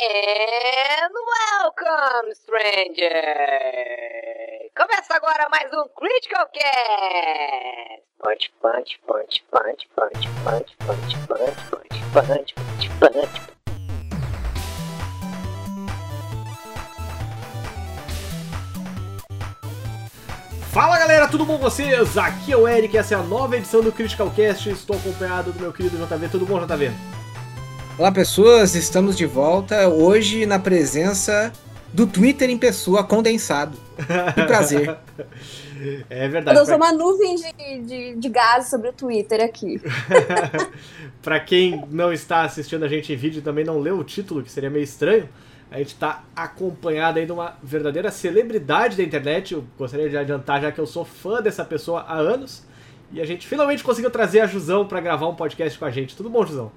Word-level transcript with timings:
And 0.00 1.12
welcome, 1.26 2.32
stranger! 2.32 3.10
Começa 4.76 5.16
agora 5.16 5.48
mais 5.50 5.72
um 5.72 5.88
Critical 5.88 6.46
Cast! 6.54 8.04
Punch, 8.22 8.52
punch, 8.62 9.00
punch, 9.08 9.42
punch, 9.50 9.88
punch, 9.96 10.28
punch, 10.44 10.76
punch, 10.86 11.16
punch, 11.26 11.56
punch, 12.12 12.54
punch, 12.54 12.88
punch. 13.00 13.40
Fala 20.72 20.96
galera, 20.96 21.26
tudo 21.26 21.44
bom 21.44 21.56
com 21.58 21.64
vocês? 21.64 22.16
Aqui 22.16 22.52
é 22.52 22.56
o 22.56 22.68
Eric, 22.68 22.96
essa 22.96 23.16
é 23.16 23.18
a 23.18 23.22
nova 23.22 23.56
edição 23.56 23.82
do 23.82 23.90
Critical 23.90 24.30
Cast. 24.30 24.70
Estou 24.70 24.96
acompanhado 24.96 25.52
do 25.52 25.58
meu 25.58 25.72
querido 25.72 25.96
JV. 25.96 26.28
Tudo 26.28 26.46
bom, 26.46 26.64
JV? 26.64 27.17
Olá 27.98 28.12
pessoas, 28.12 28.76
estamos 28.76 29.16
de 29.16 29.26
volta 29.26 29.88
hoje 29.88 30.46
na 30.46 30.56
presença 30.56 31.52
do 31.92 32.06
Twitter 32.06 32.48
em 32.48 32.56
pessoa 32.56 33.02
condensado. 33.02 33.76
Que 34.34 34.44
prazer. 34.44 34.96
É 36.10 36.26
verdade. 36.26 36.58
Eu 36.58 36.66
sou 36.66 36.74
uma 36.74 36.92
nuvem 36.92 37.36
de, 37.36 37.78
de, 37.82 38.16
de 38.16 38.28
gás 38.28 38.68
sobre 38.68 38.88
o 38.88 38.92
Twitter 38.92 39.40
aqui. 39.40 39.80
pra 41.22 41.38
quem 41.38 41.84
não 41.88 42.12
está 42.12 42.42
assistindo 42.42 42.84
a 42.84 42.88
gente 42.88 43.12
em 43.12 43.16
vídeo 43.16 43.38
e 43.38 43.42
também 43.42 43.64
não 43.64 43.78
leu 43.78 43.96
o 43.96 44.02
título, 44.02 44.42
que 44.42 44.50
seria 44.50 44.68
meio 44.68 44.82
estranho, 44.82 45.28
a 45.70 45.78
gente 45.78 45.94
está 45.94 46.24
acompanhado 46.34 47.20
aí 47.20 47.26
de 47.26 47.30
uma 47.30 47.56
verdadeira 47.62 48.10
celebridade 48.10 48.96
da 48.96 49.04
internet. 49.04 49.54
Eu 49.54 49.64
gostaria 49.78 50.10
de 50.10 50.16
adiantar 50.16 50.60
já 50.60 50.72
que 50.72 50.80
eu 50.80 50.86
sou 50.86 51.04
fã 51.04 51.40
dessa 51.40 51.64
pessoa 51.64 52.00
há 52.00 52.16
anos. 52.16 52.64
E 53.12 53.20
a 53.20 53.24
gente 53.24 53.46
finalmente 53.46 53.84
conseguiu 53.84 54.10
trazer 54.10 54.40
a 54.40 54.46
Jusão 54.48 54.84
para 54.84 55.00
gravar 55.00 55.28
um 55.28 55.36
podcast 55.36 55.78
com 55.78 55.84
a 55.84 55.90
gente. 55.92 56.16
Tudo 56.16 56.28
bom, 56.28 56.44
Jusão? 56.44 56.72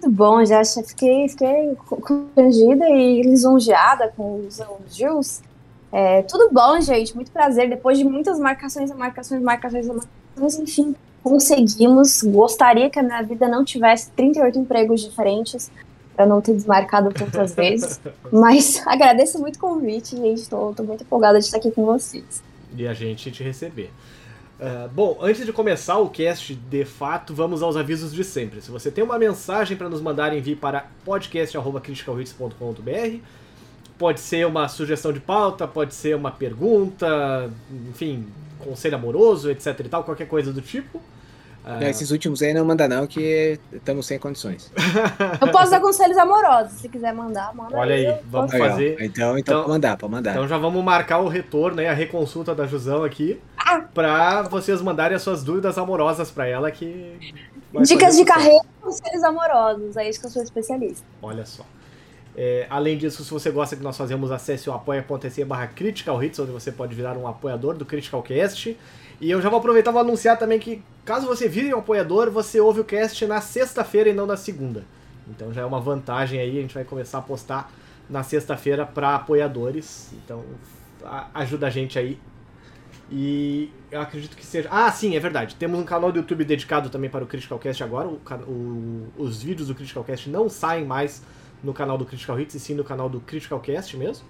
Muito 0.00 0.14
bom, 0.14 0.44
já 0.44 0.64
fiquei, 0.64 1.28
fiquei 1.28 1.76
constrangida 1.84 2.88
e 2.88 3.20
lisonjeada 3.22 4.12
com 4.16 4.46
os 4.46 4.60
elogios. 4.60 5.42
É, 5.90 6.22
tudo 6.22 6.50
bom, 6.52 6.80
gente, 6.80 7.16
muito 7.16 7.32
prazer. 7.32 7.68
Depois 7.68 7.98
de 7.98 8.04
muitas 8.04 8.38
marcações, 8.38 8.92
marcações, 8.92 9.42
marcações, 9.42 9.86
marcações, 9.88 10.58
enfim, 10.60 10.94
conseguimos. 11.20 12.22
Gostaria 12.22 12.88
que 12.88 12.98
a 13.00 13.02
minha 13.02 13.22
vida 13.22 13.48
não 13.48 13.64
tivesse 13.64 14.08
38 14.12 14.60
empregos 14.60 15.00
diferentes 15.00 15.68
para 16.14 16.26
não 16.26 16.40
ter 16.40 16.54
desmarcado 16.54 17.12
tantas 17.12 17.56
vezes. 17.56 18.00
Mas 18.30 18.80
agradeço 18.86 19.40
muito 19.40 19.56
o 19.56 19.58
convite, 19.58 20.16
gente. 20.16 20.42
Estou 20.42 20.72
muito 20.84 21.02
empolgada 21.02 21.40
de 21.40 21.44
estar 21.44 21.58
aqui 21.58 21.72
com 21.72 21.84
vocês. 21.84 22.40
E 22.76 22.86
a 22.86 22.94
gente 22.94 23.32
te 23.32 23.42
receber. 23.42 23.90
Uh, 24.58 24.88
bom, 24.88 25.16
antes 25.20 25.46
de 25.46 25.52
começar 25.52 25.98
o 25.98 26.10
cast, 26.10 26.52
de 26.52 26.84
fato, 26.84 27.32
vamos 27.32 27.62
aos 27.62 27.76
avisos 27.76 28.12
de 28.12 28.24
sempre. 28.24 28.60
Se 28.60 28.72
você 28.72 28.90
tem 28.90 29.04
uma 29.04 29.16
mensagem 29.16 29.76
para 29.76 29.88
nos 29.88 30.00
mandar, 30.00 30.36
envie 30.36 30.56
para 30.56 30.88
podcast.criticalhits.com.br. 31.04 33.18
Pode 33.96 34.18
ser 34.20 34.44
uma 34.46 34.66
sugestão 34.68 35.12
de 35.12 35.20
pauta, 35.20 35.68
pode 35.68 35.94
ser 35.94 36.16
uma 36.16 36.32
pergunta, 36.32 37.48
enfim, 37.88 38.26
conselho 38.58 38.96
amoroso, 38.96 39.48
etc 39.50 39.78
e 39.78 39.88
tal, 39.88 40.02
qualquer 40.02 40.26
coisa 40.26 40.52
do 40.52 40.60
tipo. 40.60 41.00
Uh... 41.64 41.82
Esses 41.84 42.10
últimos 42.10 42.42
aí 42.42 42.54
não 42.54 42.64
manda 42.64 42.88
não, 42.88 43.06
que 43.06 43.58
estamos 43.72 44.06
sem 44.06 44.18
condições. 44.18 44.72
Eu 45.40 45.50
posso 45.50 45.70
dar 45.70 45.80
conselhos 45.80 46.16
amorosos, 46.16 46.72
se 46.80 46.88
quiser 46.88 47.12
mandar, 47.12 47.54
manda 47.54 47.76
Olha 47.76 47.94
aí, 47.94 48.06
aí 48.06 48.18
vamos 48.26 48.50
posso... 48.50 48.62
fazer. 48.62 48.96
Então, 49.00 49.38
então, 49.38 49.60
então, 49.60 49.68
mandar, 49.68 49.96
pode 49.96 50.12
mandar. 50.12 50.30
Então 50.32 50.48
já 50.48 50.56
vamos 50.56 50.82
marcar 50.82 51.18
o 51.18 51.28
retorno, 51.28 51.76
né, 51.76 51.88
a 51.88 51.94
reconsulta 51.94 52.54
da 52.54 52.66
Jusão 52.66 53.04
aqui 53.04 53.40
para 53.92 54.42
vocês 54.42 54.80
mandarem 54.80 55.16
as 55.16 55.22
suas 55.22 55.42
dúvidas 55.42 55.76
amorosas 55.76 56.30
para 56.30 56.46
ela 56.46 56.70
que 56.70 57.18
dicas 57.82 58.16
de 58.16 58.24
carreira 58.24 58.64
com 58.80 58.90
seres 58.90 59.22
amorosos, 59.22 59.96
é 59.96 60.08
isso 60.08 60.20
que 60.20 60.26
eu 60.26 60.30
sou 60.30 60.42
especialista. 60.42 61.04
Olha 61.20 61.44
só. 61.44 61.64
É, 62.40 62.68
além 62.70 62.96
disso, 62.96 63.24
se 63.24 63.30
você 63.32 63.50
gosta 63.50 63.74
que 63.74 63.82
nós 63.82 63.96
fazemos, 63.96 64.30
acesse 64.30 64.70
o 64.70 64.72
apoia.se 64.72 65.44
barra 65.44 65.66
Critical 65.66 66.22
Hits, 66.22 66.38
onde 66.38 66.52
você 66.52 66.70
pode 66.70 66.94
virar 66.94 67.16
um 67.16 67.26
apoiador 67.26 67.74
do 67.74 67.84
Critical 67.84 68.22
Cast. 68.22 68.78
E 69.20 69.30
eu 69.30 69.40
já 69.42 69.48
vou 69.48 69.58
aproveitar 69.58 69.92
e 69.92 69.98
anunciar 69.98 70.38
também 70.38 70.58
que, 70.58 70.82
caso 71.04 71.26
você 71.26 71.48
vire 71.48 71.74
um 71.74 71.78
apoiador, 71.78 72.30
você 72.30 72.60
ouve 72.60 72.80
o 72.80 72.84
cast 72.84 73.26
na 73.26 73.40
sexta-feira 73.40 74.08
e 74.08 74.12
não 74.12 74.26
na 74.26 74.36
segunda. 74.36 74.84
Então 75.28 75.52
já 75.52 75.62
é 75.62 75.64
uma 75.64 75.80
vantagem 75.80 76.40
aí, 76.40 76.58
a 76.58 76.62
gente 76.62 76.74
vai 76.74 76.84
começar 76.84 77.18
a 77.18 77.22
postar 77.22 77.70
na 78.08 78.22
sexta-feira 78.22 78.86
para 78.86 79.16
apoiadores. 79.16 80.10
Então 80.12 80.44
ajuda 81.34 81.66
a 81.66 81.70
gente 81.70 81.98
aí 81.98 82.18
e 83.10 83.70
eu 83.90 84.00
acredito 84.00 84.36
que 84.36 84.44
seja. 84.44 84.68
Ah, 84.70 84.90
sim, 84.92 85.16
é 85.16 85.20
verdade. 85.20 85.54
Temos 85.54 85.80
um 85.80 85.84
canal 85.84 86.12
do 86.12 86.18
YouTube 86.18 86.44
dedicado 86.44 86.90
também 86.90 87.08
para 87.08 87.24
o 87.24 87.26
Critical 87.26 87.58
Cast 87.58 87.82
agora. 87.82 88.08
O, 88.08 88.20
o, 88.46 89.12
os 89.16 89.42
vídeos 89.42 89.68
do 89.68 89.74
Critical 89.74 90.04
Cast 90.04 90.28
não 90.28 90.48
saem 90.48 90.84
mais 90.84 91.22
no 91.62 91.72
canal 91.72 91.96
do 91.96 92.04
Critical 92.04 92.38
Hits, 92.38 92.54
e 92.54 92.60
sim 92.60 92.74
no 92.74 92.84
canal 92.84 93.08
do 93.08 93.20
Critical 93.20 93.58
Cast 93.60 93.96
mesmo. 93.96 94.26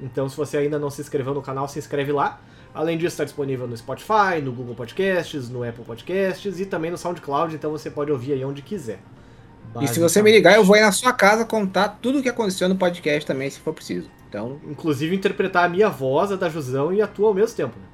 Então, 0.00 0.28
se 0.28 0.36
você 0.36 0.58
ainda 0.58 0.78
não 0.78 0.90
se 0.90 1.00
inscreveu 1.00 1.34
no 1.34 1.42
canal, 1.42 1.68
se 1.68 1.78
inscreve 1.78 2.12
lá. 2.12 2.40
Além 2.74 2.96
disso, 2.96 3.14
está 3.14 3.24
disponível 3.24 3.66
no 3.66 3.76
Spotify, 3.76 4.40
no 4.42 4.52
Google 4.52 4.74
Podcasts, 4.74 5.48
no 5.48 5.64
Apple 5.64 5.84
Podcasts 5.84 6.60
e 6.60 6.66
também 6.66 6.90
no 6.90 6.98
SoundCloud, 6.98 7.54
então 7.54 7.70
você 7.70 7.90
pode 7.90 8.12
ouvir 8.12 8.34
aí 8.34 8.44
onde 8.44 8.62
quiser. 8.62 9.00
E 9.80 9.88
se 9.88 10.00
você 10.00 10.22
me 10.22 10.30
ligar, 10.30 10.54
eu 10.54 10.64
vou 10.64 10.76
ir 10.76 10.80
na 10.80 10.92
sua 10.92 11.12
casa 11.12 11.44
contar 11.44 11.98
tudo 12.00 12.18
o 12.18 12.22
que 12.22 12.28
aconteceu 12.28 12.68
no 12.68 12.76
podcast 12.76 13.26
também, 13.26 13.50
se 13.50 13.58
for 13.58 13.74
preciso. 13.74 14.08
Então... 14.28 14.60
Inclusive 14.64 15.14
interpretar 15.14 15.64
a 15.64 15.68
minha 15.68 15.88
voz, 15.88 16.32
a 16.32 16.36
da 16.36 16.48
Jusão 16.48 16.92
e 16.92 17.02
a 17.02 17.06
tua 17.06 17.28
ao 17.28 17.34
mesmo 17.34 17.56
tempo. 17.56 17.78
Né? 17.78 17.86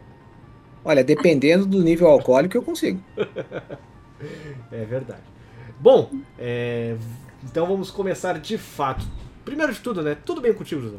Olha, 0.85 1.03
dependendo 1.03 1.67
do 1.67 1.83
nível 1.83 2.07
alcoólico, 2.07 2.57
eu 2.57 2.63
consigo. 2.63 3.01
é 4.71 4.85
verdade. 4.85 5.23
Bom, 5.81 6.11
é... 6.39 6.97
então 7.43 7.67
vamos 7.67 7.91
começar 7.91 8.39
de 8.39 8.59
fato. 8.59 9.07
Primeiro 9.45 9.73
de 9.73 9.81
tudo, 9.81 10.03
né? 10.03 10.17
Tudo 10.25 10.41
bem 10.41 10.53
contigo, 10.53 10.81
José? 10.81 10.97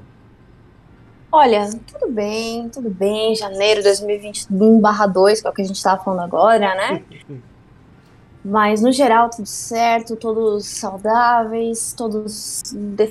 Olha, 1.38 1.70
tudo 1.86 2.10
bem, 2.14 2.70
tudo 2.70 2.90
bem. 2.90 3.36
Janeiro 3.36 3.82
de 3.82 3.88
2021 3.90 4.80
barra 4.80 5.06
2, 5.06 5.42
que 5.42 5.48
é 5.48 5.50
o 5.50 5.54
que 5.54 5.64
a 5.64 5.66
gente 5.66 5.76
estava 5.76 6.02
falando 6.02 6.22
agora, 6.22 6.74
né? 6.74 7.04
Mas 8.44 8.82
no 8.82 8.90
geral 8.90 9.30
tudo 9.30 9.46
certo, 9.46 10.16
todos 10.16 10.66
saudáveis, 10.66 11.92
todos 11.92 12.64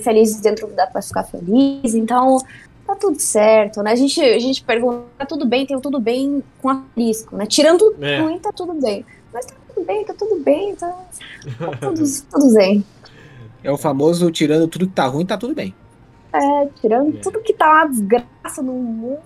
felizes 0.02 0.40
dentro 0.40 0.66
da 0.68 0.86
para 0.86 1.02
ficar 1.02 1.24
feliz. 1.24 1.94
Então, 1.94 2.38
tá 2.86 2.96
tudo 2.96 3.20
certo, 3.20 3.82
né? 3.82 3.92
A 3.92 3.94
gente, 3.94 4.18
a 4.18 4.38
gente 4.38 4.64
pergunta, 4.64 5.04
tá 5.18 5.26
tudo 5.26 5.44
bem, 5.44 5.66
tem 5.66 5.78
tudo 5.78 6.00
bem 6.00 6.42
com 6.62 6.70
asterisco, 6.70 7.36
né? 7.36 7.44
Tirando 7.44 7.78
tudo 7.90 8.02
é. 8.02 8.22
ruim, 8.22 8.38
tá 8.38 8.50
tudo 8.52 8.72
bem. 8.80 9.04
Mas 9.34 9.44
tá 9.44 9.54
tudo 9.68 9.84
bem, 9.84 10.02
tá 10.02 10.14
tudo 10.14 10.42
bem, 10.42 10.74
tá, 10.74 10.98
tá 11.58 11.76
tudo, 11.76 12.02
tudo 12.32 12.54
bem. 12.54 12.82
É 13.62 13.70
o 13.70 13.76
famoso 13.76 14.30
tirando 14.30 14.66
tudo 14.66 14.86
que 14.86 14.94
tá 14.94 15.04
ruim, 15.04 15.26
tá 15.26 15.36
tudo 15.36 15.54
bem. 15.54 15.74
É, 16.34 16.66
tirando 16.80 17.16
é. 17.16 17.20
tudo 17.20 17.40
que 17.40 17.52
tá 17.52 17.70
uma 17.70 17.86
desgraça 17.86 18.60
no 18.60 18.72
mundo, 18.72 19.20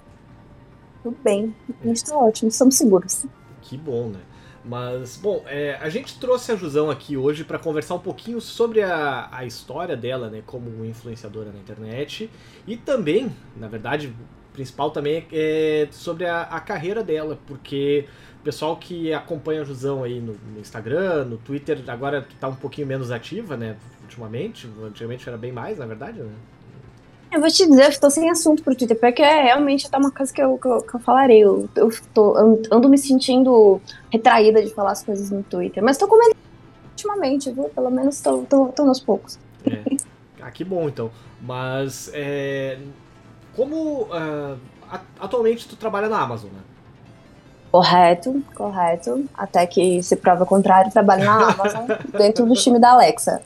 tudo 1.02 1.16
bem. 1.24 1.54
A 1.82 1.86
gente 1.86 2.04
tá 2.04 2.14
ótimo, 2.16 2.48
estamos 2.50 2.76
seguros. 2.76 3.24
Que 3.62 3.78
bom, 3.78 4.08
né? 4.08 4.20
Mas, 4.62 5.16
bom, 5.16 5.42
é, 5.46 5.78
a 5.80 5.88
gente 5.88 6.20
trouxe 6.20 6.52
a 6.52 6.56
Jusão 6.56 6.90
aqui 6.90 7.16
hoje 7.16 7.44
para 7.44 7.58
conversar 7.58 7.94
um 7.94 8.00
pouquinho 8.00 8.38
sobre 8.38 8.82
a, 8.82 9.26
a 9.32 9.46
história 9.46 9.96
dela, 9.96 10.28
né, 10.28 10.42
como 10.44 10.84
influenciadora 10.84 11.50
na 11.50 11.58
internet 11.58 12.28
e 12.66 12.76
também, 12.76 13.34
na 13.56 13.68
verdade, 13.68 14.14
principal 14.52 14.90
também 14.90 15.26
é 15.32 15.88
sobre 15.90 16.26
a, 16.26 16.42
a 16.42 16.60
carreira 16.60 17.02
dela, 17.02 17.38
porque 17.46 18.04
o 18.40 18.44
pessoal 18.44 18.76
que 18.76 19.10
acompanha 19.14 19.62
a 19.62 19.64
Jusão 19.64 20.04
aí 20.04 20.20
no, 20.20 20.34
no, 20.34 20.60
Instagram, 20.60 21.24
no 21.24 21.38
Twitter, 21.38 21.82
agora 21.86 22.26
tá 22.38 22.48
um 22.48 22.56
pouquinho 22.56 22.86
menos 22.86 23.10
ativa, 23.10 23.56
né, 23.56 23.76
ultimamente, 24.02 24.68
antigamente 24.84 25.26
era 25.26 25.38
bem 25.38 25.52
mais, 25.52 25.78
na 25.78 25.86
verdade, 25.86 26.20
né? 26.20 26.32
Eu 27.30 27.40
vou 27.40 27.50
te 27.50 27.66
dizer, 27.66 27.84
eu 27.84 27.88
estou 27.90 28.10
sem 28.10 28.30
assunto 28.30 28.62
pro 28.62 28.74
Twitter, 28.74 28.98
porque 28.98 29.22
é 29.22 29.42
realmente 29.42 29.90
tá 29.90 29.98
uma 29.98 30.10
coisa 30.10 30.32
que 30.32 30.42
eu, 30.42 30.56
que 30.56 30.66
eu, 30.66 30.80
que 30.80 30.94
eu 30.94 31.00
falarei. 31.00 31.40
Eu, 31.40 31.68
eu, 31.76 31.90
tô, 32.14 32.36
ando 32.72 32.88
me 32.88 32.96
sentindo 32.96 33.80
retraída 34.10 34.62
de 34.62 34.72
falar 34.72 34.92
as 34.92 35.02
coisas 35.02 35.30
no 35.30 35.42
Twitter. 35.42 35.82
Mas 35.82 35.98
tô 35.98 36.08
comendo 36.08 36.34
ultimamente, 36.90 37.50
viu? 37.50 37.64
Pelo 37.64 37.90
menos 37.90 38.20
tô 38.20 38.46
aos 38.78 39.00
poucos. 39.00 39.38
É. 39.66 39.82
Ah, 40.40 40.50
que 40.50 40.64
bom 40.64 40.88
então. 40.88 41.10
Mas 41.40 42.10
é, 42.14 42.78
como 43.54 44.04
uh, 44.04 44.58
atualmente 45.20 45.68
tu 45.68 45.76
trabalha 45.76 46.08
na 46.08 46.20
Amazon, 46.20 46.50
né? 46.50 46.60
Correto, 47.70 48.42
correto. 48.54 49.26
Até 49.34 49.66
que 49.66 50.02
se 50.02 50.16
prova 50.16 50.44
o 50.44 50.46
contrário, 50.46 50.90
trabalho 50.90 51.24
na 51.24 51.50
Amazon 51.52 51.86
dentro 52.16 52.46
do 52.46 52.54
time 52.54 52.78
da 52.78 52.92
Alexa 52.92 53.42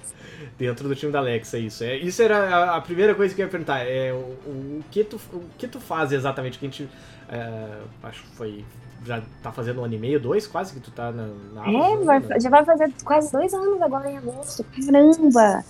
dentro 0.63 0.87
do 0.89 0.95
time 0.95 1.11
da 1.11 1.19
Alexa, 1.19 1.59
isso. 1.59 1.83
É, 1.83 1.97
isso 1.97 2.23
era 2.23 2.77
a, 2.77 2.81
primeira 2.81 3.17
coisa 3.17 3.35
que 3.35 3.43
eu 3.43 3.47
ia 3.47 3.51
perguntar. 3.51 3.81
É, 3.81 4.13
o, 4.13 4.17
o, 4.17 4.85
que, 4.93 5.03
tu, 5.03 5.21
o 5.33 5.43
que 5.59 5.67
tu 5.67 5.81
faz 5.81 6.13
exatamente? 6.13 6.57
Que 6.57 6.67
a 6.67 6.69
gente. 6.69 6.89
É, 7.29 7.79
acho 8.05 8.23
que 8.23 8.37
foi. 8.37 8.65
Já 9.05 9.21
tá 9.43 9.51
fazendo 9.51 9.81
um 9.81 9.85
ano 9.85 9.95
e 9.95 9.99
meio, 9.99 10.21
dois, 10.21 10.47
quase 10.47 10.73
que 10.73 10.79
tu 10.79 10.93
tá 10.93 11.11
na, 11.11 11.27
na 11.53 11.63
Amazon, 11.63 12.03
É, 12.03 12.05
vai, 12.05 12.21
né? 12.21 12.41
já 12.41 12.49
vai 12.49 12.65
fazer 12.65 12.93
quase 13.05 13.33
dois 13.33 13.53
anos 13.53 13.83
agora 13.83 14.09
em 14.09 14.17
agosto. 14.17 14.65
Caramba! 14.65 15.65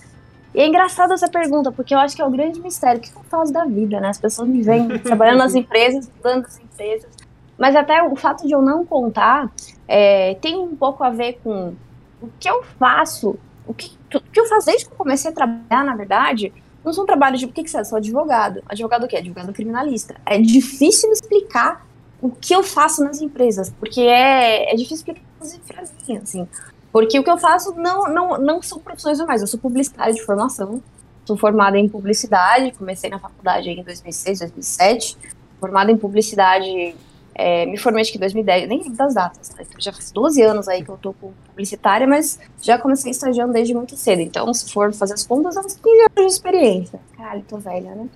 E 0.53 0.61
é 0.61 0.67
engraçado 0.67 1.13
essa 1.13 1.27
pergunta, 1.27 1.71
porque 1.71 1.95
eu 1.95 1.97
acho 1.97 2.15
que 2.15 2.21
é 2.21 2.25
o 2.25 2.29
grande 2.29 2.61
mistério. 2.61 2.99
O 2.99 3.01
que 3.01 3.09
eu 3.09 3.23
faço 3.23 3.51
da 3.51 3.65
vida, 3.65 3.99
né? 3.99 4.09
As 4.09 4.19
pessoas 4.19 4.47
me 4.47 4.61
veem 4.61 4.87
trabalhando 5.01 5.39
nas 5.39 5.55
empresas, 5.55 6.05
estudando 6.05 6.43
nas 6.43 6.59
empresas. 6.59 7.09
Mas 7.57 7.75
até 7.75 8.03
o 8.03 8.15
fato 8.15 8.45
de 8.45 8.53
eu 8.53 8.61
não 8.61 8.85
contar 8.85 9.51
é, 9.87 10.35
tem 10.35 10.55
um 10.55 10.75
pouco 10.75 11.03
a 11.03 11.09
ver 11.09 11.39
com 11.43 11.73
o 12.21 12.29
que 12.39 12.47
eu 12.47 12.61
faço 12.77 13.39
o 13.65 13.73
que, 13.73 13.91
o 14.13 14.19
que 14.19 14.39
eu 14.39 14.45
faço 14.45 14.65
desde 14.65 14.85
que 14.85 14.91
eu 14.91 14.97
comecei 14.97 15.31
a 15.31 15.33
trabalhar, 15.33 15.83
na 15.83 15.95
verdade, 15.95 16.53
não 16.83 16.91
são 16.91 17.05
trabalhos 17.05 17.39
de. 17.39 17.47
Por 17.47 17.53
que, 17.53 17.63
que 17.63 17.71
você 17.71 17.77
é? 17.77 17.83
Sou 17.83 17.97
advogado. 17.97 18.61
Advogado 18.67 19.05
o 19.05 19.07
quê? 19.07 19.17
Advogado 19.17 19.53
criminalista. 19.53 20.15
É 20.25 20.37
difícil 20.39 21.11
explicar 21.11 21.85
o 22.21 22.29
que 22.29 22.53
eu 22.53 22.63
faço 22.63 23.03
nas 23.03 23.21
empresas, 23.21 23.69
porque 23.79 24.01
é, 24.01 24.71
é 24.71 24.75
difícil 24.75 24.97
explicar 24.97 25.21
as 25.41 25.57
frasinhas, 25.57 26.23
assim. 26.23 26.47
Porque 26.91 27.17
o 27.17 27.23
que 27.23 27.29
eu 27.29 27.37
faço 27.37 27.73
não, 27.75 28.03
não, 28.03 28.37
não 28.37 28.61
são 28.61 28.79
profissões 28.79 29.17
normais. 29.17 29.41
Eu 29.41 29.47
sou 29.47 29.59
publicitária 29.59 30.13
de 30.13 30.23
formação, 30.23 30.81
sou 31.25 31.35
formada 31.35 31.77
em 31.77 31.89
publicidade, 31.89 32.71
comecei 32.73 33.09
na 33.09 33.19
faculdade 33.19 33.69
em 33.69 33.83
2006, 33.83 34.39
2007. 34.39 35.17
Formada 35.59 35.91
em 35.91 35.97
publicidade, 35.97 36.95
é, 37.35 37.65
me 37.65 37.77
formei 37.77 38.01
acho 38.01 38.11
que 38.11 38.17
em 38.17 38.21
2010, 38.21 38.69
nem 38.69 38.79
lembro 38.79 38.95
das 38.95 39.15
datas, 39.15 39.55
né? 39.55 39.65
já 39.79 39.91
faz 39.91 40.11
12 40.11 40.41
anos 40.41 40.67
aí 40.67 40.83
que 40.83 40.89
eu 40.89 40.97
tô 40.97 41.13
com 41.13 41.31
publicitária, 41.47 42.05
mas 42.05 42.39
já 42.61 42.77
comecei 42.77 43.11
estagiando 43.11 43.53
desde 43.53 43.73
muito 43.73 43.95
cedo. 43.95 44.21
Então, 44.21 44.53
se 44.53 44.71
for 44.71 44.93
fazer 44.93 45.13
as 45.13 45.25
contas, 45.25 45.57
uns 45.57 45.75
15 45.75 46.01
anos 46.01 46.11
de 46.15 46.25
experiência. 46.25 46.99
Caralho, 47.17 47.43
tô 47.47 47.57
velha, 47.57 47.95
né? 47.95 48.07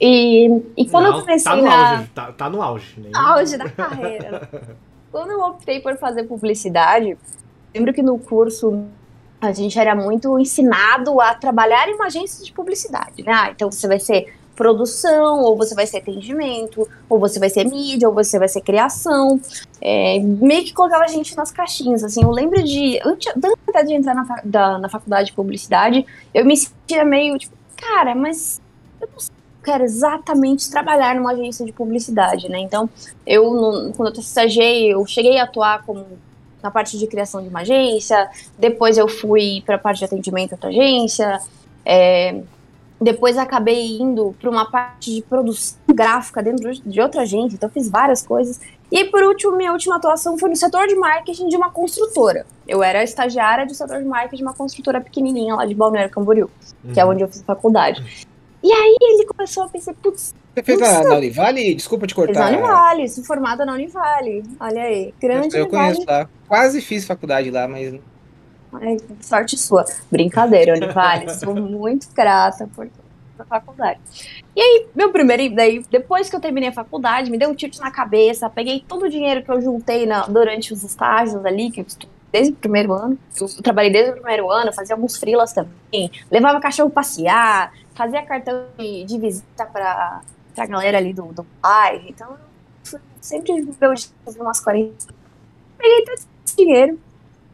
E, 0.00 0.62
e 0.76 0.88
quando 0.88 1.04
Não, 1.04 1.16
eu 1.16 1.20
comecei 1.20 1.50
tá 1.50 1.56
no 1.56 1.62
na... 1.62 1.90
auge, 1.90 2.10
tá, 2.14 2.32
tá 2.32 2.50
no 2.50 2.62
auge. 2.62 3.00
Nem... 3.00 3.12
auge 3.14 3.56
da 3.56 3.68
carreira. 3.68 4.48
Quando 5.10 5.30
eu 5.30 5.40
optei 5.40 5.80
por 5.80 5.96
fazer 5.96 6.24
publicidade, 6.24 7.16
lembro 7.74 7.94
que 7.94 8.02
no 8.02 8.18
curso 8.18 8.84
a 9.40 9.52
gente 9.52 9.78
era 9.78 9.94
muito 9.94 10.38
ensinado 10.38 11.18
a 11.20 11.34
trabalhar 11.34 11.88
em 11.88 11.94
uma 11.94 12.06
agência 12.06 12.44
de 12.44 12.52
publicidade, 12.52 13.22
né? 13.22 13.32
Ah, 13.32 13.50
então 13.50 13.70
você 13.70 13.88
vai 13.88 13.98
ser 13.98 14.34
produção, 14.56 15.42
ou 15.42 15.56
você 15.56 15.74
vai 15.74 15.86
ser 15.86 15.98
atendimento, 15.98 16.88
ou 17.08 17.18
você 17.20 17.38
vai 17.38 17.50
ser 17.50 17.64
mídia, 17.64 18.08
ou 18.08 18.14
você 18.14 18.38
vai 18.38 18.48
ser 18.48 18.62
criação. 18.62 19.40
É, 19.80 20.18
meio 20.18 20.64
que 20.64 20.72
colocava 20.72 21.04
a 21.04 21.08
gente 21.08 21.36
nas 21.36 21.52
caixinhas, 21.52 22.02
assim. 22.02 22.22
Eu 22.22 22.30
lembro 22.30 22.62
de, 22.64 22.98
antes, 23.04 23.32
antes 23.36 23.88
de 23.88 23.94
entrar 23.94 24.14
na, 24.14 24.24
fa- 24.24 24.42
da- 24.44 24.78
na 24.78 24.88
faculdade 24.88 25.28
de 25.28 25.34
publicidade, 25.34 26.04
eu 26.34 26.44
me 26.44 26.56
sentia 26.56 27.04
meio, 27.04 27.38
tipo, 27.38 27.54
cara, 27.76 28.14
mas 28.14 28.60
eu 29.00 29.08
não 29.12 29.20
sei 29.20 29.36
quero 29.62 29.82
exatamente 29.82 30.70
trabalhar 30.70 31.16
numa 31.16 31.32
agência 31.32 31.66
de 31.66 31.72
publicidade, 31.72 32.48
né? 32.48 32.60
Então, 32.60 32.88
eu, 33.26 33.50
no- 33.52 33.92
quando 33.94 34.14
eu 34.14 34.20
estagiei, 34.20 34.94
eu 34.94 35.04
cheguei 35.06 35.38
a 35.40 35.42
atuar 35.42 35.84
como 35.84 36.06
na 36.62 36.70
parte 36.70 36.96
de 36.96 37.04
criação 37.08 37.42
de 37.42 37.48
uma 37.48 37.60
agência, 37.62 38.30
depois 38.56 38.96
eu 38.96 39.08
fui 39.08 39.64
para 39.66 39.74
a 39.74 39.78
parte 39.78 39.98
de 39.98 40.04
atendimento 40.04 40.56
da 40.56 40.68
agência, 40.68 41.40
é, 41.84 42.42
depois 43.00 43.36
acabei 43.36 43.98
indo 43.98 44.34
para 44.40 44.48
uma 44.50 44.70
parte 44.70 45.14
de 45.14 45.22
produção 45.22 45.76
gráfica 45.88 46.42
dentro 46.42 46.72
de 46.72 47.00
outra 47.00 47.22
agência, 47.22 47.56
então 47.56 47.68
eu 47.68 47.72
fiz 47.72 47.88
várias 47.90 48.26
coisas. 48.26 48.60
E 48.90 49.04
por 49.06 49.22
último, 49.24 49.56
minha 49.56 49.72
última 49.72 49.96
atuação 49.96 50.38
foi 50.38 50.48
no 50.48 50.56
setor 50.56 50.86
de 50.86 50.94
marketing 50.94 51.48
de 51.48 51.56
uma 51.56 51.70
construtora. 51.70 52.46
Eu 52.68 52.82
era 52.82 53.02
estagiária 53.02 53.66
do 53.66 53.74
setor 53.74 53.98
de 53.98 54.04
marketing 54.08 54.36
de 54.36 54.42
uma 54.44 54.54
construtora 54.54 55.00
pequenininha 55.00 55.54
lá 55.56 55.66
de 55.66 55.74
Balneário 55.74 56.10
Camboriú, 56.10 56.48
que 56.94 56.98
é 57.00 57.04
Uhum. 57.04 57.10
onde 57.10 57.22
eu 57.22 57.28
fiz 57.28 57.42
faculdade. 57.42 58.02
E 58.62 58.72
aí 58.72 58.96
ele 59.00 59.26
começou 59.26 59.64
a 59.64 59.68
pensar, 59.68 59.92
putz, 59.94 60.34
Você 60.54 60.62
fez 60.62 60.80
na, 60.80 61.02
na 61.02 61.16
Univale? 61.16 61.74
Desculpa 61.74 62.06
te 62.06 62.14
fiz 62.14 62.24
cortar. 62.24 62.50
na 62.52 62.58
Univale, 62.58 63.08
sou 63.08 63.22
formada 63.24 63.66
na 63.66 63.74
Univale. 63.74 64.42
Olha 64.58 64.82
aí, 64.82 65.12
grande 65.20 65.56
Eu 65.56 65.64
Univale. 65.64 65.94
conheço 65.94 66.04
lá. 66.08 66.28
Quase 66.48 66.80
fiz 66.80 67.04
faculdade 67.04 67.50
lá, 67.50 67.66
mas 67.68 67.94
Ai, 68.80 68.96
sorte 69.20 69.56
sua. 69.56 69.84
Brincadeira, 70.10 70.74
Univale. 70.74 71.30
Sou 71.34 71.54
muito 71.56 72.08
grata 72.14 72.68
por 72.74 72.86
toda 72.86 73.06
a 73.40 73.44
faculdade. 73.44 74.00
E 74.54 74.60
aí, 74.60 74.86
meu 74.94 75.12
primeiro. 75.12 75.54
Daí, 75.54 75.84
depois 75.90 76.28
que 76.30 76.36
eu 76.36 76.40
terminei 76.40 76.68
a 76.68 76.72
faculdade, 76.72 77.30
me 77.30 77.38
deu 77.38 77.50
um 77.50 77.54
tilt 77.54 77.78
na 77.78 77.90
cabeça. 77.90 78.48
Peguei 78.48 78.84
todo 78.86 79.04
o 79.04 79.08
dinheiro 79.08 79.42
que 79.42 79.50
eu 79.50 79.60
juntei 79.60 80.06
na- 80.06 80.26
durante 80.26 80.72
os 80.72 80.82
estágios 80.82 81.44
ali, 81.44 81.70
que 81.70 81.80
eu 81.80 81.84
estudei 81.86 82.14
desde 82.32 82.52
o 82.52 82.56
primeiro 82.56 82.92
ano. 82.92 83.18
Eu 83.40 83.48
trabalhei 83.62 83.90
desde 83.90 84.10
o 84.10 84.14
primeiro 84.14 84.50
ano, 84.50 84.72
fazia 84.72 84.94
alguns 84.94 85.16
freelas 85.16 85.52
também. 85.52 86.10
Levava 86.30 86.60
cachorro 86.60 86.90
passear, 86.90 87.72
fazia 87.94 88.22
cartão 88.24 88.64
de, 88.78 89.04
de 89.04 89.18
visita 89.18 89.64
pra, 89.66 90.20
pra 90.54 90.66
galera 90.66 90.98
ali 90.98 91.12
do, 91.14 91.32
do 91.32 91.46
bairro. 91.62 92.04
Então, 92.08 92.36
sempre 93.20 93.52
meu 93.80 93.94
umas 94.40 94.60
40. 94.60 94.94
Peguei 95.78 96.04
todo 96.04 96.14
esse 96.14 96.56
dinheiro 96.56 96.98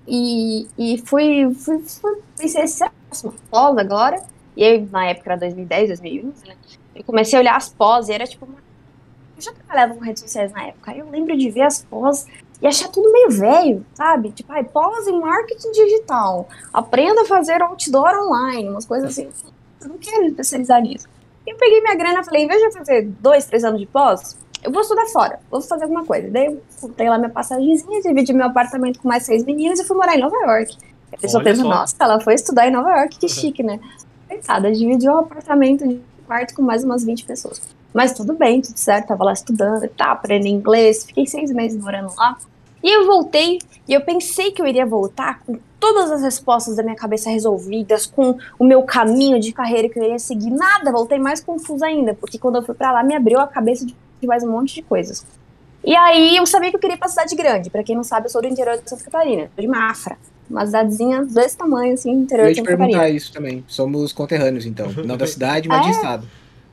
e, 0.06 0.68
e 0.76 0.98
fui, 0.98 1.52
fui, 1.54 1.78
fui 1.80 2.22
pensei, 2.36 2.66
será 2.66 2.90
que 2.90 3.26
eu 3.26 3.30
uma 3.30 3.38
pós 3.50 3.78
agora? 3.78 4.22
E 4.56 4.64
aí, 4.64 4.80
na 4.90 5.06
época, 5.06 5.30
era 5.30 5.40
2010, 5.40 5.88
2011, 5.88 6.46
né? 6.46 6.54
Eu 6.94 7.04
comecei 7.04 7.38
a 7.38 7.42
olhar 7.42 7.56
as 7.56 7.68
pós 7.70 8.08
e 8.08 8.12
era 8.12 8.26
tipo 8.26 8.44
uma... 8.44 8.56
Eu 9.36 9.42
já 9.42 9.52
trabalhava 9.52 9.94
com 9.94 10.00
redes 10.00 10.22
sociais 10.22 10.52
na 10.52 10.64
época, 10.66 10.90
aí 10.90 10.98
eu 10.98 11.08
lembro 11.08 11.36
de 11.36 11.50
ver 11.50 11.62
as 11.62 11.82
pós 11.84 12.26
e 12.60 12.66
achar 12.66 12.88
tudo 12.88 13.10
meio 13.10 13.30
velho, 13.30 13.86
sabe? 13.94 14.30
Tipo, 14.30 14.52
ai, 14.52 14.62
pós 14.62 15.06
em 15.08 15.18
marketing 15.18 15.72
digital, 15.72 16.48
aprenda 16.72 17.22
a 17.22 17.24
fazer 17.24 17.60
outdoor 17.62 18.26
online, 18.26 18.68
umas 18.68 18.86
coisas 18.86 19.10
assim. 19.10 19.28
Eu 19.80 19.88
não 19.88 19.98
quero 19.98 20.20
me 20.20 20.28
especializar 20.28 20.80
nisso. 20.80 21.08
E 21.44 21.50
eu 21.50 21.56
peguei 21.56 21.80
minha 21.80 21.96
grana 21.96 22.20
e 22.20 22.24
falei, 22.24 22.44
em 22.44 22.46
vez 22.46 22.60
de 22.62 22.72
fazer 22.72 23.02
dois, 23.20 23.46
três 23.46 23.64
anos 23.64 23.80
de 23.80 23.86
pós, 23.86 24.36
eu 24.62 24.70
vou 24.70 24.80
estudar 24.80 25.06
fora, 25.06 25.40
vou 25.50 25.60
fazer 25.60 25.84
alguma 25.84 26.04
coisa. 26.04 26.30
Daí 26.30 26.46
eu 26.46 26.62
comprei 26.80 27.08
lá 27.08 27.18
minha 27.18 27.30
passagemzinha, 27.30 28.00
dividi 28.00 28.32
meu 28.32 28.46
apartamento 28.46 29.00
com 29.00 29.08
mais 29.08 29.24
seis 29.24 29.44
meninas 29.44 29.80
e 29.80 29.84
fui 29.84 29.96
morar 29.96 30.16
em 30.16 30.20
Nova 30.20 30.36
York. 30.36 30.76
A 31.12 31.16
pessoa 31.16 31.42
pensa, 31.42 31.62
nossa, 31.62 31.94
ela 32.00 32.20
foi 32.20 32.34
estudar 32.34 32.66
em 32.68 32.70
Nova 32.70 32.90
York, 32.90 33.18
que 33.18 33.28
chique, 33.28 33.62
né? 33.62 33.80
Coitada, 34.28 34.72
dividiu 34.72 35.12
um 35.12 35.18
apartamento 35.18 35.86
de 35.86 36.00
quarto 36.26 36.54
com 36.54 36.62
mais 36.62 36.84
umas 36.84 37.04
20 37.04 37.24
pessoas. 37.24 37.60
Mas 37.92 38.12
tudo 38.14 38.32
bem, 38.32 38.62
tudo 38.62 38.78
certo, 38.78 39.08
tava 39.08 39.24
lá 39.24 39.32
estudando 39.32 39.84
e 39.84 39.88
tal, 39.88 40.12
aprendendo 40.12 40.56
inglês, 40.56 41.04
fiquei 41.04 41.26
seis 41.26 41.52
meses 41.52 41.78
morando 41.82 42.12
lá. 42.16 42.38
E 42.82 42.90
eu 42.90 43.06
voltei, 43.06 43.58
e 43.86 43.92
eu 43.92 44.00
pensei 44.00 44.50
que 44.50 44.62
eu 44.62 44.66
iria 44.66 44.86
voltar 44.86 45.40
com 45.40 45.58
todas 45.78 46.10
as 46.10 46.22
respostas 46.22 46.76
da 46.76 46.82
minha 46.82 46.96
cabeça 46.96 47.28
resolvidas, 47.28 48.06
com 48.06 48.38
o 48.58 48.64
meu 48.64 48.82
caminho 48.82 49.38
de 49.38 49.52
carreira 49.52 49.88
que 49.88 49.98
eu 49.98 50.04
iria 50.04 50.18
seguir. 50.18 50.50
Nada, 50.50 50.90
voltei 50.90 51.18
mais 51.18 51.40
confusa 51.40 51.86
ainda, 51.86 52.14
porque 52.14 52.38
quando 52.38 52.56
eu 52.56 52.62
fui 52.62 52.74
pra 52.74 52.92
lá 52.92 53.02
me 53.02 53.14
abriu 53.14 53.38
a 53.38 53.46
cabeça 53.46 53.84
de 53.84 53.94
de 54.22 54.26
mais 54.28 54.42
um 54.44 54.50
monte 54.50 54.76
de 54.76 54.82
coisas. 54.82 55.26
E 55.84 55.94
aí 55.96 56.36
eu 56.36 56.46
sabia 56.46 56.70
que 56.70 56.76
eu 56.76 56.80
queria 56.80 56.94
ir 56.94 56.98
pra 56.98 57.08
cidade 57.08 57.34
grande. 57.34 57.68
Pra 57.68 57.82
quem 57.82 57.96
não 57.96 58.04
sabe, 58.04 58.26
eu 58.26 58.30
sou 58.30 58.40
do 58.40 58.46
interior 58.46 58.80
de 58.80 58.88
Santa 58.88 59.04
Catarina, 59.04 59.50
de 59.58 59.66
Mafra. 59.66 60.16
Uma 60.48 60.64
cidadezinha 60.64 61.24
desse 61.24 61.56
tamanho, 61.56 61.94
assim, 61.94 62.12
interior 62.12 62.44
eu 62.44 62.48
ia 62.50 62.54
de 62.54 62.60
te 62.60 62.64
Santa 62.64 62.76
perguntar 62.76 62.98
Catarina. 62.98 63.16
isso 63.16 63.32
também. 63.32 63.64
Somos 63.66 64.12
conterrâneos, 64.12 64.64
então. 64.64 64.90
Não 65.04 65.16
da 65.16 65.26
cidade, 65.26 65.68
mas 65.68 65.82
de 65.82 65.88
É. 65.88 65.90
estado. 65.90 66.28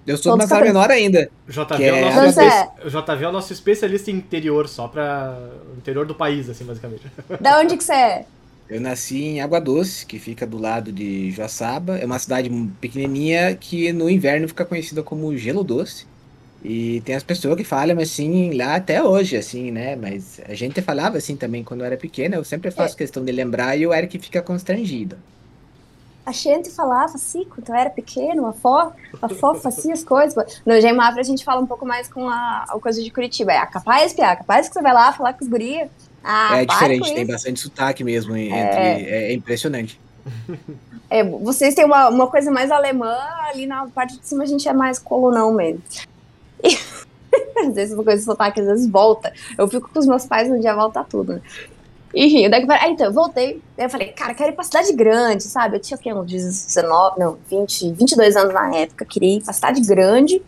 Eu 0.05 0.17
sou 0.17 0.33
de 0.33 0.39
uma 0.41 0.47
cidade 0.47 0.65
menor 0.65 0.89
ainda. 0.91 1.29
JV 1.47 1.83
é, 1.83 1.91
o 1.91 1.95
é 1.95 2.01
nosso, 2.01 2.15
Mas 2.15 2.37
é, 2.37 2.69
o 2.85 2.89
JV 2.89 3.25
é 3.25 3.29
o 3.29 3.31
nosso 3.31 3.53
especialista 3.53 4.11
em 4.11 4.15
interior, 4.15 4.67
só 4.67 4.87
pra. 4.87 5.37
o 5.73 5.77
interior 5.77 6.05
do 6.05 6.13
país, 6.15 6.49
assim, 6.49 6.63
basicamente. 6.63 7.01
da 7.41 7.59
onde 7.59 7.77
que 7.77 7.83
você 7.83 7.93
é? 7.93 8.25
Eu 8.69 8.79
nasci 8.79 9.23
em 9.23 9.41
Água 9.41 9.59
Doce, 9.59 10.05
que 10.05 10.19
fica 10.19 10.45
do 10.45 10.59
lado 10.59 10.91
de 10.91 11.31
Joaçaba. 11.31 11.97
É 11.97 12.05
uma 12.05 12.19
cidade 12.19 12.49
pequenininha 12.79 13.55
que 13.55 13.91
no 13.91 14.07
inverno 14.07 14.47
fica 14.47 14.63
conhecida 14.63 15.01
como 15.01 15.35
Gelo 15.35 15.63
Doce. 15.63 16.05
E 16.63 17.01
tem 17.01 17.15
as 17.15 17.23
pessoas 17.23 17.55
que 17.55 17.63
falam 17.63 17.99
assim 17.99 18.53
lá 18.53 18.75
até 18.75 19.01
hoje, 19.01 19.37
assim, 19.37 19.71
né? 19.71 19.95
Mas 19.95 20.41
a 20.45 20.53
gente 20.53 20.81
falava 20.81 21.17
assim 21.17 21.35
também 21.35 21.63
quando 21.63 21.81
eu 21.81 21.85
era 21.85 21.95
pequena. 21.95 22.35
Eu 22.35 22.43
sempre 22.43 22.69
faço 22.69 22.97
questão 22.97 23.23
de 23.23 23.31
lembrar 23.31 23.77
e 23.77 23.87
o 23.87 23.93
Eric 23.93 24.19
fica 24.19 24.41
constrangido. 24.41 25.17
A 26.25 26.31
gente 26.31 26.69
falava 26.69 27.15
assim, 27.15 27.45
quando 27.45 27.69
eu 27.69 27.75
era 27.75 27.89
pequeno, 27.89 28.45
a 28.45 28.53
Fó, 28.53 28.91
a 29.21 29.29
Fó 29.29 29.55
fazia 29.55 29.93
as 29.93 30.03
coisas. 30.03 30.61
No 30.65 30.79
Gem 30.79 30.93
Mafra 30.93 31.21
a 31.21 31.23
gente 31.23 31.43
fala 31.43 31.61
um 31.61 31.65
pouco 31.65 31.85
mais 31.85 32.07
com 32.07 32.29
a, 32.29 32.65
a 32.69 32.79
coisa 32.79 33.01
de 33.01 33.09
Curitiba. 33.09 33.53
É 33.53 33.65
capaz, 33.65 34.13
Pia, 34.13 34.35
capaz 34.35 34.67
que 34.67 34.73
você 34.73 34.81
vai 34.81 34.93
lá 34.93 35.11
falar 35.13 35.33
com 35.33 35.43
os 35.43 35.49
guria. 35.49 35.89
Ah, 36.23 36.61
é 36.61 36.65
diferente, 36.65 37.13
tem 37.13 37.25
bastante 37.25 37.59
sotaque 37.61 38.03
mesmo. 38.03 38.35
Entre, 38.35 38.53
É. 38.53 39.01
é, 39.01 39.31
é 39.31 39.33
impressionante. 39.33 39.99
É, 41.09 41.23
vocês 41.23 41.73
têm 41.73 41.85
uma, 41.85 42.09
uma 42.09 42.27
coisa 42.27 42.51
mais 42.51 42.69
alemã, 42.69 43.17
ali 43.47 43.65
na 43.65 43.87
parte 43.87 44.19
de 44.19 44.27
cima 44.27 44.43
a 44.43 44.45
gente 44.45 44.67
é 44.69 44.73
mais 44.73 44.99
colonão 44.99 45.51
mesmo. 45.51 45.81
Às 47.57 47.75
vezes 47.75 47.93
uma 47.93 48.03
coisa 48.03 48.19
de 48.19 48.25
sotaque, 48.25 48.61
às 48.61 48.65
vezes 48.65 48.89
volta. 48.89 49.31
Eu 49.57 49.67
fico 49.67 49.89
com 49.89 49.99
os 49.99 50.07
meus 50.07 50.25
pais 50.25 50.49
no 50.49 50.59
dia 50.59 50.73
volta 50.73 51.03
tudo, 51.03 51.33
né? 51.33 51.41
Enfim, 52.15 52.49
daí, 52.49 52.65
ah, 52.69 52.89
então, 52.89 53.07
eu 53.07 53.13
voltei, 53.13 53.61
aí 53.77 53.85
eu 53.85 53.89
falei, 53.89 54.07
cara, 54.07 54.33
quero 54.33 54.51
ir 54.51 54.55
pra 54.55 54.63
cidade 54.63 54.91
grande, 54.93 55.43
sabe? 55.43 55.75
Eu 55.75 55.79
tinha 55.79 55.95
o 55.95 55.99
quê? 55.99 56.11
Uns 56.11 56.25
19, 56.25 57.19
não, 57.19 57.37
20, 57.47 57.93
22 57.93 58.35
anos 58.35 58.53
na 58.53 58.75
época, 58.75 59.05
queria 59.05 59.37
ir 59.37 59.43
pra 59.43 59.53
cidade 59.53 59.81
grande. 59.81 60.41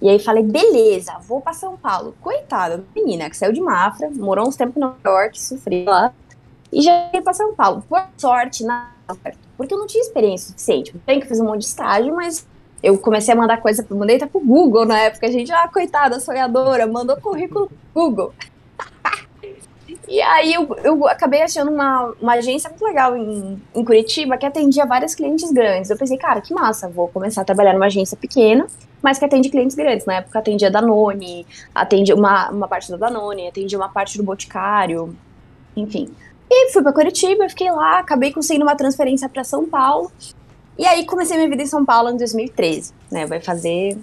E 0.00 0.08
aí 0.08 0.18
falei, 0.20 0.44
beleza, 0.44 1.12
vou 1.26 1.40
pra 1.40 1.52
São 1.52 1.76
Paulo. 1.76 2.14
Coitada, 2.20 2.84
menina 2.94 3.28
que 3.28 3.36
saiu 3.36 3.52
de 3.52 3.60
Mafra, 3.60 4.08
morou 4.10 4.46
uns 4.46 4.56
tempos 4.56 4.76
em 4.76 4.80
Nova 4.80 4.96
York, 5.04 5.40
sofri 5.40 5.84
lá. 5.84 6.12
E 6.72 6.80
já 6.80 7.10
ia 7.12 7.20
pra 7.20 7.32
São 7.32 7.54
Paulo. 7.54 7.82
Por 7.88 8.00
sorte, 8.16 8.64
na 8.64 8.92
porque 9.56 9.74
eu 9.74 9.78
não 9.78 9.86
tinha 9.86 10.02
experiência 10.02 10.48
suficiente. 10.48 10.94
Bem 11.04 11.18
que 11.18 11.26
eu 11.26 11.28
fiz 11.28 11.40
um 11.40 11.44
monte 11.44 11.60
de 11.60 11.66
estágio, 11.66 12.14
mas 12.14 12.46
eu 12.82 12.96
comecei 12.98 13.34
a 13.34 13.36
mandar 13.36 13.58
coisa, 13.58 13.86
mandei 13.90 14.16
até 14.16 14.26
pro 14.26 14.40
Google 14.40 14.86
na 14.86 14.98
época, 14.98 15.26
a 15.26 15.30
gente, 15.30 15.52
ah, 15.52 15.68
coitada, 15.68 16.18
sonhadora, 16.20 16.86
mandou 16.86 17.16
currículo 17.16 17.70
pro 17.92 18.02
Google. 18.02 18.34
E 20.08 20.20
aí 20.20 20.52
eu, 20.52 20.76
eu 20.82 21.06
acabei 21.06 21.40
achando 21.40 21.70
uma, 21.70 22.12
uma 22.20 22.32
agência 22.34 22.68
muito 22.68 22.84
legal 22.84 23.16
em, 23.16 23.62
em 23.72 23.84
Curitiba 23.84 24.36
que 24.36 24.44
atendia 24.44 24.84
vários 24.84 25.14
clientes 25.14 25.52
grandes. 25.52 25.88
Eu 25.88 25.96
pensei, 25.96 26.18
cara, 26.18 26.40
que 26.40 26.52
massa, 26.52 26.88
vou 26.88 27.06
começar 27.06 27.42
a 27.42 27.44
trabalhar 27.44 27.74
numa 27.74 27.86
agência 27.86 28.16
pequena, 28.16 28.66
mas 29.00 29.20
que 29.20 29.24
atende 29.24 29.48
clientes 29.48 29.76
grandes. 29.76 30.04
Na 30.06 30.14
época 30.14 30.40
atendia 30.40 30.68
Danone, 30.68 31.46
atendia 31.72 32.16
uma, 32.16 32.50
uma 32.50 32.66
parte 32.66 32.90
da 32.90 32.96
Danone, 32.96 33.46
atendia 33.46 33.78
uma 33.78 33.88
parte 33.88 34.18
do 34.18 34.24
Boticário, 34.24 35.16
enfim. 35.76 36.12
E 36.50 36.72
fui 36.72 36.82
pra 36.82 36.92
Curitiba, 36.92 37.48
fiquei 37.48 37.70
lá, 37.70 38.00
acabei 38.00 38.32
conseguindo 38.32 38.64
uma 38.64 38.74
transferência 38.74 39.28
pra 39.28 39.44
São 39.44 39.68
Paulo. 39.68 40.10
E 40.80 40.86
aí 40.86 41.04
comecei 41.04 41.36
minha 41.36 41.50
vida 41.50 41.62
em 41.62 41.66
São 41.66 41.84
Paulo 41.84 42.08
em 42.08 42.16
2013, 42.16 42.94
né? 43.10 43.26
Vai 43.26 43.38
fazer 43.38 43.98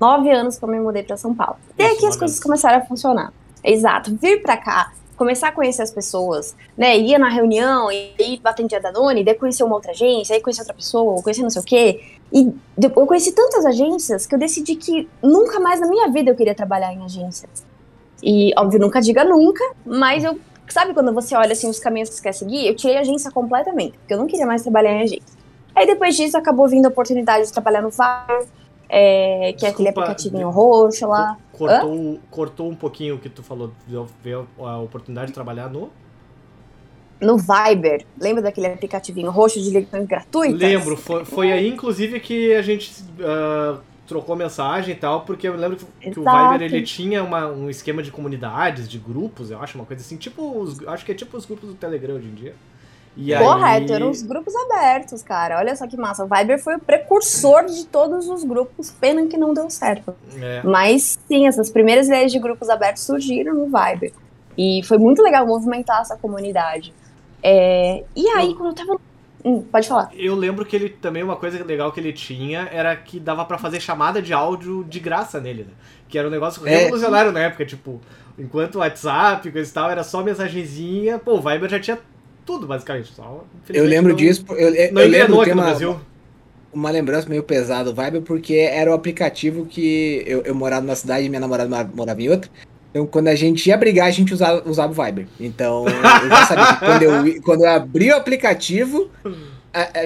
nove 0.00 0.28
anos 0.28 0.58
que 0.58 0.64
eu 0.64 0.68
me 0.68 0.80
mudei 0.80 1.04
para 1.04 1.16
São 1.16 1.32
Paulo. 1.32 1.56
E 1.78 1.84
Isso, 1.84 1.94
aqui 1.94 2.06
as 2.06 2.16
coisas 2.16 2.40
começaram 2.40 2.78
a 2.78 2.80
funcionar. 2.80 3.32
Exato. 3.62 4.12
Vir 4.20 4.42
pra 4.42 4.56
cá, 4.56 4.92
começar 5.16 5.50
a 5.50 5.52
conhecer 5.52 5.82
as 5.82 5.92
pessoas, 5.92 6.56
né? 6.76 6.98
Ia 6.98 7.16
na 7.16 7.28
reunião, 7.28 7.92
e 7.92 8.12
aí 8.18 8.40
atendia 8.42 8.80
da 8.80 8.90
Danone, 8.90 9.22
daí 9.22 9.36
conhecer 9.36 9.62
uma 9.62 9.76
outra 9.76 9.92
agência, 9.92 10.34
aí 10.34 10.42
conhecer 10.42 10.62
outra 10.62 10.74
pessoa, 10.74 11.22
conhecer 11.22 11.42
não 11.42 11.50
sei 11.50 11.62
o 11.62 11.64
quê. 11.64 12.00
E 12.32 12.52
eu 12.82 12.90
conheci 12.90 13.30
tantas 13.30 13.64
agências 13.64 14.26
que 14.26 14.34
eu 14.34 14.38
decidi 14.40 14.74
que 14.74 15.08
nunca 15.22 15.60
mais 15.60 15.78
na 15.78 15.86
minha 15.86 16.08
vida 16.08 16.32
eu 16.32 16.34
queria 16.34 16.56
trabalhar 16.56 16.92
em 16.92 17.04
agência. 17.04 17.48
E, 18.20 18.50
óbvio, 18.58 18.80
nunca 18.80 19.00
diga 19.00 19.22
nunca, 19.22 19.62
mas 19.84 20.24
eu. 20.24 20.36
Sabe 20.68 20.92
quando 20.92 21.14
você 21.14 21.36
olha 21.36 21.52
assim 21.52 21.70
os 21.70 21.78
caminhos 21.78 22.08
que 22.08 22.16
você 22.16 22.22
quer 22.24 22.32
seguir? 22.32 22.66
Eu 22.66 22.74
tirei 22.74 22.96
a 22.96 23.00
agência 23.02 23.30
completamente, 23.30 23.96
porque 23.98 24.12
eu 24.12 24.18
não 24.18 24.26
queria 24.26 24.44
mais 24.44 24.62
trabalhar 24.62 24.90
em 24.90 25.02
agência. 25.02 25.35
Aí 25.76 25.86
depois 25.86 26.16
disso 26.16 26.36
acabou 26.38 26.66
vindo 26.68 26.86
a 26.86 26.88
oportunidade 26.88 27.46
de 27.46 27.52
trabalhar 27.52 27.82
no 27.82 27.90
VAR, 27.90 28.26
é, 28.88 29.52
que 29.58 29.66
é 29.66 29.68
aquele 29.68 29.88
Desculpa, 29.90 30.00
aplicativinho 30.00 30.48
roxo 30.48 31.06
lá. 31.06 31.36
Cortou, 31.52 32.18
cortou 32.30 32.70
um 32.70 32.74
pouquinho 32.74 33.16
o 33.16 33.18
que 33.18 33.28
tu 33.28 33.42
falou, 33.42 33.72
veio 34.22 34.48
a 34.58 34.78
oportunidade 34.78 35.28
de 35.28 35.34
trabalhar 35.34 35.68
no. 35.68 35.90
no 37.20 37.36
Viber. 37.36 38.04
Lembra 38.18 38.42
daquele 38.42 38.68
aplicativinho 38.68 39.30
roxo 39.30 39.60
de 39.60 39.70
ligações 39.70 40.06
gratuitas? 40.06 40.60
Lembro, 40.60 40.96
foi, 40.96 41.24
foi 41.24 41.52
aí 41.52 41.68
inclusive 41.68 42.20
que 42.20 42.54
a 42.54 42.62
gente 42.62 42.92
ah, 43.20 43.80
trocou 44.06 44.36
mensagem 44.36 44.94
e 44.94 44.96
tal, 44.96 45.22
porque 45.22 45.48
eu 45.48 45.56
lembro 45.56 45.76
que, 45.76 46.10
que 46.10 46.20
o. 46.20 46.24
Viber 46.24 46.62
ele 46.62 46.82
tinha 46.82 47.22
uma- 47.22 47.48
um 47.48 47.68
esquema 47.68 48.02
de 48.02 48.10
comunidades, 48.10 48.88
de 48.88 48.98
grupos, 48.98 49.50
eu 49.50 49.60
acho, 49.60 49.76
uma 49.76 49.84
coisa 49.84 50.02
assim, 50.02 50.16
tipo 50.16 50.58
os, 50.58 50.86
acho 50.86 51.04
que 51.04 51.12
é 51.12 51.14
tipo 51.14 51.36
os 51.36 51.44
grupos 51.44 51.68
do 51.70 51.74
Telegram 51.74 52.14
hoje 52.14 52.28
em 52.28 52.34
dia. 52.34 52.54
E 53.16 53.34
Correto, 53.34 53.92
aí, 53.92 53.96
eram 53.96 54.10
os 54.10 54.20
grupos 54.22 54.54
abertos, 54.54 55.22
cara. 55.22 55.58
Olha 55.58 55.74
só 55.74 55.86
que 55.86 55.96
massa. 55.96 56.24
O 56.24 56.28
Viber 56.28 56.62
foi 56.62 56.76
o 56.76 56.80
precursor 56.80 57.64
de 57.64 57.86
todos 57.86 58.28
os 58.28 58.44
grupos, 58.44 58.90
pena 58.90 59.26
que 59.26 59.38
não 59.38 59.54
deu 59.54 59.70
certo. 59.70 60.14
é, 60.38 60.60
Mas 60.62 61.18
sim, 61.26 61.46
essas 61.46 61.70
primeiras 61.70 62.08
ideias 62.08 62.30
de 62.30 62.38
grupos 62.38 62.68
abertos 62.68 63.04
surgiram 63.04 63.54
no 63.54 63.64
Viber. 63.66 64.12
E 64.58 64.82
foi 64.84 64.98
muito 64.98 65.22
legal 65.22 65.46
movimentar 65.46 66.02
essa 66.02 66.16
comunidade. 66.16 66.92
É, 67.42 68.04
e 68.14 68.28
aí, 68.28 68.54
quando 68.54 68.70
eu 68.70 68.74
tava. 68.74 69.00
Hum, 69.44 69.62
pode 69.62 69.86
falar. 69.86 70.10
eu 70.12 70.34
lembro 70.34 70.64
que 70.66 70.74
ele 70.74 70.88
também 70.88 71.22
uma 71.22 71.36
coisa 71.36 71.62
legal 71.64 71.92
que 71.92 72.00
ele 72.00 72.12
tinha 72.12 72.68
era 72.72 72.96
que 72.96 73.20
dava 73.20 73.44
pra 73.44 73.56
fazer 73.56 73.78
chamada 73.80 74.20
de 74.20 74.32
áudio 74.32 74.82
de 74.84 74.98
graça 74.98 75.40
nele, 75.40 75.62
né? 75.62 75.70
Que 76.08 76.18
era 76.18 76.26
um 76.26 76.30
negócio 76.30 76.66
É. 76.66 76.70
revolucionário 76.78 77.30
na 77.30 77.40
época, 77.40 77.64
tipo, 77.64 78.00
enquanto 78.36 78.74
o 78.74 78.78
WhatsApp, 78.80 79.48
coisa 79.52 79.70
e 79.70 79.72
tal, 79.72 79.88
era 79.88 80.02
só 80.02 80.20
mensagenzinha, 80.22 81.18
pô, 81.18 81.34
o 81.34 81.40
Viber 81.40 81.68
já 81.70 81.78
tinha 81.78 81.98
tudo, 82.46 82.66
basicamente. 82.66 83.12
Só, 83.12 83.44
Eu 83.68 83.84
lembro 83.84 84.10
não- 84.10 84.16
disso, 84.16 84.44
eu, 84.50 84.74
eu, 84.74 84.92
Não 84.92 85.02
eu 85.02 85.08
lembro 85.08 85.36
aqui 85.40 85.50
ter 85.50 85.54
no 85.54 85.60
uma, 85.62 85.68
Brasil. 85.70 86.00
uma 86.72 86.90
lembrança 86.90 87.28
meio 87.28 87.42
pesada 87.42 87.92
do 87.92 88.02
Viber, 88.02 88.22
porque 88.22 88.54
era 88.54 88.90
o 88.90 88.94
aplicativo 88.94 89.66
que 89.66 90.22
eu, 90.26 90.42
eu 90.42 90.54
morava 90.54 90.82
numa 90.82 90.94
cidade 90.96 91.26
e 91.26 91.28
minha 91.28 91.40
namorada 91.40 91.68
mora- 91.68 91.90
morava 91.92 92.22
em 92.22 92.28
outra. 92.30 92.50
Então, 92.90 93.06
quando 93.06 93.28
a 93.28 93.34
gente 93.34 93.68
ia 93.68 93.76
brigar, 93.76 94.06
a 94.06 94.10
gente 94.10 94.32
usava, 94.32 94.62
usava 94.66 94.90
o 94.98 95.04
Viber. 95.04 95.26
Então, 95.38 95.84
eu 95.86 96.28
já 96.30 96.46
sabia 96.46 96.66
que 96.76 96.84
quando 96.86 97.02
eu, 97.02 97.10
quando 97.42 97.60
eu 97.64 97.70
abri 97.70 98.10
o 98.10 98.16
aplicativo, 98.16 99.10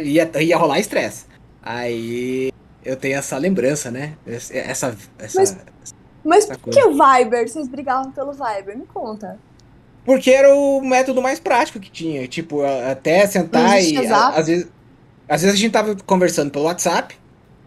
ia, 0.02 0.30
ia 0.42 0.56
rolar 0.56 0.80
estresse. 0.80 1.26
Aí, 1.62 2.50
eu 2.84 2.96
tenho 2.96 3.16
essa 3.16 3.36
lembrança, 3.38 3.90
né? 3.90 4.14
Essa, 4.26 4.96
essa, 5.18 5.38
Mas- 5.38 5.56
Mas 6.24 6.44
Essa 6.50 6.58
por 6.58 6.70
que 6.72 6.82
o 6.84 6.90
Viber? 6.92 7.48
Vocês 7.48 7.68
brigavam 7.68 8.10
pelo 8.12 8.32
Viber? 8.32 8.76
Me 8.76 8.84
conta. 8.86 9.38
Porque 10.04 10.30
era 10.30 10.54
o 10.54 10.80
método 10.80 11.20
mais 11.22 11.38
prático 11.38 11.78
que 11.78 11.90
tinha. 11.90 12.26
Tipo, 12.26 12.62
até 12.90 13.26
sentar 13.26 13.62
e. 13.92 13.96
a- 13.96 14.00
às, 14.38 14.46
vezes, 14.46 14.68
às 15.28 15.42
vezes 15.42 15.56
a 15.56 15.58
gente 15.60 15.72
tava 15.72 15.96
conversando 16.06 16.50
pelo 16.50 16.64
WhatsApp, 16.64 17.14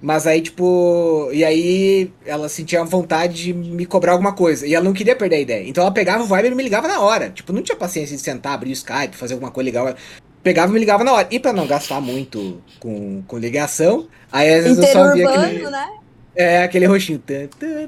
mas 0.01 0.25
aí, 0.27 0.41
tipo. 0.41 1.29
E 1.31 1.45
aí 1.45 2.11
ela 2.25 2.49
sentia 2.49 2.83
vontade 2.83 3.35
de 3.35 3.53
me 3.53 3.85
cobrar 3.85 4.13
alguma 4.13 4.33
coisa. 4.33 4.65
E 4.67 4.73
ela 4.73 4.83
não 4.83 4.93
queria 4.93 5.15
perder 5.15 5.35
a 5.37 5.39
ideia. 5.39 5.69
Então 5.69 5.83
ela 5.83 5.93
pegava 5.93 6.23
o 6.23 6.27
Viber 6.27 6.51
e 6.51 6.55
me 6.55 6.63
ligava 6.63 6.87
na 6.87 6.99
hora. 6.99 7.29
Tipo, 7.29 7.53
não 7.53 7.61
tinha 7.61 7.77
paciência 7.77 8.15
de 8.15 8.21
sentar, 8.21 8.53
abrir 8.53 8.71
o 8.71 8.73
Skype, 8.73 9.15
fazer 9.15 9.33
alguma 9.35 9.51
coisa 9.51 9.65
legal. 9.65 9.95
Pegava 10.41 10.71
e 10.71 10.73
me 10.73 10.79
ligava 10.79 11.03
na 11.05 11.13
hora. 11.13 11.27
E 11.31 11.39
pra 11.39 11.53
não 11.53 11.65
gastar 11.65 12.01
muito 12.01 12.61
com, 12.79 13.23
com 13.25 13.37
ligação, 13.37 14.07
aí 14.29 14.53
às 14.53 14.63
vezes 14.65 14.77
eu 14.79 14.83
só 14.91 15.13
via 15.13 15.29
aquele. 15.29 15.63
né? 15.71 15.89
É, 16.35 16.63
aquele 16.63 16.85
roxinho. 16.87 17.21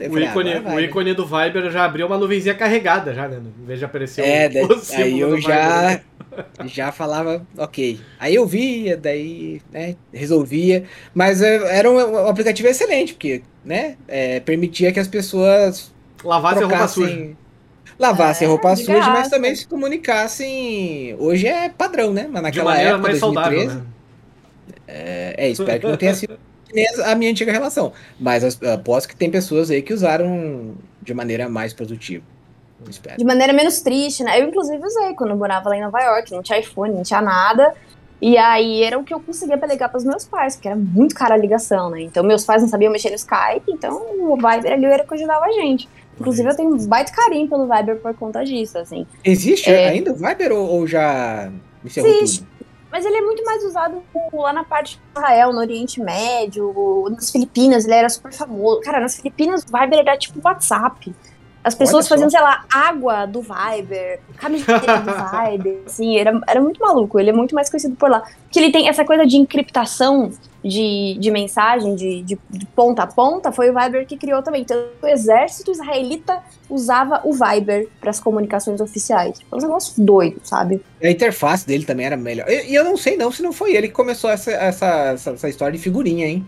O 0.08 0.18
falei, 0.18 0.28
ah, 0.28 0.32
ícone, 0.32 0.54
vai, 0.60 0.62
o 0.70 0.80
né? 0.80 0.84
ícone 0.86 1.14
do 1.14 1.26
Viber 1.26 1.70
já 1.72 1.84
abriu 1.86 2.06
uma 2.08 2.18
nuvenzinha 2.18 2.56
carregada 2.56 3.14
já, 3.14 3.28
né? 3.28 3.38
Em 3.58 3.66
vez 3.66 3.80
de 3.80 3.86
aparecer 3.86 4.22
É, 4.22 4.48
o, 4.50 4.50
daí- 4.50 4.70
o 4.88 4.94
aí 4.94 5.20
eu 5.20 5.30
do 5.30 5.42
Viber, 5.42 5.74
já, 5.74 5.76
né? 5.76 6.06
já 6.64 6.92
falava, 6.92 7.48
ok. 7.58 8.08
Aí 8.18 8.36
eu 8.36 8.48
via, 8.48 8.98
daí, 8.98 9.62
né, 9.72 9.98
resolvia. 10.14 10.88
Mas 11.14 11.42
é, 11.42 11.78
era 11.78 11.90
um, 11.92 11.96
um 11.98 12.28
aplicativo 12.28 12.68
excelente, 12.70 13.14
porque, 13.14 13.44
né, 13.64 13.98
é, 14.08 14.40
permitia 14.42 14.92
que 14.94 15.00
as 15.00 15.08
pessoas 15.08 15.96
Lavasse 16.24 16.64
a 16.64 16.68
roupa 16.68 16.88
suja. 16.90 17.22
lavassem 18.00 18.48
É, 18.48 18.48
roupa 18.48 18.76
suja, 18.76 19.10
mas 19.12 19.28
graça. 19.28 19.30
também 19.30 19.56
se 19.56 19.68
comunicassem. 19.68 21.16
Hoje 21.20 21.48
é 21.48 21.70
padrão, 21.70 22.14
né? 22.14 22.28
Mas 22.28 22.42
naquela 22.44 22.78
época, 22.78 22.98
mais 23.00 23.20
2013, 23.20 23.20
saudável, 23.20 23.66
né? 23.66 23.86
é, 24.88 25.36
é, 25.48 25.50
espero 25.50 25.82
que 25.82 25.88
não 25.88 25.98
tenha 25.98 26.14
sido 26.14 26.40
a 27.06 27.16
minha 27.16 27.32
antiga 27.32 27.52
relação. 27.52 27.94
Mas 28.20 28.44
as- 28.44 28.62
aposto 28.64 29.08
que 29.10 29.16
tem 29.16 29.30
pessoas 29.32 29.70
aí 29.72 29.82
que 29.82 29.94
usaram 29.94 30.74
de 31.02 31.14
maneira 31.14 31.48
mais 31.50 31.74
produtiva. 31.74 32.24
Espero. 32.90 33.18
De 33.18 33.24
maneira 33.26 33.54
menos 33.54 33.82
triste, 33.82 34.24
né? 34.24 34.40
Eu, 34.42 34.50
inclusive, 34.50 34.84
usei 34.86 35.14
quando 35.14 35.32
eu 35.32 35.38
morava 35.38 35.70
lá 35.70 35.78
em 35.78 35.82
Nova 35.82 36.00
York. 36.02 36.32
Não 36.32 36.44
tinha 36.44 36.60
iPhone, 36.60 36.94
não 36.94 37.04
tinha 37.04 37.22
nada. 37.22 37.74
E 38.22 38.38
aí 38.38 38.84
era 38.84 38.98
o 38.98 39.04
que 39.04 39.14
eu 39.14 39.20
conseguia 39.20 39.58
pra 39.58 39.68
ligar 39.68 39.90
pros 39.90 40.04
meus 40.04 40.26
pais, 40.26 40.56
porque 40.56 40.68
era 40.68 40.78
muito 40.78 41.14
cara 41.16 41.34
a 41.36 41.38
ligação, 41.38 41.90
né? 41.90 42.02
Então 42.02 42.24
meus 42.24 42.46
pais 42.46 42.62
não 42.62 42.70
sabiam 42.70 42.92
mexer 42.92 43.10
no 43.10 43.16
Skype, 43.16 43.70
então 43.70 43.94
o 44.20 44.36
Viber 44.36 44.72
ali 44.72 44.86
era 44.86 45.04
o 45.04 45.08
que 45.08 45.14
ajudava 45.16 45.46
a 45.46 45.52
gente. 45.52 45.88
Inclusive 46.20 46.48
eu 46.50 46.56
tenho 46.56 46.74
um 46.74 46.88
baita 46.88 47.12
carinho 47.12 47.48
pelo 47.48 47.68
Viber 47.68 47.98
por 47.98 48.14
conta 48.16 48.44
disso, 48.44 48.78
assim. 48.78 49.06
Existe 49.24 49.70
É. 49.70 49.90
ainda 49.90 50.12
o 50.14 50.16
Viber 50.16 50.52
ou, 50.54 50.66
ou 50.66 50.88
já 50.88 51.52
encerrou 51.84 52.10
Existe. 52.10 52.40
tudo? 52.40 52.50
Mas 52.96 53.04
ele 53.04 53.18
é 53.18 53.22
muito 53.22 53.44
mais 53.44 53.62
usado 53.62 54.02
lá 54.32 54.54
na 54.54 54.64
parte 54.64 54.96
de 54.96 55.02
Israel, 55.10 55.52
no 55.52 55.60
Oriente 55.60 56.00
Médio, 56.00 56.74
nas 57.12 57.30
Filipinas, 57.30 57.84
ele 57.84 57.94
era 57.94 58.08
super 58.08 58.32
famoso. 58.32 58.80
Cara, 58.80 59.02
nas 59.02 59.18
Filipinas 59.18 59.64
o 59.64 59.66
Viber 59.66 60.00
era 60.00 60.18
tipo 60.18 60.40
WhatsApp. 60.42 61.14
As 61.66 61.74
pessoas 61.74 62.08
faziam, 62.08 62.30
sei 62.30 62.40
lá, 62.40 62.64
água 62.72 63.26
do 63.26 63.42
Viber, 63.42 64.20
camiseta 64.38 65.00
do 65.00 65.12
Viber, 65.58 65.82
assim, 65.88 66.16
era, 66.16 66.40
era 66.48 66.62
muito 66.62 66.80
maluco. 66.80 67.20
Ele 67.20 67.32
é 67.32 67.34
muito 67.34 67.56
mais 67.56 67.72
conhecido 67.72 67.96
por 67.96 68.08
lá. 68.08 68.20
Porque 68.20 68.60
ele 68.60 68.72
tem 68.72 68.88
essa 68.88 69.04
coisa 69.04 69.26
de 69.26 69.36
encriptação 69.36 70.32
de, 70.64 71.18
de 71.20 71.32
mensagem, 71.32 71.96
de, 71.96 72.22
de, 72.22 72.40
de 72.52 72.66
ponta 72.68 73.02
a 73.02 73.08
ponta, 73.08 73.52
foi 73.52 73.72
o 73.72 73.74
Viber 73.74 74.06
que 74.06 74.16
criou 74.16 74.44
também. 74.44 74.62
Então, 74.62 74.78
o 75.02 75.08
exército 75.08 75.72
israelita 75.72 76.38
usava 76.70 77.22
o 77.24 77.34
Viber 77.34 77.88
para 78.00 78.12
as 78.12 78.20
comunicações 78.20 78.80
oficiais. 78.80 79.40
Tipo, 79.40 79.56
é 79.56 79.60
um 79.60 79.62
negócio 79.62 79.94
doido, 79.98 80.42
sabe? 80.44 80.84
A 81.02 81.10
interface 81.10 81.66
dele 81.66 81.84
também 81.84 82.06
era 82.06 82.16
melhor. 82.16 82.48
E 82.48 82.66
e 82.72 82.76
eu 82.76 82.84
não 82.84 82.96
sei 82.96 83.18
não 83.18 83.32
se 83.32 83.42
não 83.42 83.52
foi 83.52 83.76
ele 83.76 83.88
que 83.88 83.94
começou 83.94 84.30
essa, 84.30 84.52
essa, 84.52 84.86
essa, 84.86 85.32
essa 85.32 85.50
história 85.50 85.76
de 85.76 85.84
figurinha, 85.84 86.28
hein? 86.28 86.48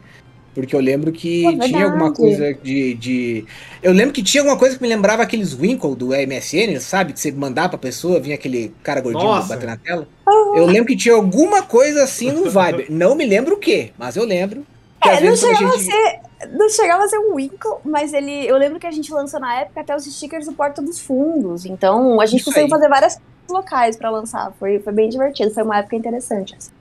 Porque 0.58 0.76
eu 0.76 0.80
lembro 0.80 1.12
que 1.12 1.44
Pô, 1.44 1.60
tinha 1.60 1.86
alguma 1.86 2.12
coisa 2.12 2.52
de, 2.64 2.96
de. 2.96 3.46
Eu 3.84 3.94
lembro 3.94 4.12
que 4.12 4.24
tinha 4.24 4.42
alguma 4.42 4.58
coisa 4.58 4.76
que 4.76 4.82
me 4.82 4.88
lembrava 4.90 5.22
aqueles 5.22 5.54
Winkle 5.54 5.94
do 5.96 6.08
MSN, 6.08 6.80
sabe? 6.80 7.14
Que 7.14 7.20
você 7.20 7.32
mandava 7.32 7.70
pra 7.70 7.78
pessoa, 7.78 8.20
vinha 8.20 8.34
aquele 8.34 8.74
cara 8.82 9.00
gordinho 9.00 9.24
Nossa. 9.24 9.50
bater 9.54 9.68
na 9.68 9.78
tela. 9.78 10.08
Eu 10.56 10.66
lembro 10.66 10.88
que 10.88 10.96
tinha 10.96 11.14
alguma 11.14 11.62
coisa 11.62 12.04
assim 12.04 12.32
no 12.32 12.46
Viber. 12.46 12.88
Não 12.90 13.14
me 13.14 13.24
lembro 13.24 13.54
o 13.54 13.60
que, 13.60 13.92
mas 14.00 14.16
eu 14.16 14.26
lembro. 14.26 14.66
Que 15.00 15.10
É, 15.10 15.14
às 15.18 15.22
não 15.24 15.34
a 15.34 15.36
chegava 15.36 15.66
a 15.76 15.78
gente- 15.78 15.84
ser. 15.92 16.20
Não 16.54 16.70
chegava 16.70 17.04
a 17.04 17.08
ser 17.08 17.20
um 17.20 17.36
Winkle, 17.36 17.78
mas 17.86 18.12
ele. 18.12 18.48
Eu 18.48 18.58
lembro 18.58 18.80
que 18.80 18.88
a 18.88 18.92
gente 18.92 19.14
lançou 19.14 19.40
na 19.40 19.60
época 19.62 19.82
até 19.82 19.96
os 19.96 20.06
stickers 20.06 20.48
do 20.48 20.54
Porta 20.54 20.82
dos 20.82 21.00
Fundos. 21.00 21.68
Então 21.68 22.20
a 22.20 22.26
gente 22.26 22.40
Isso 22.42 22.46
conseguiu 22.50 22.66
aí. 22.66 22.70
fazer 22.72 22.90
várias 22.90 23.22
locais 23.48 23.96
pra 23.96 24.10
lançar. 24.10 24.52
Foi, 24.60 24.80
foi 24.80 24.92
bem 24.92 25.08
divertido, 25.08 25.52
foi 25.54 25.62
uma 25.62 25.78
época 25.78 25.96
interessante. 25.96 26.56
assim. 26.58 26.72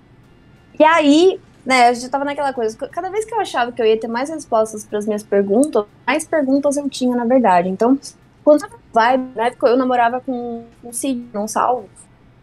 E 0.80 0.85
aí, 0.85 1.38
né, 1.66 1.90
eu 1.90 1.94
já 1.96 2.08
tava 2.08 2.25
naquela 2.25 2.52
coisa. 2.52 2.76
Cada 2.88 3.11
vez 3.11 3.25
que 3.25 3.35
eu 3.35 3.40
achava 3.40 3.73
que 3.73 3.82
eu 3.82 3.87
ia 3.87 3.99
ter 3.99 4.06
mais 4.06 4.30
respostas 4.30 4.85
para 4.85 4.99
as 4.99 5.06
minhas 5.06 5.25
perguntas, 5.25 5.85
mais 6.06 6.25
perguntas 6.25 6.76
eu 6.76 6.88
tinha, 6.88 7.16
na 7.16 7.25
verdade. 7.25 7.68
Então, 7.68 7.99
quando 8.44 8.62
eu 8.62 8.78
vai, 8.92 9.18
na 9.35 9.46
época 9.46 9.66
eu 9.66 9.76
namorava 9.76 10.20
com 10.20 10.64
o 10.85 10.92
Cid, 10.92 11.26
não 11.35 11.49
salvo. 11.49 11.88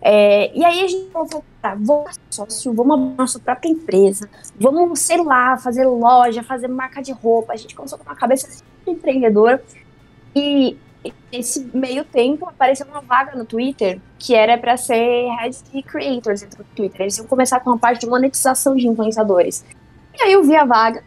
É, 0.01 0.51
e 0.53 0.65
aí 0.65 0.81
a 0.81 0.87
gente 0.87 1.09
falou, 1.11 1.43
tá, 1.61 1.77
vamos 1.79 2.19
sócio, 2.29 2.73
vamos 2.73 2.99
abrir 2.99 3.15
nossa 3.17 3.39
própria 3.39 3.69
empresa, 3.69 4.29
vamos, 4.59 4.99
sei 4.99 5.23
lá, 5.23 5.57
fazer 5.57 5.85
loja, 5.85 6.43
fazer 6.43 6.67
marca 6.67 7.01
de 7.01 7.13
roupa. 7.13 7.53
A 7.53 7.55
gente 7.55 7.73
começou 7.73 7.97
com 7.97 8.03
uma 8.03 8.15
cabeça 8.15 8.51
super 8.51 8.91
empreendedora. 8.91 9.63
E 10.35 10.77
nesse 11.31 11.69
meio 11.73 12.05
tempo 12.05 12.47
apareceu 12.47 12.85
uma 12.87 13.01
vaga 13.01 13.35
no 13.35 13.45
Twitter 13.45 13.99
que 14.19 14.35
era 14.35 14.57
para 14.57 14.77
ser 14.77 15.27
head 15.39 15.57
creators 15.83 16.41
dentro 16.41 16.63
do 16.63 16.69
Twitter. 16.75 17.01
Eles 17.01 17.17
iam 17.17 17.27
começar 17.27 17.59
com 17.59 17.71
a 17.71 17.77
parte 17.77 18.01
de 18.01 18.07
monetização 18.07 18.75
de 18.75 18.87
influenciadores. 18.87 19.65
E 20.17 20.21
aí 20.23 20.31
eu 20.33 20.43
vi 20.43 20.55
a 20.55 20.63
vaga, 20.63 21.03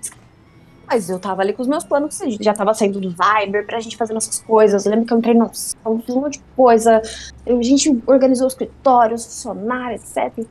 mas 0.86 1.08
eu 1.08 1.18
tava 1.18 1.42
ali 1.42 1.52
com 1.52 1.62
os 1.62 1.68
meus 1.68 1.84
planos, 1.84 2.18
já 2.40 2.52
tava 2.52 2.74
saindo 2.74 3.00
do 3.00 3.10
Viber 3.10 3.66
pra 3.66 3.80
gente 3.80 3.96
fazer 3.96 4.12
nossas 4.12 4.38
coisas. 4.40 4.84
Eu 4.84 4.90
lembro 4.90 5.06
que 5.06 5.12
eu 5.12 5.18
entrei 5.18 5.34
no 5.34 5.48
fiz 5.48 5.74
um 5.84 6.20
monte 6.20 6.34
de 6.38 6.44
coisa. 6.56 7.00
Eu- 7.44 7.58
a 7.58 7.62
gente 7.62 8.02
organizou 8.06 8.46
o 8.46 8.48
escritório, 8.48 9.14
os 9.14 9.24
funcionários, 9.24 10.02
etc. 10.16 10.44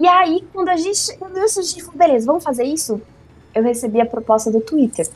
E 0.00 0.06
aí, 0.06 0.44
quando 0.52 0.68
a 0.68 0.76
gente, 0.76 1.16
quando 1.18 1.36
a 1.38 1.46
gente 1.46 1.82
falou, 1.82 1.98
beleza, 1.98 2.26
vamos 2.26 2.44
fazer 2.44 2.64
isso, 2.64 3.00
eu 3.54 3.62
recebi 3.62 4.00
a 4.00 4.06
proposta 4.06 4.50
do 4.50 4.60
Twitter. 4.60 5.08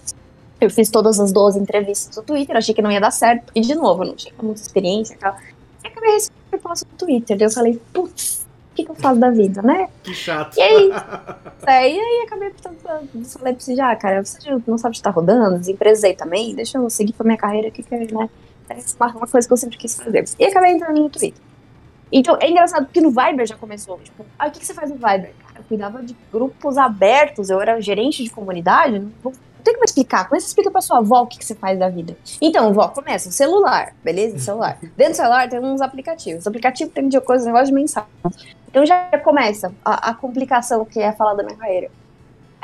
Eu 0.63 0.71
fiz 0.71 0.89
todas 0.89 1.19
as 1.19 1.33
12 1.33 1.59
entrevistas 1.59 2.15
do 2.15 2.23
Twitter, 2.23 2.57
achei 2.57 2.73
que 2.73 2.81
não 2.81 2.91
ia 2.91 3.01
dar 3.01 3.11
certo, 3.11 3.51
e 3.53 3.61
de 3.61 3.75
novo, 3.75 4.05
eu 4.05 4.09
não 4.09 4.15
tinha 4.15 4.33
muita 4.41 4.61
experiência 4.61 5.15
e 5.15 5.17
tal. 5.17 5.37
E 5.83 5.89
acabei 5.89 6.13
recebendo 6.13 6.39
proposta 6.49 6.87
do 6.89 6.97
Twitter. 6.97 7.37
Daí 7.37 7.47
eu 7.47 7.51
falei, 7.51 7.83
putz, 7.93 8.47
o 8.71 8.75
que, 8.77 8.85
que 8.85 8.91
eu 8.93 8.95
faço 8.95 9.19
da 9.19 9.29
vida, 9.31 9.61
né? 9.61 9.89
Que 10.05 10.15
chato. 10.15 10.57
E 10.57 10.63
aí, 10.63 10.91
é, 11.67 11.93
e 11.93 11.99
aí 11.99 12.25
acabei 12.25 12.53
falei 12.63 13.55
pra 13.55 13.55
você, 13.59 13.75
já, 13.75 13.97
cara, 13.97 14.25
você 14.25 14.39
não 14.65 14.79
sabe 14.79 14.95
de 14.95 15.03
tá 15.03 15.11
rodando, 15.11 15.59
desempresei 15.59 16.15
também, 16.15 16.55
deixa 16.55 16.79
eu 16.79 16.89
seguir 16.89 17.13
pra 17.13 17.25
minha 17.25 17.37
carreira, 17.37 17.69
que 17.69 17.83
que 17.83 17.93
é, 17.93 17.99
né? 17.99 18.31
É 18.71 18.77
uma 19.01 19.27
coisa 19.27 19.47
que 19.47 19.53
eu 19.53 19.57
sempre 19.57 19.77
quis 19.77 19.97
fazer. 19.97 20.25
E 20.39 20.45
acabei 20.45 20.71
entrando 20.71 21.01
no 21.01 21.11
Twitter. 21.11 21.43
Então, 22.13 22.37
é 22.41 22.49
engraçado 22.49 22.85
porque 22.85 23.01
no 23.01 23.11
Viber 23.11 23.47
já 23.47 23.57
começou. 23.57 23.99
Tipo, 23.99 24.25
ah, 24.39 24.47
o 24.47 24.51
que, 24.51 24.61
que 24.61 24.67
você 24.67 24.75
faz 24.75 24.91
no 24.91 24.97
Viber? 24.97 25.33
Cara, 25.45 25.59
eu 25.59 25.65
cuidava 25.65 26.03
de 26.03 26.17
grupos 26.31 26.77
abertos, 26.77 27.51
eu 27.51 27.61
era 27.61 27.81
gerente 27.81 28.23
de 28.23 28.31
comunidade. 28.31 28.99
Não, 28.99 29.11
vou, 29.23 29.33
não 29.33 29.52
tem 29.63 29.75
como 29.75 29.85
explicar. 29.85 30.25
Como 30.25 30.37
é 30.37 30.39
que 30.39 30.43
você 30.43 30.49
explica 30.49 30.71
pra 30.71 30.81
sua 30.81 30.99
avó 30.99 31.23
o 31.23 31.27
que, 31.27 31.39
que 31.39 31.45
você 31.45 31.55
faz 31.55 31.79
da 31.79 31.89
vida? 31.89 32.17
Então, 32.41 32.73
vó, 32.73 32.89
começa. 32.89 33.31
Celular, 33.31 33.95
beleza? 34.03 34.39
Celular. 34.39 34.79
Dentro 34.97 35.13
do 35.13 35.17
celular 35.17 35.49
tem 35.49 35.61
uns 35.61 35.81
aplicativos. 35.81 36.45
O 36.45 36.49
aplicativo 36.49 36.91
tem 36.91 37.09
de 37.09 37.21
coisa, 37.21 37.47
negócio 37.47 37.67
de 37.67 37.73
mensagem. 37.73 38.09
Então 38.69 38.87
já 38.87 39.07
começa 39.19 39.73
a, 39.85 40.11
a 40.11 40.15
complicação 40.15 40.85
que 40.85 40.99
é 40.99 41.13
falar 41.13 41.35
da 41.35 41.43
minha 41.43 41.57
carreira. 41.57 41.91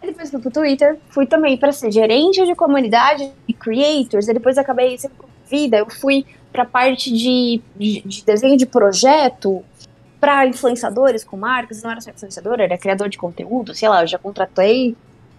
Aí 0.01 0.09
depois 0.09 0.31
fui 0.31 0.41
pro 0.41 0.51
Twitter, 0.51 0.97
fui 1.11 1.27
também 1.27 1.57
para 1.59 1.71
ser 1.73 1.91
gerente 1.91 2.45
de 2.47 2.55
comunidade 2.55 3.31
e 3.47 3.53
creators, 3.53 4.27
depois 4.27 4.57
acabei 4.57 4.97
sendo 4.97 5.15
vida, 5.51 5.79
eu 5.79 5.91
fui 5.91 6.25
para 6.53 6.65
parte 6.65 7.13
de, 7.13 7.61
de, 7.77 8.01
de, 8.03 8.25
desenho 8.25 8.57
de 8.57 8.65
projeto 8.65 9.63
para 10.21 10.47
influenciadores 10.47 11.25
com 11.25 11.37
marcas, 11.37 11.83
não 11.83 11.91
era 11.91 12.01
só 12.01 12.11
influenciador, 12.11 12.61
era 12.61 12.79
criador 12.79 13.09
de 13.09 13.19
conteúdo, 13.19 13.75
sei 13.75 13.89
lá, 13.89 14.03
eu 14.03 14.07
já 14.07 14.19
contratei 14.19 14.97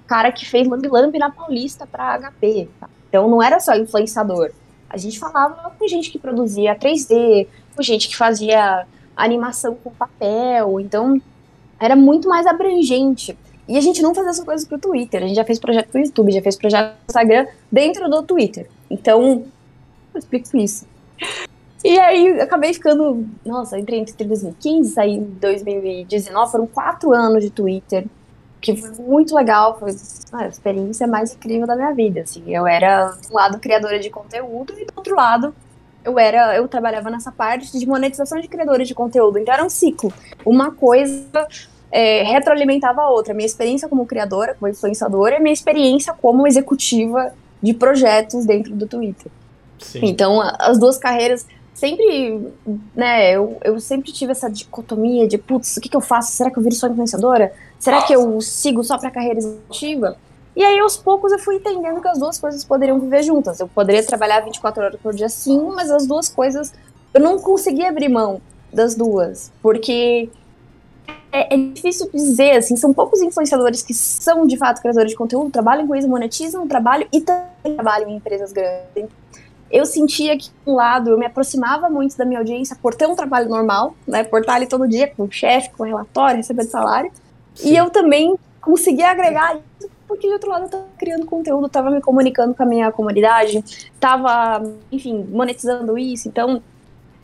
cara 0.09 0.31
que 0.31 0.43
fez 0.43 0.67
Lambi 0.67 0.87
Lambi 0.87 1.19
na 1.19 1.29
Paulista 1.29 1.85
para 1.85 2.17
HP. 2.17 2.67
Tá? 2.79 2.89
Então 3.07 3.29
não 3.29 3.43
era 3.43 3.59
só 3.59 3.75
influenciador. 3.75 4.49
A 4.89 4.97
gente 4.97 5.19
falava 5.19 5.71
com 5.77 5.87
gente 5.87 6.09
que 6.09 6.17
produzia 6.17 6.75
3D, 6.75 7.47
com 7.75 7.83
gente 7.83 8.09
que 8.09 8.17
fazia 8.17 8.87
animação 9.15 9.75
com 9.75 9.91
papel, 9.91 10.79
então 10.79 11.21
era 11.79 11.95
muito 11.95 12.27
mais 12.27 12.47
abrangente. 12.47 13.37
E 13.67 13.77
a 13.77 13.81
gente 13.81 14.01
não 14.01 14.15
fazia 14.15 14.31
essas 14.31 14.43
coisas 14.43 14.67
pro 14.67 14.79
Twitter, 14.79 15.21
a 15.21 15.27
gente 15.27 15.35
já 15.35 15.45
fez 15.45 15.59
projeto 15.59 15.89
pro 15.89 16.01
YouTube, 16.01 16.31
já 16.31 16.41
fez 16.41 16.55
projeto 16.55 16.95
pro 16.95 17.05
Instagram 17.07 17.45
dentro 17.71 18.09
do 18.09 18.23
Twitter. 18.23 18.67
Então, 18.89 19.45
eu 20.11 20.19
explico 20.19 20.57
isso. 20.57 20.87
E 21.83 21.99
aí, 21.99 22.41
acabei 22.41 22.73
ficando. 22.73 23.27
Nossa, 23.45 23.77
entrei 23.77 23.99
entre 23.99 24.25
2015 24.25 24.91
saí 24.91 25.13
em 25.13 25.23
2019. 25.23 26.51
Foram 26.51 26.65
quatro 26.65 27.13
anos 27.13 27.43
de 27.43 27.51
Twitter, 27.51 28.07
que 28.61 28.75
foi 28.75 28.91
muito 29.03 29.35
legal. 29.35 29.77
Foi 29.79 29.91
a 30.33 30.47
experiência 30.47 31.07
mais 31.07 31.33
incrível 31.33 31.67
da 31.67 31.75
minha 31.75 31.93
vida. 31.93 32.21
Assim. 32.21 32.43
Eu 32.47 32.67
era, 32.67 33.11
de 33.11 33.31
um 33.31 33.35
lado, 33.35 33.59
criadora 33.59 33.99
de 33.99 34.09
conteúdo, 34.09 34.73
e 34.77 34.85
do 34.85 34.93
outro 34.95 35.15
lado, 35.15 35.53
eu 36.03 36.17
era. 36.17 36.55
Eu 36.55 36.67
trabalhava 36.67 37.09
nessa 37.09 37.31
parte 37.31 37.77
de 37.77 37.85
monetização 37.85 38.39
de 38.39 38.47
criadores 38.47 38.87
de 38.87 38.95
conteúdo. 38.95 39.37
Então, 39.37 39.53
era 39.53 39.63
um 39.63 39.69
ciclo. 39.69 40.11
Uma 40.45 40.71
coisa. 40.71 41.47
É, 41.91 42.21
retroalimentava 42.23 43.01
a 43.01 43.09
outra. 43.09 43.33
Minha 43.33 43.47
experiência 43.47 43.89
como 43.89 44.05
criadora, 44.05 44.53
como 44.53 44.71
influenciadora, 44.71 45.37
e 45.37 45.39
minha 45.39 45.53
experiência 45.53 46.13
como 46.13 46.45
executiva 46.45 47.33
de 47.61 47.73
projetos 47.73 48.45
dentro 48.45 48.75
do 48.75 48.85
Twitter. 48.85 49.31
Sim. 49.79 50.01
Então, 50.03 50.39
as 50.59 50.77
duas 50.77 50.97
carreiras 50.97 51.47
sempre, 51.79 52.51
né, 52.93 53.31
eu, 53.31 53.57
eu 53.63 53.79
sempre 53.79 54.11
tive 54.11 54.33
essa 54.33 54.49
dicotomia 54.49 55.27
de, 55.27 55.37
putz, 55.37 55.77
o 55.77 55.81
que, 55.81 55.87
que 55.87 55.95
eu 55.95 56.01
faço? 56.01 56.33
Será 56.33 56.51
que 56.51 56.59
eu 56.59 56.63
viro 56.63 56.75
só 56.75 56.87
influenciadora? 56.87 57.53
Será 57.79 58.01
que 58.01 58.13
eu 58.13 58.39
sigo 58.41 58.83
só 58.83 58.97
pra 58.97 59.09
carreira 59.09 59.39
executiva? 59.39 60.17
E 60.55 60.63
aí, 60.63 60.77
aos 60.79 60.97
poucos, 60.97 61.31
eu 61.31 61.39
fui 61.39 61.55
entendendo 61.55 62.01
que 62.01 62.07
as 62.09 62.19
duas 62.19 62.37
coisas 62.37 62.65
poderiam 62.65 62.99
viver 62.99 63.23
juntas. 63.23 63.61
Eu 63.61 63.67
poderia 63.69 64.05
trabalhar 64.05 64.41
24 64.41 64.83
horas 64.83 64.99
por 64.99 65.15
dia, 65.15 65.29
sim, 65.29 65.71
mas 65.73 65.89
as 65.89 66.05
duas 66.05 66.27
coisas, 66.27 66.73
eu 67.13 67.21
não 67.21 67.39
conseguia 67.39 67.87
abrir 67.87 68.09
mão 68.09 68.41
das 68.73 68.93
duas, 68.93 69.49
porque 69.61 70.29
é, 71.31 71.55
é, 71.55 71.57
difícil 71.57 72.09
dizer, 72.13 72.57
assim, 72.57 72.75
são 72.75 72.93
poucos 72.93 73.21
influenciadores 73.21 73.81
que 73.81 73.93
são 73.93 74.45
de 74.45 74.57
fato 74.57 74.81
criadores 74.81 75.11
de 75.11 75.17
conteúdo, 75.17 75.49
trabalham 75.49 75.87
com 75.87 75.95
isso, 75.95 76.09
monetizam 76.09 76.65
o 76.65 76.67
trabalho 76.67 77.07
e 77.13 77.21
também 77.21 77.75
trabalham 77.75 78.09
em 78.09 78.17
empresas 78.17 78.51
grandes 78.51 79.09
eu 79.71 79.85
sentia 79.85 80.37
que, 80.37 80.45
de 80.45 80.51
um 80.65 80.75
lado, 80.75 81.11
eu 81.11 81.17
me 81.17 81.25
aproximava 81.25 81.89
muito 81.89 82.17
da 82.17 82.25
minha 82.25 82.39
audiência 82.39 82.75
por 82.81 82.95
ter 82.95 83.07
um 83.07 83.15
trabalho 83.15 83.49
normal, 83.49 83.95
né? 84.07 84.23
Por 84.23 84.41
estar 84.41 84.55
ali 84.55 84.67
todo 84.67 84.87
dia 84.87 85.07
com 85.07 85.23
o 85.23 85.31
chefe, 85.31 85.69
com 85.71 85.83
o 85.83 85.85
relatório, 85.85 86.37
recebendo 86.37 86.69
salário. 86.69 87.11
Sim. 87.53 87.69
E 87.69 87.77
eu 87.77 87.89
também 87.89 88.35
conseguia 88.61 89.09
agregar 89.09 89.57
isso, 89.79 89.89
porque, 90.07 90.27
de 90.27 90.33
outro 90.33 90.49
lado, 90.49 90.61
eu 90.61 90.65
estava 90.65 90.85
criando 90.97 91.25
conteúdo, 91.25 91.67
estava 91.67 91.91
me 91.91 92.01
comunicando 92.01 92.53
com 92.55 92.63
a 92.63 92.65
minha 92.65 92.91
comunidade, 92.91 93.63
estava, 93.93 94.63
enfim, 94.91 95.25
monetizando 95.29 95.97
isso. 95.97 96.27
Então, 96.27 96.61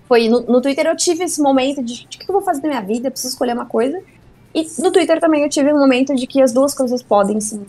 foi 0.07 0.29
no, 0.29 0.41
no, 0.41 0.61
Twitter 0.61 0.85
eu 0.85 0.95
tive 0.95 1.23
esse 1.23 1.41
momento 1.41 1.83
de, 1.83 2.05
de 2.07 2.17
o 2.17 2.19
que 2.19 2.29
eu 2.29 2.33
vou 2.33 2.41
fazer 2.43 2.61
na 2.61 2.67
minha 2.69 2.81
vida, 2.81 3.07
eu 3.07 3.11
preciso 3.11 3.33
escolher 3.33 3.53
uma 3.53 3.65
coisa. 3.65 3.99
E 4.53 4.67
no 4.79 4.91
Twitter 4.91 5.19
também 5.19 5.43
eu 5.43 5.49
tive 5.49 5.73
um 5.73 5.79
momento 5.79 6.15
de 6.15 6.27
que 6.27 6.41
as 6.41 6.53
duas 6.53 6.73
coisas 6.73 7.01
podem 7.01 7.41
sim, 7.41 7.65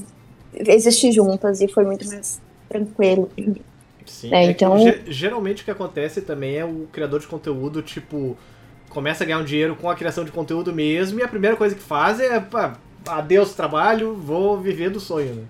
existir 0.54 1.12
juntas 1.12 1.60
e 1.60 1.68
foi 1.68 1.84
muito 1.84 2.06
mais 2.06 2.40
tranquilo. 2.68 3.30
Sim, 4.16 4.32
é, 4.32 4.46
é 4.46 4.50
então... 4.50 4.76
Que, 4.78 5.12
geralmente 5.12 5.62
o 5.62 5.64
que 5.64 5.70
acontece 5.70 6.22
também 6.22 6.56
é 6.56 6.64
o 6.64 6.88
criador 6.90 7.20
de 7.20 7.26
conteúdo, 7.26 7.82
tipo, 7.82 8.36
começa 8.88 9.24
a 9.24 9.26
ganhar 9.26 9.38
um 9.38 9.44
dinheiro 9.44 9.76
com 9.76 9.90
a 9.90 9.94
criação 9.94 10.24
de 10.24 10.32
conteúdo 10.32 10.72
mesmo, 10.72 11.20
e 11.20 11.22
a 11.22 11.28
primeira 11.28 11.54
coisa 11.54 11.74
que 11.74 11.82
faz 11.82 12.18
é, 12.18 12.40
pá, 12.40 12.78
adeus 13.06 13.54
trabalho, 13.54 14.14
vou 14.14 14.58
viver 14.58 14.88
do 14.90 14.98
sonho, 14.98 15.34
né? 15.34 15.42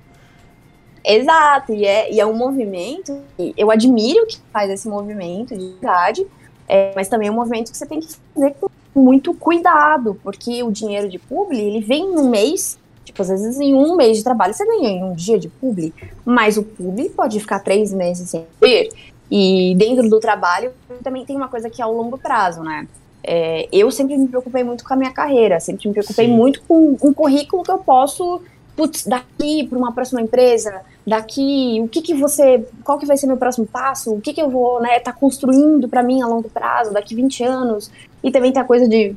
Exato, 1.04 1.72
e 1.72 1.86
é, 1.86 2.12
e 2.12 2.18
é 2.18 2.26
um 2.26 2.36
movimento, 2.36 3.22
eu 3.56 3.70
admiro 3.70 4.26
que 4.26 4.38
faz 4.52 4.68
esse 4.68 4.88
movimento 4.88 5.56
de 5.56 5.68
verdade, 5.74 6.26
é, 6.68 6.92
mas 6.96 7.08
também 7.08 7.28
é 7.28 7.30
um 7.30 7.34
movimento 7.34 7.70
que 7.70 7.76
você 7.76 7.86
tem 7.86 8.00
que 8.00 8.08
fazer 8.34 8.54
com 8.60 8.68
muito 8.92 9.32
cuidado, 9.32 10.18
porque 10.24 10.64
o 10.64 10.72
dinheiro 10.72 11.08
de 11.08 11.20
publi, 11.20 11.60
ele 11.60 11.80
vem 11.80 12.12
no 12.12 12.28
mês 12.28 12.76
Tipo, 13.16 13.22
às 13.22 13.28
vezes 13.28 13.58
em 13.58 13.74
um 13.74 13.96
mês 13.96 14.18
de 14.18 14.24
trabalho 14.24 14.52
você 14.52 14.66
ganha 14.66 14.90
em 14.90 15.02
um 15.02 15.14
dia 15.14 15.38
de 15.38 15.48
publi, 15.48 15.94
mas 16.22 16.58
o 16.58 16.62
publi 16.62 17.08
pode 17.08 17.40
ficar 17.40 17.60
três 17.60 17.90
meses 17.92 18.28
sem 18.28 18.44
ver. 18.60 18.90
E 19.30 19.74
dentro 19.76 20.08
do 20.08 20.20
trabalho 20.20 20.70
também 21.02 21.24
tem 21.24 21.34
uma 21.34 21.48
coisa 21.48 21.70
que 21.70 21.80
é 21.80 21.84
ao 21.84 21.94
longo 21.94 22.18
prazo, 22.18 22.62
né? 22.62 22.86
É, 23.24 23.68
eu 23.72 23.90
sempre 23.90 24.16
me 24.18 24.28
preocupei 24.28 24.62
muito 24.62 24.84
com 24.84 24.92
a 24.92 24.96
minha 24.96 25.10
carreira, 25.10 25.58
sempre 25.58 25.88
me 25.88 25.94
preocupei 25.94 26.26
Sim. 26.26 26.32
muito 26.32 26.62
com 26.68 26.96
um 27.02 27.12
currículo 27.12 27.62
que 27.62 27.70
eu 27.70 27.78
posso, 27.78 28.42
putz, 28.76 29.04
daqui 29.06 29.66
para 29.66 29.78
uma 29.78 29.92
próxima 29.92 30.20
empresa, 30.20 30.82
daqui, 31.06 31.80
o 31.82 31.88
que 31.88 32.02
que 32.02 32.14
você, 32.14 32.64
qual 32.84 32.98
que 32.98 33.06
vai 33.06 33.16
ser 33.16 33.26
meu 33.26 33.38
próximo 33.38 33.66
passo, 33.66 34.14
o 34.14 34.20
que 34.20 34.34
que 34.34 34.40
eu 34.40 34.50
vou, 34.50 34.80
né, 34.80 35.00
tá 35.00 35.12
construindo 35.12 35.88
para 35.88 36.02
mim 36.02 36.20
a 36.20 36.26
longo 36.26 36.50
prazo, 36.50 36.92
daqui 36.92 37.14
20 37.14 37.42
anos. 37.42 37.90
E 38.22 38.30
também 38.30 38.52
tem 38.52 38.62
a 38.62 38.64
coisa 38.64 38.88
de 38.88 39.14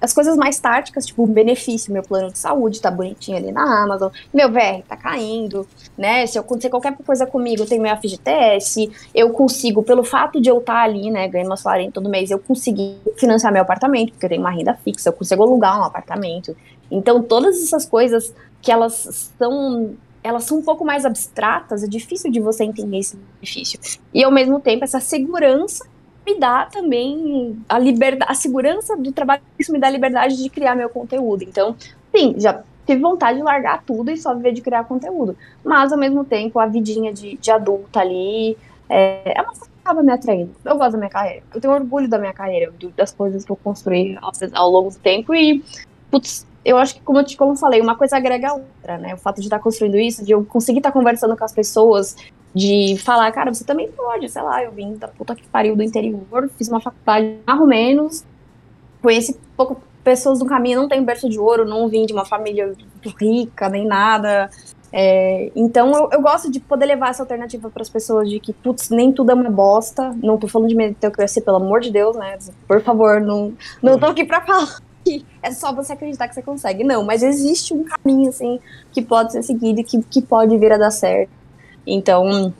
as 0.00 0.12
coisas 0.12 0.36
mais 0.36 0.58
táticas, 0.58 1.06
tipo, 1.06 1.26
benefício, 1.26 1.92
meu 1.92 2.02
plano 2.02 2.30
de 2.30 2.38
saúde 2.38 2.78
tá 2.78 2.90
bonitinho 2.90 3.38
ali 3.38 3.50
na 3.50 3.84
Amazon, 3.84 4.12
meu 4.34 4.50
VR 4.50 4.82
tá 4.86 4.96
caindo, 4.96 5.66
né? 5.96 6.26
Se 6.26 6.38
acontecer 6.38 6.68
qualquer 6.68 6.94
coisa 6.94 7.26
comigo, 7.26 7.64
tem 7.64 7.78
meu 7.78 7.96
FGTS, 7.96 8.90
eu 9.14 9.30
consigo, 9.30 9.82
pelo 9.82 10.04
fato 10.04 10.40
de 10.42 10.50
eu 10.50 10.58
estar 10.58 10.74
tá 10.74 10.82
ali, 10.82 11.10
né, 11.10 11.26
ganhando 11.26 11.48
meu 11.48 11.56
salário 11.56 11.90
todo 11.90 12.08
mês, 12.10 12.30
eu 12.30 12.38
consegui 12.38 12.98
financiar 13.16 13.50
meu 13.50 13.62
apartamento, 13.62 14.10
porque 14.10 14.26
eu 14.26 14.28
tenho 14.28 14.42
uma 14.42 14.50
renda 14.50 14.74
fixa, 14.84 15.08
eu 15.08 15.12
consigo 15.14 15.42
alugar 15.42 15.80
um 15.80 15.84
apartamento. 15.84 16.54
Então, 16.90 17.22
todas 17.22 17.62
essas 17.62 17.86
coisas 17.86 18.34
que 18.60 18.70
elas 18.70 19.32
são 19.38 19.94
elas 20.22 20.44
são 20.44 20.58
um 20.58 20.62
pouco 20.62 20.86
mais 20.86 21.04
abstratas, 21.04 21.82
é 21.82 21.86
difícil 21.86 22.30
de 22.30 22.40
você 22.40 22.64
entender 22.64 22.98
esse 22.98 23.14
benefício. 23.14 23.78
E 24.12 24.24
ao 24.24 24.30
mesmo 24.30 24.58
tempo, 24.58 24.82
essa 24.82 24.98
segurança 24.98 25.84
me 26.24 26.38
dá 26.38 26.66
também 26.66 27.62
a 27.68 27.78
liberdade, 27.78 28.30
a 28.30 28.34
segurança 28.34 28.96
do 28.96 29.12
trabalho, 29.12 29.42
isso 29.58 29.72
me 29.72 29.78
dá 29.78 29.88
a 29.88 29.90
liberdade 29.90 30.36
de 30.36 30.48
criar 30.48 30.74
meu 30.74 30.88
conteúdo. 30.88 31.42
Então, 31.42 31.76
sim, 32.14 32.34
já 32.38 32.62
tive 32.86 33.00
vontade 33.00 33.38
de 33.38 33.44
largar 33.44 33.82
tudo 33.84 34.10
e 34.10 34.16
só 34.16 34.34
viver 34.34 34.52
de 34.52 34.60
criar 34.60 34.84
conteúdo. 34.84 35.36
Mas, 35.64 35.92
ao 35.92 35.98
mesmo 35.98 36.24
tempo, 36.24 36.58
a 36.58 36.66
vidinha 36.66 37.12
de, 37.12 37.36
de 37.36 37.50
adulta 37.50 38.00
ali 38.00 38.56
é, 38.88 39.38
é 39.38 39.42
uma 39.42 39.52
coisa 39.52 39.64
que 39.64 39.80
acaba 39.82 40.02
me 40.02 40.12
atraindo. 40.12 40.54
Eu 40.64 40.76
gosto 40.76 40.92
da 40.92 40.98
minha 40.98 41.10
carreira. 41.10 41.42
Eu 41.54 41.60
tenho 41.60 41.74
orgulho 41.74 42.08
da 42.08 42.18
minha 42.18 42.32
carreira, 42.32 42.72
das 42.96 43.12
coisas 43.12 43.44
que 43.44 43.50
eu 43.50 43.56
construí 43.56 44.18
ao, 44.52 44.70
longo 44.70 44.90
do 44.90 44.98
tempo 44.98 45.34
e, 45.34 45.62
putz, 46.10 46.46
eu 46.64 46.78
acho 46.78 46.94
que, 46.94 47.00
como 47.02 47.18
eu, 47.18 47.24
como 47.36 47.52
eu 47.52 47.56
falei, 47.56 47.80
uma 47.80 47.96
coisa 47.96 48.16
agrega 48.16 48.48
a 48.48 48.54
outra, 48.54 48.98
né? 48.98 49.14
O 49.14 49.18
fato 49.18 49.36
de 49.36 49.46
estar 49.46 49.58
construindo 49.58 49.98
isso, 49.98 50.24
de 50.24 50.32
eu 50.32 50.44
conseguir 50.44 50.78
estar 50.78 50.92
conversando 50.92 51.36
com 51.36 51.44
as 51.44 51.52
pessoas, 51.52 52.16
de 52.54 52.96
falar, 52.98 53.30
cara, 53.32 53.52
você 53.52 53.64
também 53.64 53.90
pode, 53.90 54.28
sei 54.28 54.42
lá, 54.42 54.62
eu 54.62 54.70
vim 54.70 54.94
da 54.94 55.08
puta 55.08 55.34
que 55.34 55.46
pariu 55.48 55.74
do 55.74 55.82
interior, 55.82 56.48
fiz 56.56 56.68
uma 56.68 56.80
faculdade 56.80 57.36
mais 57.46 57.60
ou 57.60 57.66
menos, 57.66 58.24
conheci 59.02 59.36
pouco 59.56 59.80
pessoas 60.04 60.38
do 60.38 60.46
caminho, 60.46 60.80
não 60.80 60.88
tenho 60.88 61.02
berço 61.04 61.28
de 61.28 61.38
ouro, 61.38 61.64
não 61.64 61.88
vim 61.88 62.06
de 62.06 62.12
uma 62.12 62.24
família 62.24 62.72
rica, 63.20 63.68
nem 63.68 63.86
nada. 63.86 64.50
É, 64.92 65.50
então 65.56 65.90
eu, 65.92 66.08
eu, 66.12 66.22
gosto 66.22 66.48
de 66.48 66.60
poder 66.60 66.86
levar 66.86 67.10
essa 67.10 67.22
alternativa 67.22 67.68
para 67.68 67.82
as 67.82 67.88
pessoas 67.88 68.30
de 68.30 68.38
que, 68.38 68.52
putz, 68.52 68.90
nem 68.90 69.12
tudo 69.12 69.32
é 69.32 69.34
uma 69.34 69.50
bosta. 69.50 70.14
Não 70.22 70.38
tô 70.38 70.46
falando 70.46 70.68
de 70.68 70.76
meritocracia, 70.76 71.42
pelo 71.42 71.56
amor 71.56 71.80
de 71.80 71.90
Deus, 71.90 72.14
né? 72.16 72.38
Por 72.68 72.80
favor, 72.80 73.20
não, 73.20 73.54
não 73.82 73.98
tô 73.98 74.06
aqui 74.06 74.24
para 74.24 74.40
falar 74.46 74.80
conseguir. 75.04 75.26
É 75.42 75.50
só 75.52 75.72
você 75.72 75.92
acreditar 75.92 76.28
que 76.28 76.34
você 76.34 76.42
consegue. 76.42 76.82
Não, 76.82 77.04
mas 77.04 77.22
existe 77.22 77.74
um 77.74 77.84
caminho, 77.84 78.30
assim, 78.30 78.58
que 78.90 79.02
pode 79.02 79.32
ser 79.32 79.42
seguido 79.42 79.80
e 79.80 79.84
que, 79.84 80.02
que 80.02 80.22
pode 80.22 80.56
vir 80.56 80.72
a 80.72 80.78
dar 80.78 80.90
certo. 80.90 81.30
Então, 81.86 82.52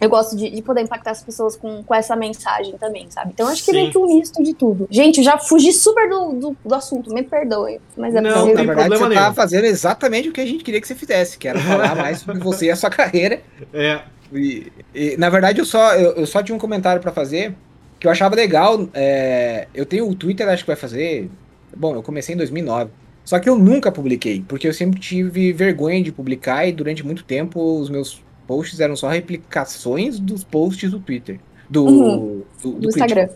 eu 0.00 0.08
gosto 0.08 0.36
de, 0.36 0.48
de 0.50 0.62
poder 0.62 0.82
impactar 0.82 1.10
as 1.10 1.22
pessoas 1.22 1.56
com, 1.56 1.82
com 1.82 1.94
essa 1.94 2.14
mensagem 2.14 2.76
também, 2.78 3.10
sabe? 3.10 3.32
Então, 3.34 3.48
acho 3.48 3.64
que 3.64 3.72
Sim. 3.72 3.76
meio 3.78 3.90
que 3.90 3.98
um 3.98 4.06
misto 4.06 4.42
de 4.42 4.54
tudo. 4.54 4.86
Gente, 4.90 5.18
eu 5.18 5.24
já 5.24 5.36
fugi 5.38 5.72
super 5.72 6.08
do, 6.08 6.32
do, 6.34 6.56
do 6.64 6.74
assunto, 6.74 7.12
me 7.12 7.22
perdoe. 7.22 7.80
Mas 7.96 8.14
é 8.14 8.20
Não, 8.20 8.44
tem 8.44 8.54
Na 8.54 8.62
verdade, 8.62 8.88
problema 8.88 8.96
você 8.96 9.08
nenhum. 9.08 9.20
tá 9.20 9.34
fazendo 9.34 9.64
exatamente 9.64 10.28
o 10.28 10.32
que 10.32 10.40
a 10.40 10.46
gente 10.46 10.62
queria 10.62 10.80
que 10.80 10.86
você 10.86 10.94
fizesse, 10.94 11.36
que 11.38 11.48
era 11.48 11.58
falar 11.58 11.94
mais 11.96 12.20
sobre 12.20 12.40
você 12.40 12.66
e 12.66 12.70
a 12.70 12.76
sua 12.76 12.90
carreira. 12.90 13.42
É, 13.72 14.00
E, 14.32 14.72
e, 14.94 15.16
na 15.16 15.28
verdade, 15.30 15.58
eu 15.60 15.64
só, 15.64 15.94
eu, 15.94 16.12
eu 16.12 16.26
só 16.26 16.42
tinha 16.42 16.54
um 16.54 16.58
comentário 16.60 17.00
pra 17.02 17.10
fazer 17.12 17.54
que 17.98 18.06
eu 18.06 18.10
achava 18.12 18.36
legal. 18.36 18.88
é, 18.94 19.66
eu 19.74 19.84
tenho 19.84 20.08
o 20.08 20.14
Twitter, 20.14 20.48
acho 20.48 20.62
que 20.62 20.68
vai 20.68 20.76
fazer. 20.76 21.28
Bom, 21.76 21.94
eu 21.96 22.02
comecei 22.02 22.34
em 22.34 22.38
2009. 22.38 22.90
Só 23.24 23.38
que 23.40 23.48
eu 23.48 23.58
nunca 23.58 23.90
publiquei, 23.92 24.42
porque 24.46 24.66
eu 24.68 24.72
sempre 24.72 24.98
tive 25.00 25.52
vergonha 25.52 26.02
de 26.02 26.12
publicar 26.12 26.66
e 26.66 26.72
durante 26.72 27.04
muito 27.04 27.24
tempo 27.24 27.60
os 27.80 27.90
meus 27.90 28.22
posts 28.48 28.80
eram 28.80 28.96
só 28.96 29.08
replicações 29.08 30.18
dos 30.18 30.42
posts 30.42 30.90
do 30.90 30.98
Twitter. 30.98 31.38
Do, 31.70 31.84
Uhum. 31.84 32.42
do, 32.62 32.72
do 32.72 32.88
Instagram. 32.88 33.28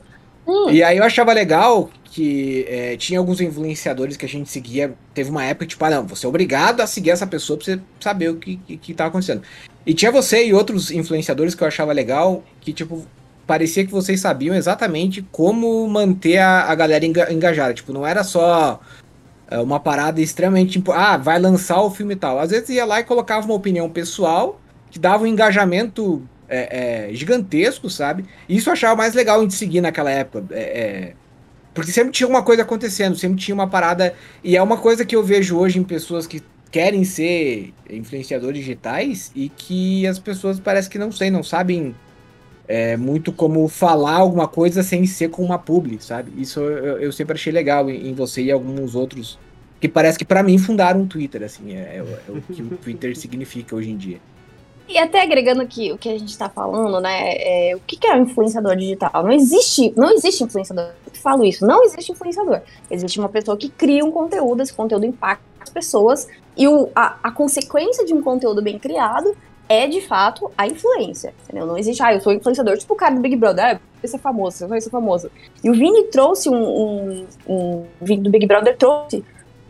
Hum, 0.46 0.70
e 0.70 0.83
aí 0.83 0.96
eu 0.96 1.05
achava 1.05 1.33
legal 1.33 1.88
que 2.05 2.64
é, 2.68 2.96
tinha 2.96 3.18
alguns 3.18 3.40
influenciadores 3.40 4.16
que 4.16 4.25
a 4.27 4.29
gente 4.29 4.51
seguia. 4.51 4.94
Teve 5.14 5.31
uma 5.31 5.44
época, 5.44 5.66
tipo, 5.66 5.85
ah, 5.85 5.90
não, 5.90 6.07
você 6.07 6.27
é 6.27 6.29
obrigado 6.29 6.81
a 6.81 6.87
seguir 6.87 7.11
essa 7.11 7.27
pessoa 7.27 7.57
pra 7.59 7.64
você 7.66 7.81
saber 8.01 8.31
o 8.31 8.37
que, 8.37 8.57
que, 8.57 8.77
que 8.77 8.94
tava 8.94 9.09
acontecendo. 9.11 9.42
E 9.87 9.94
tinha 9.94 10.11
você 10.11 10.46
e 10.46 10.55
outros 10.55 10.90
influenciadores 10.90 11.55
que 11.55 11.62
eu 11.62 11.68
achava 11.68 11.92
legal, 11.92 12.42
que, 12.61 12.72
tipo, 12.72 13.07
parecia 13.46 13.85
que 13.85 13.92
vocês 13.92 14.20
sabiam 14.20 14.55
exatamente 14.55 15.22
como 15.31 15.87
manter 15.88 16.38
a, 16.38 16.62
a 16.64 16.75
galera 16.75 17.05
enga- 17.05 17.33
engajada. 17.33 17.75
Tipo, 17.75 17.92
não 17.92 18.07
era 18.07 18.25
só 18.25 18.81
é, 19.51 19.59
uma 19.59 19.79
parada 19.81 20.20
extremamente, 20.20 20.72
tipo, 20.72 20.90
ah, 20.92 21.16
vai 21.16 21.38
lançar 21.38 21.81
o 21.83 21.90
filme 21.90 22.14
e 22.14 22.16
tal. 22.16 22.38
Às 22.38 22.51
vezes 22.51 22.70
ia 22.70 22.85
lá 22.85 23.01
e 23.01 23.05
colocava 23.05 23.44
uma 23.46 23.55
opinião 23.55 23.88
pessoal 23.90 24.59
que 24.92 24.98
dava 24.98 25.24
um 25.24 25.26
engajamento 25.26 26.22
é, 26.48 27.09
é, 27.11 27.14
gigantesco, 27.14 27.88
sabe? 27.90 28.24
E 28.48 28.57
isso 28.57 28.68
eu 28.68 28.74
achava 28.74 28.94
mais 28.94 29.14
legal 29.14 29.44
de 29.46 29.55
seguir 29.55 29.81
naquela 29.81 30.11
época. 30.11 30.44
é, 30.55 30.61
é, 30.61 31.12
porque 31.74 31.90
sempre 31.90 32.12
tinha 32.12 32.28
uma 32.28 32.42
coisa 32.42 32.61
acontecendo, 32.62 33.16
sempre 33.16 33.38
tinha 33.40 33.55
uma 33.55 33.66
parada. 33.66 34.14
E 34.44 34.55
é 34.55 34.62
uma 34.62 34.76
coisa 34.76 35.05
que 35.07 35.16
eu 35.16 35.24
vejo 35.24 35.57
hoje 35.57 35.78
em 35.78 35.83
pessoas 35.83 36.26
que 36.26 36.42
querem 36.70 37.02
ser 37.05 37.72
influenciadores 37.88 38.59
digitais 38.61 39.33
e 39.35 39.48
que 39.48 40.07
as 40.07 40.18
pessoas 40.18 40.61
parece 40.61 40.90
que 40.90 40.98
não 40.98 41.11
sei, 41.11 41.31
não 41.31 41.42
sabem 41.42 41.94
é, 42.68 42.96
muito 42.98 43.33
como 43.33 43.66
falar 43.68 44.16
alguma 44.16 44.46
coisa 44.46 44.83
sem 44.83 45.07
ser 45.07 45.31
com 45.31 45.42
uma 45.42 45.59
publi, 45.59 45.98
sabe? 46.00 46.31
Isso 46.37 46.61
eu, 46.61 46.98
eu 46.98 47.12
sempre 47.12 47.33
achei 47.35 47.50
legal 47.52 47.88
em, 47.90 48.09
em 48.11 48.14
você 48.14 48.42
e 48.42 48.52
alguns 48.52 48.94
outros 48.94 49.38
que 49.81 49.88
parece 49.88 50.18
que 50.18 50.24
pra 50.26 50.42
mim 50.42 50.59
fundaram 50.59 51.00
um 51.00 51.07
Twitter, 51.07 51.42
assim, 51.42 51.72
é, 51.74 51.96
é 51.96 52.02
o- 52.02 52.35
é 52.37 52.38
o 52.38 52.42
que 52.42 52.62
o 52.62 52.66
Twitter 52.76 53.16
significa 53.16 53.74
hoje 53.74 53.90
em 53.90 53.96
dia. 53.96 54.18
E 54.88 54.99
até 54.99 55.23
agregando 55.23 55.62
aqui 55.62 55.92
o 55.92 55.99
que 55.99 56.09
a 56.09 56.18
gente 56.18 56.37
tá 56.37 56.49
falando, 56.49 57.01
né? 57.01 57.35
é, 57.71 57.77
o 57.77 57.81
que, 57.81 57.97
que 57.97 58.07
é 58.07 58.14
um 58.14 58.23
influenciador 58.23 58.77
digital? 58.77 59.11
Não 59.23 59.33
existe, 59.33 59.92
não 59.97 60.11
existe 60.11 60.45
influenciador. 60.45 60.90
Eu 61.07 61.21
falo 61.21 61.45
isso, 61.45 61.66
não 61.66 61.83
existe 61.85 62.12
influenciador. 62.12 62.61
Existe 62.90 63.18
uma 63.18 63.29
pessoa 63.29 63.57
que 63.57 63.68
cria 63.68 64.05
um 64.05 64.11
conteúdo, 64.11 64.62
esse 64.62 64.73
conteúdo 64.73 65.07
impacta 65.07 65.45
as 65.61 65.71
pessoas, 65.71 66.27
e 66.57 66.66
o, 66.68 66.90
a, 66.95 67.16
a 67.23 67.31
consequência 67.31 68.05
de 68.05 68.12
um 68.12 68.21
conteúdo 68.21 68.61
bem 68.61 68.79
criado 68.79 69.35
é, 69.68 69.87
de 69.87 70.01
fato, 70.03 70.51
a 70.59 70.66
influência. 70.66 71.33
Entendeu? 71.45 71.66
Não 71.66 71.79
existe, 71.79 72.03
ah, 72.03 72.12
eu 72.12 72.21
sou 72.21 72.33
influenciador, 72.33 72.77
tipo 72.77 72.92
o 72.92 72.97
cara 72.97 73.14
do 73.14 73.21
Big 73.21 73.37
Brother, 73.37 73.64
ah, 73.64 73.73
eu 73.73 73.81
vou 74.03 74.11
ser 74.11 74.18
famoso, 74.18 74.64
eu 74.64 74.68
vou 74.68 74.81
ser 74.81 74.90
famoso. 74.90 75.31
E 75.64 75.71
o 75.71 75.73
Vini 75.73 76.05
trouxe 76.05 76.51
um. 76.51 76.55
um, 76.55 77.27
um 77.49 77.57
o 77.57 77.87
Vini 78.01 78.23
do 78.23 78.31
Big 78.31 78.47
Brother 78.47 78.77
trouxe 78.77 79.25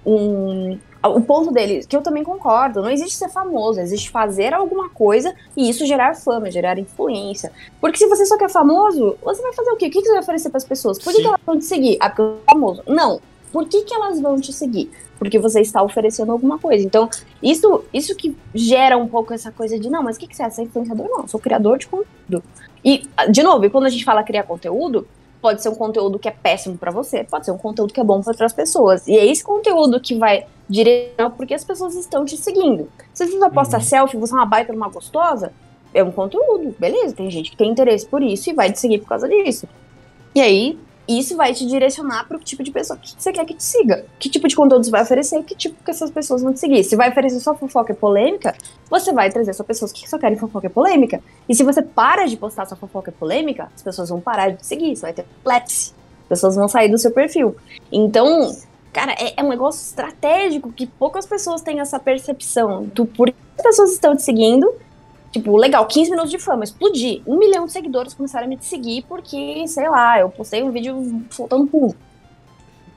um, 0.04 0.78
o 1.08 1.20
ponto 1.20 1.50
dele, 1.50 1.84
que 1.86 1.96
eu 1.96 2.02
também 2.02 2.22
concordo, 2.22 2.80
não 2.80 2.90
existe 2.90 3.16
ser 3.16 3.28
famoso, 3.28 3.80
existe 3.80 4.10
fazer 4.10 4.54
alguma 4.54 4.88
coisa 4.88 5.34
e 5.56 5.68
isso 5.68 5.84
gerar 5.84 6.14
fama, 6.14 6.50
gerar 6.50 6.78
influência. 6.78 7.50
Porque 7.80 7.98
se 7.98 8.06
você 8.06 8.24
só 8.24 8.38
quer 8.38 8.48
famoso, 8.48 9.16
você 9.22 9.42
vai 9.42 9.52
fazer 9.52 9.70
o 9.70 9.76
quê? 9.76 9.86
O 9.86 9.90
que 9.90 10.00
você 10.00 10.10
vai 10.10 10.20
oferecer 10.20 10.50
para 10.50 10.58
as 10.58 10.64
pessoas? 10.64 10.98
Por 10.98 11.12
que, 11.12 11.20
que 11.20 11.26
elas 11.26 11.40
vão 11.44 11.58
te 11.58 11.64
seguir? 11.64 11.96
Ah, 12.00 12.08
porque 12.08 12.22
eu 12.22 12.28
sou 12.28 12.44
famoso. 12.46 12.82
Não. 12.86 13.20
Por 13.52 13.68
que, 13.68 13.82
que 13.82 13.94
elas 13.94 14.20
vão 14.20 14.40
te 14.40 14.52
seguir? 14.52 14.90
Porque 15.18 15.38
você 15.38 15.60
está 15.60 15.82
oferecendo 15.82 16.32
alguma 16.32 16.58
coisa. 16.58 16.84
Então, 16.84 17.08
isso, 17.42 17.84
isso 17.92 18.14
que 18.16 18.36
gera 18.54 18.96
um 18.96 19.06
pouco 19.06 19.34
essa 19.34 19.52
coisa 19.52 19.78
de, 19.78 19.90
não, 19.90 20.02
mas 20.02 20.16
o 20.16 20.20
que, 20.20 20.26
que 20.26 20.36
você 20.36 20.44
é? 20.44 20.50
Você 20.50 20.62
é 20.62 20.64
influenciador? 20.64 21.06
Não, 21.08 21.22
eu 21.22 21.28
sou 21.28 21.38
criador 21.38 21.78
de 21.78 21.86
conteúdo. 21.86 22.42
E, 22.84 23.02
de 23.30 23.42
novo, 23.42 23.68
quando 23.70 23.84
a 23.84 23.90
gente 23.90 24.04
fala 24.04 24.22
criar 24.22 24.44
conteúdo, 24.44 25.06
pode 25.42 25.60
ser 25.60 25.68
um 25.68 25.74
conteúdo 25.74 26.18
que 26.20 26.28
é 26.28 26.30
péssimo 26.30 26.78
para 26.78 26.92
você, 26.92 27.24
pode 27.24 27.44
ser 27.44 27.50
um 27.50 27.58
conteúdo 27.58 27.92
que 27.92 28.00
é 28.00 28.04
bom 28.04 28.22
para 28.22 28.30
outras 28.30 28.52
pessoas. 28.52 29.06
E 29.08 29.16
é 29.16 29.26
esse 29.26 29.42
conteúdo 29.42 30.00
que 30.00 30.14
vai 30.14 30.46
direcionar 30.68 31.30
porque 31.30 31.52
as 31.52 31.64
pessoas 31.64 31.96
estão 31.96 32.24
te 32.24 32.36
seguindo. 32.36 32.88
Se 33.12 33.26
você 33.26 33.38
vai 33.38 33.50
postar 33.50 33.78
Uhum. 33.78 33.82
selfie, 33.82 34.16
você 34.16 34.32
é 34.32 34.36
uma 34.36 34.46
baita 34.46 34.72
uma 34.72 34.88
gostosa, 34.88 35.52
é 35.92 36.02
um 36.02 36.12
conteúdo, 36.12 36.74
beleza? 36.78 37.14
Tem 37.14 37.28
gente 37.30 37.50
que 37.50 37.56
tem 37.56 37.70
interesse 37.70 38.06
por 38.06 38.22
isso 38.22 38.48
e 38.48 38.52
vai 38.54 38.72
te 38.72 38.78
seguir 38.78 38.98
por 39.00 39.08
causa 39.08 39.28
disso. 39.28 39.66
E 40.34 40.40
aí, 40.40 40.78
isso 41.08 41.36
vai 41.36 41.52
te 41.52 41.66
direcionar 41.66 42.26
para 42.28 42.36
o 42.36 42.40
tipo 42.40 42.62
de 42.62 42.70
pessoa 42.70 42.98
que 42.98 43.12
você 43.16 43.32
quer 43.32 43.44
que 43.44 43.54
te 43.54 43.62
siga. 43.62 44.04
Que 44.18 44.28
tipo 44.28 44.46
de 44.46 44.54
conteúdo 44.54 44.84
você 44.84 44.90
vai 44.90 45.02
oferecer 45.02 45.38
e 45.38 45.42
que 45.42 45.54
tipo 45.54 45.82
que 45.82 45.90
essas 45.90 46.10
pessoas 46.10 46.42
vão 46.42 46.52
te 46.52 46.60
seguir. 46.60 46.84
Se 46.84 46.94
vai 46.94 47.10
oferecer 47.10 47.40
só 47.40 47.54
fofoca 47.54 47.92
e 47.92 47.96
polêmica, 47.96 48.54
você 48.88 49.12
vai 49.12 49.30
trazer 49.30 49.52
só 49.52 49.64
pessoas 49.64 49.92
que 49.92 50.08
só 50.08 50.18
querem 50.18 50.38
fofoca 50.38 50.66
e 50.66 50.70
polêmica. 50.70 51.20
E 51.48 51.54
se 51.54 51.64
você 51.64 51.82
para 51.82 52.26
de 52.26 52.36
postar 52.36 52.66
sua 52.66 52.76
fofoca 52.76 53.10
e 53.10 53.12
polêmica, 53.12 53.68
as 53.74 53.82
pessoas 53.82 54.08
vão 54.10 54.20
parar 54.20 54.50
de 54.50 54.58
te 54.58 54.66
seguir. 54.66 54.94
Você 54.94 55.02
vai 55.02 55.12
ter 55.12 55.26
flex. 55.42 55.94
As 56.22 56.28
pessoas 56.28 56.54
vão 56.54 56.68
sair 56.68 56.88
do 56.88 56.98
seu 56.98 57.10
perfil. 57.10 57.56
Então, 57.90 58.56
cara, 58.92 59.12
é, 59.18 59.34
é 59.36 59.42
um 59.42 59.48
negócio 59.48 59.84
estratégico 59.84 60.72
que 60.72 60.86
poucas 60.86 61.26
pessoas 61.26 61.62
têm 61.62 61.80
essa 61.80 61.98
percepção. 61.98 62.88
Tu, 62.94 63.04
por 63.06 63.28
que 63.28 63.36
as 63.58 63.62
pessoas 63.62 63.92
estão 63.92 64.16
te 64.16 64.22
seguindo? 64.22 64.72
Tipo, 65.32 65.56
legal, 65.56 65.86
15 65.86 66.10
minutos 66.10 66.30
de 66.30 66.38
fama, 66.38 66.62
explodir. 66.62 67.22
Um 67.26 67.38
milhão 67.38 67.64
de 67.64 67.72
seguidores 67.72 68.12
começaram 68.12 68.46
a 68.46 68.48
me 68.48 68.58
seguir 68.60 69.02
porque, 69.08 69.66
sei 69.66 69.88
lá, 69.88 70.20
eu 70.20 70.28
postei 70.28 70.62
um 70.62 70.70
vídeo 70.70 71.24
soltando 71.30 71.66
pum. 71.66 71.94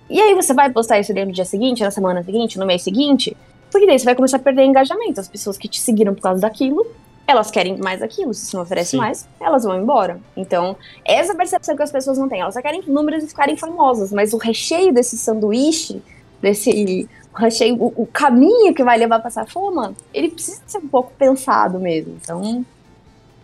E 0.09 0.19
aí 0.21 0.35
você 0.35 0.53
vai 0.53 0.69
postar 0.69 0.99
isso 0.99 1.13
no 1.13 1.31
dia 1.31 1.45
seguinte, 1.45 1.81
na 1.81 1.91
semana 1.91 2.21
seguinte, 2.23 2.59
no 2.59 2.65
mês 2.65 2.83
seguinte? 2.83 3.35
Porque 3.71 3.87
daí 3.87 3.97
você 3.97 4.05
vai 4.05 4.15
começar 4.15 4.37
a 4.37 4.39
perder 4.39 4.63
engajamento. 4.63 5.19
As 5.19 5.29
pessoas 5.29 5.57
que 5.57 5.67
te 5.67 5.79
seguiram 5.79 6.13
por 6.13 6.21
causa 6.21 6.41
daquilo, 6.41 6.85
elas 7.25 7.49
querem 7.49 7.77
mais 7.77 8.01
aquilo. 8.01 8.33
Se 8.33 8.45
você 8.45 8.57
não 8.57 8.63
oferece 8.63 8.91
Sim. 8.91 8.97
mais, 8.97 9.27
elas 9.39 9.63
vão 9.63 9.79
embora. 9.81 10.19
Então, 10.35 10.75
essa 11.03 11.33
percepção 11.33 11.75
que 11.75 11.83
as 11.83 11.91
pessoas 11.91 12.17
não 12.17 12.29
têm. 12.29 12.41
Elas 12.41 12.53
só 12.53 12.61
querem 12.61 12.83
números 12.85 13.23
e 13.23 13.27
ficarem 13.27 13.57
famosas. 13.57 14.11
Mas 14.11 14.33
o 14.33 14.37
recheio 14.37 14.93
desse 14.93 15.17
sanduíche, 15.17 16.01
desse 16.41 17.09
o 17.37 17.41
recheio, 17.41 17.75
o, 17.75 17.93
o 18.03 18.05
caminho 18.07 18.73
que 18.73 18.83
vai 18.83 18.97
levar 18.97 19.19
pra 19.19 19.27
essa 19.27 19.45
fama, 19.45 19.93
ele 20.13 20.29
precisa 20.29 20.61
ser 20.65 20.77
um 20.79 20.87
pouco 20.87 21.11
pensado 21.17 21.79
mesmo. 21.79 22.17
Então. 22.21 22.65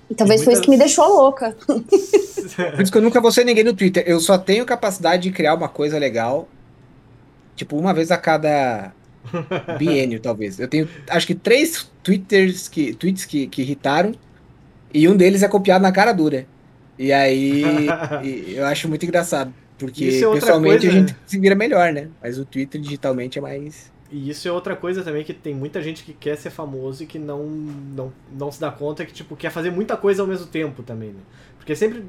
E 0.10 0.16
talvez 0.16 0.42
E 0.42 0.44
foi 0.44 0.54
isso 0.54 0.62
que 0.62 0.70
me 0.70 0.76
muitas- 0.78 0.96
deixou 0.96 1.08
louca. 1.16 1.56
Por 1.66 2.82
isso 2.82 2.92
que 2.92 2.98
eu 2.98 3.02
nunca 3.02 3.22
vou 3.22 3.32
ser 3.32 3.46
ninguém 3.46 3.64
no 3.64 3.74
Twitter. 3.74 4.04
Eu 4.06 4.20
só 4.20 4.38
tenho 4.38 4.66
capacidade 4.66 5.24
de 5.24 5.32
criar 5.32 5.54
uma 5.54 5.70
coisa 5.70 5.98
legal, 5.98 6.48
tipo, 7.56 7.78
uma 7.78 7.94
vez 7.94 8.12
a 8.12 8.18
cada 8.18 8.92
biênio, 9.80 10.20
talvez. 10.20 10.60
Eu 10.60 10.68
tenho, 10.68 10.88
acho 11.10 11.28
que 11.28 11.36
três 11.36 11.90
twitters 12.04 12.68
que, 12.68 12.94
tweets 12.94 13.24
que, 13.26 13.48
que 13.48 13.62
irritaram, 13.62 14.14
e 14.94 15.08
um 15.08 15.16
deles 15.16 15.44
é 15.44 15.48
copiado 15.48 15.82
na 15.82 15.92
cara 15.92 16.12
dura. 16.12 16.46
E 17.00 17.14
aí, 17.14 17.64
e 18.24 18.56
eu 18.56 18.66
acho 18.66 18.90
muito 18.90 19.06
engraçado. 19.06 19.54
Porque 19.82 20.06
Isso 20.06 20.26
é 20.26 20.34
pessoalmente 20.34 20.86
coisa, 20.86 20.90
a 20.90 21.00
gente 21.00 21.16
se 21.26 21.40
vira 21.40 21.56
melhor, 21.56 21.92
né? 21.92 22.10
Mas 22.22 22.38
o 22.38 22.46
Twitter 22.46 22.80
digitalmente 22.80 23.40
é 23.40 23.42
mais. 23.42 23.92
E 24.12 24.30
isso 24.30 24.48
é 24.48 24.52
outra 24.52 24.76
coisa 24.76 25.04
também 25.04 25.24
que 25.24 25.34
tem 25.34 25.56
muita 25.56 25.82
gente 25.82 26.04
que 26.04 26.14
quer 26.14 26.38
ser 26.38 26.52
famoso 26.52 27.04
e 27.04 27.08
que 27.08 27.18
não, 27.18 27.46
não, 27.48 28.14
não 28.32 28.52
se 28.52 28.60
dá 28.62 28.70
conta 28.70 29.06
que, 29.06 29.12
tipo, 29.12 29.36
quer 29.36 29.50
fazer 29.50 29.72
muita 29.72 29.98
coisa 29.98 30.22
ao 30.22 30.28
mesmo 30.28 30.46
tempo 30.46 30.84
também, 30.84 31.10
né? 31.10 31.22
Porque 31.58 31.76
sempre 31.76 32.06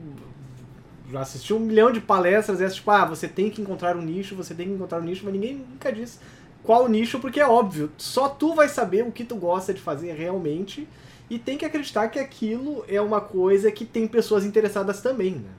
já 1.10 1.20
assisti 1.20 1.54
um 1.54 1.60
milhão 1.60 1.90
de 1.90 2.00
palestras 2.00 2.60
e 2.60 2.64
é 2.64 2.68
tipo, 2.68 2.90
ah, 2.90 3.06
você 3.06 3.26
tem 3.26 3.48
que 3.48 3.62
encontrar 3.62 3.96
um 3.96 4.02
nicho, 4.02 4.34
você 4.34 4.54
tem 4.54 4.66
que 4.66 4.74
encontrar 4.74 5.00
um 5.00 5.04
nicho, 5.04 5.22
mas 5.24 5.32
ninguém 5.32 5.54
nunca 5.54 5.90
diz 5.92 6.18
qual 6.62 6.88
nicho, 6.88 7.18
porque 7.18 7.40
é 7.40 7.46
óbvio, 7.46 7.90
só 7.96 8.28
tu 8.28 8.54
vai 8.54 8.68
saber 8.68 9.04
o 9.04 9.12
que 9.12 9.24
tu 9.24 9.36
gosta 9.36 9.74
de 9.74 9.80
fazer 9.80 10.12
realmente 10.12 10.88
e 11.28 11.38
tem 11.38 11.56
que 11.56 11.64
acreditar 11.64 12.08
que 12.08 12.18
aquilo 12.18 12.84
é 12.88 13.00
uma 13.00 13.20
coisa 13.20 13.70
que 13.70 13.84
tem 13.84 14.06
pessoas 14.06 14.44
interessadas 14.44 15.00
também, 15.00 15.36
né? 15.36 15.50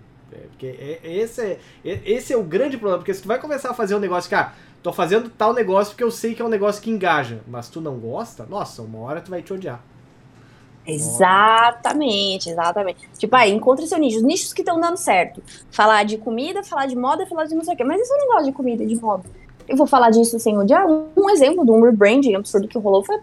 Porque 0.50 0.68
é- 0.68 1.00
é- 1.04 1.18
esse, 1.18 1.42
é, 1.42 1.60
é- 1.86 2.02
esse 2.06 2.34
é 2.34 2.38
o 2.38 2.44
grande 2.44 2.78
problema, 2.78 3.00
porque 3.00 3.14
se 3.14 3.22
tu 3.22 3.28
vai 3.28 3.40
começar 3.40 3.72
a 3.72 3.74
fazer 3.74 3.96
um 3.96 4.00
negócio 4.00 4.30
que, 4.30 4.36
ah, 4.36 4.54
tô 4.82 4.92
fazendo 4.92 5.30
tal 5.30 5.54
negócio 5.54 5.94
porque 5.94 6.04
eu 6.04 6.12
sei 6.12 6.34
que 6.36 6.42
é 6.42 6.46
um 6.46 6.50
negócio 6.50 6.82
que 6.82 6.90
engaja, 6.90 7.42
mas 7.48 7.70
tu 7.70 7.80
não 7.80 7.98
gosta, 7.98 8.46
nossa, 8.46 8.82
uma 8.82 9.00
hora 9.00 9.22
tu 9.22 9.32
vai 9.32 9.42
te 9.42 9.54
odiar. 9.54 9.82
Exatamente, 10.86 12.50
exatamente. 12.50 13.10
Tipo, 13.18 13.36
aí, 13.36 13.54
encontre 13.54 13.88
seu 13.88 13.98
nicho. 13.98 14.18
Os 14.18 14.24
nichos 14.24 14.52
que 14.52 14.62
estão 14.62 14.80
dando 14.80 14.98
certo. 14.98 15.42
Falar 15.72 16.04
de 16.04 16.18
comida, 16.18 16.62
falar 16.62 16.88
de 16.88 16.96
moda, 16.96 17.26
falar 17.26 17.46
de 17.46 17.56
não 17.56 17.64
sei 17.64 17.74
o 17.74 17.78
quê. 17.78 17.84
Mas 17.86 18.06
se 18.06 18.14
eu 18.14 18.20
não 18.20 18.28
gosto 18.28 18.46
de 18.46 18.52
comida 18.52 18.86
de 18.86 18.96
moda? 18.96 19.24
Eu 19.68 19.78
vou 19.78 19.88
falar 19.88 20.10
disso 20.10 20.38
sem 20.40 20.58
odiar. 20.58 20.86
Um 20.86 21.30
exemplo 21.30 21.64
de 21.64 21.72
um 21.72 21.82
rebranding 21.82 22.36
absurdo 22.36 22.68
que 22.68 22.78
rolou 22.78 23.04
foi 23.04 23.16
a 23.16 23.20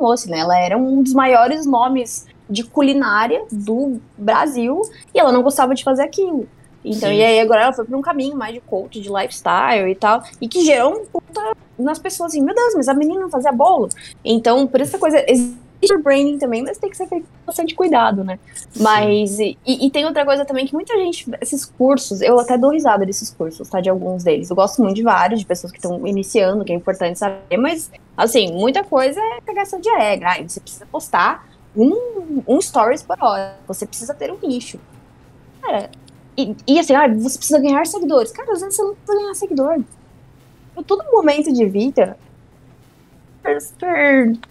Moça, 0.00 0.28
né? 0.30 0.38
Ela 0.38 0.58
era 0.58 0.76
um 0.76 1.02
dos 1.02 1.12
maiores 1.12 1.66
nomes 1.66 2.26
de 2.48 2.64
culinária 2.64 3.44
do 3.50 4.00
Brasil 4.16 4.82
e 5.14 5.18
ela 5.18 5.32
não 5.32 5.42
gostava 5.42 5.74
de 5.74 5.84
fazer 5.84 6.02
aquilo. 6.02 6.48
Então, 6.84 7.08
Sim. 7.08 7.16
e 7.16 7.24
aí 7.24 7.40
agora 7.40 7.62
ela 7.62 7.72
foi 7.72 7.84
pra 7.84 7.96
um 7.96 8.02
caminho 8.02 8.36
mais 8.36 8.54
de 8.54 8.60
coach, 8.60 9.00
de 9.00 9.08
lifestyle 9.08 9.88
e 9.88 9.94
tal, 9.94 10.22
e 10.40 10.48
que 10.48 10.64
gerou 10.64 11.00
um 11.00 11.06
puta 11.06 11.56
nas 11.78 11.98
pessoas 11.98 12.32
assim, 12.32 12.42
meu 12.42 12.54
Deus, 12.54 12.74
mas 12.74 12.88
a 12.88 12.94
menina 12.94 13.20
não 13.20 13.30
fazia 13.30 13.52
bolo. 13.52 13.88
Então, 14.24 14.66
por 14.66 14.80
essa 14.80 14.98
coisa, 14.98 15.24
existe 15.28 15.94
o 15.94 16.02
branding 16.02 16.38
também, 16.38 16.62
mas 16.62 16.78
tem 16.78 16.90
que 16.90 16.96
ser 16.96 17.06
feito 17.08 17.24
com 17.24 17.46
bastante 17.46 17.74
cuidado, 17.74 18.24
né? 18.24 18.38
Mas, 18.78 19.38
e, 19.38 19.56
e 19.64 19.90
tem 19.90 20.04
outra 20.04 20.24
coisa 20.24 20.44
também 20.44 20.66
que 20.66 20.74
muita 20.74 20.96
gente, 20.96 21.30
esses 21.40 21.64
cursos, 21.64 22.20
eu 22.20 22.38
até 22.38 22.58
dou 22.58 22.70
risada 22.70 23.06
desses 23.06 23.30
cursos, 23.30 23.68
tá? 23.68 23.80
De 23.80 23.88
alguns 23.88 24.24
deles. 24.24 24.50
Eu 24.50 24.56
gosto 24.56 24.82
muito 24.82 24.96
de 24.96 25.02
vários, 25.02 25.40
de 25.40 25.46
pessoas 25.46 25.72
que 25.72 25.78
estão 25.78 26.06
iniciando, 26.06 26.64
que 26.64 26.72
é 26.72 26.76
importante 26.76 27.18
saber, 27.18 27.56
mas, 27.56 27.90
assim, 28.16 28.52
muita 28.52 28.82
coisa 28.84 29.20
é 29.20 29.40
cagação 29.40 29.80
de 29.80 29.90
regra. 29.90 30.30
Ai, 30.30 30.48
você 30.48 30.60
precisa 30.60 30.86
postar 30.86 31.51
um, 31.76 32.42
um 32.46 32.60
stories 32.60 33.02
por 33.02 33.16
hora. 33.20 33.56
Você 33.66 33.86
precisa 33.86 34.14
ter 34.14 34.32
um 34.32 34.38
nicho. 34.46 34.78
Cara, 35.60 35.90
e, 36.36 36.54
e 36.66 36.78
assim, 36.78 36.94
ah, 36.94 37.08
você 37.08 37.38
precisa 37.38 37.58
ganhar 37.58 37.86
seguidores. 37.86 38.32
Cara, 38.32 38.52
às 38.52 38.60
vezes 38.60 38.76
você 38.76 38.82
não 38.82 38.94
precisa 38.94 39.18
ganhar 39.18 39.34
seguidor. 39.34 39.84
Eu, 40.76 40.82
todo 40.82 41.04
momento 41.12 41.52
de 41.52 41.66
vida, 41.66 42.16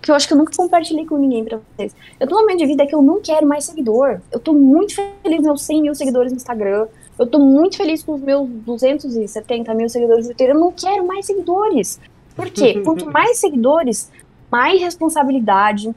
que 0.02 0.12
eu 0.12 0.16
acho 0.16 0.28
que 0.28 0.34
eu 0.34 0.38
nunca 0.38 0.56
compartilhei 0.56 1.06
com 1.06 1.18
ninguém 1.18 1.44
pra 1.46 1.58
vocês. 1.58 1.96
Eu 2.20 2.28
tô 2.28 2.36
num 2.36 2.42
momento 2.42 2.60
de 2.60 2.66
vida 2.66 2.86
que 2.86 2.94
eu 2.94 3.02
não 3.02 3.22
quero 3.22 3.48
mais 3.48 3.66
seguidor. 3.66 4.20
Eu 4.32 4.40
tô 4.40 4.54
muito 4.54 4.96
feliz 4.96 5.38
com 5.38 5.44
meus 5.44 5.62
100 5.62 5.82
mil 5.82 5.96
seguidores 5.96 6.32
no 6.32 6.38
Instagram. 6.38 6.88
Eu 7.18 7.26
tô 7.26 7.40
muito 7.40 7.78
feliz 7.78 8.04
com 8.04 8.14
os 8.14 8.22
meus 8.22 8.48
270 8.50 9.74
mil 9.74 9.90
seguidores 9.90 10.28
no 10.28 10.36
Twitter. 10.36 10.56
Eu 10.56 10.60
não 10.60 10.72
quero 10.72 11.06
mais 11.06 11.26
seguidores. 11.26 12.00
Por 12.36 12.50
quê? 12.50 12.82
Quanto 12.86 13.06
mais 13.10 13.38
seguidores, 13.38 14.12
mais 14.52 14.82
responsabilidade, 14.82 15.94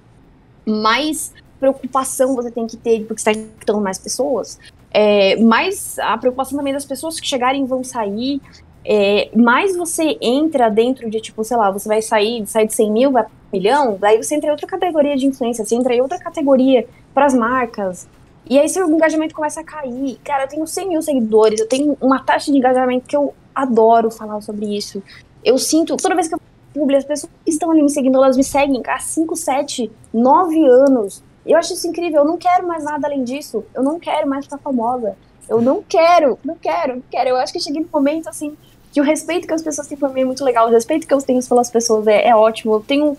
mais 0.67 1.33
preocupação 1.59 2.35
você 2.35 2.51
tem 2.51 2.67
que 2.67 2.77
ter 2.77 3.05
porque 3.07 3.21
está 3.21 3.33
impactando 3.33 3.81
mais 3.81 3.99
pessoas. 3.99 4.59
É, 4.91 5.37
mais 5.37 5.99
a 5.99 6.17
preocupação 6.19 6.59
também 6.59 6.73
das 6.73 6.85
pessoas 6.85 7.19
que 7.19 7.27
chegarem 7.27 7.65
vão 7.65 7.83
sair. 7.83 8.41
É, 8.85 9.31
mais 9.35 9.75
você 9.75 10.19
entra 10.21 10.69
dentro 10.69 11.09
de, 11.09 11.21
tipo, 11.21 11.43
sei 11.43 11.57
lá, 11.57 11.71
você 11.71 11.89
vai 11.89 12.03
sair, 12.03 12.47
sair 12.47 12.67
de 12.67 12.75
100 12.75 12.93
mil, 12.93 13.11
vai 13.11 13.23
para 13.23 13.33
um 13.33 13.57
milhão, 13.57 13.97
daí 13.99 14.23
você 14.23 14.35
entra 14.35 14.49
em 14.49 14.51
outra 14.51 14.67
categoria 14.67 15.17
de 15.17 15.27
influência, 15.27 15.65
você 15.65 15.75
entra 15.75 15.95
em 15.95 16.03
outra 16.03 16.19
categoria 16.19 16.87
para 17.15 17.25
as 17.25 17.35
marcas. 17.35 18.07
E 18.49 18.59
aí 18.59 18.69
seu 18.69 18.87
engajamento 18.87 19.35
começa 19.35 19.61
a 19.61 19.65
cair. 19.65 20.19
Cara, 20.23 20.45
eu 20.45 20.49
tenho 20.49 20.67
100 20.67 20.89
mil 20.89 21.01
seguidores, 21.01 21.61
eu 21.61 21.69
tenho 21.69 21.97
uma 21.99 22.23
taxa 22.23 22.53
de 22.53 22.59
engajamento 22.59 23.07
que 23.07 23.17
eu 23.17 23.35
adoro 23.55 24.11
falar 24.11 24.41
sobre 24.43 24.67
isso. 24.77 25.03
Eu 25.43 25.57
sinto, 25.57 25.97
toda 25.97 26.15
vez 26.15 26.29
que 26.29 26.35
eu 26.35 26.41
publico, 26.75 26.99
as 26.99 27.05
pessoas 27.05 27.33
que 27.45 27.51
estão 27.51 27.71
ali 27.71 27.83
me 27.83 27.91
seguindo, 27.91 28.17
elas 28.17 28.37
me 28.37 28.45
seguem 28.45 28.83
há 28.87 28.99
5, 28.99 29.37
7, 29.37 29.91
9 30.13 30.67
anos. 30.67 31.23
Eu 31.47 31.59
acho 31.59 31.75
isso 31.75 31.87
incrível, 31.87 32.23
eu 32.23 32.25
não 32.27 32.37
quero 32.37 32.67
mais 32.67 32.85
nada 32.85 33.07
além 33.07 33.25
disso. 33.25 33.65
Eu 33.75 33.83
não 33.83 33.99
quero 33.99 34.29
mais 34.29 34.45
ficar 34.45 34.59
famosa. 34.59 35.17
Eu 35.49 35.61
não 35.61 35.83
quero, 35.83 36.39
não 36.45 36.57
quero, 36.57 36.97
não 36.97 37.03
quero. 37.11 37.31
Eu 37.31 37.37
acho 37.37 37.53
que 37.53 37.61
cheguei 37.61 37.83
num 37.83 37.89
momento 37.93 38.29
assim 38.29 38.57
que 38.93 39.01
o 39.01 39.05
respeito 39.05 39.47
que 39.47 39.53
as 39.53 39.63
pessoas 39.63 39.89
têm 39.89 39.99
por 39.99 40.13
mim 40.13 40.21
é 40.21 40.25
muito 40.25 40.45
legal, 40.45 40.69
o 40.69 40.71
respeito 40.71 41.07
que 41.07 41.13
eu 41.13 41.21
tenho 41.21 41.45
pelas 41.45 41.69
pessoas 41.69 42.07
é, 42.07 42.29
é 42.29 42.37
ótimo. 42.37 42.75
Eu 42.75 42.81
tenho 42.81 43.17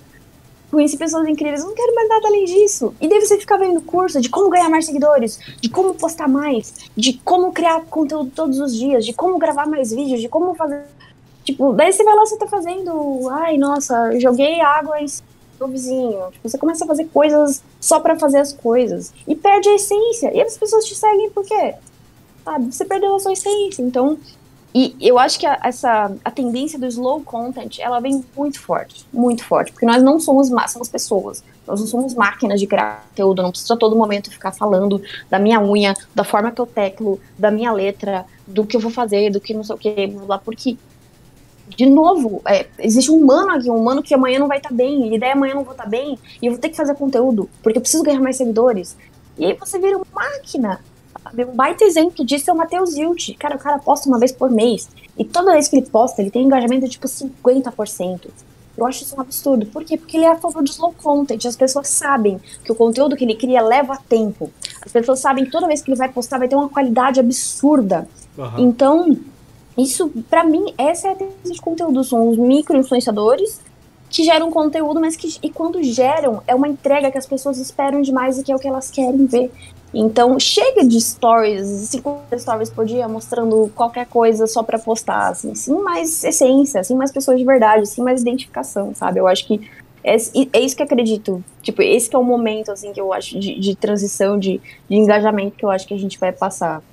conheci 0.72 0.98
pessoas 0.98 1.28
incríveis, 1.28 1.62
eu 1.62 1.68
não 1.68 1.76
quero 1.76 1.96
mais 1.96 2.10
nada 2.10 2.28
além 2.28 2.46
disso. 2.46 2.94
E 3.00 3.08
daí 3.08 3.20
você 3.20 3.38
fica 3.38 3.58
vendo 3.58 3.82
curso 3.82 4.20
de 4.20 4.30
como 4.30 4.50
ganhar 4.50 4.70
mais 4.70 4.86
seguidores, 4.86 5.40
de 5.62 5.70
como 5.70 5.94
postar 5.94 6.28
mais, 6.28 6.74
de 6.96 7.14
como 7.14 7.52
criar 7.52 7.82
conteúdo 7.86 8.32
todos 8.36 8.60
os 8.60 8.76
dias, 8.76 9.06
de 9.06 9.14
como 9.14 9.38
gravar 9.38 9.68
mais 9.68 9.92
vídeos, 9.92 10.22
de 10.22 10.28
como 10.28 10.54
fazer. 10.56 10.84
Tipo, 11.46 11.74
daí 11.74 11.94
você 11.94 12.04
vai 12.04 12.16
lá, 12.16 12.26
você 12.26 12.38
tá 12.38 12.48
fazendo. 12.48 13.30
Ai, 13.30 13.56
nossa, 13.58 14.20
joguei 14.20 14.60
água 14.62 15.00
em 15.00 15.06
do 15.60 15.68
vizinho. 15.68 16.32
Tipo, 16.32 16.50
você 16.50 16.58
começa 16.58 16.84
a 16.84 16.88
fazer 16.88 17.06
coisas 17.06 17.64
só 17.80 18.00
pra 18.00 18.18
fazer 18.18 18.40
as 18.40 18.52
coisas. 18.52 19.14
E 19.28 19.36
perde 19.36 19.70
a 19.70 19.76
essência. 19.76 20.34
E 20.34 20.42
as 20.42 20.58
pessoas 20.58 20.86
te 20.86 20.96
seguem 20.96 21.30
por 21.30 21.46
quê? 21.46 21.76
Sabe? 22.44 22.74
Você 22.74 22.84
perdeu 22.84 23.16
a 23.16 23.20
sua 23.20 23.34
essência. 23.34 23.82
Então. 23.82 24.18
E 24.78 24.94
eu 25.00 25.18
acho 25.18 25.40
que 25.40 25.46
a, 25.46 25.58
essa 25.64 26.12
a 26.26 26.30
tendência 26.30 26.78
do 26.78 26.86
slow 26.86 27.22
content, 27.22 27.80
ela 27.80 28.02
vem 28.02 28.26
muito 28.36 28.60
forte, 28.60 29.06
muito 29.14 29.42
forte, 29.42 29.72
porque 29.72 29.86
nós 29.86 30.04
não 30.04 30.20
somos 30.20 30.50
somos 30.68 30.90
pessoas. 30.90 31.42
Nós 31.66 31.80
não 31.80 31.88
somos 31.88 32.14
máquinas 32.14 32.60
de 32.60 32.68
criar 32.68 33.06
conteúdo, 33.08 33.42
não 33.42 33.52
precisa 33.52 33.74
a 33.74 33.78
todo 33.78 33.96
momento 33.96 34.30
ficar 34.30 34.52
falando 34.52 35.02
da 35.30 35.40
minha 35.40 35.62
unha, 35.62 35.94
da 36.14 36.26
forma 36.26 36.52
que 36.52 36.60
eu 36.60 36.66
teclo, 36.66 37.22
da 37.40 37.50
minha 37.50 37.72
letra, 37.72 38.26
do 38.46 38.66
que 38.66 38.76
eu 38.76 38.82
vou 38.82 38.92
fazer, 38.92 39.32
do 39.32 39.40
que 39.40 39.54
não 39.54 39.64
sei 39.64 39.76
o 39.76 39.78
que, 39.78 40.14
lá 40.28 40.38
porque 40.38 40.78
de 41.70 41.86
novo, 41.86 42.42
é, 42.48 42.68
existe 42.80 43.12
um 43.12 43.16
humano 43.16 43.52
aqui, 43.52 43.70
um 43.70 43.78
humano 43.78 44.04
que 44.04 44.14
amanhã 44.14 44.40
não 44.40 44.48
vai 44.48 44.58
estar 44.58 44.74
bem, 44.74 45.14
e 45.14 45.20
daí 45.20 45.32
amanhã 45.32 45.52
eu 45.52 45.58
não 45.58 45.64
vou 45.64 45.74
estar 45.74 45.88
bem, 45.88 46.18
e 46.42 46.46
eu 46.46 46.54
vou 46.54 46.62
ter 46.62 46.70
que 46.70 46.78
fazer 46.78 46.96
conteúdo, 46.96 47.50
porque 47.62 47.78
eu 47.78 47.82
preciso 47.82 48.04
ganhar 48.04 48.22
mais 48.22 48.38
seguidores. 48.38 48.96
E 49.38 49.46
aí 49.46 49.54
você 49.54 49.80
vira 49.80 49.98
uma 49.98 50.06
máquina. 50.14 50.80
Sabe? 51.22 51.44
Um 51.46 51.56
baita 51.56 51.84
exemplo 51.84 52.24
disso 52.24 52.50
é 52.50 52.54
o 52.54 52.58
Matheus 52.58 52.96
Hilt. 52.96 53.36
Cara, 53.38 53.56
o 53.56 53.60
cara 53.60 53.80
posta 53.80 54.08
uma 54.08 54.20
vez 54.20 54.32
por 54.32 54.50
mês. 54.52 54.88
E 55.18 55.26
toda 55.26 55.54
vez 55.54 55.68
que 55.68 55.76
ele 55.76 55.86
posta, 55.86 56.22
ele 56.22 56.32
tem 56.32 56.44
engajamento 56.44 56.86
de 56.86 56.92
tipo 56.92 57.08
50%. 57.08 58.30
Eu 58.78 58.86
acho 58.86 59.04
isso 59.04 59.16
um 59.16 59.22
absurdo. 59.22 59.66
Por 59.66 59.84
quê? 59.84 59.98
Porque 59.98 60.18
ele 60.18 60.26
é 60.26 60.32
a 60.32 60.38
favor 60.38 60.62
do 60.62 60.70
slow 60.70 60.94
content. 61.02 61.44
As 61.46 61.56
pessoas 61.56 61.88
sabem 61.88 62.40
que 62.64 62.72
o 62.72 62.76
conteúdo 62.76 63.16
que 63.16 63.24
ele 63.24 63.36
cria 63.36 63.62
leva 63.62 63.98
tempo. 64.10 64.52
As 64.82 64.92
pessoas 64.92 65.20
sabem 65.20 65.46
que 65.46 65.52
toda 65.52 65.68
vez 65.68 65.82
que 65.82 65.90
ele 65.90 65.98
vai 65.98 66.10
postar 66.10 66.38
vai 66.38 66.48
ter 66.48 66.56
uma 66.56 66.70
qualidade 66.70 67.20
absurda. 67.20 68.08
Aham. 68.38 68.62
Então, 68.62 69.18
isso, 69.78 70.12
pra 70.30 70.44
mim, 70.44 70.74
essa 70.78 71.10
é 71.10 71.12
a 71.12 71.16
tendência 71.16 71.52
de 71.52 71.62
conteúdo. 71.62 72.04
São 72.04 72.30
os 72.30 72.38
micro-influenciadores 72.38 73.60
que 74.10 74.24
geram 74.24 74.50
conteúdo, 74.50 75.02
mas 75.02 75.16
que, 75.16 75.38
e 75.44 75.50
quando 75.50 75.82
geram, 75.84 76.42
é 76.48 76.56
uma 76.56 76.68
entrega 76.68 77.12
que 77.12 77.18
as 77.18 77.26
pessoas 77.26 77.58
esperam 77.58 78.02
demais 78.02 78.40
e 78.40 78.44
que 78.44 78.52
é 78.52 78.56
o 78.56 78.60
que 78.60 78.68
elas 78.68 78.90
querem 78.90 79.26
ver. 79.26 79.52
Então, 79.94 80.38
chega 80.40 80.86
de 80.86 81.00
stories, 81.00 81.68
50 81.68 82.38
stories 82.38 82.70
por 82.70 82.86
dia, 82.86 83.08
mostrando 83.08 83.72
qualquer 83.76 84.06
coisa 84.06 84.46
só 84.46 84.62
pra 84.62 84.78
postar, 84.78 85.30
assim, 85.30 85.56
sim 85.56 85.78
mais 85.80 86.24
essência, 86.24 86.82
assim 86.82 86.96
mais 86.96 87.12
pessoas 87.12 87.38
de 87.38 87.46
verdade, 87.46 87.86
sim 87.86 88.02
mais 88.02 88.22
identificação, 88.22 88.94
sabe? 88.94 89.20
Eu 89.20 89.28
acho 89.28 89.48
que 89.48 89.70
é, 90.04 90.16
é 90.54 90.60
isso 90.60 90.76
que 90.76 90.84
acredito. 90.84 91.44
Tipo, 91.62 91.82
esse 91.82 92.14
é 92.14 92.18
o 92.18 92.24
momento, 92.24 92.72
assim, 92.72 92.92
que 92.94 93.02
eu 93.02 93.12
acho 93.12 93.40
de, 93.40 93.60
de 93.60 93.76
transição, 93.76 94.38
de, 94.38 94.62
de 94.90 94.96
engajamento 94.96 95.56
que 95.56 95.66
eu 95.66 95.72
acho 95.72 95.88
que 95.88 95.94
a 95.94 95.98
gente 96.00 96.20
vai 96.20 96.32
passar. 96.32 96.84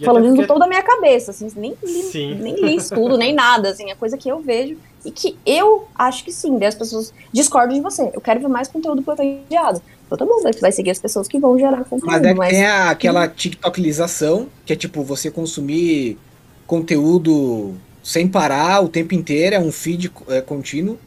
E 0.00 0.04
Falando 0.04 0.28
porque- 0.28 0.46
todo 0.46 0.58
da 0.60 0.66
minha 0.66 0.82
cabeça, 0.82 1.30
assim, 1.30 1.50
nem 1.56 1.76
li, 1.82 2.02
Sim. 2.04 2.34
nem 2.36 2.54
li 2.54 2.76
estudo, 2.76 3.18
nem 3.18 3.34
nada, 3.34 3.68
assim, 3.70 3.90
é 3.90 3.94
coisa 3.94 4.16
que 4.16 4.28
eu 4.30 4.40
vejo 4.40 4.76
e 5.04 5.10
que 5.10 5.36
eu 5.44 5.86
acho 5.94 6.24
que 6.24 6.32
sim, 6.32 6.62
as 6.64 6.74
pessoas 6.74 7.12
discordam 7.32 7.74
de 7.76 7.82
você. 7.82 8.10
Eu 8.14 8.20
quero 8.20 8.40
ver 8.40 8.48
mais 8.48 8.66
conteúdo 8.68 9.02
privilegiado. 9.02 9.82
Então 10.06 10.16
tá 10.18 10.24
bom, 10.24 10.40
vai 10.60 10.72
seguir 10.72 10.90
as 10.90 10.98
pessoas 10.98 11.28
que 11.28 11.38
vão 11.38 11.58
gerar 11.58 11.84
conteúdo, 11.84 12.06
Mas 12.06 12.22
é 12.24 12.32
que 12.32 12.34
mas 12.34 12.50
tem 12.50 12.64
a- 12.66 12.90
aquela 12.90 13.28
TikTokilização, 13.28 14.48
que 14.64 14.72
é 14.72 14.76
tipo 14.76 15.02
você 15.04 15.30
consumir 15.30 16.18
conteúdo 16.66 17.74
sem 18.02 18.26
parar 18.26 18.82
o 18.82 18.88
tempo 18.88 19.14
inteiro, 19.14 19.56
é 19.56 19.60
um 19.60 19.70
feed 19.70 20.10
é, 20.28 20.40
contínuo. 20.40 20.98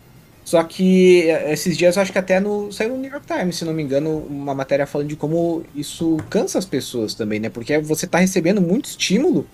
Só 0.44 0.64
que 0.64 1.30
é, 1.30 1.54
esses 1.54 1.78
dias 1.78 1.96
eu 1.96 2.02
acho 2.02 2.12
que 2.12 2.18
até 2.20 2.40
no, 2.40 2.72
saiu 2.72 2.90
no 2.92 2.98
New 2.98 3.10
York 3.12 3.26
Times, 3.26 3.58
se 3.58 3.66
não 3.66 3.74
me 3.74 3.82
engano, 3.84 4.18
uma 4.28 4.54
matéria 4.54 4.86
falando 4.86 5.08
de 5.10 5.16
como 5.16 5.66
isso 5.74 6.26
cansa 6.30 6.60
as 6.60 6.66
pessoas 6.66 7.16
também, 7.16 7.40
né? 7.40 7.50
Porque 7.50 7.80
você 7.80 8.06
tá 8.08 8.20
recebendo 8.20 8.62
muito 8.62 8.86
estímulo 8.86 9.50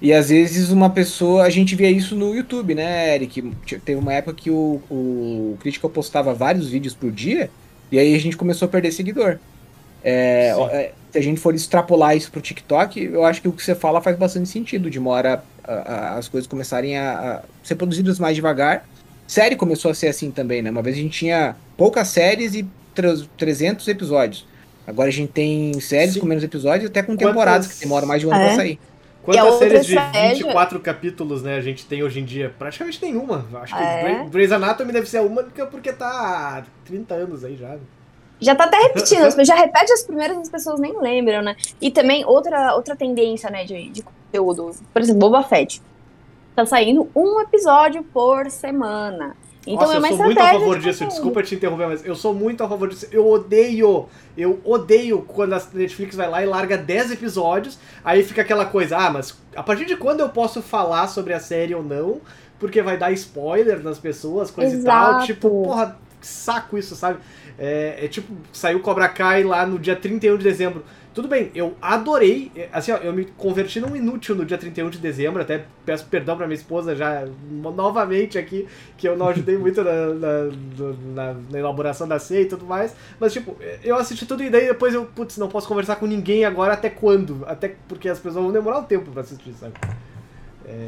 e 0.00 0.12
às 0.12 0.28
vezes 0.30 0.70
uma 0.70 0.90
pessoa. 0.92 1.44
A 1.44 1.50
gente 1.50 1.76
via 1.76 1.90
isso 1.90 2.16
no 2.16 2.34
YouTube, 2.34 2.74
né, 2.74 3.14
Eric? 3.14 3.56
Teve 3.84 4.00
uma 4.00 4.12
época 4.14 4.34
que 4.36 4.50
o, 4.50 4.82
o 4.90 5.56
Critical 5.60 5.90
postava 5.90 6.34
vários 6.34 6.68
vídeos 6.68 6.94
por 6.94 7.12
dia 7.12 7.54
e 7.90 7.98
aí 7.98 8.14
a 8.14 8.18
gente 8.20 8.36
começou 8.36 8.66
a 8.66 8.70
perder 8.70 8.92
seguidor. 8.92 9.40
É, 10.02 10.50
é, 10.72 10.94
se 11.12 11.18
a 11.18 11.22
gente 11.22 11.40
for 11.40 11.54
extrapolar 11.54 12.16
isso 12.16 12.30
pro 12.32 12.40
TikTok, 12.40 13.00
eu 13.00 13.24
acho 13.24 13.40
que 13.42 13.48
o 13.48 13.52
que 13.52 13.62
você 13.64 13.74
fala 13.74 14.00
faz 14.02 14.16
bastante 14.18 14.48
sentido, 14.48 14.90
de 14.90 14.98
uma 14.98 15.10
hora 15.10 15.46
a- 15.64 15.72
a- 15.72 16.18
as 16.18 16.28
coisas 16.28 16.48
começarem 16.48 16.96
a, 16.98 17.38
a 17.38 17.44
ser 17.62 17.76
produzidas 17.76 18.18
mais 18.18 18.34
devagar. 18.36 18.88
Série 19.32 19.56
começou 19.56 19.90
a 19.90 19.94
ser 19.94 20.08
assim 20.08 20.30
também, 20.30 20.60
né? 20.60 20.70
Uma 20.70 20.82
vez 20.82 20.94
a 20.94 21.00
gente 21.00 21.18
tinha 21.18 21.56
poucas 21.74 22.08
séries 22.08 22.54
e 22.54 22.66
tre- 22.94 23.26
300 23.38 23.88
episódios. 23.88 24.46
Agora 24.86 25.08
a 25.08 25.12
gente 25.12 25.32
tem 25.32 25.72
séries 25.80 26.12
Sim. 26.14 26.20
com 26.20 26.26
menos 26.26 26.44
episódios, 26.44 26.90
até 26.90 27.02
com 27.02 27.12
Quantas- 27.14 27.28
temporadas 27.28 27.66
que 27.72 27.80
demoram 27.80 28.06
mais 28.06 28.20
de 28.20 28.26
um 28.26 28.30
ano 28.32 28.42
É. 28.42 28.46
pra 28.48 28.56
sair. 28.56 28.72
E 28.72 29.24
Quantas 29.24 29.54
séries 29.58 29.86
de 29.86 29.94
estratégia- 29.94 30.44
24 30.44 30.80
capítulos, 30.80 31.42
né, 31.42 31.56
a 31.56 31.60
gente 31.62 31.86
tem 31.86 32.02
hoje 32.02 32.20
em 32.20 32.24
dia? 32.26 32.52
Praticamente 32.58 33.00
nenhuma. 33.02 33.46
Acho 33.54 33.74
que 33.74 33.82
É. 33.82 34.02
Grey- 34.02 34.28
Grey's 34.28 34.52
Anatomy 34.52 34.92
deve 34.92 35.08
ser 35.08 35.16
a 35.18 35.22
única 35.22 35.64
porque 35.66 35.92
tá 35.94 36.06
há 36.08 36.62
30 36.84 37.14
anos 37.14 37.42
aí 37.42 37.56
já. 37.56 37.76
já 38.38 38.54
tá 38.54 38.64
até 38.64 38.76
repetindo, 38.82 39.44
já 39.46 39.54
repete 39.54 39.92
as 39.92 40.02
primeiras 40.02 40.36
e 40.36 40.40
as 40.40 40.48
pessoas 40.50 40.78
nem 40.78 41.00
lembram, 41.00 41.40
né? 41.40 41.54
E 41.80 41.90
também 41.90 42.22
outra, 42.26 42.74
outra 42.74 42.94
tendência, 42.96 43.48
né, 43.48 43.64
de, 43.64 43.88
de 43.88 44.02
conteúdo, 44.02 44.72
por 44.92 45.00
exemplo, 45.00 45.20
Boba 45.20 45.42
Fett. 45.44 45.80
Tá 46.54 46.66
saindo 46.66 47.08
um 47.14 47.40
episódio 47.40 48.02
por 48.02 48.50
semana. 48.50 49.34
Então 49.66 49.86
Nossa, 49.86 49.94
é 49.94 49.98
uma 49.98 50.08
eu 50.08 50.16
sou 50.16 50.24
muito 50.26 50.40
a 50.40 50.50
favor 50.50 50.78
disso. 50.78 51.06
Desculpa 51.06 51.42
te 51.42 51.54
interromper, 51.54 51.86
mas 51.86 52.04
eu 52.04 52.16
sou 52.16 52.34
muito 52.34 52.64
a 52.64 52.68
favor 52.68 52.88
disso. 52.88 53.06
Eu 53.12 53.28
odeio, 53.28 54.08
eu 54.36 54.60
odeio 54.64 55.22
quando 55.22 55.54
a 55.54 55.62
Netflix 55.72 56.16
vai 56.16 56.28
lá 56.28 56.42
e 56.42 56.46
larga 56.46 56.76
10 56.76 57.12
episódios, 57.12 57.78
aí 58.04 58.24
fica 58.24 58.42
aquela 58.42 58.64
coisa, 58.64 58.96
ah, 58.96 59.10
mas 59.10 59.38
a 59.54 59.62
partir 59.62 59.84
de 59.84 59.96
quando 59.96 60.20
eu 60.20 60.28
posso 60.28 60.60
falar 60.60 61.06
sobre 61.06 61.32
a 61.32 61.40
série 61.40 61.74
ou 61.74 61.82
não? 61.82 62.20
Porque 62.58 62.82
vai 62.82 62.96
dar 62.96 63.12
spoiler 63.12 63.82
nas 63.82 63.98
pessoas, 63.98 64.50
coisa 64.50 64.76
e 64.76 64.82
tal. 64.82 65.10
Exato. 65.10 65.26
Tipo, 65.26 65.48
porra, 65.64 65.98
que 66.20 66.26
saco 66.26 66.78
isso, 66.78 66.94
sabe? 66.94 67.18
É, 67.58 68.04
é 68.04 68.08
tipo, 68.08 68.32
saiu 68.52 68.80
Cobra 68.80 69.08
Kai 69.08 69.42
lá 69.44 69.66
no 69.66 69.78
dia 69.78 69.96
31 69.96 70.38
de 70.38 70.44
dezembro. 70.44 70.84
Tudo 71.14 71.28
bem, 71.28 71.50
eu 71.54 71.74
adorei. 71.80 72.50
é, 72.56 72.68
Assim, 72.72 72.90
ó, 72.90 72.96
eu 72.96 73.12
me 73.12 73.26
converti 73.26 73.78
num 73.80 73.94
inútil 73.94 74.34
no 74.34 74.46
dia 74.46 74.56
31 74.56 74.88
de 74.88 74.98
dezembro. 74.98 75.42
Até 75.42 75.64
peço 75.84 76.06
perdão 76.06 76.36
pra 76.38 76.46
minha 76.46 76.56
esposa 76.56 76.96
já 76.96 77.26
novamente 77.50 78.38
aqui, 78.38 78.66
que 78.96 79.06
eu 79.06 79.14
não 79.16 79.28
ajudei 79.28 79.58
muito 79.58 79.84
na, 79.84 79.92
na, 80.06 80.28
na- 81.14 81.34
na 81.50 81.58
elaboração 81.58 82.08
da 82.08 82.18
ceia 82.18 82.42
e 82.42 82.46
tudo 82.46 82.64
mais. 82.64 82.94
Mas, 83.20 83.32
tipo, 83.32 83.56
eu 83.84 83.96
assisti 83.96 84.24
tudo 84.24 84.42
e 84.42 84.48
daí 84.48 84.66
depois 84.68 84.94
eu, 84.94 85.04
putz, 85.04 85.36
não 85.36 85.48
posso 85.48 85.68
conversar 85.68 85.96
com 85.96 86.06
ninguém 86.06 86.44
agora 86.46 86.72
até 86.72 86.88
quando? 86.88 87.44
Até 87.46 87.74
porque 87.86 88.08
as 88.08 88.18
pessoas 88.18 88.44
vão 88.44 88.52
demorar 88.52 88.78
um 88.78 88.84
tempo 88.84 89.10
pra 89.10 89.20
assistir, 89.20 89.52
sabe? 89.54 89.74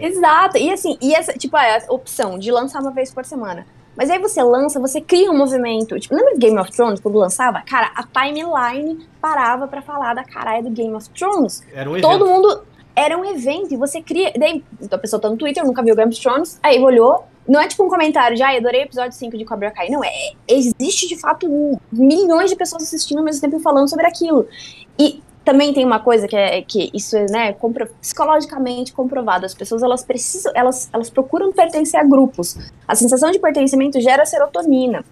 Exato. 0.00 0.56
E 0.56 0.70
assim, 0.72 0.96
e 1.02 1.14
essa, 1.14 1.32
tipo, 1.34 1.56
a 1.56 1.78
opção 1.88 2.38
de 2.38 2.50
lançar 2.50 2.80
uma 2.80 2.92
vez 2.92 3.12
por 3.12 3.24
semana. 3.24 3.66
Mas 3.96 4.11
aí 4.11 4.18
você 4.18 4.42
lança, 4.42 4.80
você 4.80 5.00
cria 5.00 5.30
um 5.30 5.37
movimento. 5.37 5.98
Tipo, 5.98 6.14
lembra 6.14 6.35
de 6.35 6.40
Game 6.40 6.59
of 6.59 6.70
Thrones, 6.70 7.00
quando 7.00 7.18
lançava? 7.18 7.62
Cara, 7.62 7.90
a 7.94 8.02
timeline 8.02 9.07
parava 9.20 9.66
pra 9.68 9.83
falar 9.83 10.14
da 10.14 10.24
caralho 10.24 10.64
do 10.64 10.70
Game 10.70 10.94
of 10.94 11.09
Thrones. 11.11 11.62
Era 11.72 11.88
um 11.88 11.96
evento. 11.96 12.11
Todo 12.11 12.26
mundo. 12.26 12.62
Era 12.96 13.18
um 13.18 13.24
evento 13.24 13.74
e 13.74 13.76
você 13.76 14.00
cria. 14.00 14.33
Daí 14.37 14.62
a 14.90 14.98
pessoa 14.98 15.20
tá 15.20 15.28
no 15.28 15.37
Twitter, 15.37 15.64
nunca 15.64 15.83
viu 15.83 15.96
Game 15.96 16.12
of 16.12 16.20
Thrones, 16.20 16.59
aí 16.62 16.80
olhou. 16.80 17.24
Não 17.46 17.61
é 17.61 17.68
tipo 17.68 17.85
um 17.85 17.90
comentário 17.90 18.37
de, 18.37 18.42
ai, 18.42 18.57
adorei 18.57 18.83
o 18.83 18.85
episódio 18.85 19.12
5 19.12 19.37
de 19.37 19.44
Cobra 19.44 19.70
Kai. 19.70 19.90
Não, 19.90 20.02
é. 20.02 20.33
Existe 20.48 21.07
de 21.07 21.20
fato 21.20 21.46
milhões 21.92 22.48
de 22.48 22.57
pessoas 22.57 22.85
assistindo 22.85 23.18
ao 23.18 23.24
mesmo 23.24 23.40
tempo 23.40 23.57
e 23.57 23.61
falando 23.61 23.88
sobre 23.88 24.07
aquilo. 24.07 24.48
E 24.98 25.22
também 25.44 25.72
tem 25.72 25.85
uma 25.85 26.00
coisa 26.00 26.26
que 26.26 26.37
é 26.37 26.62
que 26.62 26.90
isso 26.94 27.16
é, 27.16 27.26
né, 27.30 27.52
compro- 27.52 27.88
psicologicamente 28.00 28.92
comprovado. 28.92 29.44
As 29.44 29.54
pessoas 29.54 29.83
elas 29.83 30.02
precisam, 30.04 30.52
elas, 30.54 30.88
elas 30.92 31.11
procuram 31.11 31.52
pertencer 31.52 32.00
a 32.00 32.04
grupos. 32.04 32.57
A 32.88 32.94
sensação 32.94 33.30
de 33.30 33.38
pertencimento 33.38 34.00
gera 34.00 34.24
serotonina. 34.24 35.04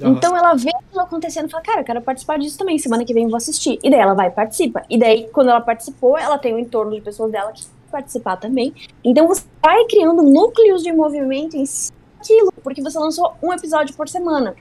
Aham. 0.00 0.12
Então 0.12 0.36
ela 0.36 0.54
vê 0.54 0.70
aquilo 0.74 1.00
acontecendo 1.00 1.48
e 1.48 1.50
fala, 1.50 1.62
cara, 1.62 1.80
eu 1.80 1.84
quero 1.84 2.02
participar 2.02 2.38
disso 2.38 2.58
também, 2.58 2.78
semana 2.78 3.04
que 3.04 3.14
vem 3.14 3.24
eu 3.24 3.30
vou 3.30 3.36
assistir. 3.36 3.78
E 3.82 3.90
daí 3.90 4.00
ela 4.00 4.14
vai 4.14 4.28
e 4.28 4.30
participa. 4.30 4.82
E 4.90 4.98
daí, 4.98 5.28
quando 5.32 5.50
ela 5.50 5.60
participou, 5.60 6.18
ela 6.18 6.38
tem 6.38 6.54
o 6.54 6.58
entorno 6.58 6.92
de 6.92 7.00
pessoas 7.00 7.30
dela 7.30 7.52
que 7.52 7.62
participar 7.92 8.36
também. 8.36 8.74
Então 9.04 9.28
você 9.28 9.44
vai 9.62 9.84
criando 9.84 10.20
núcleos 10.22 10.82
de 10.82 10.92
movimento 10.92 11.56
em 11.56 11.64
cima 11.64 11.96
daquilo, 12.18 12.52
porque 12.62 12.82
você 12.82 12.98
lançou 12.98 13.34
um 13.40 13.52
episódio 13.52 13.94
por 13.94 14.08
semana. 14.08 14.56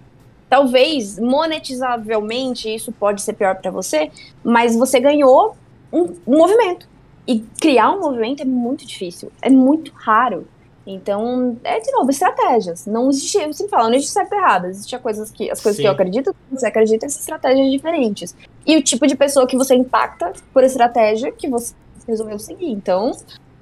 Talvez, 0.54 1.18
monetizavelmente, 1.18 2.72
isso 2.72 2.92
pode 2.92 3.24
ser 3.24 3.34
pior 3.34 3.56
pra 3.56 3.72
você, 3.72 4.12
mas 4.44 4.76
você 4.76 5.00
ganhou 5.00 5.58
um, 5.92 6.14
um 6.28 6.38
movimento. 6.38 6.88
E 7.28 7.40
criar 7.60 7.90
um 7.92 8.00
movimento 8.00 8.44
é 8.44 8.46
muito 8.46 8.86
difícil, 8.86 9.32
é 9.42 9.50
muito 9.50 9.92
raro. 9.96 10.48
Então, 10.86 11.58
é 11.64 11.80
de 11.80 11.92
novo, 11.92 12.12
estratégias. 12.12 12.86
Não 12.86 13.10
existe, 13.10 13.40
eu 13.40 13.52
sempre 13.52 13.72
falo, 13.72 13.86
não 13.90 13.96
existe 13.96 14.12
certo 14.14 14.32
e 14.32 14.38
errado. 14.38 14.66
Existem 14.68 15.00
coisas 15.00 15.32
que, 15.32 15.50
as 15.50 15.60
coisas 15.60 15.78
Sim. 15.78 15.82
que 15.82 15.88
eu 15.88 15.92
acredito, 15.92 16.36
você 16.52 16.68
acredita, 16.68 17.10
são 17.10 17.20
estratégias 17.22 17.72
diferentes. 17.72 18.36
E 18.64 18.78
o 18.78 18.84
tipo 18.84 19.08
de 19.08 19.16
pessoa 19.16 19.48
que 19.48 19.58
você 19.58 19.74
impacta 19.74 20.34
por 20.54 20.64
estratégia 20.64 21.32
que 21.32 21.50
você 21.50 21.74
resolveu 22.08 22.38
seguir. 22.38 22.70
Então, 22.70 23.10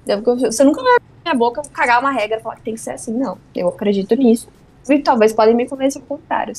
eu- 0.06 0.22
você 0.22 0.62
nunca 0.62 0.82
vai 0.82 0.96
abrir 0.96 1.06
minha 1.24 1.34
boca 1.34 1.62
cagar 1.72 2.00
uma 2.00 2.10
regra 2.10 2.36
e 2.38 2.42
falar 2.42 2.56
que 2.56 2.62
tem 2.62 2.74
que 2.74 2.80
ser 2.80 2.90
assim. 2.90 3.14
Não, 3.14 3.38
eu 3.54 3.68
acredito 3.68 4.14
nisso. 4.14 4.46
E 4.88 4.98
talvez 4.98 5.32
podem 5.32 5.54
me 5.54 5.68
convencer 5.68 6.00
ao 6.02 6.08
contrário. 6.08 6.52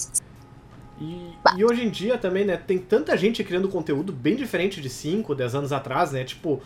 E, 0.99 1.33
e 1.57 1.65
hoje 1.65 1.83
em 1.83 1.89
dia 1.89 2.17
também, 2.17 2.45
né, 2.45 2.55
tem 2.55 2.77
tanta 2.77 3.17
gente 3.17 3.43
criando 3.43 3.67
conteúdo 3.67 4.13
bem 4.13 4.35
diferente 4.35 4.79
de 4.79 4.89
5, 4.89 5.35
10 5.35 5.55
anos 5.55 5.73
atrás, 5.73 6.11
né? 6.11 6.23
Tipo, 6.23 6.61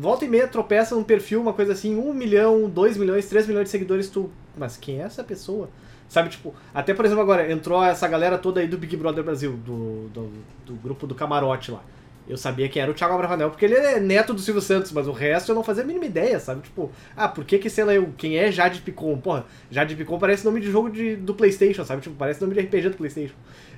volta 0.00 0.24
e 0.24 0.28
meia 0.28 0.48
tropeça 0.48 0.94
num 0.94 1.04
perfil, 1.04 1.40
uma 1.40 1.52
coisa 1.52 1.72
assim, 1.72 1.96
1 1.96 2.12
milhão, 2.12 2.68
2 2.68 2.96
milhões, 2.96 3.28
3 3.28 3.46
milhões 3.46 3.64
de 3.64 3.70
seguidores, 3.70 4.08
tu. 4.08 4.30
Mas 4.56 4.76
quem 4.76 5.00
é 5.00 5.04
essa 5.04 5.22
pessoa? 5.22 5.68
Sabe, 6.08 6.28
tipo, 6.28 6.54
até 6.72 6.94
por 6.94 7.04
exemplo 7.04 7.22
agora, 7.22 7.50
entrou 7.50 7.82
essa 7.82 8.06
galera 8.06 8.38
toda 8.38 8.60
aí 8.60 8.68
do 8.68 8.78
Big 8.78 8.96
Brother 8.96 9.24
Brasil, 9.24 9.52
do, 9.52 10.08
do, 10.08 10.30
do 10.66 10.74
grupo 10.74 11.06
do 11.06 11.14
camarote 11.14 11.70
lá. 11.70 11.82
Eu 12.26 12.38
sabia 12.38 12.68
que 12.68 12.80
era 12.80 12.90
o 12.90 12.94
Thiago 12.94 13.14
Abravanel, 13.14 13.50
porque 13.50 13.66
ele 13.66 13.74
é 13.74 14.00
neto 14.00 14.32
do 14.32 14.40
Silvio 14.40 14.62
Santos, 14.62 14.92
mas 14.92 15.06
o 15.06 15.12
resto 15.12 15.52
eu 15.52 15.54
não 15.54 15.62
fazia 15.62 15.82
a 15.82 15.86
mínima 15.86 16.06
ideia, 16.06 16.40
sabe? 16.40 16.62
Tipo, 16.62 16.90
ah, 17.14 17.28
por 17.28 17.44
que 17.44 17.58
que, 17.58 17.68
sei 17.68 17.84
lá, 17.84 17.94
eu, 17.94 18.08
quem 18.16 18.38
é 18.38 18.50
Jade 18.50 18.80
Picon? 18.80 19.18
Porra, 19.18 19.44
Jade 19.70 19.94
Picon 19.94 20.18
parece 20.18 20.44
nome 20.44 20.60
de 20.60 20.70
jogo 20.70 20.90
de, 20.90 21.16
do 21.16 21.34
Playstation, 21.34 21.84
sabe? 21.84 22.00
Tipo, 22.00 22.16
parece 22.16 22.40
nome 22.40 22.54
de 22.54 22.60
RPG 22.60 22.88
do 22.90 22.96
Playstation. 22.96 23.34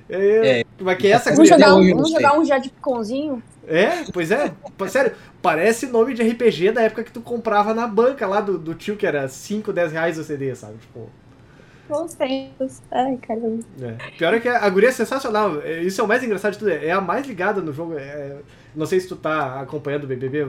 É, 0.09 0.61
É. 0.61 0.65
mas 0.79 0.97
que 0.97 1.07
é 1.07 1.11
essa 1.11 1.31
Vamos 1.31 1.49
jogar, 1.49 1.75
um, 1.75 1.89
vamos 1.89 2.11
jogar 2.11 2.39
um 2.39 2.45
já 2.45 2.57
de 2.57 2.69
piconzinho? 2.69 3.43
É, 3.67 4.05
pois 4.13 4.31
é. 4.31 4.53
Sério, 4.87 5.11
parece 5.41 5.87
nome 5.87 6.13
de 6.13 6.23
RPG 6.23 6.71
da 6.71 6.83
época 6.83 7.03
que 7.03 7.11
tu 7.11 7.19
comprava 7.19 7.73
na 7.73 7.85
banca 7.85 8.25
lá 8.25 8.39
do, 8.39 8.57
do 8.57 8.73
tio, 8.73 8.95
que 8.95 9.05
era 9.05 9.27
5, 9.27 9.73
10 9.73 9.91
reais 9.91 10.17
o 10.17 10.23
CD, 10.23 10.55
sabe? 10.55 10.77
Tipo, 10.77 11.09
Bons 11.89 12.13
tempos. 12.13 12.81
Ai, 12.91 13.17
caramba. 13.17 13.59
é. 13.81 14.11
Pior 14.17 14.33
é 14.33 14.39
que 14.39 14.47
a 14.49 14.69
guria 14.69 14.89
é 14.89 14.91
sensacional. 14.91 15.61
É, 15.61 15.81
Isso 15.81 16.01
é 16.01 16.03
o 16.03 16.07
mais 16.07 16.23
engraçado 16.23 16.53
de 16.53 16.59
tudo. 16.59 16.69
É 16.71 16.91
a 16.91 16.99
mais 17.01 17.25
ligada 17.27 17.61
no 17.61 17.71
jogo. 17.71 17.93
É, 17.97 18.37
não 18.75 18.85
sei 18.85 18.99
se 18.99 19.07
tu 19.07 19.15
tá 19.15 19.61
acompanhando 19.61 20.03
o 20.03 20.07
BBB. 20.07 20.47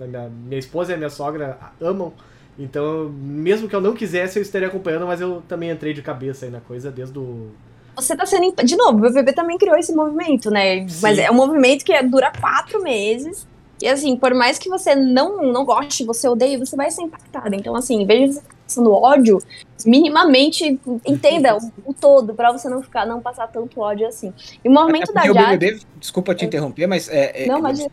Minha, 0.00 0.28
minha 0.28 0.58
esposa 0.58 0.92
e 0.92 0.94
a 0.94 0.98
minha 0.98 1.10
sogra 1.10 1.58
amam. 1.80 2.12
Então, 2.58 3.08
mesmo 3.10 3.68
que 3.68 3.76
eu 3.76 3.80
não 3.80 3.92
quisesse, 3.94 4.38
eu 4.38 4.42
estaria 4.42 4.66
acompanhando, 4.68 5.06
mas 5.06 5.20
eu 5.20 5.42
também 5.46 5.70
entrei 5.70 5.92
de 5.92 6.00
cabeça 6.02 6.46
aí 6.46 6.50
na 6.50 6.60
coisa 6.60 6.90
desde 6.90 7.18
o. 7.18 7.50
Você 7.94 8.16
tá 8.16 8.26
sendo. 8.26 8.44
imp- 8.44 8.62
De 8.64 8.76
novo, 8.76 8.98
o 8.98 9.00
BBB 9.02 9.32
também 9.32 9.56
criou 9.58 9.76
esse 9.76 9.94
movimento, 9.94 10.50
né? 10.50 10.80
Mas 11.02 11.16
Sim. 11.16 11.20
é 11.22 11.30
um 11.30 11.34
movimento 11.34 11.84
que 11.84 12.02
dura 12.04 12.32
quatro 12.40 12.82
meses. 12.82 13.46
E 13.80 13.86
assim, 13.86 14.16
por 14.16 14.34
mais 14.34 14.58
que 14.58 14.70
você 14.70 14.94
não, 14.94 15.42
não 15.52 15.64
goste, 15.66 16.02
você 16.04 16.26
odeie, 16.28 16.56
você 16.56 16.74
vai 16.76 16.90
ser 16.90 17.02
impactado. 17.02 17.54
Então, 17.54 17.76
assim, 17.76 18.00
em 18.02 18.06
vez 18.06 18.30
de 18.30 18.34
você 18.36 18.40
ficar 18.40 18.55
passando 18.66 18.92
ódio, 18.92 19.38
minimamente 19.86 20.78
entenda 21.06 21.56
o, 21.56 21.90
o 21.90 21.94
todo, 21.94 22.34
pra 22.34 22.52
você 22.52 22.68
não 22.68 22.82
ficar, 22.82 23.06
não 23.06 23.20
passar 23.20 23.46
tanto 23.46 23.80
ódio 23.80 24.06
assim. 24.06 24.32
E 24.64 24.68
o 24.68 24.72
movimento 24.72 25.12
da 25.12 25.22
Porque 25.22 25.30
o 25.30 25.34
Jade. 25.34 25.58
BBB, 25.58 25.80
desculpa 26.00 26.34
te 26.34 26.44
interromper, 26.44 26.86
mas 26.86 27.08
é, 27.08 27.44
é, 27.44 27.46
Não, 27.46 27.60
mas 27.60 27.86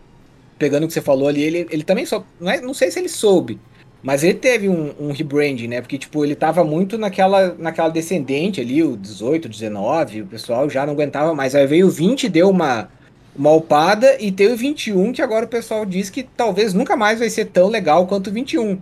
pegando 0.58 0.84
o 0.84 0.88
que 0.88 0.94
você 0.94 1.02
falou 1.02 1.28
ali, 1.28 1.44
ele, 1.44 1.68
ele 1.70 1.84
também 1.84 2.06
só. 2.06 2.24
Não, 2.40 2.52
é- 2.52 2.62
não 2.62 2.74
sei 2.74 2.90
se 2.90 3.00
ele 3.00 3.10
soube, 3.10 3.60
mas 4.02 4.24
ele 4.24 4.36
teve 4.36 4.68
um, 4.68 4.94
um 5.00 5.12
rebranding, 5.12 5.68
né? 5.68 5.82
Porque, 5.82 5.98
tipo, 5.98 6.26
ele 6.26 6.36
tava 6.36 6.64
muito 6.64 6.98
naquela, 6.98 7.56
naquela 7.58 7.90
descendente 7.90 8.60
ali, 8.60 8.84
o 8.84 8.98
18, 8.98 9.48
19, 9.48 10.24
o 10.24 10.28
pessoal 10.28 10.70
já 10.70 10.86
não 10.86 10.94
aguentava 10.94 11.34
mais. 11.36 11.54
Aí 11.56 11.68
veio 11.68 11.88
o 11.88 11.92
20, 11.92 12.28
deu 12.30 12.50
uma, 12.50 12.90
uma 13.36 13.52
upada, 13.52 14.18
e 14.20 14.32
teve 14.32 14.54
o 14.54 14.58
21, 14.58 15.14
que 15.14 15.22
agora 15.22 15.46
o 15.46 15.50
pessoal 15.50 15.86
diz 15.86 16.10
que 16.10 16.24
talvez 16.24 16.74
nunca 16.74 16.98
mais 16.98 17.20
vai 17.20 17.30
ser 17.30 17.46
tão 17.46 17.70
legal 17.70 18.08
quanto 18.08 18.28
o 18.28 18.34
21. 18.34 18.82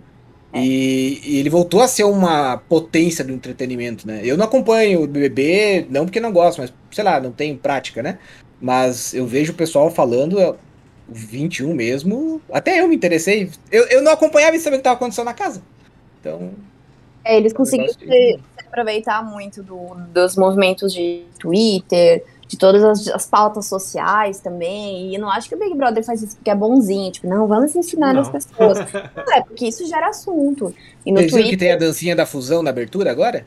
E, 0.54 1.20
e 1.24 1.38
ele 1.38 1.48
voltou 1.48 1.80
a 1.80 1.88
ser 1.88 2.04
uma 2.04 2.58
potência 2.68 3.24
do 3.24 3.32
entretenimento, 3.32 4.06
né? 4.06 4.20
Eu 4.22 4.36
não 4.36 4.44
acompanho 4.44 5.02
o 5.02 5.06
BBB, 5.06 5.86
não 5.88 6.04
porque 6.04 6.20
não 6.20 6.32
gosto, 6.32 6.60
mas 6.60 6.72
sei 6.90 7.04
lá, 7.04 7.20
não 7.20 7.32
tenho 7.32 7.56
prática, 7.56 8.02
né? 8.02 8.18
Mas 8.60 9.14
eu 9.14 9.26
vejo 9.26 9.52
o 9.52 9.56
pessoal 9.56 9.90
falando, 9.90 10.38
é, 10.38 10.50
o 10.50 10.56
21 11.08 11.72
mesmo, 11.74 12.40
até 12.52 12.80
eu 12.80 12.88
me 12.88 12.94
interessei. 12.94 13.50
Eu, 13.70 13.84
eu 13.86 14.02
não 14.02 14.12
acompanhava 14.12 14.54
e 14.54 14.60
sabia 14.60 14.76
o 14.78 14.80
que 14.80 14.80
estava 14.80 14.96
acontecendo 14.96 15.24
na 15.24 15.34
casa. 15.34 15.62
Então, 16.20 16.52
é, 17.24 17.36
eles 17.36 17.52
conseguiram 17.52 17.92
se, 17.92 17.98
se 17.98 18.40
aproveitar 18.66 19.24
muito 19.24 19.62
do- 19.62 19.94
dos 20.12 20.36
movimentos 20.36 20.92
de 20.92 21.22
Twitter, 21.38 22.24
de 22.52 22.58
todas 22.58 22.84
as, 22.84 23.08
as 23.08 23.24
pautas 23.26 23.64
sociais 23.64 24.38
também. 24.38 25.08
E 25.08 25.14
eu 25.14 25.20
não 25.22 25.30
acho 25.30 25.48
que 25.48 25.54
o 25.54 25.58
Big 25.58 25.74
Brother 25.74 26.04
faz 26.04 26.22
isso 26.22 26.36
porque 26.36 26.50
é 26.50 26.54
bonzinho. 26.54 27.10
Tipo, 27.10 27.26
não, 27.26 27.46
vamos 27.48 27.74
ensinar 27.74 28.12
Não. 28.12 28.20
as 28.20 28.28
pessoas. 28.28 28.78
Não, 29.16 29.32
é 29.34 29.40
porque 29.42 29.66
isso 29.68 29.86
gera 29.86 30.08
assunto. 30.10 30.74
E 31.06 31.10
no 31.10 31.16
vocês 31.18 31.32
viram 31.32 31.44
que 31.44 31.56
Twitter. 31.56 31.58
tem 31.58 31.72
a 31.72 31.76
dancinha 31.78 32.14
da 32.14 32.26
fusão 32.26 32.62
na 32.62 32.68
abertura 32.68 33.10
agora? 33.10 33.46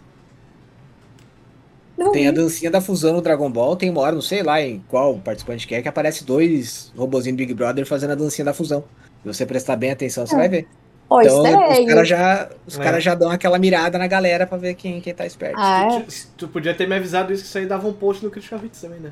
Não, 1.96 2.12
Tem 2.12 2.28
a 2.28 2.32
dancinha 2.32 2.72
da 2.72 2.82
fusão 2.82 3.13
no 3.13 3.22
Dragon 3.22 3.50
Ball, 3.50 3.76
tem 3.76 3.89
uma 3.91 4.02
hora, 4.02 4.12
não 4.15 4.22
sei 4.22 4.41
lá 4.44 4.60
em 4.62 4.84
qual 4.89 5.18
participante 5.20 5.65
que 5.68 5.76
é, 5.76 5.82
que 5.84 5.88
aparece 5.88 6.26
dois 6.26 6.91
robozinhos 6.98 7.38
do 7.38 7.39
Big 7.39 7.54
Brother 7.54 7.86
fazendo 7.86 8.12
a 8.12 8.15
dancinha 8.15 8.44
da 8.44 8.54
fusão. 8.56 8.84
Se 9.22 9.28
você 9.34 9.46
prestar 9.46 9.76
bem 9.78 9.91
atenção, 9.91 10.26
você 10.26 10.34
É. 10.34 10.38
vai 10.38 10.50
ver. 10.50 10.68
Ó, 11.10 11.22
Então, 11.22 11.41
os 11.41 11.86
caras 11.86 12.08
já, 12.08 12.50
os 12.65 12.80
É. 12.80 12.84
cara 12.84 13.00
já 13.00 13.13
dão 13.15 13.30
aquela 13.30 13.60
mirada 13.60 13.98
na 13.98 14.08
galera 14.08 14.48
pra 14.48 14.58
ver 14.58 14.74
quem, 14.74 15.00
quem 15.02 15.13
tá 15.13 15.26
esperto. 15.26 15.56
Ah, 15.60 15.88
é? 15.91 16.00
Tu, 16.02 16.28
tu 16.38 16.48
podia 16.48 16.74
ter 16.74 16.88
me 16.88 16.96
avisado 16.96 17.32
isso, 17.32 17.44
que 17.44 17.50
isso 17.50 17.58
aí 17.58 17.65
dava 17.68 17.88
um 17.88 17.94
post 17.94 18.24
no 18.26 18.32
Christian 18.32 18.58
Witz 18.62 18.82
também, 18.82 19.00
né? 19.00 19.12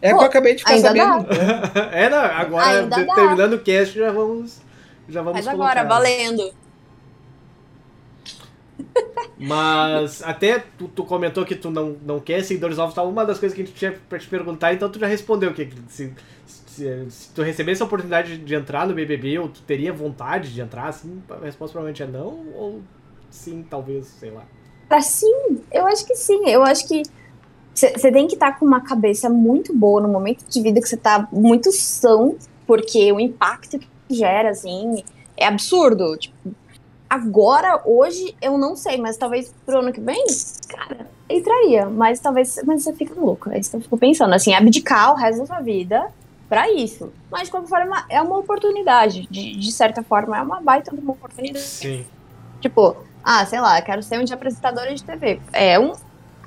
É 0.00 0.08
que 0.08 0.14
Pô, 0.14 0.22
eu 0.22 0.26
acabei 0.26 0.54
de 0.54 0.60
ficar 0.60 0.74
ainda 0.74 0.88
sabendo. 0.88 1.26
é, 1.92 2.08
não, 2.10 2.18
agora, 2.18 2.66
Ainda 2.80 2.96
de- 2.96 3.04
dá. 3.06 3.14
terminando 3.14 3.52
o 3.54 3.58
cast, 3.58 3.98
já 3.98 4.10
vamos. 4.10 4.60
Já 5.08 5.20
vamos 5.22 5.38
Mas 5.44 5.54
colocar. 5.54 5.78
agora, 5.80 5.88
valendo. 5.88 6.52
Mas 9.38 10.22
até 10.22 10.62
tu, 10.78 10.88
tu 10.88 11.04
comentou 11.04 11.44
que 11.44 11.54
tu 11.54 11.70
não, 11.70 11.96
não 12.04 12.20
quer 12.20 12.42
seguidores 12.42 12.76
novos, 12.76 12.94
tá? 12.94 13.02
Uma 13.02 13.24
das 13.24 13.38
coisas 13.38 13.54
que 13.54 13.62
a 13.62 13.64
gente 13.66 13.74
tinha 13.76 13.94
pra 14.08 14.18
te 14.18 14.26
perguntar, 14.26 14.72
então 14.72 14.88
tu 14.88 14.98
já 14.98 15.06
respondeu 15.06 15.52
que 15.52 15.68
se, 15.88 16.12
se, 16.74 17.10
se 17.10 17.28
tu 17.30 17.42
recebesse 17.42 17.82
a 17.82 17.86
oportunidade 17.86 18.38
de 18.38 18.54
entrar 18.54 18.86
no 18.86 18.94
BBB, 18.94 19.38
ou 19.38 19.48
tu 19.48 19.62
teria 19.62 19.92
vontade 19.92 20.52
de 20.52 20.60
entrar, 20.60 20.88
assim, 20.88 21.22
a 21.30 21.44
resposta 21.44 21.72
provavelmente 21.72 22.02
é 22.02 22.06
não, 22.06 22.46
ou 22.54 22.82
sim, 23.30 23.64
talvez, 23.68 24.06
sei 24.06 24.30
lá. 24.30 24.44
Pra 24.88 25.00
sim, 25.00 25.62
eu 25.72 25.86
acho 25.86 26.04
que 26.04 26.14
sim. 26.14 26.48
Eu 26.48 26.62
acho 26.62 26.86
que 26.86 27.02
você 27.74 28.12
tem 28.12 28.26
que 28.26 28.34
estar 28.34 28.58
com 28.58 28.66
uma 28.66 28.80
cabeça 28.80 29.28
muito 29.28 29.74
boa 29.74 30.00
no 30.00 30.08
momento 30.08 30.44
de 30.48 30.62
vida 30.62 30.80
que 30.80 30.88
você 30.88 30.96
tá 30.96 31.28
muito 31.32 31.72
são, 31.72 32.36
porque 32.66 33.12
o 33.12 33.20
impacto 33.20 33.78
que 33.78 33.88
gera, 34.10 34.50
assim, 34.50 35.02
é 35.36 35.46
absurdo. 35.46 36.16
Tipo, 36.16 36.54
agora, 37.08 37.82
hoje, 37.84 38.34
eu 38.42 38.58
não 38.58 38.76
sei, 38.76 38.98
mas 38.98 39.16
talvez 39.16 39.52
pro 39.64 39.78
ano 39.78 39.92
que 39.92 40.00
vem, 40.00 40.24
cara, 40.68 41.08
entraria. 41.28 41.88
Mas 41.88 42.20
talvez, 42.20 42.60
mas 42.64 42.82
você 42.82 42.92
fica 42.92 43.18
louco. 43.18 43.50
Aí 43.50 43.62
você 43.62 43.80
fica 43.80 43.96
pensando, 43.96 44.34
assim, 44.34 44.54
abdicar 44.54 45.12
o 45.12 45.16
resto 45.16 45.40
da 45.40 45.46
sua 45.46 45.60
vida 45.60 46.12
pra 46.48 46.70
isso. 46.72 47.12
Mas 47.30 47.44
de 47.44 47.50
qualquer 47.50 47.68
forma, 47.68 48.04
é 48.08 48.20
uma 48.20 48.38
oportunidade. 48.38 49.26
De, 49.30 49.56
de 49.56 49.72
certa 49.72 50.02
forma, 50.02 50.36
é 50.36 50.42
uma 50.42 50.60
baita 50.60 50.94
de 50.94 51.00
uma 51.00 51.12
oportunidade. 51.12 51.64
Sim. 51.64 52.04
Tipo, 52.60 52.96
ah, 53.22 53.44
sei 53.46 53.60
lá, 53.60 53.80
quero 53.82 54.02
ser 54.02 54.18
um 54.18 54.24
de 54.24 54.32
apresentadora 54.32 54.94
de 54.94 55.02
TV. 55.02 55.40
É 55.52 55.78
um 55.78 55.92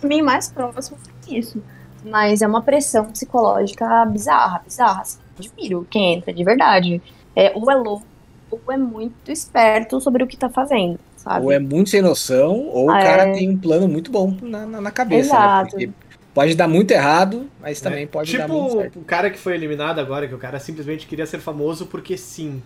caminho 0.01 0.25
mais 0.25 0.47
próximo 0.49 0.97
disso. 1.25 1.61
Mas 2.05 2.41
é 2.41 2.47
uma 2.47 2.61
pressão 2.61 3.05
psicológica 3.05 4.05
bizarra, 4.05 4.61
bizarra. 4.63 5.01
Assim, 5.01 5.19
admiro 5.37 5.85
quem 5.89 6.13
entra 6.15 6.33
de 6.33 6.43
verdade. 6.43 7.01
É, 7.35 7.51
ou 7.55 7.69
é 7.69 7.75
louco, 7.75 8.05
ou 8.49 8.59
é 8.69 8.77
muito 8.77 9.31
esperto 9.31 9.99
sobre 9.99 10.23
o 10.23 10.27
que 10.27 10.37
tá 10.37 10.49
fazendo, 10.49 10.99
sabe? 11.15 11.45
Ou 11.45 11.51
é 11.51 11.59
muito 11.59 11.89
sem 11.89 12.01
noção, 12.01 12.67
ou 12.69 12.89
Ah, 12.89 12.97
o 12.97 13.01
cara 13.01 13.23
é. 13.29 13.33
tem 13.33 13.49
um 13.49 13.57
plano 13.57 13.87
muito 13.87 14.11
bom 14.11 14.35
na, 14.41 14.65
na, 14.65 14.81
na 14.81 14.91
cabeça, 14.91 15.33
né? 15.33 15.39
Exato. 15.39 15.69
Porque 15.71 15.89
pode 16.37 16.53
dar 16.53 16.67
muito 16.67 16.91
errado, 16.91 17.49
mas 17.59 17.81
também 17.81 18.03
É, 18.03 18.05
pode 18.05 18.29
tipo 18.29 18.43
dar 18.43 18.47
muito 18.47 18.77
certo. 18.77 18.99
o 18.99 19.03
cara 19.03 19.31
que 19.31 19.39
foi 19.39 19.55
eliminado 19.55 19.97
agora, 19.97 20.27
que 20.27 20.35
o 20.35 20.37
cara 20.37 20.59
simplesmente 20.59 21.07
queria 21.07 21.25
ser 21.25 21.39
famoso 21.39 21.87
porque 21.87 22.15
sim. 22.15 22.61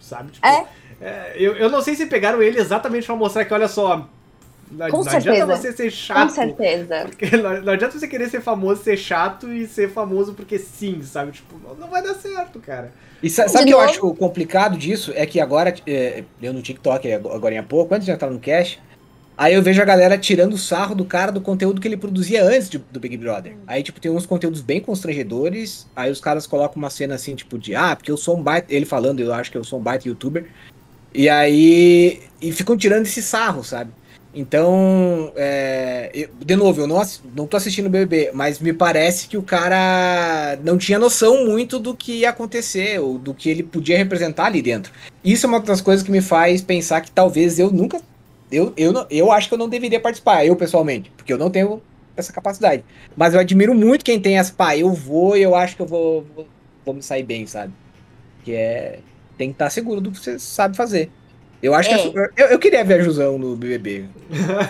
Sabe? 0.00 0.32
Tipo, 0.32 0.46
É. 0.46 0.64
é, 0.98 1.32
eu, 1.36 1.54
eu 1.56 1.68
não 1.68 1.82
sei 1.82 1.94
se 1.94 2.06
pegaram 2.06 2.42
ele 2.42 2.58
exatamente 2.58 3.04
pra 3.04 3.14
mostrar 3.14 3.44
que, 3.44 3.52
olha 3.52 3.68
só. 3.68 4.08
Não, 4.70 4.88
Com 4.88 5.04
não 5.04 5.12
adianta 5.12 5.46
certeza. 5.46 5.46
você 5.46 5.72
ser 5.76 5.90
Com 5.90 5.90
chato. 5.90 6.30
certeza. 6.30 7.04
Porque 7.04 7.36
não, 7.36 7.60
não 7.60 7.72
adianta 7.74 7.98
você 7.98 8.08
querer 8.08 8.30
ser 8.30 8.40
famoso, 8.40 8.82
ser 8.82 8.96
chato 8.96 9.52
e 9.52 9.66
ser 9.66 9.90
famoso 9.90 10.32
porque 10.32 10.58
sim, 10.58 11.02
sabe? 11.02 11.32
Tipo, 11.32 11.56
não, 11.62 11.74
não 11.74 11.88
vai 11.88 12.02
dar 12.02 12.14
certo, 12.14 12.58
cara. 12.60 12.90
E 13.22 13.28
sabe 13.28 13.50
o 13.50 13.66
que 13.66 13.74
eu 13.74 13.80
acho 13.80 14.14
complicado 14.14 14.78
disso? 14.78 15.12
É 15.14 15.26
que 15.26 15.38
agora, 15.38 15.74
é, 15.86 16.24
eu 16.40 16.54
no 16.54 16.62
TikTok 16.62 17.12
agora 17.12 17.60
há 17.60 17.62
pouco, 17.62 17.94
antes 17.94 18.06
de 18.06 18.10
entrar 18.12 18.30
no 18.30 18.40
cash, 18.40 18.78
aí 19.36 19.54
eu 19.54 19.62
vejo 19.62 19.80
a 19.80 19.84
galera 19.84 20.16
tirando 20.18 20.56
sarro 20.56 20.94
do 20.94 21.04
cara 21.04 21.32
do 21.32 21.40
conteúdo 21.40 21.80
que 21.80 21.88
ele 21.88 21.96
produzia 21.96 22.44
antes 22.44 22.68
de- 22.68 22.78
do 22.78 23.00
Big 23.00 23.16
Brother. 23.16 23.56
Aí, 23.66 23.82
tipo, 23.82 24.00
tem 24.00 24.10
uns 24.10 24.26
conteúdos 24.26 24.60
bem 24.60 24.80
constrangedores, 24.80 25.86
aí 25.94 26.10
os 26.10 26.20
caras 26.20 26.46
colocam 26.46 26.76
uma 26.76 26.90
cena 26.90 27.14
assim, 27.14 27.34
tipo, 27.34 27.58
de, 27.58 27.74
ah, 27.74 27.94
porque 27.96 28.10
eu 28.10 28.16
sou 28.16 28.38
um 28.38 28.42
baita, 28.42 28.72
ele 28.72 28.84
falando, 28.86 29.20
eu 29.20 29.32
acho 29.32 29.50
que 29.50 29.58
eu 29.58 29.64
sou 29.64 29.78
um 29.78 29.82
baita 29.82 30.08
youtuber, 30.08 30.46
e 31.12 31.28
aí, 31.28 32.20
e 32.40 32.52
ficam 32.52 32.76
tirando 32.76 33.06
esse 33.06 33.22
sarro, 33.22 33.62
sabe? 33.62 33.90
Então, 34.36 35.32
é, 35.36 36.10
eu- 36.12 36.28
de 36.44 36.56
novo, 36.56 36.80
eu 36.80 36.86
não, 36.88 37.00
não 37.36 37.46
tô 37.46 37.56
assistindo 37.56 37.86
o 37.86 37.90
BBB, 37.90 38.32
mas 38.34 38.58
me 38.58 38.72
parece 38.72 39.28
que 39.28 39.36
o 39.36 39.42
cara 39.42 40.58
não 40.64 40.76
tinha 40.76 40.98
noção 40.98 41.46
muito 41.46 41.78
do 41.78 41.94
que 41.94 42.18
ia 42.20 42.30
acontecer, 42.30 42.98
ou 43.00 43.16
do 43.16 43.32
que 43.32 43.48
ele 43.48 43.62
podia 43.62 43.96
representar 43.96 44.46
ali 44.46 44.60
dentro. 44.60 44.92
Isso 45.24 45.46
é 45.46 45.48
uma 45.48 45.60
das 45.60 45.80
coisas 45.80 46.04
que 46.04 46.10
me 46.10 46.20
faz 46.20 46.60
pensar 46.62 47.00
que 47.00 47.12
talvez 47.12 47.60
eu 47.60 47.70
nunca. 47.70 48.00
Eu, 48.54 48.72
eu, 48.76 48.92
não- 48.92 49.06
eu 49.10 49.32
acho 49.32 49.48
que 49.48 49.54
eu 49.54 49.58
não 49.58 49.68
deveria 49.68 49.98
participar, 50.00 50.44
eu 50.46 50.54
pessoalmente, 50.56 51.10
porque 51.16 51.32
eu 51.32 51.38
não 51.38 51.50
tenho 51.50 51.82
essa 52.16 52.32
capacidade. 52.32 52.84
Mas 53.16 53.34
eu 53.34 53.40
admiro 53.40 53.74
muito 53.74 54.04
quem 54.04 54.20
tem 54.20 54.38
essa, 54.38 54.52
pá, 54.52 54.76
eu 54.76 54.92
vou 54.92 55.36
e 55.36 55.42
eu 55.42 55.54
acho 55.54 55.74
que 55.76 55.82
eu 55.82 55.86
vou, 55.86 56.24
vou, 56.34 56.46
vou 56.84 56.94
me 56.94 57.02
sair 57.02 57.22
bem, 57.24 57.46
sabe? 57.46 57.72
Que 58.44 58.54
é. 58.54 58.98
Tem 59.36 59.48
que 59.48 59.54
estar 59.54 59.68
seguro 59.70 60.00
do 60.00 60.12
que 60.12 60.18
você 60.18 60.38
sabe 60.38 60.76
fazer. 60.76 61.10
Eu 61.62 61.74
acho 61.74 61.90
É. 61.90 61.98
que. 61.98 62.18
é- 62.18 62.30
Eu, 62.36 62.46
eu 62.50 62.58
queria 62.58 62.84
ver 62.84 63.00
a 63.00 63.02
Jusão 63.02 63.36
no 63.38 63.56
BBB. 63.56 64.04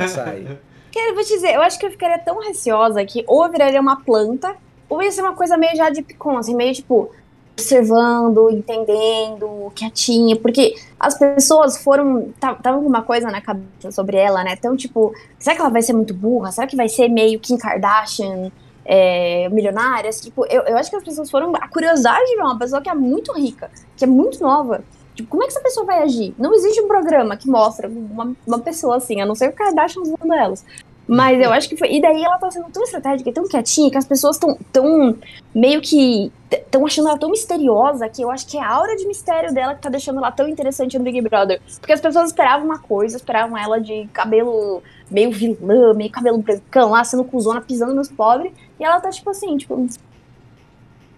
Sai. 0.08 0.44
Cara, 0.92 1.08
eu 1.10 1.14
vou 1.14 1.22
te 1.24 1.34
dizer, 1.34 1.54
eu 1.54 1.60
acho 1.62 1.78
que 1.78 1.84
eu 1.86 1.90
ficaria 1.90 2.18
tão 2.18 2.38
receosa 2.40 3.04
que 3.04 3.24
ou 3.26 3.44
eu 3.44 3.50
viraria 3.52 3.80
uma 3.80 4.02
planta, 4.02 4.54
ou 4.88 5.02
ia 5.02 5.10
ser 5.12 5.20
uma 5.22 5.34
coisa 5.34 5.56
meio 5.58 5.76
já 5.76 5.90
de 5.90 6.02
picon, 6.02 6.38
assim, 6.38 6.54
meio 6.54 6.72
tipo, 6.72 7.10
observando, 7.54 8.50
entendendo, 8.50 9.72
quietinha, 9.74 10.36
porque 10.36 10.74
as 10.98 11.16
pessoas 11.16 11.78
foram. 11.78 12.32
Tava 12.40 12.78
com 12.78 12.86
uma 12.86 13.02
coisa 13.02 13.30
na 13.30 13.40
cabeça 13.40 13.90
sobre 13.92 14.16
ela, 14.16 14.42
né? 14.44 14.54
Então, 14.58 14.76
tipo, 14.76 15.14
será 15.38 15.54
que 15.54 15.62
ela 15.62 15.70
vai 15.70 15.82
ser 15.82 15.92
muito 15.92 16.12
burra? 16.12 16.52
Será 16.52 16.66
que 16.66 16.76
vai 16.76 16.88
ser 16.88 17.08
meio 17.08 17.40
Kim 17.40 17.56
Kardashian? 17.56 18.50
É, 18.86 19.48
milionárias, 19.48 20.20
tipo, 20.20 20.44
eu, 20.44 20.60
eu 20.64 20.76
acho 20.76 20.90
que 20.90 20.96
as 20.96 21.02
pessoas 21.02 21.30
foram. 21.30 21.54
A 21.56 21.68
curiosidade 21.68 22.26
de 22.26 22.36
uma 22.36 22.58
pessoa 22.58 22.82
que 22.82 22.90
é 22.90 22.94
muito 22.94 23.32
rica, 23.32 23.70
que 23.96 24.04
é 24.04 24.06
muito 24.06 24.42
nova. 24.42 24.84
Tipo, 25.14 25.30
como 25.30 25.42
é 25.42 25.46
que 25.46 25.52
essa 25.52 25.62
pessoa 25.62 25.86
vai 25.86 26.02
agir? 26.02 26.34
Não 26.36 26.52
existe 26.52 26.82
um 26.82 26.88
programa 26.88 27.34
que 27.34 27.48
mostra 27.48 27.88
uma, 27.88 28.36
uma 28.46 28.58
pessoa 28.58 28.96
assim, 28.96 29.22
a 29.22 29.26
não 29.26 29.34
ser 29.34 29.48
o 29.48 29.52
Kardashian 29.52 30.02
usando 30.02 30.34
elas. 30.34 30.66
Mas 31.06 31.38
eu 31.38 31.52
acho 31.52 31.68
que 31.68 31.76
foi. 31.76 31.92
E 31.92 32.00
daí 32.00 32.22
ela 32.24 32.38
tá 32.38 32.50
sendo 32.50 32.70
tão 32.70 32.82
estratégica 32.82 33.28
e 33.28 33.32
tão 33.32 33.46
quietinha 33.46 33.90
que 33.90 33.98
as 33.98 34.06
pessoas 34.06 34.36
estão 34.36 34.56
tão 34.72 35.16
meio 35.54 35.80
que. 35.82 36.32
estão 36.50 36.86
achando 36.86 37.08
ela 37.08 37.18
tão 37.18 37.30
misteriosa 37.30 38.08
que 38.08 38.22
eu 38.22 38.30
acho 38.30 38.46
que 38.46 38.56
é 38.56 38.62
a 38.62 38.70
aura 38.70 38.96
de 38.96 39.06
mistério 39.06 39.52
dela 39.52 39.74
que 39.74 39.82
tá 39.82 39.90
deixando 39.90 40.18
ela 40.18 40.32
tão 40.32 40.48
interessante 40.48 40.98
no 40.98 41.04
Big 41.04 41.20
Brother. 41.20 41.60
Porque 41.78 41.92
as 41.92 42.00
pessoas 42.00 42.26
esperavam 42.30 42.64
uma 42.64 42.78
coisa, 42.78 43.16
esperavam 43.16 43.56
ela 43.58 43.78
de 43.78 44.08
cabelo 44.14 44.82
meio 45.10 45.30
vilã, 45.30 45.92
meio 45.92 46.10
cabelo 46.10 46.38
brancão 46.38 46.90
lá, 46.90 47.04
sendo 47.04 47.24
cuzona, 47.24 47.60
pisando 47.60 47.94
nos 47.94 48.08
pobres. 48.08 48.52
E 48.80 48.84
ela 48.84 48.98
tá 48.98 49.10
tipo 49.10 49.28
assim, 49.28 49.56
tipo. 49.58 49.86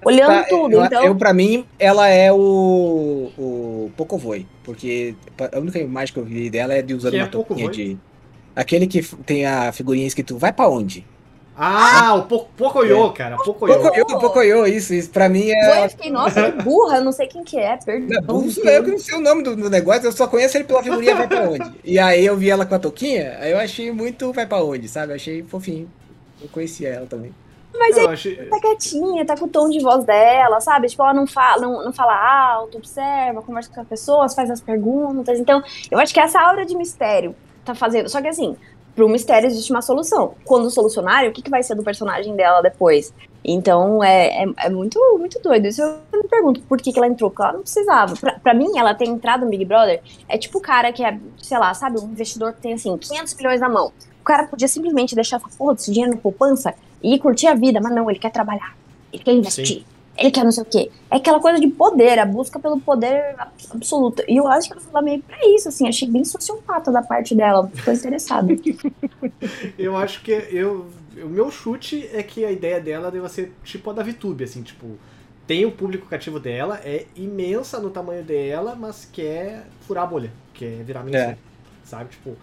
Olhando 0.05 0.29
Tá, 0.29 0.45
tudo. 0.49 0.73
eu, 0.73 0.85
então. 0.85 1.05
eu, 1.05 1.17
pra 1.17 1.33
mim, 1.33 1.65
ela 1.79 2.09
é 2.09 2.33
o, 2.33 3.31
o 3.39 3.91
Pocovoi. 3.97 4.47
Porque 4.63 5.15
a 5.53 5.59
única 5.59 5.79
imagem 5.79 6.13
que 6.13 6.21
eu 6.21 6.25
vi 6.25 6.51
dela 6.51 6.75
é 6.75 6.83
de 6.83 6.95
usando 6.95 7.13
Que 7.13 7.19
é 7.19 7.23
uma 7.23 7.29
touquinha 7.29 7.67
Pocovoi? 7.69 7.85
de. 7.95 7.99
Aquele 8.57 8.87
que 8.87 9.03
tem 9.03 9.45
a 9.47 9.71
figurinha 9.71 10.07
escrito 10.07 10.39
vai 10.39 10.53
pra 10.53 10.67
onde? 10.67 11.07
Ah, 11.59 12.15
o 12.17 12.23
Po- 12.25 12.47
Pocoyo, 12.57 13.13
cara. 13.13 13.37
Pocoyo. 13.37 13.75
Pocoyo, 13.81 14.07
Pocoyo, 14.07 14.67
isso, 14.67 14.93
isso. 14.93 15.09
Pra 15.11 15.27
mim 15.29 15.45
Foi, 15.45 15.53
eu 15.79 15.85
é. 15.85 15.89
fiquei, 15.89 16.11
nossa, 16.11 16.53
que 16.53 16.61
burra, 16.63 16.99
eu 16.99 17.05
não 17.05 17.13
sei 17.13 17.27
quem 17.27 17.43
que 17.45 17.59
é, 17.59 17.79
perdão. 17.79 18.21
Não, 18.21 18.23
burro 18.41 18.51
eu 18.69 18.85
que 18.85 18.91
não 18.91 18.99
sei 18.99 19.17
o 19.17 19.21
nome 19.21 19.43
do, 19.43 19.57
do 19.57 19.71
negócio, 19.71 20.05
eu 20.07 20.13
só 20.13 20.27
conheço 20.27 20.57
ele 20.57 20.65
pela 20.65 20.83
figurinha 20.83 21.15
vai 21.15 21.27
pra 21.27 21.49
onde. 21.49 21.73
E 21.83 21.99
aí 21.99 22.25
eu 22.27 22.37
vi 22.37 22.51
ela 22.51 22.67
com 22.67 22.75
a 22.75 22.79
touquinha, 22.79 23.39
aí 23.41 23.53
eu 23.53 23.59
achei 23.59 23.91
muito 23.91 24.33
vai 24.35 24.47
pra 24.47 24.63
onde, 24.63 24.87
sabe? 24.89 25.13
Eu 25.13 25.17
achei 25.17 25.43
fofinho. 25.45 25.91
Eu 26.43 26.49
conhecia 26.49 26.91
ela 26.91 27.07
também. 27.07 27.35
Mas 27.79 27.97
Eu 27.97 28.09
achei... 28.09 28.37
tá 28.37 28.59
quietinha, 28.61 29.25
tá 29.27 29.37
com 29.37 29.45
o 29.47 29.49
tom 29.49 29.69
de 29.69 29.81
voz 29.81 30.05
dela, 30.05 30.61
sabe? 30.61 30.89
Tipo, 30.89 31.03
ela 31.03 31.13
não 31.15 31.27
fala, 31.27 31.61
não, 31.61 31.85
não 31.85 31.93
fala 31.93 32.15
alto, 32.53 32.79
observa, 32.79 33.43
conversa 33.43 33.71
com 33.75 33.81
as 33.81 33.87
pessoas, 33.89 34.35
faz 34.35 34.51
as 34.51 34.61
perguntas. 34.61 35.39
Então, 35.39 35.63
eu 35.91 35.99
acho 35.99 36.13
que 36.13 36.21
essa 36.21 36.41
aura 36.41 36.65
de 36.65 36.77
mistério 36.77 37.35
tá 37.67 37.75
fazendo. 37.75 38.09
Só 38.09 38.21
que 38.21 38.29
assim, 38.29 38.57
pro 38.95 39.09
mistério 39.09 39.47
existe 39.47 39.71
uma 39.71 39.83
solução. 39.83 40.35
Quando 40.45 40.71
solucionarem, 40.71 41.29
o 41.29 41.33
que, 41.33 41.43
que 41.43 41.51
vai 41.51 41.63
ser 41.63 41.75
do 41.75 41.83
personagem 41.83 42.35
dela 42.35 42.63
depois? 42.63 43.13
Então, 43.45 44.03
é, 44.03 44.45
é, 44.45 44.47
é 44.59 44.71
muito, 44.71 44.99
muito 45.19 45.39
doido. 45.41 45.67
Isso 45.67 45.83
eu 45.83 46.23
me 46.23 46.29
pergunto, 46.29 46.63
por 46.63 46.79
que, 46.79 46.93
que 46.93 46.99
ela 46.99 47.07
entrou? 47.07 47.31
Porque 47.31 47.43
ela 47.43 47.53
não 47.53 47.61
precisava. 47.61 48.17
Pra, 48.17 48.33
pra 48.41 48.55
mim, 48.55 48.77
ela 48.77 48.95
ter 48.95 49.07
entrado 49.07 49.45
no 49.45 49.51
Big 49.51 49.65
Brother 49.65 50.03
é 50.29 50.37
tipo 50.37 50.59
o 50.59 50.61
cara 50.61 50.93
que 50.93 51.05
é, 51.05 51.19
sei 51.39 51.59
lá, 51.59 51.73
sabe, 51.75 52.01
um 52.01 52.11
investidor 52.11 52.55
que 52.55 52.61
tem 52.63 52.73
assim, 52.73 52.97
500 52.97 53.35
milhões 53.35 53.61
na 53.61 53.69
mão. 53.69 53.93
O 54.21 54.25
cara 54.25 54.49
podia 54.49 54.67
simplesmente 54.67 55.15
deixar 55.15 55.37
essa 55.37 55.49
porra 55.57 55.75
desse 55.75 55.93
dinheiro 55.93 56.17
na 56.17 56.21
poupança 56.21 56.75
e 57.01 57.19
curtir 57.19 57.47
a 57.47 57.55
vida, 57.55 57.81
mas 57.81 57.95
não, 57.95 58.11
ele 58.11 58.19
quer 58.19 58.31
trabalhar, 58.31 58.77
ele 59.13 59.23
quer 59.23 59.33
investir, 59.33 59.85
ele 60.19 60.31
quer 60.31 60.45
não 60.45 60.53
sei 60.53 60.63
o 60.63 60.67
quê. 60.67 60.91
É 61.11 61.17
aquela 61.17 61.41
coisa 61.41 61.61
de 61.61 61.69
poder, 61.69 62.19
a 62.19 62.27
busca 62.27 62.59
pelo 62.59 62.81
poder 62.81 63.35
abs- 63.39 63.71
absoluto. 63.71 64.23
E 64.29 64.37
eu 64.37 64.47
acho 64.49 64.69
que 64.69 64.73
ela 64.75 64.83
fala 64.83 65.03
meio 65.03 65.23
pra 65.23 65.37
isso, 65.55 65.69
assim, 65.69 65.89
achei 65.89 66.09
bem 66.09 66.25
sociopata 66.25 66.91
da 66.91 67.03
parte 67.03 67.35
dela, 67.35 67.69
ficou 67.75 67.93
interessada. 67.95 68.49
Eu 69.79 69.97
acho 69.97 70.23
que 70.23 70.31
eu. 70.33 70.87
O 71.23 71.29
meu 71.29 71.51
chute 71.51 72.09
é 72.13 72.23
que 72.23 72.45
a 72.45 72.51
ideia 72.51 72.79
dela 72.81 73.11
deve 73.11 73.27
ser 73.29 73.53
tipo 73.65 73.91
a 73.91 73.93
da 73.93 74.03
VTube, 74.03 74.45
assim, 74.45 74.63
tipo. 74.63 74.99
Tem 75.47 75.65
o 75.65 75.71
público 75.71 76.07
cativo 76.09 76.41
dela, 76.41 76.81
é 76.85 77.07
imensa 77.15 77.79
no 77.79 77.89
tamanho 77.89 78.25
dela, 78.25 78.75
mas 78.75 79.09
quer 79.13 79.65
furar 79.83 80.03
a 80.03 80.07
bolha, 80.09 80.33
quer 80.53 80.83
virar 80.83 81.05
mainstream. 81.05 81.31
É. 81.31 81.37
Sabe? 81.85 82.11
Tipo, 82.11 82.35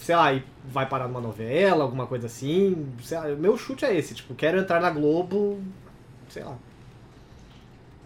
sei 0.00 0.16
lá, 0.16 0.34
e 0.34 0.42
vai 0.64 0.88
parar 0.88 1.06
numa 1.06 1.20
novela, 1.20 1.84
alguma 1.84 2.04
coisa 2.04 2.26
assim. 2.26 2.84
Sei 3.00 3.16
lá, 3.16 3.26
o 3.28 3.36
meu 3.36 3.56
chute 3.56 3.84
é 3.84 3.96
esse, 3.96 4.12
tipo, 4.12 4.34
quero 4.34 4.58
entrar 4.58 4.80
na 4.80 4.90
Globo, 4.90 5.60
sei 6.28 6.42
lá. 6.42 6.56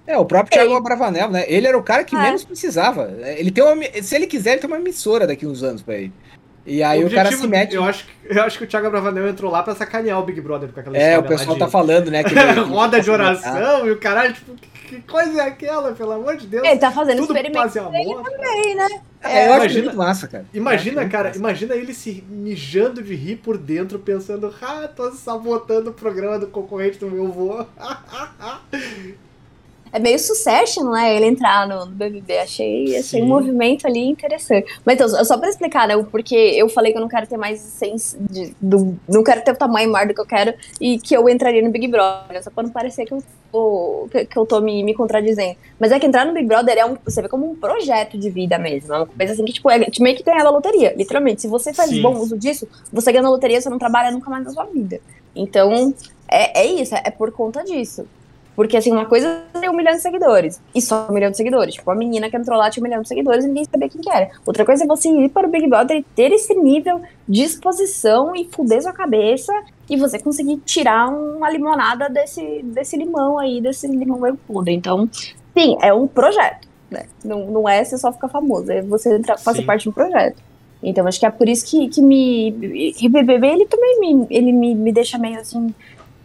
É, 0.06 0.16
o 0.16 0.24
próprio 0.24 0.52
Thiago 0.52 0.74
Abravanel, 0.74 1.28
né? 1.30 1.44
Ele 1.48 1.66
era 1.66 1.76
o 1.76 1.82
cara 1.82 2.04
que 2.04 2.14
É. 2.14 2.18
menos 2.20 2.44
precisava. 2.44 3.12
Ele 3.36 3.50
tem 3.50 3.64
uma, 3.64 3.82
se 4.02 4.14
ele 4.14 4.26
quiser, 4.26 4.52
ele 4.52 4.60
tem 4.60 4.70
uma 4.70 4.78
emissora 4.78 5.26
daqui 5.26 5.46
uns 5.46 5.62
anos 5.62 5.82
pra 5.82 5.94
ele. 5.96 6.12
E 6.64 6.82
aí 6.82 7.04
o, 7.04 7.10
cara 7.10 7.30
se 7.30 7.46
mete. 7.46 7.76
Eu 7.76 7.84
acho, 7.84 8.04
que- 8.04 8.10
eu 8.36 8.42
acho 8.42 8.58
que 8.58 8.64
o 8.64 8.66
Thiago 8.66 8.90
Bravanel 8.90 9.28
entrou 9.28 9.52
lá 9.52 9.62
pra 9.62 9.72
sacanear 9.76 10.18
o 10.18 10.24
Big 10.24 10.40
Brother 10.40 10.68
com 10.70 10.80
aquela 10.80 10.98
É, 10.98 11.16
o 11.16 11.22
pessoal 11.22 11.52
lá 11.52 11.58
tá 11.60 11.66
de 11.66 11.70
falando, 11.70 12.10
né? 12.10 12.24
que 12.24 12.36
ele- 12.36 12.60
roda 12.66 13.00
de 13.00 13.08
oração 13.08 13.86
e 13.86 13.90
o 13.92 13.98
caralho, 13.98 14.32
tipo, 14.34 14.52
que, 14.88 15.00
coisa 15.02 15.42
é 15.42 15.46
aquela, 15.46 15.92
pelo 15.92 16.10
amor 16.10 16.36
de 16.36 16.46
Deus? 16.48 16.66
Ele 16.66 16.78
tá 16.78 16.90
fazendo 16.90 17.18
Tudo 17.18 17.36
experimento 17.36 17.76
e 17.76 17.78
amor. 17.78 17.94
aí, 17.94 18.74
né? 18.74 18.88
É, 19.22 19.46
eu 19.46 19.52
acho 19.52 19.60
imagina- 19.64 19.84
muito 19.84 19.96
massa, 19.96 20.26
cara. 20.26 20.44
Eu 20.52 20.60
Imagina, 20.60 21.00
acho 21.02 21.10
cara, 21.10 21.28
massa. 21.28 21.38
imagina 21.38 21.74
ele 21.76 21.94
se 21.94 22.24
mijando 22.28 23.00
de 23.00 23.14
rir 23.14 23.36
por 23.36 23.56
dentro, 23.56 23.98
pensando, 24.00 24.52
ah, 24.60 24.88
tô 24.88 25.10
sabotando 25.12 25.90
o 25.90 25.94
programa 25.94 26.36
do 26.36 26.48
concorrente 26.48 26.98
do 26.98 27.08
meu 27.08 27.28
vô. 27.28 27.64
é 29.92 29.98
meio 29.98 30.18
succession, 30.18 30.90
né? 30.90 31.14
Ele 31.14 31.26
entrar 31.26 31.66
no 31.66 31.86
BBB. 31.86 32.38
Achei, 32.38 32.96
achei 32.96 33.22
um 33.22 33.26
movimento 33.26 33.86
ali 33.86 34.00
interessante. 34.00 34.80
Mas 34.84 34.94
então, 34.94 35.24
só 35.24 35.38
pra 35.38 35.48
explicar, 35.48 35.88
né? 35.88 35.96
Porque 36.10 36.34
eu 36.34 36.68
falei 36.68 36.92
que 36.92 36.98
eu 36.98 37.02
não 37.02 37.08
quero 37.08 37.26
ter 37.26 37.36
mais 37.36 37.60
sense 37.60 38.16
de, 38.18 38.54
do, 38.60 38.98
não 39.08 39.22
quero 39.22 39.42
ter 39.42 39.52
o 39.52 39.56
tamanho 39.56 39.90
maior 39.90 40.06
do 40.06 40.14
que 40.14 40.20
eu 40.20 40.26
quero 40.26 40.54
e 40.80 40.98
que 40.98 41.16
eu 41.16 41.28
entraria 41.28 41.62
no 41.62 41.70
Big 41.70 41.88
Brother. 41.88 42.42
Só 42.42 42.50
pra 42.50 42.62
não 42.62 42.70
parecer 42.70 43.04
que 43.06 43.14
eu 43.14 43.22
tô, 43.50 44.08
que, 44.10 44.24
que 44.26 44.36
eu 44.36 44.46
tô 44.46 44.60
me, 44.60 44.82
me 44.82 44.94
contradizendo. 44.94 45.56
Mas 45.78 45.92
é 45.92 45.98
que 45.98 46.06
entrar 46.06 46.26
no 46.26 46.32
Big 46.32 46.46
Brother 46.46 46.76
é 46.76 46.84
um, 46.84 46.96
você 47.04 47.22
vê 47.22 47.28
como 47.28 47.50
um 47.50 47.54
projeto 47.54 48.18
de 48.18 48.30
vida 48.30 48.58
mesmo. 48.58 48.92
É 48.92 48.98
uma 48.98 49.06
coisa 49.06 49.32
assim 49.32 49.44
que, 49.44 49.52
tipo, 49.52 49.70
é 49.70 49.78
meio 49.78 50.16
que 50.16 50.22
ganhar 50.22 50.44
na 50.44 50.50
loteria, 50.50 50.94
literalmente. 50.96 51.42
Se 51.42 51.48
você 51.48 51.72
faz 51.72 51.90
Sim. 51.90 52.02
bom 52.02 52.16
uso 52.18 52.36
disso, 52.36 52.68
você 52.92 53.12
ganha 53.12 53.22
na 53.22 53.30
loteria, 53.30 53.60
você 53.60 53.70
não 53.70 53.78
trabalha 53.78 54.10
nunca 54.10 54.30
mais 54.30 54.44
na 54.44 54.50
sua 54.50 54.64
vida. 54.64 55.00
Então, 55.34 55.94
é, 56.28 56.62
é 56.62 56.66
isso, 56.66 56.94
é, 56.94 57.02
é 57.04 57.10
por 57.10 57.30
conta 57.32 57.62
disso. 57.62 58.06
Porque, 58.56 58.74
assim, 58.74 58.90
uma 58.90 59.04
coisa 59.04 59.44
é 59.54 59.58
ter 59.60 59.68
um 59.68 59.76
milhão 59.76 59.92
de 59.92 60.00
seguidores. 60.00 60.60
E 60.74 60.80
só 60.80 61.06
um 61.10 61.12
milhão 61.12 61.30
de 61.30 61.36
seguidores. 61.36 61.74
Tipo, 61.74 61.90
a 61.90 61.94
menina 61.94 62.30
que 62.30 62.36
entrou 62.36 62.58
lá 62.58 62.70
tinha 62.70 62.82
um 62.82 62.88
milhão 62.88 63.02
de 63.02 63.08
seguidores 63.08 63.44
e 63.44 63.48
ninguém 63.48 63.66
sabia 63.66 63.88
quem 63.88 64.00
que 64.00 64.10
era. 64.10 64.30
Outra 64.46 64.64
coisa 64.64 64.84
é 64.84 64.86
você 64.86 65.10
ir 65.10 65.28
para 65.28 65.46
o 65.46 65.50
Big 65.50 65.68
Brother 65.68 65.98
e 65.98 66.02
ter 66.02 66.32
esse 66.32 66.54
nível 66.54 67.02
de 67.28 67.42
exposição 67.42 68.34
e 68.34 68.48
fuder 68.50 68.82
sua 68.82 68.94
cabeça 68.94 69.52
e 69.90 69.96
você 69.98 70.18
conseguir 70.18 70.56
tirar 70.64 71.08
uma 71.08 71.50
limonada 71.50 72.08
desse, 72.08 72.62
desse 72.64 72.96
limão 72.96 73.38
aí, 73.38 73.60
desse 73.60 73.86
limão 73.86 74.18
meio 74.18 74.38
podre. 74.48 74.72
Então, 74.72 75.06
sim, 75.56 75.76
é 75.82 75.92
um 75.92 76.06
projeto. 76.08 76.66
Né? 76.90 77.04
Não, 77.22 77.46
não 77.50 77.68
é 77.68 77.84
você 77.84 77.98
só 77.98 78.10
ficar 78.10 78.28
famoso, 78.28 78.72
é 78.72 78.80
você 78.80 79.16
entrar, 79.16 79.36
fazer 79.38 79.62
parte 79.62 79.82
de 79.82 79.90
um 79.90 79.92
projeto. 79.92 80.42
Então, 80.82 81.06
acho 81.06 81.18
que 81.18 81.26
é 81.26 81.30
por 81.30 81.48
isso 81.48 81.66
que, 81.66 81.88
que 81.88 82.00
me. 82.00 82.94
E 83.00 83.08
BBB, 83.08 83.46
ele 83.46 83.66
também 83.66 83.98
me, 84.00 84.26
ele 84.30 84.52
me, 84.52 84.74
me 84.74 84.92
deixa 84.92 85.18
meio 85.18 85.40
assim. 85.40 85.74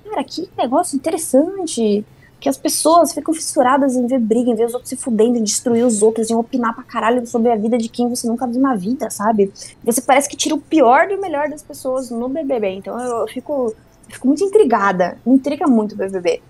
Cara, 0.07 0.23
que 0.23 0.49
negócio 0.57 0.95
interessante. 0.95 2.05
Que 2.41 2.49
as 2.49 2.57
pessoas 2.57 3.13
ficam 3.13 3.33
fissuradas 3.33 3.95
em 3.95 4.05
ver 4.07 4.19
briga, 4.19 4.49
em 4.49 4.55
ver 4.55 4.65
os 4.65 4.73
outros 4.73 4.89
se 4.89 4.97
fudendo, 4.97 5.37
em 5.37 5.43
destruir 5.43 5.85
os 5.85 6.01
outros, 6.01 6.29
em 6.29 6.35
opinar 6.35 6.75
pra 6.75 6.83
caralho 6.83 7.25
sobre 7.25 7.51
a 7.51 7.55
vida 7.55 7.77
de 7.77 7.87
quem 7.87 8.09
você 8.09 8.27
nunca 8.27 8.45
viu 8.47 8.59
na 8.59 8.75
vida, 8.75 9.09
sabe? 9.09 9.53
Você 9.83 10.01
parece 10.01 10.27
que 10.27 10.35
tira 10.35 10.55
o 10.55 10.59
pior 10.59 11.07
do 11.07 11.21
melhor 11.21 11.47
das 11.47 11.61
pessoas 11.61 12.09
no 12.09 12.27
BBB. 12.27 12.67
Então 12.71 12.99
eu, 12.99 13.27
fico, 13.27 13.73
eu 14.09 14.13
fico 14.13 14.27
muito 14.27 14.43
intrigada. 14.43 15.17
Me 15.25 15.35
intriga 15.35 15.67
muito 15.67 15.93
o 15.93 15.95
BBB. 15.95 16.41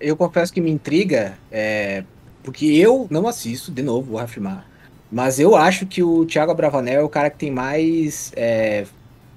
Eu 0.00 0.16
confesso 0.16 0.52
que 0.52 0.60
me 0.60 0.70
intriga, 0.70 1.38
é, 1.52 2.02
porque 2.42 2.66
eu 2.66 3.06
não 3.10 3.28
assisto, 3.28 3.70
de 3.70 3.82
novo, 3.82 4.12
vou 4.12 4.18
afirmar. 4.18 4.66
Mas 5.12 5.38
eu 5.38 5.54
acho 5.54 5.86
que 5.86 6.02
o 6.02 6.26
Thiago 6.26 6.50
Abravanel 6.50 7.00
é 7.00 7.04
o 7.04 7.08
cara 7.08 7.30
que 7.30 7.38
tem 7.38 7.50
mais 7.50 8.32
é, 8.34 8.86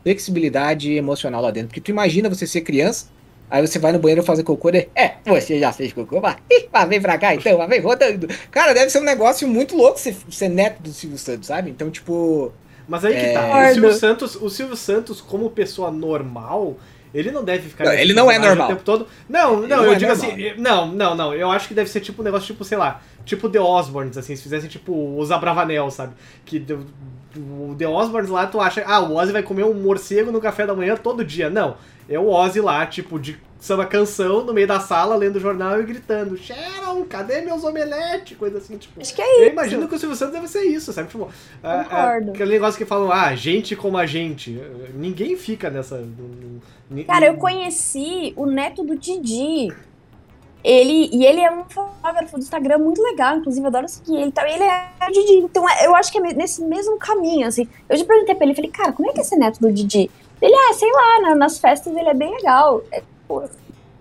flexibilidade 0.04 0.93
emocional 0.93 1.41
lá 1.41 1.52
dentro. 1.52 1.70
Porque 1.70 1.82
tu 1.82 1.91
imagina 1.91 2.30
você 2.30 2.45
ser 2.45 2.62
criança, 2.62 3.08
aí 3.52 3.62
você 3.68 3.78
vai 3.78 3.91
no 3.91 3.99
banheiro 3.99 4.24
fazer 4.24 4.43
cocô, 4.43 4.70
né? 4.70 4.86
É, 4.95 5.16
você 5.26 5.60
já 5.60 5.72
fez 5.72 5.93
cocô, 5.93 6.20
vai, 6.20 6.38
Ih, 6.49 6.68
vai 6.72 6.88
vem 6.88 6.99
pra 7.02 7.18
cá 7.20 7.36
então, 7.36 7.58
vai 7.58 7.68
vem 7.68 7.82
rodando. 7.82 8.28
Cara, 8.49 8.74
deve 8.74 8.89
ser 8.89 8.99
um 8.99 9.04
negócio 9.04 9.47
muito 9.47 9.76
louco 9.76 9.99
ser, 9.99 10.16
ser 10.32 10.49
neto 10.49 10.82
do 10.82 10.89
Silvio 10.93 11.18
Santos, 11.20 11.47
sabe? 11.47 11.70
Então, 11.70 11.91
tipo, 11.91 12.52
Mas 12.88 13.06
aí 13.06 13.14
que 13.14 13.20
É. 13.20 13.34
tá. 13.34 13.41
O 13.41 13.47
Concordo. 13.47 13.74
Silvio, 13.74 13.93
Santos, 13.93 14.36
o 14.36 14.49
Silvio 14.49 14.76
Santos, 14.76 15.22
como 15.22 15.49
pessoa 15.52 15.91
normal, 15.91 16.78
ele 17.14 17.30
não 17.32 17.43
deve 17.43 17.70
ficar. 17.70 17.84
Não, 17.86 17.93
ele 17.93 18.14
não 18.14 18.32
é 18.32 18.39
normal. 18.39 18.68
O 18.68 18.70
tempo 18.72 18.84
todo. 18.84 19.06
Não, 19.30 19.62
não, 19.62 19.68
não 19.68 19.84
eu 19.86 19.91
é 19.93 19.95
digo 19.95 20.12
normal. 20.16 20.32
assim. 20.32 20.54
Não, 20.58 20.88
não, 20.88 21.16
não. 21.16 21.34
Eu 21.34 21.52
acho 21.52 21.68
que 21.68 21.74
deve 21.74 21.89
ser 21.89 21.99
tipo 21.99 22.22
um 22.22 22.26
negócio, 22.26 22.47
tipo, 22.47 22.64
sei 22.64 22.78
lá, 22.78 23.02
tipo 23.26 23.50
The 23.50 23.60
Osborns, 23.60 24.18
assim, 24.18 24.36
se 24.36 24.44
fizessem 24.44 24.70
tipo 24.70 25.18
os 25.18 25.32
Abravanel, 25.32 25.90
sabe? 25.90 26.14
Que 26.46 26.66
o 27.38 27.76
The 27.78 27.88
Osborns 27.88 28.30
lá, 28.30 28.48
tu 28.48 28.60
acha, 28.60 28.84
ah, 28.86 29.00
o 29.00 29.16
Ozzy 29.16 29.32
vai 29.32 29.44
comer 29.44 29.64
um 29.64 29.74
morcego 29.74 30.32
no 30.32 30.42
café 30.42 30.66
da 30.66 30.74
manhã 30.74 30.96
todo 30.96 31.24
dia. 31.24 31.50
Não. 31.50 31.78
É 32.10 32.20
o 32.20 32.28
Ozzy 32.28 32.60
lá, 32.60 32.86
tipo, 32.86 33.18
de 33.18 33.40
samba 33.58 33.86
canção 33.86 34.44
no 34.44 34.54
meio 34.54 34.68
da 34.68 34.80
sala, 34.80 35.16
lendo 35.16 35.38
o 35.38 35.40
jornal 35.40 35.80
e 35.80 35.86
gritando: 35.86 36.36
Sharon, 36.36 37.06
cadê 37.06 37.42
meus 37.42 37.64
omeletes? 37.64 38.36
Coisa 38.38 38.58
assim, 38.58 38.78
tipo. 38.78 39.00
Acho 39.00 39.16
que 39.16 39.22
é 39.22 39.40
Eu 39.40 39.44
isso. 39.44 39.52
imagino 39.54 39.88
que 39.88 39.96
o 39.96 40.00
Silvio 40.00 40.18
Santos 40.18 40.34
deve 40.34 40.48
ser 40.48 40.64
isso, 40.64 40.92
sabe? 40.92 41.08
Tipo, 41.08 41.30
ah, 41.64 41.80
ah, 41.80 41.84
Concordo. 41.84 42.32
aquele 42.32 42.52
negócio 42.52 42.78
que 42.78 42.86
falam, 42.86 43.12
ah, 43.12 43.34
gente 43.36 43.76
como 43.76 43.98
a 43.98 44.06
gente. 44.06 44.60
Ninguém 44.94 45.38
fica 45.38 45.70
nessa. 45.70 46.04
Cara, 47.08 47.28
eu 47.28 47.36
conheci 47.36 48.34
o 48.36 48.46
neto 48.46 48.84
do 48.84 48.98
Didi. 48.98 49.70
Ele, 50.64 51.09
e 51.12 51.26
ele 51.26 51.41
é 51.41 51.51
um 51.51 51.64
fotógrafo 51.66 52.34
do 52.38 52.39
Instagram 52.41 52.78
muito 52.78 53.01
legal, 53.01 53.38
inclusive 53.38 53.64
eu 53.66 53.68
adoro 53.70 53.88
seguir 53.89 54.16
ele. 54.18 54.26
Então, 54.26 54.45
ele 54.45 54.64
é 54.64 54.88
o 55.07 55.12
Didi. 55.12 55.34
Então, 55.38 55.68
é- 55.68 55.86
eu 55.88 55.95
acho 55.95 56.12
que 56.12 56.20
é 56.20 56.22
nesse 56.34 56.62
mesmo 56.64 56.97
caminho, 56.97 57.47
assim. 57.47 57.68
Eu 57.89 57.97
já 57.97 58.05
perguntei 58.05 58.36
pra 58.36 58.45
ele, 58.45 58.53
falei, 58.55 58.70
cara, 58.70 58.91
como 58.91 59.09
é 59.09 59.14
que 59.14 59.22
é 59.22 59.24
ser 59.24 59.38
neto 59.38 59.59
do 59.59 59.72
Didi? 59.72 60.09
Ele, 60.41 60.53
ah, 60.55 60.74
sei 60.74 60.91
lá, 60.91 61.22
na- 61.22 61.36
nas 61.36 61.57
festas 61.59 61.95
ele 61.95 62.09
é 62.09 62.14
bem 62.14 62.32
legal. 62.36 62.84
É, 62.91 63.01
pô, 63.28 63.39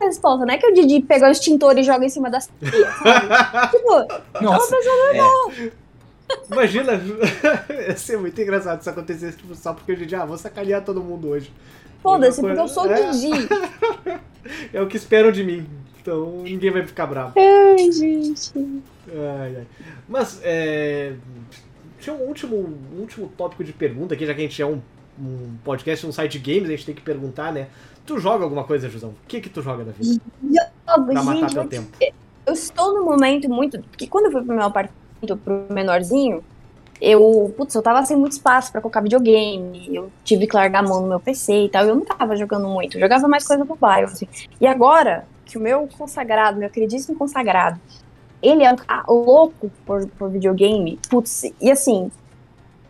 a 0.01 0.05
resposta, 0.05 0.45
não 0.47 0.53
é 0.55 0.59
que 0.59 0.67
o 0.67 0.73
Didi 0.75 1.01
pega 1.01 1.29
o 1.29 1.31
extintor 1.31 1.79
e 1.79 1.83
joga 1.83 2.05
em 2.05 2.09
cima 2.09 2.29
das 2.31 2.45
sabe? 2.61 3.71
tipo, 3.71 4.43
nossa, 4.43 4.77
Imagina, 6.51 6.93
ia 7.89 7.97
ser 7.97 8.17
muito 8.19 8.41
engraçado 8.41 8.83
se 8.83 8.89
acontecesse 8.89 9.37
tipo, 9.37 9.55
só 9.55 9.73
porque 9.75 9.93
o 9.93 9.97
Didi, 9.97 10.15
ah, 10.15 10.25
vou 10.25 10.39
sacanear 10.39 10.83
todo 10.85 11.03
mundo 11.03 11.29
hoje. 11.29 11.53
foda-se, 12.03 12.41
Uma 12.41 12.49
porque 12.51 12.63
eu 12.63 12.69
sou 12.69 12.85
o 12.85 12.89
coisa- 12.89 13.11
Didi. 13.13 13.49
É 14.73 14.81
o 14.81 14.87
que 14.87 14.97
esperam 14.97 15.31
de 15.31 15.45
mim. 15.45 15.69
Então 16.01 16.43
ninguém 16.43 16.71
vai 16.71 16.87
ficar 16.87 17.07
bravo. 17.07 17.35
Ai, 17.39 17.93
gente. 17.93 18.53
Ai, 19.09 19.57
ai. 19.57 19.67
Mas, 20.09 20.41
é. 20.43 21.15
Tinha 22.01 22.17
um 22.17 22.23
último, 22.23 22.57
um 22.57 23.01
último 23.01 23.31
tópico 23.37 23.63
de 23.63 23.73
pergunta 23.75 24.15
aqui, 24.15 24.25
já 24.25 24.35
que 24.35 24.41
a 24.41 24.45
gente 24.45 24.63
é 24.63 24.67
um, 24.67 24.81
um 25.21 25.55
podcast, 25.63 26.07
um 26.07 26.13
site 26.13 26.39
de 26.39 26.53
games, 26.53 26.69
a 26.69 26.73
gente 26.73 26.87
tem 26.87 26.95
que 26.95 27.03
perguntar, 27.03 27.53
né? 27.53 27.69
Tu 28.07 28.19
joga 28.19 28.43
alguma 28.43 28.65
coisa, 28.65 28.89
Jusão? 28.89 29.11
O 29.11 29.15
que 29.29 29.41
que 29.41 29.51
tu 29.51 29.61
joga 29.61 29.85
da 29.85 29.93
vida? 29.93 30.21
Pra 30.85 31.23
matar 31.23 31.41
Gente, 31.41 31.55
teu 31.55 31.69
tempo. 31.69 31.89
eu 32.47 32.53
estou 32.55 32.95
num 32.95 33.05
momento 33.05 33.49
muito. 33.49 33.79
Porque 33.83 34.07
quando 34.07 34.27
eu 34.27 34.33
fui 34.33 34.43
pro 34.43 34.55
meu 34.55 34.65
apartamento, 34.65 35.37
pro 35.45 35.67
menorzinho, 35.71 36.43
eu. 37.01 37.55
Putz, 37.57 37.75
eu 37.75 37.83
tava 37.83 38.05
sem 38.05 38.17
muito 38.17 38.33
espaço 38.33 38.73
pra 38.73 38.81
colocar 38.81 39.01
videogame. 39.01 39.95
Eu 39.95 40.11
tive 40.25 40.47
que 40.47 40.57
largar 40.57 40.83
a 40.83 40.89
mão 40.89 41.03
no 41.03 41.09
meu 41.09 41.21
PC 41.21 41.65
e 41.65 41.69
tal. 41.69 41.85
Eu 41.85 41.95
não 41.95 42.05
tava 42.05 42.35
jogando 42.37 42.67
muito. 42.69 42.97
Eu 42.97 43.01
jogava 43.01 43.29
mais 43.29 43.47
coisa 43.47 43.65
mobile, 43.65 44.05
assim. 44.05 44.27
E 44.61 44.67
agora, 44.67 45.27
que 45.51 45.59
o 45.59 45.61
meu 45.61 45.89
consagrado, 45.99 46.59
meu 46.59 46.71
queridíssimo 46.71 47.19
consagrado, 47.19 47.81
ele 48.41 48.65
é 48.65 48.75
louco 49.09 49.71
por, 49.85 50.07
por 50.09 50.31
videogame. 50.31 50.99
Putz, 51.11 51.45
e 51.61 51.71
assim. 51.71 52.11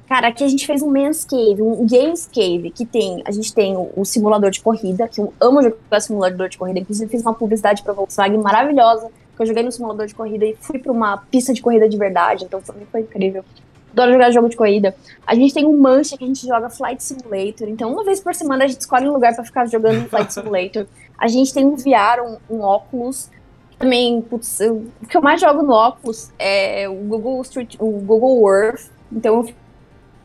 Cara, 0.06 0.26
aqui 0.26 0.42
a 0.42 0.48
gente 0.48 0.66
fez 0.66 0.82
um 0.82 0.90
Men's 0.90 1.24
Cave, 1.24 1.62
um 1.62 1.86
Games 1.86 2.28
Cave, 2.32 2.72
que 2.72 2.84
tem. 2.84 3.22
A 3.24 3.30
gente 3.30 3.54
tem 3.54 3.76
o, 3.76 3.90
o 3.96 4.04
simulador 4.04 4.50
de 4.50 4.60
corrida, 4.60 5.06
que 5.06 5.20
eu 5.20 5.32
amo 5.40 5.62
jogar 5.62 6.00
simulador 6.00 6.48
de 6.48 6.58
corrida. 6.58 6.80
Inclusive, 6.80 7.08
fiz 7.08 7.22
uma 7.22 7.32
publicidade 7.32 7.82
pra 7.82 7.92
Volkswagen 7.92 8.38
maravilhosa, 8.38 9.08
que 9.36 9.42
eu 9.42 9.46
joguei 9.46 9.62
no 9.62 9.70
simulador 9.70 10.06
de 10.06 10.14
corrida 10.14 10.44
e 10.44 10.56
fui 10.60 10.80
pra 10.80 10.90
uma 10.90 11.16
pista 11.16 11.54
de 11.54 11.62
corrida 11.62 11.88
de 11.88 11.96
verdade. 11.96 12.44
Então, 12.44 12.60
mim 12.74 12.86
foi 12.90 13.02
incrível. 13.02 13.44
Adoro 13.92 14.12
jogar 14.12 14.30
jogo 14.30 14.48
de 14.48 14.56
corrida. 14.56 14.94
A 15.26 15.34
gente 15.34 15.52
tem 15.52 15.66
um 15.66 15.76
Mancha 15.78 16.16
que 16.16 16.24
a 16.24 16.26
gente 16.26 16.46
joga 16.46 16.70
Flight 16.70 17.02
Simulator. 17.02 17.68
Então, 17.68 17.92
uma 17.92 18.04
vez 18.04 18.20
por 18.20 18.34
semana 18.34 18.64
a 18.64 18.68
gente 18.68 18.80
escolhe 18.80 19.08
um 19.08 19.12
lugar 19.12 19.34
pra 19.34 19.44
ficar 19.44 19.66
jogando 19.66 20.06
Flight 20.10 20.32
Simulator. 20.32 20.86
A 21.18 21.26
gente 21.28 21.52
tem 21.52 21.64
um 21.66 21.76
VR, 21.76 22.20
um, 22.24 22.36
um 22.56 22.60
óculos. 22.62 23.28
Também, 23.78 24.20
putz, 24.20 24.60
eu- 24.60 24.84
o 25.02 25.06
que 25.06 25.16
eu 25.16 25.22
mais 25.22 25.40
jogo 25.40 25.62
no 25.62 25.72
óculos 25.72 26.30
é 26.38 26.88
o 26.88 26.94
Google 26.94 27.40
Street, 27.42 27.76
o 27.78 27.90
Google 27.92 28.46
Earth. 28.52 28.90
Então 29.10 29.36
eu 29.42 29.54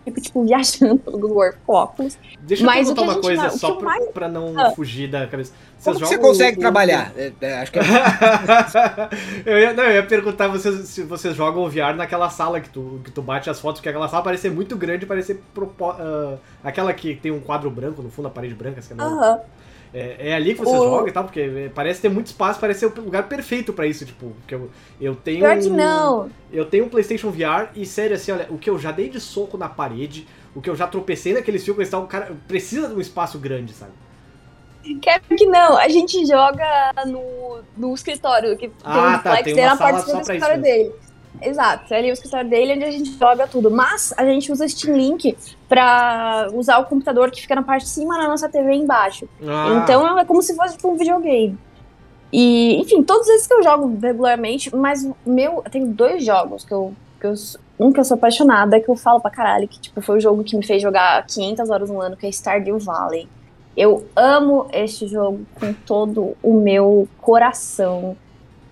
fico, 0.06 0.22
tipo, 0.22 0.46
viajando 0.48 0.98
pelo 1.00 1.18
Google 1.20 1.44
Earth 1.46 1.58
com 1.66 1.74
óculos. 1.74 2.18
Deixa 2.42 2.64
eu 2.64 2.68
Mas 2.68 2.90
o 2.90 2.94
perguntar 2.96 3.14
uma 3.14 3.22
coisa 3.22 3.44
não- 3.44 3.50
só 3.58 3.72
pra, 3.76 3.86
mais- 3.86 4.10
pra 4.12 4.28
não 4.30 4.58
Ah. 4.60 4.72
fugir 4.72 5.10
da 5.10 5.28
cabeça. 5.28 5.52
como 5.84 6.00
que 6.00 6.06
você 6.06 6.18
consegue 6.18 6.58
o- 6.58 6.62
trabalhar? 6.62 7.12
É, 7.18 7.32
é, 7.42 7.54
acho 7.60 7.72
que 7.72 7.80
é 7.80 7.82
eu, 9.46 9.60
ia, 9.60 9.74
não, 9.74 9.84
eu 9.84 9.92
ia 9.96 10.04
perguntar 10.04 10.48
vocês, 10.48 10.88
se 10.88 11.04
vocês 11.04 11.36
jogam 11.36 11.64
o 11.64 11.70
VR 11.70 11.96
naquela 11.96 12.30
sala 12.30 12.60
que 12.60 12.70
tu, 12.70 13.02
que 13.04 13.12
tu 13.12 13.22
bate 13.22 13.50
as 13.50 13.60
fotos, 13.60 13.80
porque 13.80 13.90
aquela 13.90 14.08
sala 14.08 14.24
parece 14.24 14.44
ser 14.44 14.52
muito 14.52 14.76
grande, 14.76 15.06
parece 15.06 15.28
ser 15.34 15.42
propo- 15.54 15.92
ah, 15.92 16.38
aquela 16.64 16.94
que 16.94 17.16
tem 17.16 17.32
um 17.32 17.40
quadro 17.40 17.70
branco 17.70 18.02
no 18.02 18.10
fundo, 18.10 18.28
a 18.28 18.32
parede 18.32 18.54
branca, 18.56 18.82
sei 18.82 18.96
lá. 18.96 19.04
Aham. 19.06 19.40
É, 19.94 20.30
é 20.32 20.34
ali 20.36 20.54
que 20.54 20.60
vocês 20.60 20.78
O- 20.80 20.84
jogam 20.84 21.08
e 21.08 21.12
tal, 21.12 21.24
porque 21.24 21.40
é, 21.40 21.70
parece 21.74 22.02
ter 22.02 22.10
muito 22.10 22.28
espaço, 22.28 22.60
parece 22.60 22.82
ser 22.82 22.86
o 22.88 23.02
lugar 23.02 23.28
perfeito 23.30 23.72
pra 23.74 23.88
isso, 23.88 24.06
tipo, 24.06 24.32
porque 24.32 24.56
eu, 24.56 24.70
eu 25.00 25.16
tenho 25.16 25.40
Pior 25.40 25.58
que 25.58 25.68
um- 25.70 25.76
não. 25.76 26.30
Eu 26.52 26.66
tenho 26.66 26.86
um 26.86 26.90
PlayStation 26.90 27.32
VR 27.32 27.70
e 27.76 27.86
sério 27.86 28.16
assim, 28.16 28.32
olha, 28.32 28.48
o 28.50 28.58
que 28.58 28.70
eu 28.70 28.78
já 28.78 28.92
dei 28.92 29.10
de 29.10 29.20
soco 29.20 29.58
na 29.58 29.70
parede, 29.70 30.28
o 30.54 30.62
que 30.62 30.70
eu 30.70 30.76
já 30.76 30.88
tropecei 30.88 31.34
naqueles 31.34 31.64
filmes 31.64 31.88
e 31.88 31.92
tal, 31.92 32.04
o 32.04 32.08
cara 32.08 32.36
precisa 32.48 32.88
de 32.88 32.94
um 32.96 33.00
espaço 33.02 33.40
grande, 33.40 33.74
sabe? 33.74 33.94
Quer 35.02 35.20
que 35.22 35.46
não, 35.48 35.78
a 35.78 35.90
gente 35.90 36.24
joga 36.28 36.94
no, 37.08 37.64
no 37.76 37.94
escritório, 37.96 38.56
que 38.56 38.72
Ah, 38.84 38.94
tem 38.94 39.02
um 39.18 39.20
tá, 39.20 39.44
tem 39.44 39.54
uma 39.56 39.66
na 39.66 39.78
parte 39.78 40.06
do 40.06 40.20
escritório 40.20 40.62
dele. 40.62 40.94
Exato, 41.42 41.94
é 41.94 41.98
ali 41.98 42.10
o 42.10 42.14
escritório 42.14 42.50
dele 42.50 42.74
onde 42.74 42.84
a 42.86 42.92
gente 42.92 43.12
joga 43.18 43.48
tudo. 43.48 43.70
Mas 43.72 44.14
a 44.18 44.26
gente 44.26 44.52
usa 44.52 44.68
Steam 44.68 44.96
Link 44.98 45.38
pra 45.68 46.48
usar 46.54 46.80
o 46.80 46.86
computador 46.86 47.32
que 47.32 47.42
fica 47.42 47.56
na 47.56 47.64
parte 47.64 47.84
de 47.84 47.90
cima 47.90 48.18
da 48.18 48.28
nossa 48.28 48.50
TV 48.50 48.74
embaixo. 48.74 49.28
Ah, 49.42 49.82
Então 49.84 50.18
é 50.18 50.26
como 50.26 50.42
se 50.42 50.56
fosse 50.56 50.76
tipo, 50.76 50.90
um 50.90 50.98
videogame. 50.98 51.58
E, 52.32 52.76
enfim, 52.82 53.02
todos 53.04 53.28
esses 53.30 53.48
que 53.48 53.54
eu 53.54 53.64
jogo 53.64 53.98
regularmente, 54.02 54.76
mas 54.76 55.04
o 55.06 55.16
meu, 55.26 55.62
eu 55.64 55.72
tenho 55.72 55.88
dois 55.88 56.24
jogos 56.24 56.64
que 56.66 56.74
eu, 56.74 56.94
que 57.20 57.28
eu. 57.28 57.34
Um 57.78 57.92
que 57.92 58.00
eu 58.00 58.06
sou 58.06 58.16
apaixonada, 58.16 58.80
que 58.80 58.90
eu 58.90 58.96
falo 58.96 59.20
pra 59.20 59.30
caralho, 59.30 59.68
que 59.68 59.78
tipo, 59.80 60.02
foi 60.02 60.18
o 60.18 60.20
jogo 60.22 60.46
que 60.46 60.56
me 60.56 60.66
fez 60.66 60.82
jogar 60.82 61.26
500 61.26 61.70
horas 61.70 61.90
no 61.90 62.00
ano, 62.00 62.16
que 62.16 62.26
é 62.26 62.32
Stardew 62.32 62.80
Valley. 62.80 63.28
Eu 63.76 64.06
amo 64.16 64.68
este 64.72 65.08
jogo 65.08 65.46
com 65.60 65.74
todo 65.74 66.38
o 66.42 66.54
meu 66.54 67.06
coração. 67.20 68.16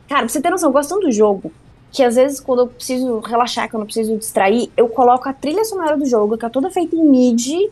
Cara, 0.07 0.21
pra 0.21 0.29
você 0.29 0.41
ter 0.41 0.49
noção, 0.49 0.69
eu 0.69 0.73
gosto 0.73 0.89
tanto 0.89 1.05
do 1.07 1.11
jogo 1.11 1.51
que 1.93 2.03
às 2.03 2.15
vezes 2.15 2.39
quando 2.39 2.63
eu 2.63 2.67
preciso 2.67 3.19
relaxar, 3.19 3.69
quando 3.69 3.83
eu 3.83 3.85
preciso 3.85 4.17
distrair, 4.17 4.71
eu 4.75 4.89
coloco 4.89 5.29
a 5.29 5.33
trilha 5.33 5.63
sonora 5.63 5.95
do 5.95 6.05
jogo, 6.07 6.37
que 6.37 6.45
é 6.45 6.49
toda 6.49 6.71
feita 6.71 6.95
em 6.95 7.05
MIDI, 7.05 7.69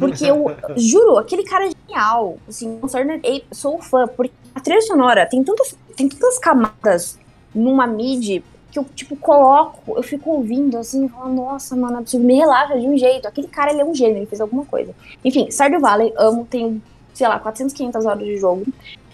porque 0.00 0.24
eu 0.24 0.46
juro, 0.76 1.16
aquele 1.16 1.44
cara 1.44 1.68
é 1.68 1.70
genial. 1.70 2.38
Assim, 2.48 2.76
Concerned 2.80 3.24
Ape, 3.24 3.46
sou 3.52 3.80
fã, 3.80 4.08
porque 4.08 4.34
a 4.52 4.60
trilha 4.60 4.82
sonora 4.82 5.26
tem 5.26 5.44
tantas, 5.44 5.76
tem 5.96 6.08
tantas 6.08 6.40
camadas 6.40 7.16
numa 7.54 7.86
MIDI 7.86 8.42
que 8.72 8.78
eu, 8.80 8.84
tipo, 8.96 9.16
coloco, 9.16 9.96
eu 9.96 10.02
fico 10.02 10.30
ouvindo, 10.30 10.76
assim, 10.76 11.08
falando, 11.08 11.36
nossa, 11.36 11.76
mano, 11.76 11.98
absurdo, 11.98 12.24
me 12.24 12.36
relaxa 12.36 12.78
de 12.78 12.86
um 12.86 12.98
jeito. 12.98 13.26
Aquele 13.26 13.48
cara, 13.48 13.72
ele 13.72 13.80
é 13.80 13.84
um 13.84 13.94
gênio, 13.94 14.18
ele 14.18 14.26
fez 14.26 14.40
alguma 14.40 14.64
coisa. 14.64 14.92
Enfim, 15.24 15.48
Stardew 15.50 15.80
Valley, 15.80 16.12
amo, 16.16 16.46
tenho, 16.48 16.82
sei 17.14 17.28
lá, 17.28 17.38
400, 17.38 17.74
500 17.74 18.06
horas 18.06 18.24
de 18.24 18.36
jogo. 18.38 18.64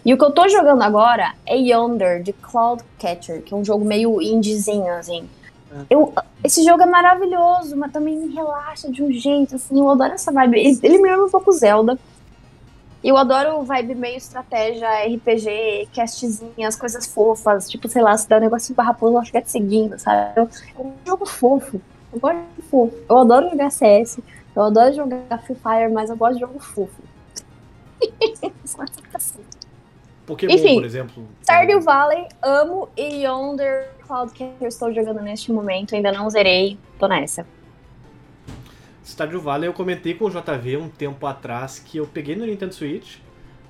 E 0.07 0.15
o 0.15 0.17
que 0.17 0.25
eu 0.25 0.31
tô 0.31 0.49
jogando 0.49 0.83
agora 0.83 1.35
é 1.45 1.57
Yonder, 1.57 2.23
de 2.23 2.33
Cloud 2.33 2.81
Catcher, 2.97 3.43
que 3.43 3.53
é 3.53 3.57
um 3.57 3.65
jogo 3.65 3.85
meio 3.85 4.23
indiezinho, 4.23 4.93
assim. 4.93 5.29
Eu, 5.91 6.15
esse 6.45 6.63
jogo 6.65 6.81
é 6.81 6.87
maravilhoso, 6.87 7.77
mas 7.77 7.91
também 7.91 8.17
me 8.17 8.33
relaxa 8.33 8.89
de 8.89 9.03
um 9.03 9.11
jeito, 9.11 9.57
assim, 9.57 9.81
eu 9.81 9.91
adoro 9.91 10.13
essa 10.13 10.31
vibe. 10.31 10.61
Ele, 10.61 10.79
ele 10.81 10.99
me 10.99 11.11
lembra 11.11 11.27
um 11.27 11.29
pouco 11.29 11.51
Zelda. 11.51 11.99
Eu 13.03 13.17
adoro 13.17 13.65
vibe 13.65 13.97
meio 13.97 14.17
estratégia, 14.17 14.89
RPG, 15.07 15.89
castzinhas, 15.93 16.77
coisas 16.77 17.05
fofas, 17.09 17.69
tipo, 17.69 17.89
sei 17.89 18.01
lá, 18.01 18.17
se 18.17 18.29
dá 18.29 18.37
um 18.37 18.41
negocinho 18.41 18.77
pra 18.77 18.85
raposa, 18.85 19.17
ela 19.17 19.25
fica 19.25 19.43
te 19.43 19.51
seguindo, 19.51 19.99
sabe? 19.99 20.39
É 20.39 20.81
um 20.81 20.93
jogo 21.05 21.27
fofo. 21.27 21.81
Eu 22.13 22.21
gosto 22.21 22.39
de 22.57 22.63
fofo. 22.63 22.97
Eu 23.09 23.19
adoro 23.19 23.51
jogar 23.51 23.71
CS, 23.71 24.21
eu 24.55 24.63
adoro 24.63 24.95
jogar 24.95 25.43
Free 25.43 25.57
Fire, 25.57 25.93
mas 25.93 26.11
eu 26.11 26.17
gosto 26.17 26.35
de 26.35 26.41
jogo 26.43 26.61
fofo. 26.61 27.03
Pokémon, 30.27 30.53
Enfim, 30.53 30.75
por 30.75 30.85
exemplo. 30.85 31.29
Stardew 31.43 31.81
Valley, 31.81 32.27
amo 32.43 32.89
e 32.97 33.25
Yonder 33.25 33.91
Cloud 34.07 34.33
Catcher 34.33 34.69
estou 34.69 34.93
jogando 34.93 35.23
neste 35.23 35.53
momento, 35.53 35.95
ainda 35.95 36.11
não 36.11 36.29
zerei, 36.29 36.77
tô 36.99 37.07
nessa. 37.07 37.47
Stardew 39.05 39.41
Valley 39.41 39.69
eu 39.69 39.73
comentei 39.73 40.15
com 40.15 40.25
o 40.25 40.31
JV 40.31 40.77
um 40.77 40.89
tempo 40.89 41.27
atrás 41.27 41.79
que 41.79 41.99
eu 41.99 42.07
peguei 42.07 42.35
no 42.35 42.45
Nintendo 42.45 42.75
Switch, 42.75 43.19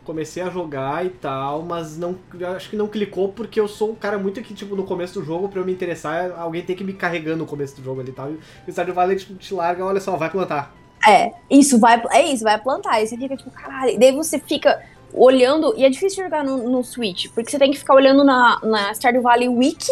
comecei 0.03 0.43
a 0.43 0.49
jogar 0.49 1.05
e 1.05 1.11
tal, 1.11 1.63
mas 1.63 1.99
não 1.99 2.17
acho 2.55 2.71
que 2.71 2.77
não 2.77 2.89
clicou 2.89 3.29
porque 3.33 3.61
eu 3.61 3.69
sou 3.69 3.91
um 3.91 3.95
cara 3.95 4.19
muito 4.19 4.41
que, 4.41 4.55
tipo, 4.55 4.75
no 4.75 4.85
começo 4.85 5.21
do 5.21 5.27
jogo, 5.27 5.49
pra 5.49 5.61
eu 5.61 5.65
me 5.65 5.73
interessar, 5.73 6.33
alguém 6.39 6.63
tem 6.63 6.75
que 6.75 6.85
me 6.85 6.95
carregar 6.95 7.37
no 7.37 7.45
começo 7.45 7.77
do 7.77 7.85
jogo 7.85 8.01
ali 8.01 8.11
e 8.11 8.15
tal. 8.15 8.31
E 8.31 8.39
o 8.67 8.71
Stardew 8.71 8.95
Valley 8.95 9.17
tipo, 9.17 9.35
te 9.35 9.53
larga, 9.53 9.85
olha 9.85 10.01
só, 10.01 10.17
vai 10.17 10.31
plantar. 10.31 10.75
É, 11.07 11.33
isso 11.51 11.79
vai, 11.79 12.03
é 12.11 12.33
isso, 12.33 12.43
vai 12.43 12.59
plantar. 12.59 12.95
Aí 12.95 13.07
você 13.07 13.17
fica 13.17 13.37
tipo, 13.37 13.51
caralho. 13.51 13.91
E 13.91 13.99
daí 13.99 14.13
você 14.13 14.39
fica 14.39 14.83
olhando. 15.13 15.75
E 15.77 15.85
é 15.85 15.89
difícil 15.91 16.25
jogar 16.25 16.45
no, 16.45 16.69
no 16.69 16.83
Switch, 16.85 17.27
porque 17.35 17.51
você 17.51 17.59
tem 17.59 17.71
que 17.71 17.79
ficar 17.79 17.95
olhando 17.95 18.25
na, 18.25 18.59
na 18.63 18.93
Stardew 18.95 19.23
Valley 19.23 19.49
Wiki 19.49 19.91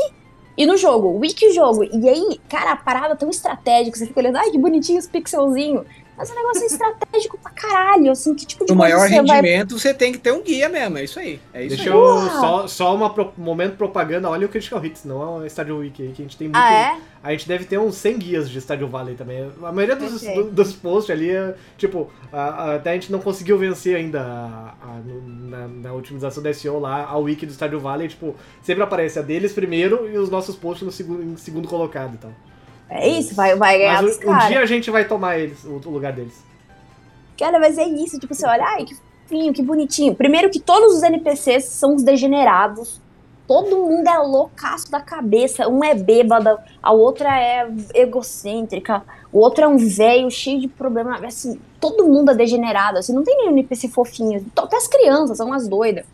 e 0.57 0.67
no 0.67 0.77
jogo. 0.77 1.19
Wiki 1.19 1.47
e 1.47 1.53
jogo. 1.53 1.85
E 1.85 2.09
aí, 2.09 2.41
cara, 2.49 2.73
a 2.73 2.77
parada 2.77 3.17
tão 3.17 3.29
estratégica. 3.31 3.97
Você 3.99 4.07
fica 4.07 4.21
olhando, 4.21 4.37
ai, 4.37 4.51
que 4.51 4.59
bonitinho 4.59 4.99
os 4.99 5.07
pixelzinhos. 5.07 5.85
Mas 6.17 6.31
o 6.31 6.35
negócio 6.37 6.63
é 6.63 6.67
estratégico 6.67 7.37
pra 7.39 7.51
caralho, 7.51 8.13
assim, 8.13 8.37
que 8.37 8.47
tipo 8.47 8.65
de 8.65 8.71
No 8.71 8.79
maior 8.79 9.01
você 9.09 9.21
vai 9.21 9.41
rendimento, 9.41 9.77
você 9.77 9.93
tem 9.93 10.13
que 10.13 10.19
ter 10.19 10.31
um 10.33 10.43
guia 10.43 10.69
mesmo, 10.69 10.97
é 10.97 11.03
isso 11.03 11.19
aí. 11.19 11.41
É 11.53 11.65
isso 11.65 11.75
Deixa 11.77 11.91
aí. 11.93 11.97
eu. 11.99 12.31
Só, 12.31 12.69
só 12.69 12.95
uma 12.95 13.11
pro- 13.13 13.33
momento 13.37 13.77
propaganda, 13.77 14.31
olha 14.31 14.47
o 14.47 14.49
Critical 14.49 14.85
Hits, 14.85 15.05
não 15.05 15.21
é 15.41 15.45
o 15.45 15.51
Stardew 15.51 15.79
Wiki 15.79 16.03
aí, 16.05 16.09
que 16.13 16.23
a 16.23 16.25
gente 16.25 16.37
tem 16.37 16.47
muito. 16.47 16.57
Ah, 16.57 16.73
é? 16.73 16.97
A 17.25 17.31
gente 17.33 17.49
deve 17.49 17.65
ter 17.65 17.79
uns 17.79 17.95
100 17.97 18.19
guias 18.19 18.51
de 18.51 18.61
Stardew 18.61 18.87
Valley 18.87 19.15
também. 19.15 19.51
A 19.63 19.73
maioria 19.73 19.97
dos, 19.97 20.21
do- 20.35 20.51
dos 20.51 20.75
posts 20.75 21.11
ali 21.11 21.31
é, 21.31 21.55
tipo, 21.79 22.11
a- 22.31 22.39
a- 22.43 22.75
até 22.75 22.91
a 22.91 22.93
gente 22.93 23.11
não 23.11 23.19
conseguiu 23.19 23.57
vencer 23.57 23.97
ainda 23.97 24.21
a- 24.21 24.75
na, 25.27 25.67
na 25.67 25.93
otimização 25.95 26.43
da 26.43 26.53
SEO 26.53 26.79
lá, 26.79 27.05
a 27.07 27.17
wiki 27.17 27.47
do 27.47 27.53
Stardew 27.55 27.81
Valley, 27.81 28.09
tipo, 28.09 28.35
sempre 28.63 28.83
aparece 28.83 29.19
a 29.19 29.23
deles 29.23 29.55
primeiro 29.55 30.07
e 30.07 30.19
os 30.19 30.29
nossos 30.29 30.55
posts 30.55 30.85
no 30.85 30.93
segundo, 30.93 31.23
em 31.23 31.35
segundo 31.39 31.67
colocado 31.67 32.15
e 32.15 32.19
tal. 32.19 32.31
É 32.91 33.09
isso, 33.09 33.35
vai, 33.35 33.57
vai 33.57 33.79
ganhar 33.79 34.03
Mas 34.03 34.19
dos 34.19 34.27
um, 34.27 34.31
um 34.31 34.39
dia 34.49 34.61
a 34.61 34.67
gente 34.67 34.91
vai 34.91 35.07
tomar 35.09 35.39
eles, 35.39 35.65
o, 35.65 35.81
o 35.83 35.91
lugar 35.91 36.13
deles. 36.13 36.45
Cara, 37.39 37.59
mas 37.59 37.79
é 37.79 37.85
isso, 37.89 38.19
tipo, 38.21 38.35
você 38.35 38.47
olha, 38.47 38.63
ai, 38.65 38.85
que 38.85 38.95
fofinho, 39.23 39.53
que 39.55 39.63
bonitinho. 39.63 40.15
Primeiro 40.15 40.51
que 40.51 40.61
todos 40.61 40.95
os 40.95 41.03
NPCs 41.03 41.65
são 41.65 41.95
os 41.97 42.03
degenerados. 42.03 43.01
Todo 43.47 43.77
mundo 43.77 44.09
é 44.09 44.19
loucaço 44.19 44.91
da 44.91 45.01
cabeça. 45.01 45.69
Um 45.69 45.85
é 45.85 45.95
bêbada, 45.95 46.59
a 46.83 46.93
outra 46.93 47.39
é 47.39 47.69
egocêntrica, 47.95 49.03
o 49.33 49.39
outro 49.39 49.65
é 49.65 49.69
um 49.69 49.77
velho 49.77 50.31
cheio 50.31 50.61
de 50.61 50.69
problema. 50.69 51.19
Assim, 51.27 51.61
todo 51.79 52.07
mundo 52.07 52.31
é 52.31 52.35
degenerado. 52.35 52.99
Assim, 52.99 53.13
não 53.13 53.23
tem 53.23 53.37
nenhum 53.37 53.51
NPC 53.51 53.89
fofinho. 53.89 54.45
Até 54.57 54.77
as 54.77 54.87
crianças 54.87 55.37
são 55.37 55.49
umas 55.49 55.69
doidas. 55.69 56.07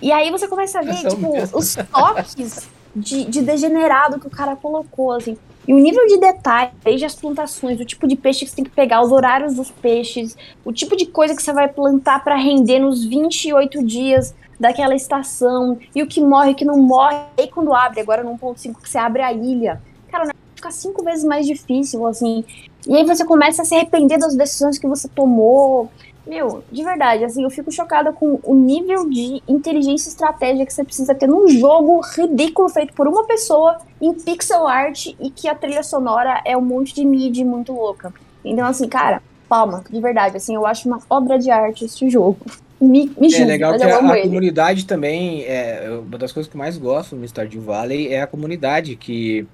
E 0.00 0.12
aí 0.12 0.30
você 0.30 0.46
começa 0.46 0.78
a 0.78 0.82
ver, 0.82 0.96
tipo, 1.08 1.56
os 1.56 1.74
toques 1.74 2.68
de, 2.94 3.24
de 3.24 3.42
degenerado 3.42 4.20
que 4.20 4.26
o 4.26 4.30
cara 4.30 4.56
colocou, 4.56 5.12
assim. 5.12 5.36
E 5.66 5.74
o 5.74 5.78
nível 5.78 6.06
de 6.06 6.18
detalhe, 6.18 6.70
desde 6.82 7.04
as 7.04 7.14
plantações, 7.14 7.78
o 7.78 7.84
tipo 7.84 8.08
de 8.08 8.16
peixe 8.16 8.44
que 8.44 8.50
você 8.50 8.56
tem 8.56 8.64
que 8.64 8.70
pegar, 8.70 9.02
os 9.02 9.12
horários 9.12 9.54
dos 9.54 9.70
peixes, 9.70 10.36
o 10.64 10.72
tipo 10.72 10.96
de 10.96 11.06
coisa 11.06 11.36
que 11.36 11.42
você 11.42 11.52
vai 11.52 11.68
plantar 11.68 12.24
para 12.24 12.36
render 12.36 12.78
nos 12.78 13.04
28 13.04 13.84
dias 13.84 14.34
daquela 14.58 14.94
estação, 14.94 15.78
e 15.94 16.02
o 16.02 16.06
que 16.06 16.20
morre, 16.20 16.52
o 16.52 16.54
que 16.54 16.64
não 16.64 16.78
morre. 16.78 17.16
E 17.38 17.42
aí 17.42 17.48
quando 17.48 17.74
abre, 17.74 18.00
agora 18.00 18.22
no 18.22 18.36
1.5, 18.36 18.82
que 18.82 18.88
você 18.88 18.98
abre 18.98 19.22
a 19.22 19.32
ilha, 19.32 19.80
cara, 20.10 20.24
negócio 20.24 20.38
fica 20.58 20.70
cinco 20.70 21.04
vezes 21.04 21.24
mais 21.24 21.46
difícil, 21.46 22.06
assim. 22.06 22.44
E 22.86 22.96
aí 22.96 23.04
você 23.04 23.24
começa 23.24 23.62
a 23.62 23.64
se 23.64 23.74
arrepender 23.74 24.18
das 24.18 24.34
decisões 24.34 24.78
que 24.78 24.86
você 24.86 25.08
tomou. 25.08 25.90
Meu, 26.26 26.62
de 26.70 26.84
verdade, 26.84 27.24
assim, 27.24 27.42
eu 27.42 27.50
fico 27.50 27.72
chocada 27.72 28.12
com 28.12 28.38
o 28.42 28.54
nível 28.54 29.08
de 29.08 29.42
inteligência 29.48 30.08
e 30.08 30.12
estratégia 30.12 30.66
que 30.66 30.72
você 30.72 30.84
precisa 30.84 31.14
ter 31.14 31.26
num 31.26 31.48
jogo 31.48 32.00
ridículo 32.00 32.68
feito 32.68 32.92
por 32.92 33.08
uma 33.08 33.24
pessoa 33.24 33.78
em 34.00 34.12
pixel 34.12 34.66
art 34.66 35.06
e 35.18 35.30
que 35.30 35.48
a 35.48 35.54
trilha 35.54 35.82
sonora 35.82 36.42
é 36.44 36.56
um 36.56 36.60
monte 36.60 36.94
de 36.94 37.04
MIDI 37.04 37.44
muito 37.44 37.72
louca. 37.72 38.12
Então, 38.44 38.66
assim, 38.66 38.88
cara, 38.88 39.22
palma, 39.48 39.82
de 39.88 40.00
verdade, 40.00 40.36
assim, 40.36 40.54
eu 40.54 40.66
acho 40.66 40.86
uma 40.86 41.00
obra 41.08 41.38
de 41.38 41.50
arte 41.50 41.86
esse 41.86 42.10
jogo. 42.10 42.38
Me, 42.80 43.10
me 43.18 43.26
É 43.26 43.30
julgue, 43.30 43.44
legal 43.44 43.72
mas 43.72 43.82
que 43.82 43.88
a, 43.88 43.98
a 43.98 44.22
comunidade 44.22 44.86
também, 44.86 45.44
é, 45.44 45.90
uma 45.90 46.16
das 46.16 46.32
coisas 46.32 46.48
que 46.48 46.56
eu 46.56 46.58
mais 46.58 46.78
gosto 46.78 47.16
no 47.16 47.26
Stardew 47.26 47.60
Valley 47.60 48.08
é 48.12 48.22
a 48.22 48.26
comunidade, 48.26 48.94
que 48.96 49.46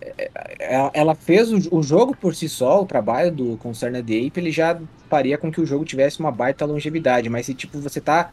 é, 0.00 0.30
ela, 0.58 0.90
ela 0.94 1.14
fez 1.14 1.52
o, 1.52 1.76
o 1.76 1.82
jogo 1.82 2.16
por 2.16 2.34
si 2.34 2.48
só, 2.48 2.82
o 2.82 2.86
trabalho 2.86 3.30
do 3.30 3.56
Concerned 3.58 4.00
Ape, 4.00 4.40
ele 4.40 4.50
já 4.50 4.80
faria 5.10 5.36
com 5.36 5.52
que 5.52 5.60
o 5.60 5.66
jogo 5.66 5.84
tivesse 5.84 6.20
uma 6.20 6.32
baita 6.32 6.64
longevidade, 6.64 7.28
mas 7.28 7.46
se 7.46 7.54
tipo, 7.54 7.78
você 7.78 8.00
tá 8.00 8.32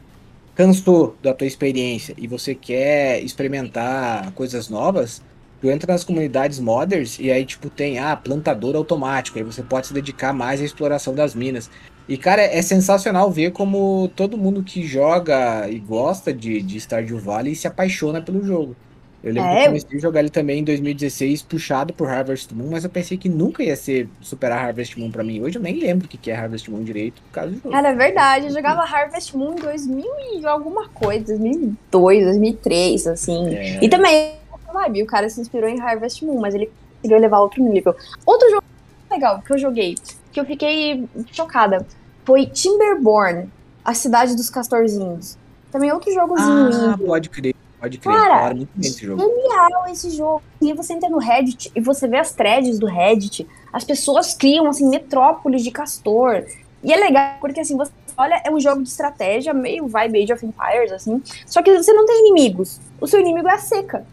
cansou 0.54 1.16
da 1.22 1.32
tua 1.32 1.46
experiência 1.46 2.14
e 2.18 2.26
você 2.26 2.54
quer 2.54 3.22
experimentar 3.22 4.32
coisas 4.32 4.68
novas, 4.68 5.22
tu 5.60 5.70
entra 5.70 5.92
nas 5.92 6.04
comunidades 6.04 6.58
modders 6.58 7.18
e 7.18 7.30
aí 7.30 7.44
tipo 7.44 7.70
tem, 7.70 7.98
ah, 7.98 8.16
plantador 8.16 8.76
automático, 8.76 9.38
aí 9.38 9.44
você 9.44 9.62
pode 9.62 9.86
se 9.86 9.94
dedicar 9.94 10.32
mais 10.32 10.60
à 10.60 10.64
exploração 10.64 11.14
das 11.14 11.34
minas. 11.34 11.70
E, 12.10 12.18
cara, 12.18 12.42
é 12.42 12.60
sensacional 12.60 13.30
ver 13.30 13.52
como 13.52 14.10
todo 14.16 14.36
mundo 14.36 14.64
que 14.64 14.82
joga 14.82 15.68
e 15.70 15.78
gosta 15.78 16.32
de, 16.34 16.60
de 16.60 16.80
Stardew 16.80 17.20
Valley 17.20 17.54
se 17.54 17.68
apaixona 17.68 18.20
pelo 18.20 18.44
jogo. 18.44 18.74
Eu 19.22 19.32
lembro 19.34 19.50
que 19.50 19.56
É. 19.56 19.62
eu 19.62 19.66
comecei 19.66 19.98
a 19.98 20.00
jogar 20.00 20.20
ele 20.20 20.30
também 20.30 20.60
em 20.60 20.64
2016, 20.64 21.42
puxado 21.42 21.92
por 21.92 22.08
Harvest 22.08 22.52
Moon, 22.52 22.70
mas 22.70 22.82
eu 22.84 22.90
pensei 22.90 23.16
que 23.16 23.28
nunca 23.28 23.62
ia 23.62 23.76
ser 23.76 24.08
superar 24.20 24.64
Harvest 24.64 24.98
Moon 24.98 25.10
pra 25.10 25.22
mim. 25.22 25.40
Hoje 25.40 25.58
eu 25.58 25.62
nem 25.62 25.78
lembro 25.78 26.06
o 26.06 26.08
que 26.08 26.16
que 26.16 26.30
é 26.30 26.34
Harvest 26.34 26.68
Moon 26.70 26.82
direito 26.82 27.22
por 27.22 27.30
causa 27.30 27.50
do 27.50 27.56
jogo. 27.58 27.70
Cara, 27.70 27.88
é 27.90 27.94
verdade, 27.94 28.46
eu 28.46 28.52
jogava 28.52 28.80
Harvest 28.80 29.36
Moon 29.36 29.52
em 29.52 29.60
2000 29.60 30.04
e 30.40 30.46
alguma 30.46 30.88
coisa, 30.88 31.26
2002, 31.26 32.24
2003, 32.24 33.06
assim. 33.06 33.54
É. 33.54 33.84
E 33.84 33.88
também, 33.88 34.32
essa 34.52 34.72
vibe, 34.72 35.02
o 35.02 35.06
cara 35.06 35.28
se 35.28 35.40
inspirou 35.40 35.68
em 35.68 35.80
Harvest 35.80 36.24
Moon, 36.24 36.40
mas 36.40 36.54
ele 36.54 36.70
conseguiu 36.96 37.20
levar 37.20 37.40
outro 37.40 37.62
nível. 37.62 37.94
Outro 38.26 38.50
jogo 38.50 38.64
legal 39.10 39.42
que 39.42 39.52
eu 39.52 39.58
joguei, 39.58 39.96
que 40.32 40.40
eu 40.40 40.44
fiquei 40.46 41.04
chocada, 41.30 41.86
foi 42.30 42.46
Timberborn, 42.46 43.50
a 43.84 43.92
cidade 43.92 44.36
dos 44.36 44.48
castorzinhos. 44.48 45.36
Também 45.72 45.90
outro 45.92 46.12
jogozinho 46.12 46.70
Ah, 46.72 46.94
indie. 46.94 47.04
pode 47.04 47.28
crer, 47.28 47.54
pode 47.80 47.98
crer. 47.98 48.14
Cara, 48.14 48.54
muito 48.54 48.70
bem 48.72 48.88
desse 48.88 49.04
jogo. 49.04 49.20
Genial 49.20 49.88
esse 49.88 50.10
jogo. 50.10 50.42
E 50.62 50.72
você 50.72 50.92
entra 50.92 51.08
no 51.08 51.18
Reddit 51.18 51.72
e 51.74 51.80
você 51.80 52.06
vê 52.06 52.18
as 52.18 52.32
threads 52.32 52.78
do 52.78 52.86
Reddit. 52.86 53.48
As 53.72 53.82
pessoas 53.82 54.32
criam, 54.32 54.68
assim, 54.68 54.88
metrópoles 54.88 55.64
de 55.64 55.72
castor. 55.72 56.44
E 56.84 56.92
é 56.92 56.96
legal, 56.96 57.34
porque 57.40 57.60
assim, 57.60 57.76
você 57.76 57.90
olha, 58.16 58.40
é 58.44 58.50
um 58.50 58.60
jogo 58.60 58.82
de 58.82 58.88
estratégia, 58.88 59.52
meio 59.52 59.88
vibe 59.88 60.22
Age 60.22 60.32
of 60.32 60.46
Empires, 60.46 60.92
assim. 60.92 61.20
Só 61.46 61.62
que 61.62 61.76
você 61.76 61.92
não 61.92 62.06
tem 62.06 62.20
inimigos. 62.20 62.80
O 63.00 63.08
seu 63.08 63.18
inimigo 63.18 63.48
é 63.48 63.54
a 63.54 63.58
seca. 63.58 64.06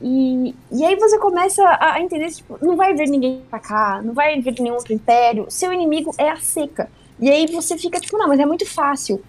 E, 0.00 0.54
e 0.70 0.84
aí 0.84 0.96
você 0.96 1.18
começa 1.18 1.64
a, 1.64 1.94
a 1.94 2.00
entender, 2.00 2.30
tipo, 2.30 2.56
não 2.64 2.76
vai 2.76 2.94
vir 2.94 3.08
ninguém 3.08 3.42
pra 3.48 3.58
cá, 3.58 4.00
não 4.02 4.12
vai 4.14 4.40
vir 4.40 4.60
nenhum 4.60 4.74
outro 4.74 4.92
império. 4.92 5.46
Seu 5.48 5.72
inimigo 5.72 6.14
é 6.18 6.28
a 6.28 6.36
seca. 6.36 6.88
E 7.22 7.30
aí 7.30 7.46
você 7.46 7.78
fica, 7.78 8.00
tipo, 8.00 8.18
não, 8.18 8.26
mas 8.26 8.40
é 8.40 8.44
muito 8.44 8.66
fácil. 8.66 9.22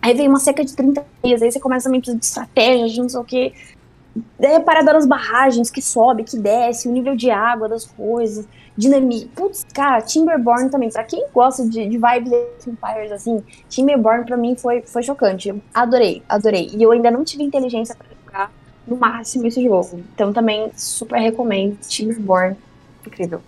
Aí 0.00 0.14
vem 0.14 0.28
uma 0.28 0.38
seca 0.38 0.64
de 0.64 0.76
30 0.76 1.04
dias, 1.24 1.42
aí 1.42 1.50
você 1.50 1.58
começa 1.58 1.88
também 1.88 2.00
precisar 2.00 2.18
de 2.20 2.24
estratégia, 2.24 2.86
de 2.86 3.00
não 3.00 3.08
sei 3.08 3.20
o 3.20 3.24
quê. 3.24 3.52
A 4.56 4.60
parada 4.60 4.92
das 4.92 5.04
barragens, 5.06 5.68
que 5.68 5.82
sobe, 5.82 6.22
que 6.22 6.38
desce, 6.38 6.86
o 6.86 6.92
nível 6.92 7.16
de 7.16 7.32
água 7.32 7.68
das 7.68 7.84
coisas, 7.84 8.46
dinamite. 8.76 9.26
Putz, 9.34 9.66
cara, 9.74 10.00
Timberborn 10.02 10.70
também. 10.70 10.88
Pra 10.88 11.02
quem 11.02 11.26
gosta 11.34 11.64
de, 11.64 11.88
de 11.88 11.98
vibes 11.98 12.32
Empires, 12.64 13.10
assim, 13.10 13.42
Timberborn 13.68 14.24
pra 14.24 14.36
mim 14.36 14.54
foi, 14.54 14.82
foi 14.82 15.02
chocante. 15.02 15.52
Adorei, 15.74 16.22
adorei. 16.28 16.70
E 16.72 16.80
eu 16.80 16.92
ainda 16.92 17.10
não 17.10 17.24
tive 17.24 17.42
inteligência 17.42 17.96
pra 17.96 18.06
jogar 18.24 18.52
no 18.86 18.96
máximo 18.96 19.48
esse 19.48 19.60
jogo. 19.64 20.00
Então 20.14 20.32
também 20.32 20.70
super 20.76 21.18
recomendo. 21.18 21.76
Team 21.88 22.14
Born. 22.20 22.56
Incrível. 23.04 23.42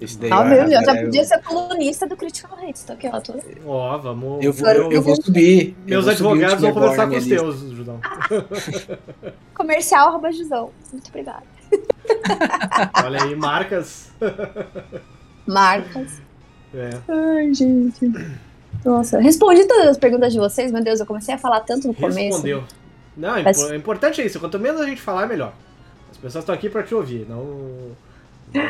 Esse 0.00 0.18
daí, 0.18 0.30
Ah, 0.30 0.44
meu, 0.44 0.58
eu 0.58 0.70
já 0.70 0.80
agora 0.80 1.02
podia 1.04 1.24
ser 1.24 1.42
colunista 1.42 2.06
do 2.06 2.16
Critical 2.16 2.58
Hits, 2.68 2.84
tá 2.84 2.92
aqui, 2.92 3.08
ó. 3.10 3.18
Tô... 3.20 3.34
Ó, 3.66 3.96
vamos. 3.98 4.44
eu, 4.44 4.52
vou, 4.52 4.68
eu, 4.68 4.92
eu 4.92 5.02
vou 5.02 5.16
subir. 5.16 5.68
eu 5.70 5.74
Meus 5.86 6.04
vou 6.04 6.14
subir 6.14 6.28
advogados 6.44 6.60
vão 6.60 6.72
Team 6.72 6.74
Born 6.74 6.96
conversar 6.96 7.08
com 7.08 7.16
os 7.16 7.26
teus, 7.26 7.76
Judão. 7.76 8.00
Comercial 9.54 10.08
arroba 10.08 10.30
Jusão. 10.32 10.70
Muito 10.92 11.08
obrigada. 11.08 11.42
Olha 13.04 13.22
aí, 13.24 13.34
marcas. 13.34 14.12
Marcas. 15.46 16.20
É. 16.74 16.90
Ai, 17.08 17.54
gente. 17.54 18.12
Nossa, 18.84 19.18
respondi 19.18 19.64
todas 19.66 19.88
as 19.88 19.98
perguntas 19.98 20.32
de 20.32 20.38
vocês, 20.38 20.70
meu 20.70 20.82
Deus, 20.84 21.00
eu 21.00 21.06
comecei 21.06 21.34
a 21.34 21.38
falar 21.38 21.60
tanto 21.60 21.88
no 21.88 21.94
começo. 21.94 22.18
Respondeu. 22.18 22.64
Não, 23.16 23.42
Mas- 23.42 23.58
o 23.62 23.74
importante 23.74 24.20
é 24.20 24.26
isso. 24.26 24.38
Quanto 24.38 24.58
menos 24.58 24.80
a 24.80 24.86
gente 24.86 25.00
falar, 25.00 25.26
melhor. 25.26 25.54
As 26.10 26.18
pessoas 26.18 26.42
estão 26.42 26.54
aqui 26.54 26.68
pra 26.68 26.82
te 26.82 26.94
ouvir, 26.94 27.26
não. 27.28 27.96
Não, 28.54 28.62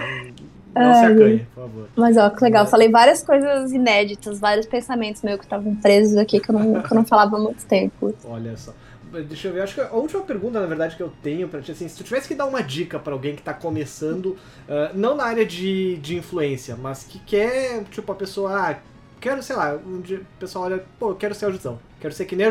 não 0.84 0.94
se 0.94 1.04
acanhe, 1.04 1.46
por 1.54 1.62
favor. 1.62 1.88
Mas 1.96 2.16
ó, 2.16 2.30
que 2.30 2.44
legal, 2.44 2.66
falei 2.66 2.90
várias 2.90 3.22
coisas 3.22 3.72
inéditas, 3.72 4.38
vários 4.38 4.66
pensamentos 4.66 5.22
meus 5.22 5.38
que 5.38 5.44
estavam 5.44 5.74
presos 5.76 6.16
aqui 6.16 6.40
que 6.40 6.50
eu 6.50 6.54
não, 6.54 6.80
que 6.82 6.92
eu 6.92 6.96
não 6.96 7.04
falava 7.04 7.36
há 7.36 7.40
muito 7.40 7.64
tempo. 7.66 8.14
Olha 8.24 8.56
só. 8.56 8.72
Deixa 9.28 9.48
eu 9.48 9.52
ver, 9.52 9.62
acho 9.62 9.74
que 9.74 9.80
a 9.80 9.92
última 9.92 10.22
pergunta, 10.22 10.60
na 10.60 10.66
verdade, 10.66 10.96
que 10.96 11.02
eu 11.02 11.12
tenho 11.22 11.48
pra 11.48 11.60
ti, 11.60 11.72
assim, 11.72 11.88
se 11.88 11.96
tu 11.96 12.04
tivesse 12.04 12.28
que 12.28 12.34
dar 12.34 12.44
uma 12.44 12.62
dica 12.62 12.98
pra 12.98 13.12
alguém 13.12 13.34
que 13.34 13.42
tá 13.42 13.54
começando, 13.54 14.36
ah, 14.68 14.90
não 14.94 15.16
na 15.16 15.24
área 15.24 15.46
de, 15.46 15.96
de 15.98 16.16
influência, 16.16 16.76
mas 16.76 17.04
que 17.04 17.18
quer, 17.20 17.84
tipo, 17.84 18.10
a 18.10 18.14
pessoa, 18.14 18.52
ah, 18.52 18.76
quero, 19.20 19.42
sei 19.42 19.56
lá, 19.56 19.78
um 19.86 20.00
dia 20.00 20.18
o 20.18 20.40
pessoal 20.40 20.64
olha, 20.64 20.84
pô, 20.98 21.10
eu 21.10 21.14
quero 21.14 21.34
ser 21.34 21.46
o 21.46 21.52
Jusão, 21.52 21.78
quero 22.00 22.12
ser 22.12 22.24
que 22.26 22.36
nem 22.36 22.46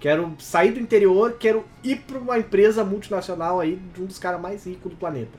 quero 0.00 0.34
sair 0.40 0.72
do 0.72 0.80
interior, 0.80 1.36
quero 1.38 1.64
ir 1.84 2.00
pra 2.00 2.18
uma 2.18 2.36
empresa 2.36 2.84
multinacional 2.84 3.60
aí, 3.60 3.76
de 3.94 4.02
um 4.02 4.06
dos 4.06 4.18
caras 4.18 4.40
mais 4.40 4.66
ricos 4.66 4.90
do 4.90 4.96
planeta. 4.96 5.38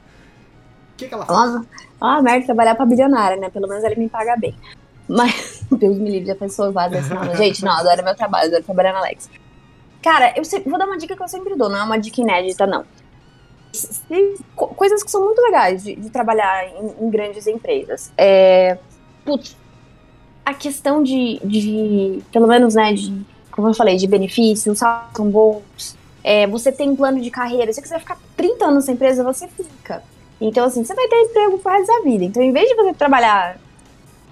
O 0.94 0.98
que, 0.98 1.08
que 1.08 1.14
ela 1.14 1.26
faz? 1.26 1.38
Nossa, 1.54 1.68
ah, 2.00 2.22
merda, 2.22 2.46
trabalhar 2.46 2.76
pra 2.76 2.86
bilionária, 2.86 3.38
né? 3.38 3.50
Pelo 3.50 3.68
menos 3.68 3.84
ele 3.84 3.96
me 3.96 4.10
paga 4.10 4.36
bem. 4.38 4.56
Mas, 5.08 5.64
Deus 5.72 5.98
me 5.98 6.10
livre, 6.10 6.28
já 6.28 6.36
pensou 6.36 6.72
várias 6.72 7.06
assim, 7.06 7.14
não, 7.14 7.36
gente, 7.36 7.64
não, 7.64 7.72
adoro 7.74 8.04
meu 8.04 8.16
trabalho, 8.16 8.48
adoro 8.48 8.64
trabalhar 8.64 8.94
na 8.94 9.00
Alex. 9.00 9.30
Cara, 10.02 10.34
eu 10.36 10.44
sempre- 10.46 10.70
vou 10.70 10.78
dar 10.80 10.86
uma 10.86 10.98
dica 10.98 11.16
que 11.16 11.24
eu 11.24 11.28
sempre 11.28 11.56
dou, 11.56 11.70
não 11.70 11.78
é 11.80 11.84
uma 11.84 11.98
dica 12.00 12.22
inédita, 12.22 12.68
não. 12.68 12.86
Co- 14.56 14.68
coisas 14.68 15.04
que 15.04 15.10
são 15.10 15.24
muito 15.24 15.42
legais 15.42 15.84
de, 15.84 15.96
de 15.96 16.10
trabalhar 16.10 16.68
em, 16.68 17.06
em 17.06 17.10
grandes 17.10 17.48
empresas. 17.48 18.12
É, 18.18 18.78
putz, 19.26 19.58
a 20.46 20.54
questão 20.54 21.02
de, 21.02 21.40
de, 21.44 22.22
pelo 22.32 22.48
menos, 22.48 22.76
né, 22.76 22.94
de, 22.94 23.26
como 23.52 23.70
eu 23.70 23.74
falei, 23.74 23.96
de 23.98 24.06
benefícios, 24.08 24.78
salários 24.78 25.16
são 25.16 25.30
bons, 25.30 25.98
é, 26.24 26.46
você 26.48 26.72
tem 26.72 26.96
plano 26.96 27.20
de 27.20 27.32
carreira, 27.32 27.72
se 27.72 27.78
você 27.78 27.82
quiser 27.82 28.00
ficar 28.00 28.18
30 28.38 28.66
anos 28.66 28.88
na 28.88 28.94
empresa, 28.94 29.24
você 29.24 29.48
fica. 29.48 30.04
Então, 30.40 30.66
assim, 30.66 30.84
você 30.84 30.94
vai 30.94 31.08
ter 31.08 31.16
emprego 31.22 31.58
pro 31.60 31.72
resto 31.72 31.88
da 31.88 32.00
vida. 32.02 32.24
Então, 32.26 32.44
em 32.44 32.52
vez 32.52 32.68
de 32.68 32.76
você 32.76 32.94
trabalhar, 32.94 33.58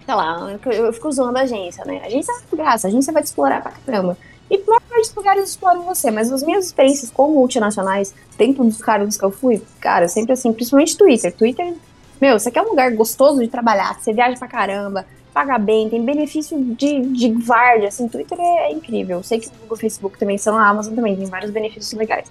sei 0.05 0.15
lá, 0.15 0.57
eu, 0.65 0.93
fico 0.93 1.07
usando 1.07 1.37
a 1.37 1.41
agência, 1.41 1.85
né? 1.85 2.01
A 2.03 2.07
agência 2.07 2.31
é 2.31 2.55
graça, 2.55 2.87
a 2.87 2.89
agência 2.89 3.13
vai 3.13 3.23
te 3.23 3.27
explorar 3.27 3.61
pra 3.61 3.71
caramba. 3.71 4.17
E 4.49 4.57
dos 4.57 5.15
lugares 5.15 5.49
exploram 5.49 5.83
você, 5.83 6.11
mas 6.11 6.31
as 6.31 6.43
minhas 6.43 6.65
experiências 6.65 7.09
com 7.09 7.29
multinacionais, 7.29 8.13
dentro 8.37 8.63
dos 8.63 8.79
cargos 8.79 9.17
que 9.17 9.23
eu 9.23 9.31
fui, 9.31 9.61
cara, 9.79 10.07
sempre 10.09 10.33
assim, 10.33 10.51
principalmente 10.51 10.97
Twitter. 10.97 11.33
Twitter, 11.33 11.73
meu, 12.19 12.37
você 12.37 12.51
quer 12.51 12.61
um 12.61 12.69
lugar 12.69 12.91
gostoso 12.91 13.39
de 13.39 13.47
trabalhar, 13.47 13.97
você 13.97 14.11
viaja 14.11 14.37
pra 14.37 14.49
caramba, 14.49 15.05
paga 15.33 15.57
bem, 15.57 15.89
tem 15.89 16.03
benefício 16.03 16.59
de, 16.75 16.99
de 17.01 17.31
várzea, 17.31 17.87
assim, 17.87 18.07
Twitter 18.09 18.37
é, 18.39 18.71
é 18.71 18.73
incrível. 18.73 19.17
Eu 19.17 19.23
sei 19.23 19.39
que 19.39 19.47
o 19.47 19.51
Google 19.61 19.77
Facebook 19.77 20.19
também 20.19 20.37
são, 20.37 20.57
a 20.57 20.67
Amazon 20.67 20.93
também 20.93 21.15
tem 21.15 21.25
vários 21.25 21.51
benefícios 21.51 21.93
legais. 21.93 22.29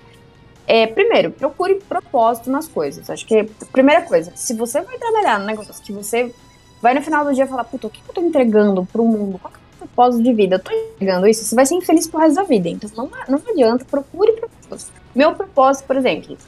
É, 0.72 0.86
primeiro, 0.86 1.32
procure 1.32 1.80
propósito 1.88 2.48
nas 2.48 2.68
coisas. 2.68 3.10
Acho 3.10 3.26
que, 3.26 3.42
primeira 3.72 4.02
coisa, 4.02 4.30
se 4.36 4.54
você 4.54 4.80
vai 4.80 4.96
trabalhar 4.98 5.40
no 5.40 5.44
negócio 5.44 5.82
que 5.82 5.92
você 5.92 6.32
vai 6.80 6.94
no 6.94 7.02
final 7.02 7.24
do 7.24 7.34
dia 7.34 7.44
falar, 7.44 7.64
puta, 7.64 7.88
o 7.88 7.90
que 7.90 8.00
eu 8.08 8.14
tô 8.14 8.20
entregando 8.20 8.86
pro 8.86 9.04
mundo? 9.04 9.40
Qual 9.40 9.52
que 9.52 9.58
é 9.58 9.62
o 9.74 9.78
propósito 9.78 10.22
de 10.22 10.32
vida? 10.32 10.54
Eu 10.54 10.58
tô 10.60 10.70
entregando 10.70 11.26
isso, 11.26 11.44
você 11.44 11.56
vai 11.56 11.66
ser 11.66 11.74
infeliz 11.74 12.06
pro 12.06 12.20
resto 12.20 12.36
da 12.36 12.44
vida. 12.44 12.68
Então 12.68 12.88
não, 12.96 13.10
não 13.28 13.42
adianta, 13.50 13.84
procure 13.84 14.30
propósito. 14.34 14.92
Meu 15.12 15.34
propósito, 15.34 15.86
por 15.88 15.96
exemplo, 15.96 16.38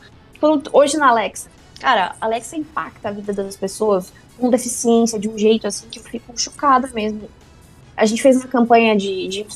hoje 0.72 0.96
na 0.96 1.08
Alexa, 1.08 1.50
cara, 1.80 2.14
a 2.20 2.26
Alexa 2.26 2.54
impacta 2.54 3.08
a 3.08 3.10
vida 3.10 3.32
das 3.32 3.56
pessoas 3.56 4.12
com 4.38 4.48
deficiência 4.50 5.18
de 5.18 5.28
um 5.28 5.36
jeito 5.36 5.66
assim 5.66 5.88
que 5.88 5.98
eu 5.98 6.04
fico 6.04 6.40
chocada 6.40 6.88
mesmo. 6.94 7.28
A 7.96 8.06
gente 8.06 8.22
fez 8.22 8.36
uma 8.36 8.46
campanha 8.46 8.96
de, 8.96 9.26
de 9.26 9.46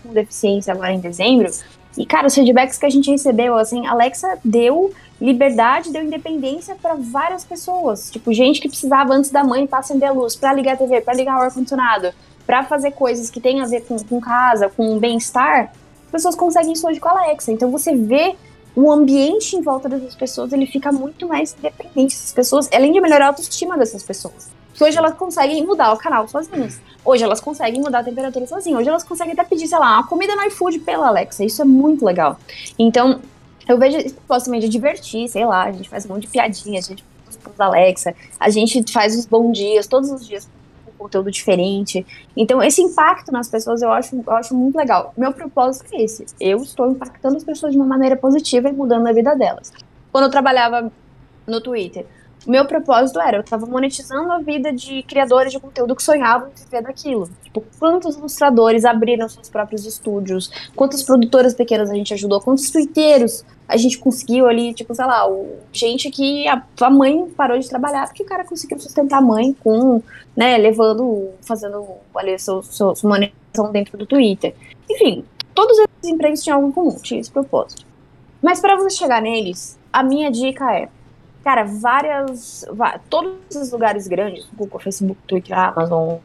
com 0.00 0.12
deficiência 0.12 0.72
agora 0.72 0.92
em 0.92 1.00
dezembro. 1.00 1.50
E, 1.96 2.06
cara, 2.06 2.26
os 2.26 2.34
feedbacks 2.34 2.78
que 2.78 2.86
a 2.86 2.90
gente 2.90 3.10
recebeu, 3.10 3.56
assim, 3.56 3.86
Alexa 3.86 4.38
deu 4.44 4.92
liberdade, 5.20 5.92
deu 5.92 6.02
independência 6.02 6.74
para 6.74 6.94
várias 6.94 7.44
pessoas. 7.44 8.10
Tipo, 8.10 8.32
gente 8.32 8.60
que 8.60 8.68
precisava 8.68 9.12
antes 9.14 9.30
da 9.30 9.44
mãe 9.44 9.66
para 9.66 9.78
acender 9.78 10.08
a 10.08 10.12
luz, 10.12 10.34
para 10.34 10.52
ligar 10.52 10.74
a 10.74 10.76
TV, 10.76 11.00
para 11.00 11.14
ligar 11.14 11.38
o 11.38 11.42
ar-condicionado, 11.42 12.12
para 12.46 12.64
fazer 12.64 12.92
coisas 12.92 13.30
que 13.30 13.40
tem 13.40 13.60
a 13.60 13.66
ver 13.66 13.82
com, 13.82 13.96
com 14.04 14.20
casa, 14.20 14.68
com 14.68 14.98
bem-estar. 14.98 15.72
As 16.06 16.10
pessoas 16.10 16.34
conseguem 16.34 16.72
isso 16.72 16.86
hoje 16.86 16.98
com 16.98 17.08
a 17.08 17.12
Alexa. 17.12 17.52
Então 17.52 17.70
você 17.70 17.94
vê 17.94 18.34
o 18.74 18.90
ambiente 18.90 19.54
em 19.54 19.60
volta 19.60 19.88
dessas 19.88 20.14
pessoas, 20.14 20.52
ele 20.52 20.66
fica 20.66 20.90
muito 20.90 21.28
mais 21.28 21.54
independente. 21.58 22.14
Essas 22.14 22.32
pessoas, 22.32 22.68
além 22.72 22.92
de 22.92 23.00
melhorar 23.00 23.26
a 23.26 23.28
autoestima 23.28 23.76
dessas 23.76 24.02
pessoas. 24.02 24.50
Porque 24.72 24.84
hoje 24.84 24.98
elas 24.98 25.14
conseguem 25.14 25.64
mudar 25.64 25.92
o 25.92 25.96
canal 25.96 26.26
sozinhas. 26.26 26.80
Hoje 27.04 27.22
elas 27.22 27.40
conseguem 27.40 27.80
mudar 27.80 28.00
a 28.00 28.04
temperatura 28.04 28.46
sozinhas. 28.46 28.80
Hoje 28.80 28.88
elas 28.88 29.04
conseguem 29.04 29.34
até 29.34 29.44
pedir, 29.44 29.68
sei 29.68 29.78
lá, 29.78 29.98
uma 29.98 30.06
comida 30.06 30.34
no 30.34 30.42
iFood 30.44 30.80
pela 30.80 31.08
Alexa. 31.08 31.44
Isso 31.44 31.62
é 31.62 31.64
muito 31.64 32.04
legal. 32.04 32.38
Então, 32.78 33.20
eu 33.68 33.78
vejo 33.78 33.98
propósito 34.14 34.46
também 34.46 34.60
de 34.60 34.68
divertir, 34.68 35.28
sei 35.28 35.44
lá, 35.44 35.64
a 35.64 35.72
gente 35.72 35.88
faz 35.88 36.06
um 36.06 36.10
monte 36.10 36.22
de 36.22 36.28
piadinha, 36.28 36.78
a 36.78 36.82
gente 36.82 37.04
faz 37.40 37.60
Alexa, 37.60 38.14
a 38.40 38.50
gente 38.50 38.92
faz 38.92 39.16
os 39.16 39.26
bons 39.26 39.52
dias, 39.52 39.86
todos 39.86 40.10
os 40.10 40.26
dias 40.26 40.48
conteúdo 41.02 41.30
diferente. 41.30 42.06
Então, 42.36 42.62
esse 42.62 42.80
impacto 42.80 43.32
nas 43.32 43.48
pessoas 43.48 43.82
eu 43.82 43.90
acho, 43.90 44.16
eu 44.24 44.32
acho 44.32 44.54
muito 44.54 44.76
legal. 44.76 45.12
Meu 45.16 45.32
propósito 45.32 45.86
é 45.92 46.02
esse. 46.02 46.24
Eu 46.40 46.58
estou 46.58 46.90
impactando 46.90 47.36
as 47.36 47.44
pessoas 47.44 47.72
de 47.72 47.78
uma 47.78 47.86
maneira 47.86 48.16
positiva 48.16 48.68
e 48.68 48.72
mudando 48.72 49.06
a 49.08 49.12
vida 49.12 49.34
delas. 49.34 49.72
Quando 50.12 50.24
eu 50.24 50.30
trabalhava 50.30 50.92
no 51.46 51.60
Twitter, 51.60 52.06
meu 52.46 52.66
propósito 52.66 53.20
era, 53.20 53.36
eu 53.36 53.42
estava 53.42 53.66
monetizando 53.66 54.30
a 54.32 54.38
vida 54.38 54.72
de 54.72 55.02
criadores 55.04 55.52
de 55.52 55.60
conteúdo 55.60 55.94
que 55.94 56.02
sonhavam 56.02 56.48
em 56.48 56.64
viver 56.64 56.82
daquilo. 56.82 57.30
Tipo, 57.44 57.62
quantos 57.78 58.16
ilustradores 58.16 58.84
abriram 58.84 59.28
seus 59.28 59.48
próprios 59.48 59.86
estúdios, 59.86 60.50
quantas 60.74 61.02
produtoras 61.02 61.54
pequenas 61.54 61.90
a 61.90 61.94
gente 61.94 62.12
ajudou, 62.14 62.40
quantos 62.40 62.70
twitteiros 62.70 63.44
a 63.68 63.76
gente 63.76 63.98
conseguiu 63.98 64.46
ali, 64.46 64.74
tipo, 64.74 64.94
sei 64.94 65.06
lá, 65.06 65.28
o, 65.28 65.56
gente 65.72 66.10
que 66.10 66.46
a, 66.48 66.62
a 66.80 66.90
mãe 66.90 67.28
parou 67.36 67.58
de 67.58 67.68
trabalhar 67.68 68.06
porque 68.06 68.22
o 68.22 68.26
cara 68.26 68.44
conseguiu 68.44 68.78
sustentar 68.78 69.18
a 69.18 69.22
mãe 69.22 69.54
com, 69.62 70.02
né, 70.36 70.58
levando, 70.58 71.30
fazendo 71.42 71.86
ali 72.14 72.38
seu, 72.38 72.62
seu, 72.62 72.94
sua 72.94 73.08
monetização 73.08 73.70
dentro 73.72 73.96
do 73.96 74.04
Twitter. 74.04 74.54
Enfim, 74.90 75.24
todos 75.54 75.78
esses 75.78 76.12
empregos 76.12 76.42
tinham 76.42 76.56
algo 76.56 76.68
em 76.68 76.72
comum, 76.72 76.96
tinha 77.02 77.20
esse 77.20 77.30
propósito. 77.30 77.86
Mas 78.42 78.60
para 78.60 78.76
você 78.76 78.90
chegar 78.90 79.22
neles, 79.22 79.78
a 79.92 80.02
minha 80.02 80.30
dica 80.30 80.74
é, 80.74 80.88
cara, 81.42 81.64
várias, 81.64 82.64
todos 83.10 83.34
esses 83.50 83.72
lugares 83.72 84.06
grandes, 84.06 84.48
Google, 84.54 84.80
Facebook, 84.80 85.20
Twitter, 85.26 85.58
Amazon, 85.58 86.18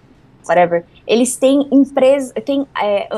whatever, 0.48 0.86
eles 1.06 1.36
têm 1.36 1.68
empresas, 1.72 2.32
têm, 2.46 2.68
é, 2.82 3.10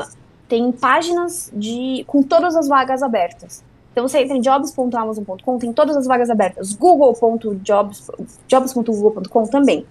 tem 0.47 0.71
páginas 0.71 1.51
de 1.53 2.03
com 2.07 2.23
todas 2.23 2.55
as 2.55 2.67
vagas 2.67 3.03
abertas. 3.03 3.63
Então 3.91 4.07
você 4.07 4.19
entra 4.19 4.37
em 4.37 4.41
jobs.amazon.com, 4.41 5.57
tem 5.57 5.73
todas 5.73 5.97
as 5.97 6.05
vagas 6.05 6.29
abertas. 6.29 6.73
Google.jobs, 6.73 8.09
jobs.google.com 8.47 9.43
também. 9.47 9.85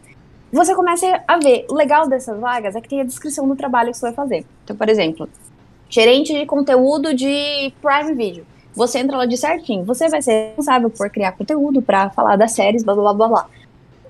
Você 0.51 0.75
começa 0.75 1.23
a 1.29 1.37
ver, 1.39 1.67
o 1.69 1.75
legal 1.75 2.09
dessas 2.09 2.41
vagas 2.41 2.75
é 2.75 2.81
que 2.81 2.89
tem 2.89 3.03
a 3.03 3.05
descrição 3.05 3.47
do 3.47 3.55
trabalho 3.55 3.91
que 3.91 3.99
você 3.99 4.07
vai 4.07 4.15
fazer. 4.15 4.47
Então, 4.65 4.75
por 4.75 4.89
exemplo, 4.89 5.29
gerente 5.91 6.33
de 6.33 6.47
conteúdo 6.47 7.13
de 7.15 7.73
Prime 7.83 8.15
Video. 8.15 8.47
Você 8.75 8.99
entra 8.99 9.17
lá 9.17 9.27
de 9.27 9.37
certinho. 9.37 9.85
Você 9.85 10.09
vai 10.09 10.23
ser 10.23 10.49
responsável 10.49 10.91
por 10.91 11.11
criar 11.11 11.33
conteúdo 11.33 11.83
para 11.83 12.11
falar 12.11 12.37
das 12.37 12.53
séries, 12.53 12.85
blá 12.85 12.95
blá 12.95 13.13
blá 13.13 13.29
blá. 13.29 13.47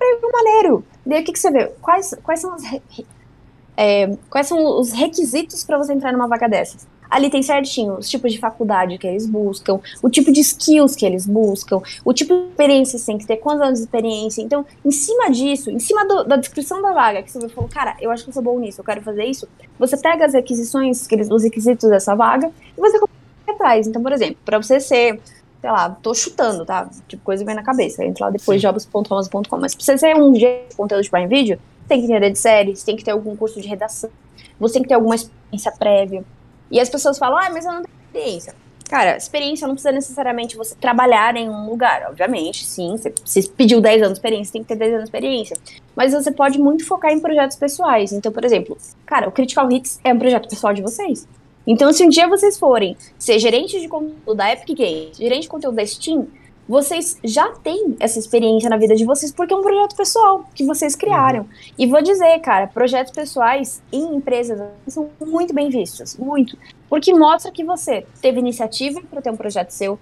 É 0.00 0.32
maneiro. 0.32 0.84
Daí 1.04 1.22
o 1.22 1.24
que, 1.24 1.32
que 1.32 1.38
você 1.38 1.50
vê? 1.50 1.66
Quais, 1.80 2.14
quais 2.22 2.40
são 2.40 2.54
as 2.54 2.62
é, 3.76 4.10
quais 4.28 4.48
são 4.48 4.80
os 4.80 4.92
requisitos 4.92 5.64
para 5.64 5.78
você 5.78 5.92
entrar 5.92 6.12
numa 6.12 6.26
vaga 6.26 6.48
dessas? 6.48 6.86
Ali 7.10 7.30
tem 7.30 7.42
certinho 7.42 7.94
os 7.94 8.08
tipos 8.08 8.32
de 8.32 8.38
faculdade 8.38 8.98
que 8.98 9.06
eles 9.06 9.24
buscam, 9.24 9.80
o 10.02 10.10
tipo 10.10 10.30
de 10.30 10.40
skills 10.40 10.94
que 10.94 11.06
eles 11.06 11.26
buscam, 11.26 11.80
o 12.04 12.12
tipo 12.12 12.34
de 12.34 12.48
experiência 12.50 12.98
que 12.98 13.06
tem 13.06 13.18
que 13.18 13.26
ter, 13.26 13.36
quantos 13.38 13.62
anos 13.62 13.78
de 13.78 13.84
experiência. 13.86 14.42
Então, 14.42 14.66
em 14.84 14.90
cima 14.90 15.30
disso, 15.30 15.70
em 15.70 15.78
cima 15.78 16.04
do- 16.06 16.24
da 16.24 16.36
descrição 16.36 16.82
da 16.82 16.92
vaga, 16.92 17.22
que 17.22 17.32
você 17.32 17.48
falou, 17.48 17.70
cara, 17.70 17.96
eu 18.00 18.10
acho 18.10 18.24
que 18.24 18.30
eu 18.30 18.34
sou 18.34 18.42
bom 18.42 18.58
nisso, 18.58 18.80
eu 18.80 18.84
quero 18.84 19.00
fazer 19.00 19.24
isso, 19.24 19.48
você 19.78 19.96
pega 19.96 20.26
as 20.26 20.34
requisições, 20.34 21.06
que 21.06 21.14
eles- 21.14 21.30
os 21.30 21.42
requisitos 21.42 21.88
dessa 21.88 22.14
vaga, 22.14 22.50
e 22.76 22.80
você 22.80 22.98
começa 22.98 23.17
atrás. 23.58 23.86
Então, 23.86 24.02
por 24.02 24.12
exemplo, 24.12 24.36
para 24.44 24.60
você 24.60 24.80
ser, 24.80 25.20
sei 25.60 25.70
lá, 25.70 25.90
tô 25.90 26.14
chutando, 26.14 26.64
tá? 26.64 26.88
Tipo, 27.08 27.22
coisa 27.22 27.44
vem 27.44 27.54
na 27.54 27.62
cabeça. 27.62 28.04
Entra 28.04 28.26
lá 28.26 28.30
depois, 28.30 28.60
jobs.amazon.com. 28.60 29.58
Mas 29.58 29.74
pra 29.74 29.84
você 29.84 29.98
ser 29.98 30.16
um 30.16 30.34
gerente 30.34 30.70
de 30.70 30.76
conteúdo 30.76 31.02
de 31.02 31.10
Prime 31.10 31.26
Video, 31.26 31.58
tem 31.88 32.00
que 32.00 32.06
entender 32.06 32.30
de 32.30 32.38
séries, 32.38 32.82
tem 32.82 32.96
que 32.96 33.04
ter 33.04 33.10
algum 33.10 33.34
curso 33.34 33.60
de 33.60 33.66
redação, 33.66 34.10
você 34.60 34.74
tem 34.74 34.82
que 34.82 34.88
ter 34.88 34.94
alguma 34.94 35.14
experiência 35.14 35.72
prévia. 35.72 36.24
E 36.70 36.78
as 36.78 36.88
pessoas 36.88 37.18
falam, 37.18 37.38
ah, 37.38 37.50
mas 37.50 37.64
eu 37.64 37.72
não 37.72 37.82
tenho 37.82 37.96
experiência. 38.06 38.54
Cara, 38.88 39.16
experiência 39.16 39.66
não 39.66 39.74
precisa 39.74 39.92
necessariamente 39.92 40.56
você 40.56 40.74
trabalhar 40.74 41.36
em 41.36 41.48
um 41.48 41.68
lugar, 41.68 42.06
obviamente, 42.08 42.64
sim. 42.64 42.96
Você, 42.96 43.12
você 43.22 43.42
pediu 43.42 43.82
10 43.82 44.02
anos 44.02 44.12
de 44.14 44.18
experiência, 44.18 44.52
tem 44.52 44.62
que 44.62 44.68
ter 44.68 44.76
10 44.76 44.90
anos 44.90 45.04
de 45.04 45.08
experiência. 45.08 45.56
Mas 45.94 46.12
você 46.12 46.30
pode 46.30 46.58
muito 46.58 46.86
focar 46.86 47.12
em 47.12 47.20
projetos 47.20 47.56
pessoais. 47.56 48.12
Então, 48.12 48.32
por 48.32 48.44
exemplo, 48.44 48.78
cara, 49.04 49.28
o 49.28 49.32
Critical 49.32 49.70
Hits 49.70 50.00
é 50.02 50.12
um 50.12 50.18
projeto 50.18 50.48
pessoal 50.48 50.72
de 50.72 50.80
vocês. 50.80 51.28
Então, 51.70 51.92
se 51.92 52.02
um 52.02 52.08
dia 52.08 52.26
vocês 52.26 52.58
forem 52.58 52.96
ser 53.18 53.38
gerente 53.38 53.78
de 53.78 53.86
conteúdo 53.88 54.34
da 54.34 54.50
Epic 54.50 54.78
Games, 54.78 55.18
gerente 55.18 55.42
de 55.42 55.48
conteúdo 55.50 55.74
da 55.76 55.84
Steam, 55.84 56.26
vocês 56.66 57.18
já 57.22 57.46
têm 57.62 57.94
essa 58.00 58.18
experiência 58.18 58.70
na 58.70 58.78
vida 58.78 58.94
de 58.94 59.04
vocês 59.04 59.30
porque 59.30 59.52
é 59.52 59.56
um 59.56 59.60
projeto 59.60 59.94
pessoal 59.94 60.44
que 60.54 60.64
vocês 60.64 60.96
criaram. 60.96 61.40
Uhum. 61.40 61.48
E 61.78 61.86
vou 61.86 62.00
dizer, 62.00 62.38
cara, 62.40 62.66
projetos 62.68 63.12
pessoais 63.12 63.82
em 63.92 64.16
empresas 64.16 64.58
são 64.86 65.10
muito 65.20 65.52
bem 65.52 65.68
vistos, 65.68 66.16
muito. 66.16 66.56
Porque 66.88 67.12
mostra 67.12 67.52
que 67.52 67.62
você 67.62 68.06
teve 68.22 68.38
iniciativa 68.38 69.02
para 69.10 69.20
ter 69.20 69.30
um 69.30 69.36
projeto 69.36 69.70
seu, 69.70 69.98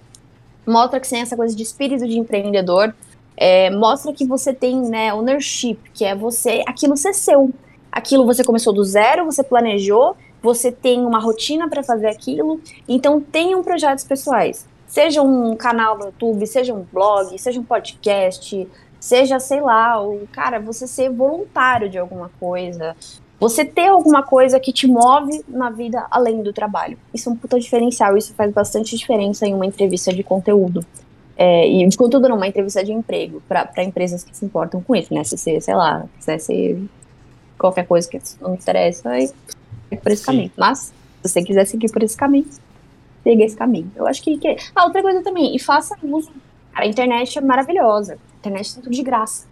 mostra 0.65 1.01
que 1.01 1.07
você 1.07 1.15
tem 1.15 1.21
essa 1.21 1.35
coisa 1.35 1.53
de 1.53 1.63
espírito 1.63 2.07
de 2.07 2.17
empreendedor, 2.17 2.95
é, 3.35 3.69
mostra 3.71 4.13
que 4.13 4.25
você 4.25 4.53
tem 4.53 4.79
né, 4.83 5.13
ownership, 5.13 5.79
que 5.93 6.05
é 6.05 6.15
você, 6.15 6.63
aquilo 6.65 6.95
ser 6.95 7.13
seu. 7.13 7.49
Aquilo 7.91 8.25
você 8.25 8.43
começou 8.43 8.73
do 8.73 8.83
zero, 8.83 9.25
você 9.25 9.43
planejou, 9.43 10.15
você 10.41 10.71
tem 10.71 11.05
uma 11.05 11.19
rotina 11.19 11.69
para 11.69 11.83
fazer 11.83 12.07
aquilo, 12.07 12.61
então 12.87 13.19
tenham 13.19 13.63
projetos 13.63 14.03
pessoais 14.03 14.65
seja 14.87 15.21
um 15.21 15.55
canal 15.55 15.97
no 15.97 16.05
YouTube, 16.05 16.47
seja 16.47 16.73
um 16.73 16.85
blog, 16.91 17.37
seja 17.37 17.59
um 17.59 17.63
podcast, 17.63 18.67
seja, 18.99 19.39
sei 19.39 19.61
lá, 19.61 20.01
o 20.01 20.27
cara, 20.31 20.59
você 20.59 20.87
ser 20.87 21.09
voluntário 21.09 21.89
de 21.89 21.97
alguma 21.97 22.31
coisa, 22.39 22.95
você 23.39 23.63
ter 23.63 23.87
alguma 23.87 24.23
coisa 24.23 24.59
que 24.59 24.71
te 24.71 24.87
move 24.87 25.43
na 25.47 25.69
vida 25.69 26.07
além 26.09 26.41
do 26.41 26.53
trabalho. 26.53 26.97
Isso 27.13 27.29
é 27.29 27.31
um 27.31 27.35
puta 27.35 27.59
diferencial, 27.59 28.17
isso 28.17 28.33
faz 28.33 28.51
bastante 28.51 28.95
diferença 28.95 29.45
em 29.45 29.53
uma 29.53 29.65
entrevista 29.65 30.11
de 30.11 30.23
conteúdo. 30.23 30.83
É, 31.39 31.69
e 31.69 31.87
de 31.87 31.95
conteúdo 31.95 32.27
não, 32.27 32.35
uma 32.35 32.47
entrevista 32.47 32.83
de 32.83 32.91
emprego, 32.91 33.43
para 33.47 33.83
empresas 33.83 34.23
que 34.23 34.35
se 34.35 34.43
importam 34.43 34.81
com 34.81 34.95
isso, 34.95 35.13
né? 35.13 35.23
Se 35.23 35.37
você, 35.37 35.61
sei 35.61 35.75
lá, 35.75 36.05
quiser 36.17 36.39
ser 36.39 36.81
qualquer 37.59 37.85
coisa 37.85 38.09
que 38.09 38.19
não 38.41 38.55
interessa, 38.55 39.09
aí 39.09 39.29
por 39.95 40.11
esse 40.11 40.23
Sim. 40.23 40.25
caminho. 40.25 40.51
Mas, 40.57 40.79
se 41.23 41.29
você 41.29 41.43
quiser 41.43 41.65
seguir 41.65 41.91
por 41.91 42.03
esse 42.03 42.17
caminho, 42.17 42.47
siga 43.23 43.43
esse 43.43 43.55
caminho. 43.55 43.91
Eu 43.95 44.07
acho 44.07 44.21
que, 44.21 44.37
que. 44.37 44.57
Ah, 44.75 44.85
outra 44.85 45.01
coisa 45.01 45.21
também, 45.21 45.55
e 45.55 45.59
faça 45.59 45.95
uso. 46.03 46.31
a 46.73 46.85
internet 46.85 47.37
é 47.37 47.41
maravilhosa. 47.41 48.13
A 48.13 48.37
internet 48.39 48.73
tem 48.73 48.83
tudo 48.83 48.93
de 48.93 49.03
graça. 49.03 49.47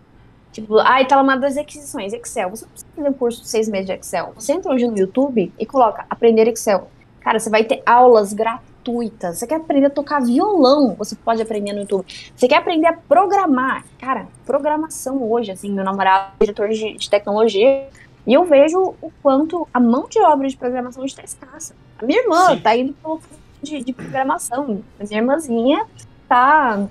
Tipo, 0.55 0.79
ah, 0.79 1.01
e 1.01 1.05
tá 1.05 1.17
lá 1.17 1.21
uma 1.21 1.35
das 1.35 1.57
aquisições, 1.57 2.13
Excel. 2.13 2.49
Você 2.49 2.63
não 2.63 2.71
precisa 2.71 2.91
fazer 2.95 3.09
um 3.09 3.13
curso 3.13 3.41
de 3.41 3.49
seis 3.49 3.67
meses 3.67 3.87
de 3.87 3.93
Excel. 3.93 4.31
Você 4.35 4.53
entra 4.53 4.71
hoje 4.71 4.87
no 4.87 4.97
YouTube 4.97 5.51
e 5.59 5.65
coloca 5.65 6.05
aprender 6.09 6.47
Excel. 6.47 6.87
Cara, 7.19 7.39
você 7.39 7.49
vai 7.49 7.65
ter 7.65 7.83
aulas 7.85 8.31
gratuitas. 8.31 9.37
Você 9.37 9.47
quer 9.47 9.55
aprender 9.55 9.87
a 9.87 9.89
tocar 9.89 10.21
violão? 10.21 10.95
Você 10.97 11.13
pode 11.13 11.41
aprender 11.41 11.73
no 11.73 11.81
YouTube. 11.81 12.05
Você 12.33 12.47
quer 12.47 12.57
aprender 12.57 12.87
a 12.87 12.93
programar? 12.93 13.83
Cara, 13.99 14.27
programação 14.45 15.29
hoje, 15.29 15.51
assim, 15.51 15.69
meu 15.69 15.83
namorado 15.83 16.31
é 16.39 16.45
diretor 16.45 16.69
de, 16.69 16.95
de 16.95 17.09
tecnologia. 17.09 17.89
E 18.25 18.33
eu 18.33 18.43
vejo 18.45 18.95
o 19.01 19.11
quanto 19.21 19.67
a 19.73 19.79
mão 19.79 20.07
de 20.09 20.19
obra 20.19 20.47
de 20.47 20.57
programação 20.57 21.05
está 21.05 21.23
escassa. 21.23 21.75
A 21.99 22.05
minha 22.05 22.21
irmã 22.21 22.55
Sim. 22.55 22.59
tá 22.59 22.75
indo 22.75 22.93
pelo 22.93 23.21
de, 23.61 23.83
de 23.83 23.93
programação. 23.93 24.83
A 24.99 25.03
minha 25.03 25.19
irmãzinha 25.19 25.85
tá, 26.27 26.87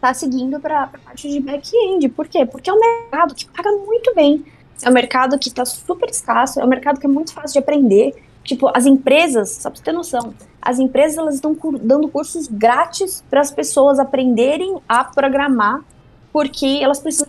tá 0.00 0.14
seguindo 0.14 0.60
para 0.60 0.84
a 0.84 0.86
parte 0.86 1.28
de 1.28 1.40
back-end. 1.40 2.08
Por 2.10 2.28
quê? 2.28 2.46
Porque 2.46 2.70
é 2.70 2.72
um 2.72 2.78
mercado 2.78 3.34
que 3.34 3.46
paga 3.46 3.70
muito 3.72 4.14
bem. 4.14 4.44
É 4.82 4.88
um 4.88 4.92
mercado 4.92 5.38
que 5.38 5.48
está 5.48 5.64
super 5.64 6.08
escasso, 6.08 6.60
é 6.60 6.64
um 6.64 6.68
mercado 6.68 6.98
que 6.98 7.06
é 7.06 7.08
muito 7.08 7.32
fácil 7.34 7.54
de 7.54 7.58
aprender. 7.58 8.14
Tipo, 8.42 8.70
as 8.74 8.86
empresas, 8.86 9.50
só 9.50 9.68
pra 9.68 9.76
você 9.76 9.84
ter 9.84 9.92
noção, 9.92 10.34
as 10.62 10.78
empresas 10.78 11.18
elas 11.18 11.34
estão 11.34 11.56
dando 11.82 12.08
cursos 12.08 12.46
grátis 12.48 13.22
para 13.28 13.40
as 13.40 13.50
pessoas 13.50 13.98
aprenderem 13.98 14.78
a 14.88 15.04
programar, 15.04 15.82
porque 16.32 16.80
elas 16.80 16.98
precisam 16.98 17.26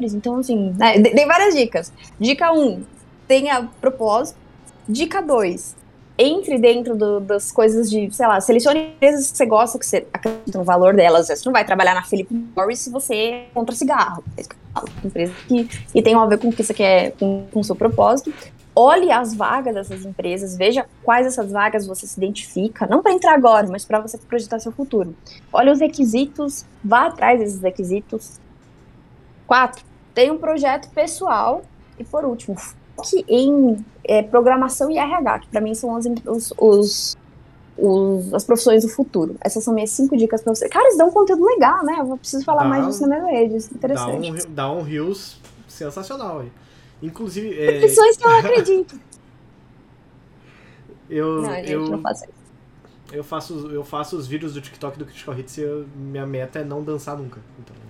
Então, 0.00 0.36
assim, 0.36 0.74
né, 0.78 0.98
dei 0.98 1.26
várias 1.26 1.54
dicas. 1.54 1.92
Dica 2.18 2.52
1, 2.52 2.60
um, 2.60 2.82
tenha 3.26 3.68
propósito. 3.80 4.38
Dica 4.88 5.22
2, 5.22 5.74
entre 6.18 6.58
dentro 6.58 6.96
do, 6.96 7.20
das 7.20 7.50
coisas 7.50 7.90
de, 7.90 8.08
sei 8.14 8.26
lá, 8.26 8.40
selecione 8.40 8.94
empresas 8.94 9.30
que 9.30 9.36
você 9.36 9.46
gosta, 9.46 9.78
que 9.78 9.86
você 9.86 10.06
acredita 10.12 10.58
no 10.58 10.64
valor 10.64 10.94
delas. 10.94 11.28
Você 11.28 11.42
não 11.44 11.52
vai 11.52 11.64
trabalhar 11.64 11.94
na 11.94 12.02
Philip 12.02 12.32
Morris 12.54 12.80
se 12.80 12.90
você 12.90 13.44
contra 13.52 13.74
cigarro. 13.74 14.22
É 14.36 14.40
isso 14.40 14.50
que 14.50 14.56
eu 14.56 14.60
falo. 14.72 14.88
Empresas 15.04 15.36
que, 15.48 15.64
que 15.64 16.02
tem 16.02 16.14
a 16.14 16.26
ver 16.26 16.38
com 16.38 16.48
o 16.48 16.52
que 16.52 16.62
você 16.62 16.74
quer, 16.74 17.12
com, 17.12 17.46
com 17.52 17.60
o 17.60 17.64
seu 17.64 17.74
propósito. 17.74 18.32
Olhe 18.76 19.10
as 19.10 19.34
vagas 19.34 19.72
dessas 19.72 20.04
empresas, 20.04 20.56
veja 20.56 20.84
quais 21.04 21.28
essas 21.28 21.52
vagas 21.52 21.86
você 21.86 22.08
se 22.08 22.18
identifica, 22.18 22.88
não 22.88 23.04
para 23.04 23.12
entrar 23.12 23.32
agora, 23.32 23.68
mas 23.68 23.84
para 23.84 24.00
você 24.00 24.18
projetar 24.18 24.58
seu 24.58 24.72
futuro. 24.72 25.14
Olhe 25.52 25.70
os 25.70 25.78
requisitos, 25.78 26.64
vá 26.82 27.06
atrás 27.06 27.38
desses 27.38 27.60
requisitos. 27.60 28.40
Quatro, 29.54 29.84
tem 30.12 30.32
um 30.32 30.36
projeto 30.36 30.90
pessoal. 30.90 31.62
E 31.96 32.02
por 32.02 32.24
último, 32.24 32.56
foque 32.96 33.24
em 33.28 33.84
é, 34.02 34.20
programação 34.20 34.90
e 34.90 34.98
RH, 34.98 35.38
que 35.38 35.46
para 35.46 35.60
mim 35.60 35.76
são 35.76 35.94
os, 35.94 36.06
os, 36.58 37.16
os, 37.78 38.34
as 38.34 38.42
profissões 38.42 38.82
do 38.82 38.88
futuro. 38.88 39.36
Essas 39.40 39.62
são 39.62 39.72
minhas 39.72 39.90
cinco 39.90 40.16
dicas 40.16 40.42
para 40.42 40.52
você. 40.52 40.68
Cara, 40.68 40.86
eles 40.86 40.98
dão 40.98 41.06
um 41.06 41.12
conteúdo 41.12 41.44
legal, 41.44 41.84
né? 41.84 41.98
Eu 42.00 42.16
preciso 42.16 42.44
falar 42.44 42.64
dá, 42.64 42.68
mais 42.68 42.84
disso 42.84 43.06
na 43.06 43.20
minha 43.20 43.30
rede. 43.30 43.54
Interessante. 43.72 44.32
Dá 44.32 44.48
um, 44.48 44.54
dá 44.54 44.72
um 44.72 44.82
Rios 44.82 45.38
sensacional 45.68 46.40
aí. 46.40 46.50
Inclusive. 47.00 47.56
É... 47.56 47.78
Profissões 47.78 48.16
que 48.16 48.26
eu 48.26 48.30
acredito. 48.36 49.00
eu, 51.08 51.42
não, 51.42 51.54
gente, 51.54 51.70
eu, 51.70 51.88
não 51.90 52.00
faço 52.00 52.24
isso. 52.24 52.44
Eu 53.12 53.22
faço, 53.22 53.70
eu 53.70 53.84
faço 53.84 54.16
os 54.16 54.26
vídeos 54.26 54.54
do 54.54 54.60
TikTok 54.60 54.98
do 54.98 55.04
Critical 55.04 55.38
Hits 55.38 55.58
e 55.58 55.86
minha 55.94 56.26
meta 56.26 56.58
é 56.58 56.64
não 56.64 56.82
dançar 56.82 57.16
nunca. 57.16 57.40
Então, 57.60 57.76
é. 57.76 57.83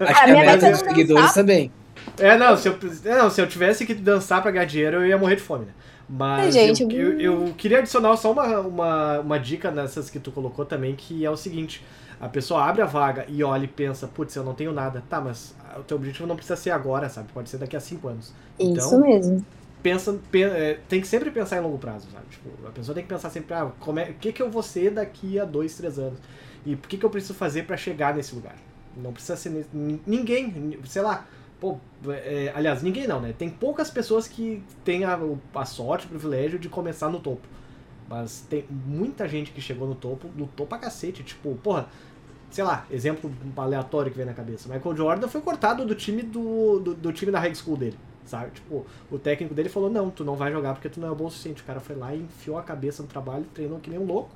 Acho 0.00 0.24
que 0.24 0.30
a, 0.30 0.40
a 0.40 0.44
meta 0.44 0.70
dos 0.70 0.80
seguidores 0.80 1.32
também. 1.32 1.72
É, 2.18 2.36
não, 2.36 2.56
se 2.56 2.68
eu, 2.68 2.78
é, 3.04 3.18
não, 3.18 3.30
se 3.30 3.40
eu 3.40 3.48
tivesse 3.48 3.86
que 3.86 3.94
dançar 3.94 4.42
pra 4.42 4.50
ganhar 4.50 4.66
dinheiro, 4.66 4.96
eu 4.98 5.06
ia 5.06 5.18
morrer 5.18 5.36
de 5.36 5.42
fome, 5.42 5.66
né? 5.66 5.72
Mas 6.08 6.54
é, 6.54 6.74
gente, 6.74 6.82
eu, 6.94 7.18
eu, 7.18 7.46
eu, 7.46 7.54
queria 7.54 7.78
adicionar 7.78 8.16
só 8.16 8.32
uma, 8.32 8.60
uma, 8.60 9.20
uma 9.20 9.38
dica 9.38 9.70
nessas 9.70 10.10
que 10.10 10.18
tu 10.18 10.30
colocou 10.30 10.64
também, 10.64 10.94
que 10.94 11.24
é 11.24 11.30
o 11.30 11.36
seguinte. 11.36 11.84
A 12.20 12.28
pessoa 12.28 12.64
abre 12.64 12.82
a 12.82 12.86
vaga 12.86 13.26
e 13.28 13.42
olha 13.42 13.64
e 13.64 13.68
pensa, 13.68 14.06
putz, 14.06 14.36
eu 14.36 14.44
não 14.44 14.54
tenho 14.54 14.72
nada. 14.72 15.02
Tá, 15.08 15.20
mas 15.20 15.54
o 15.76 15.82
teu 15.82 15.96
objetivo 15.96 16.26
não 16.26 16.36
precisa 16.36 16.56
ser 16.56 16.70
agora, 16.70 17.08
sabe? 17.08 17.28
Pode 17.32 17.48
ser 17.48 17.58
daqui 17.58 17.76
a 17.76 17.80
cinco 17.80 18.08
anos. 18.08 18.32
Então, 18.58 18.86
Isso 18.86 19.00
mesmo. 19.00 19.44
Pensa, 19.82 20.18
é, 20.32 20.78
tem 20.88 21.00
que 21.00 21.06
sempre 21.06 21.30
pensar 21.30 21.58
em 21.58 21.60
longo 21.60 21.76
prazo, 21.78 22.06
sabe? 22.10 22.24
Tipo, 22.30 22.66
a 22.66 22.70
pessoa 22.70 22.94
tem 22.94 23.02
que 23.02 23.08
pensar 23.08 23.28
sempre, 23.30 23.54
ah, 23.54 23.70
como 23.80 23.98
é, 23.98 24.10
o 24.10 24.14
que, 24.14 24.32
que 24.32 24.40
eu 24.40 24.50
vou 24.50 24.62
ser 24.62 24.92
daqui 24.92 25.38
a 25.38 25.44
dois, 25.44 25.74
três 25.76 25.98
anos? 25.98 26.18
E 26.64 26.74
o 26.74 26.78
que, 26.78 26.96
que 26.96 27.04
eu 27.04 27.10
preciso 27.10 27.34
fazer 27.34 27.64
para 27.64 27.76
chegar 27.76 28.14
nesse 28.14 28.34
lugar? 28.34 28.56
Não 28.96 29.12
precisa 29.12 29.36
ser 29.36 29.66
ninguém, 30.06 30.78
sei 30.84 31.02
lá, 31.02 31.26
Pô, 31.64 31.78
é, 32.08 32.52
aliás, 32.54 32.82
ninguém 32.82 33.06
não, 33.06 33.22
né? 33.22 33.34
Tem 33.36 33.48
poucas 33.48 33.90
pessoas 33.90 34.28
que 34.28 34.62
têm 34.84 35.04
a, 35.04 35.18
a 35.54 35.64
sorte, 35.64 36.04
o 36.04 36.10
privilégio 36.10 36.58
de 36.58 36.68
começar 36.68 37.08
no 37.08 37.20
topo. 37.20 37.46
Mas 38.06 38.44
tem 38.50 38.66
muita 38.68 39.26
gente 39.26 39.50
que 39.50 39.62
chegou 39.62 39.88
no 39.88 39.94
topo, 39.94 40.28
lutou 40.36 40.66
pra 40.66 40.76
cacete. 40.76 41.22
Tipo, 41.22 41.54
porra, 41.62 41.88
sei 42.50 42.64
lá, 42.64 42.86
exemplo 42.90 43.32
aleatório 43.56 44.10
que 44.10 44.16
vem 44.16 44.26
na 44.26 44.34
cabeça. 44.34 44.68
Michael 44.68 44.94
Jordan 44.94 45.28
foi 45.28 45.40
cortado 45.40 45.86
do 45.86 45.94
time 45.94 46.22
do, 46.22 46.80
do, 46.80 46.94
do, 46.94 47.12
time 47.12 47.32
da 47.32 47.40
high 47.40 47.54
school 47.54 47.78
dele, 47.78 47.96
sabe? 48.26 48.50
Tipo, 48.50 48.84
o 49.10 49.18
técnico 49.18 49.54
dele 49.54 49.70
falou, 49.70 49.88
não, 49.88 50.10
tu 50.10 50.22
não 50.22 50.36
vai 50.36 50.52
jogar 50.52 50.74
porque 50.74 50.90
tu 50.90 51.00
não 51.00 51.10
é 51.10 51.14
bom 51.14 51.24
o 51.24 51.30
suficiente. 51.30 51.62
O 51.62 51.64
cara 51.64 51.80
foi 51.80 51.96
lá 51.96 52.14
e 52.14 52.20
enfiou 52.20 52.58
a 52.58 52.62
cabeça 52.62 53.02
no 53.02 53.08
trabalho, 53.08 53.46
treinou 53.54 53.78
que 53.78 53.88
nem 53.88 53.98
um 53.98 54.04
louco. 54.04 54.30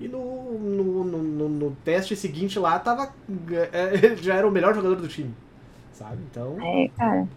E 0.00 0.06
no, 0.06 0.58
no, 0.58 1.04
no, 1.04 1.48
no, 1.48 1.76
teste 1.84 2.14
seguinte 2.14 2.58
lá, 2.58 2.78
tava, 2.78 3.12
é, 3.72 4.16
já 4.16 4.36
era 4.36 4.46
o 4.46 4.50
melhor 4.50 4.74
jogador 4.74 4.96
do 4.96 5.08
time 5.08 5.34
sabe? 5.98 6.18
Então. 6.30 6.56
É, 6.62 6.88
cara. 6.96 7.28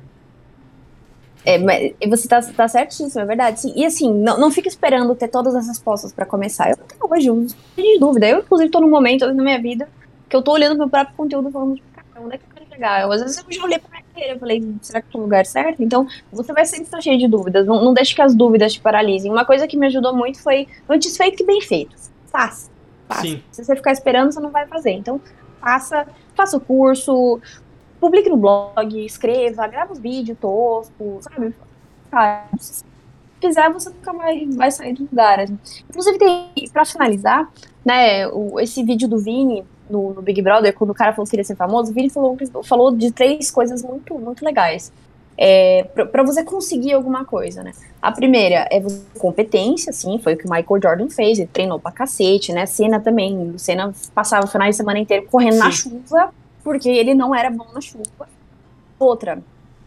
É, 1.43 1.57
mas 1.57 1.93
você 2.07 2.28
tá, 2.28 2.39
tá 2.39 2.68
certíssimo, 2.68 3.20
é 3.20 3.26
verdade. 3.26 3.62
Sim. 3.62 3.74
E 3.76 3.84
assim, 3.84 4.14
não, 4.14 4.39
não 4.39 4.51
fica 4.51 4.68
esperando 4.68 5.16
ter 5.16 5.28
todas 5.28 5.55
as 5.55 5.68
respostas 5.68 6.14
para 6.14 6.26
começar. 6.26 6.70
Eu 6.70 6.76
até 6.76 6.95
hoje, 7.01 7.32
um 7.32 7.45
de 7.45 7.99
dúvida. 7.99 8.30
Eu, 8.30 8.39
inclusive, 8.39 8.70
tô 8.70 8.80
num 8.80 8.89
momento 8.89 9.26
na 9.34 9.43
minha 9.43 9.59
vida 9.59 9.89
que 10.30 10.36
eu 10.36 10.41
tô 10.41 10.53
olhando 10.53 10.78
meu 10.78 10.88
próprio 10.88 11.18
conteúdo 11.18 11.49
e 11.49 11.51
falando, 11.51 11.82
cara, 11.93 12.26
onde 12.26 12.36
é 12.36 12.38
que 12.38 12.43
eu 12.43 12.53
quero 12.53 12.70
chegar? 12.70 13.01
Eu, 13.01 13.12
às 13.12 13.22
vezes 13.22 13.38
eu 13.38 13.51
já 13.51 13.64
olhei 13.64 13.80
pra 13.80 13.89
minha 13.89 14.03
carreira, 14.14 14.36
eu 14.36 14.39
falei, 14.39 14.76
será 14.82 15.01
que 15.01 15.12
tô 15.12 15.18
no 15.18 15.24
lugar 15.26 15.45
certo? 15.45 15.84
Então, 15.84 16.07
você 16.32 16.53
vai 16.53 16.64
sempre 16.64 16.86
estar 16.86 17.01
cheio 17.01 17.18
de 17.18 17.28
dúvidas. 17.28 17.66
Não, 17.66 17.84
não 17.84 17.93
deixe 17.93 18.14
que 18.14 18.22
as 18.22 18.36
dúvidas 18.36 18.74
te 18.74 18.80
paralisem. 18.80 19.32
Uma 19.32 19.43
coisa 19.43 19.68
que 19.68 19.76
me 19.76 19.88
ajudou 19.88 20.16
muito 20.16 20.39
foi 20.39 20.68
antes 20.88 21.18
feito 21.18 21.38
que 21.38 21.43
bem 21.43 21.59
feito. 21.59 22.11
Faça. 22.32 22.71
Faça. 23.07 23.21
Sim. 23.21 23.43
Se 23.51 23.63
você 23.63 23.75
ficar 23.75 23.91
esperando, 23.91 24.32
você 24.32 24.39
não 24.39 24.51
vai 24.51 24.65
fazer. 24.67 24.91
Então, 24.91 25.19
faça, 25.59 26.07
faça 26.36 26.57
o 26.57 26.61
curso, 26.61 27.39
publique 27.99 28.29
no 28.29 28.38
blog, 28.38 29.05
escreva, 29.05 29.67
grava 29.67 29.93
os 29.93 29.99
vídeos 29.99 30.38
toscos, 30.39 31.23
sabe? 31.23 31.53
se 32.59 32.84
fizer, 33.39 33.71
você 33.71 33.89
nunca 33.89 34.13
vai, 34.13 34.45
vai 34.47 34.71
sair 34.71 34.93
do 34.93 35.03
lugar. 35.03 35.45
Inclusive, 35.89 36.17
tem, 36.17 36.69
pra 36.71 36.86
finalizar, 36.86 37.49
né, 37.86 38.27
o, 38.27 38.59
esse 38.59 38.84
vídeo 38.84 39.07
do 39.07 39.17
Vini 39.17 39.65
no, 39.89 40.13
no, 40.13 40.21
Big 40.21 40.41
Brother, 40.41 40.73
quando 40.73 40.91
o 40.91 40.95
cara 40.95 41.13
falou 41.13 41.25
que 41.25 41.32
queria 41.32 41.43
ser 41.43 41.55
famoso, 41.55 41.91
o 41.91 41.93
Vini 41.93 42.09
falou, 42.09 42.38
falou 42.63 42.95
de 42.95 43.11
três 43.11 43.49
coisas 43.49 43.84
muito, 43.84 44.17
muito 44.17 44.43
legais. 44.43 44.91
É, 45.38 45.84
para 45.84 46.23
você 46.23 46.43
conseguir 46.43 46.93
alguma 46.93 47.25
coisa, 47.25 47.63
né? 47.63 47.71
A 48.01 48.11
primeira 48.11 48.67
é 48.71 48.79
você 48.79 49.01
competência, 49.17 49.93
sim, 49.93 50.19
foi 50.19 50.34
o 50.34 50.38
que 50.38 50.47
o 50.47 50.49
Michael 50.49 50.82
Jordan 50.82 51.09
fez, 51.09 51.38
ele 51.38 51.49
treinou 51.51 51.79
pra 51.79 51.91
cacete, 51.91 52.51
né? 52.51 52.65
Cena 52.65 52.99
também, 52.99 53.51
o 53.51 53.59
Cena 53.59 53.93
passava 54.15 54.45
o 54.45 54.49
final 54.49 54.67
de 54.69 54.75
semana 54.75 54.99
inteiro 54.99 55.27
correndo 55.29 55.53
sim. 55.53 55.59
na 55.59 55.71
chuva, 55.71 56.34
porque 56.63 56.89
ele 56.89 57.13
não 57.13 57.34
era 57.34 57.49
bom 57.49 57.67
na 57.73 57.82
chuva. 57.82 58.27
Outra, 58.99 59.41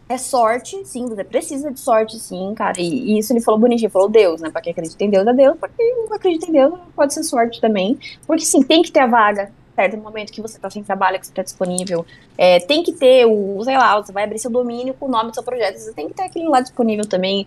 é 0.07 0.17
sorte, 0.17 0.85
sim, 0.85 1.07
você 1.07 1.23
precisa 1.23 1.71
de 1.71 1.79
sorte, 1.79 2.19
sim, 2.19 2.53
cara. 2.55 2.79
E, 2.79 3.15
e, 3.15 3.19
isso 3.19 3.33
ele 3.33 3.41
falou 3.41 3.59
bonitinho, 3.59 3.89
falou 3.89 4.07
Deus, 4.07 4.39
né? 4.39 4.49
Pra 4.49 4.61
quem 4.61 4.71
acredita 4.71 5.03
em 5.03 5.09
Deus 5.09 5.25
é 5.25 5.33
Deus, 5.33 5.57
pra 5.57 5.69
quem 5.69 5.95
não 5.97 6.15
acredita 6.15 6.47
em 6.47 6.51
Deus 6.53 6.79
pode 6.95 7.13
ser 7.13 7.23
sorte 7.23 7.59
também. 7.59 7.97
Porque 8.25 8.45
sim, 8.45 8.61
tem 8.61 8.81
que 8.81 8.91
ter 8.91 8.99
a 8.99 9.07
vaga, 9.07 9.51
certo? 9.75 9.97
No 9.97 10.03
momento 10.03 10.31
que 10.31 10.41
você 10.41 10.57
tá 10.57 10.69
sem 10.69 10.83
trabalho, 10.83 11.19
que 11.19 11.27
você 11.27 11.33
tá 11.33 11.43
disponível. 11.43 12.05
É, 12.37 12.59
tem 12.59 12.81
que 12.81 12.93
ter 12.93 13.25
o, 13.25 13.61
sei 13.63 13.77
lá, 13.77 14.01
você 14.01 14.11
vai 14.11 14.23
abrir 14.23 14.39
seu 14.39 14.49
domínio 14.49 14.93
com 14.93 15.07
o 15.07 15.09
nome 15.09 15.31
do 15.31 15.33
seu 15.33 15.43
projeto, 15.43 15.77
você 15.77 15.93
tem 15.93 16.07
que 16.07 16.13
ter 16.13 16.23
aquele 16.23 16.47
lá 16.47 16.61
disponível 16.61 17.05
também. 17.05 17.45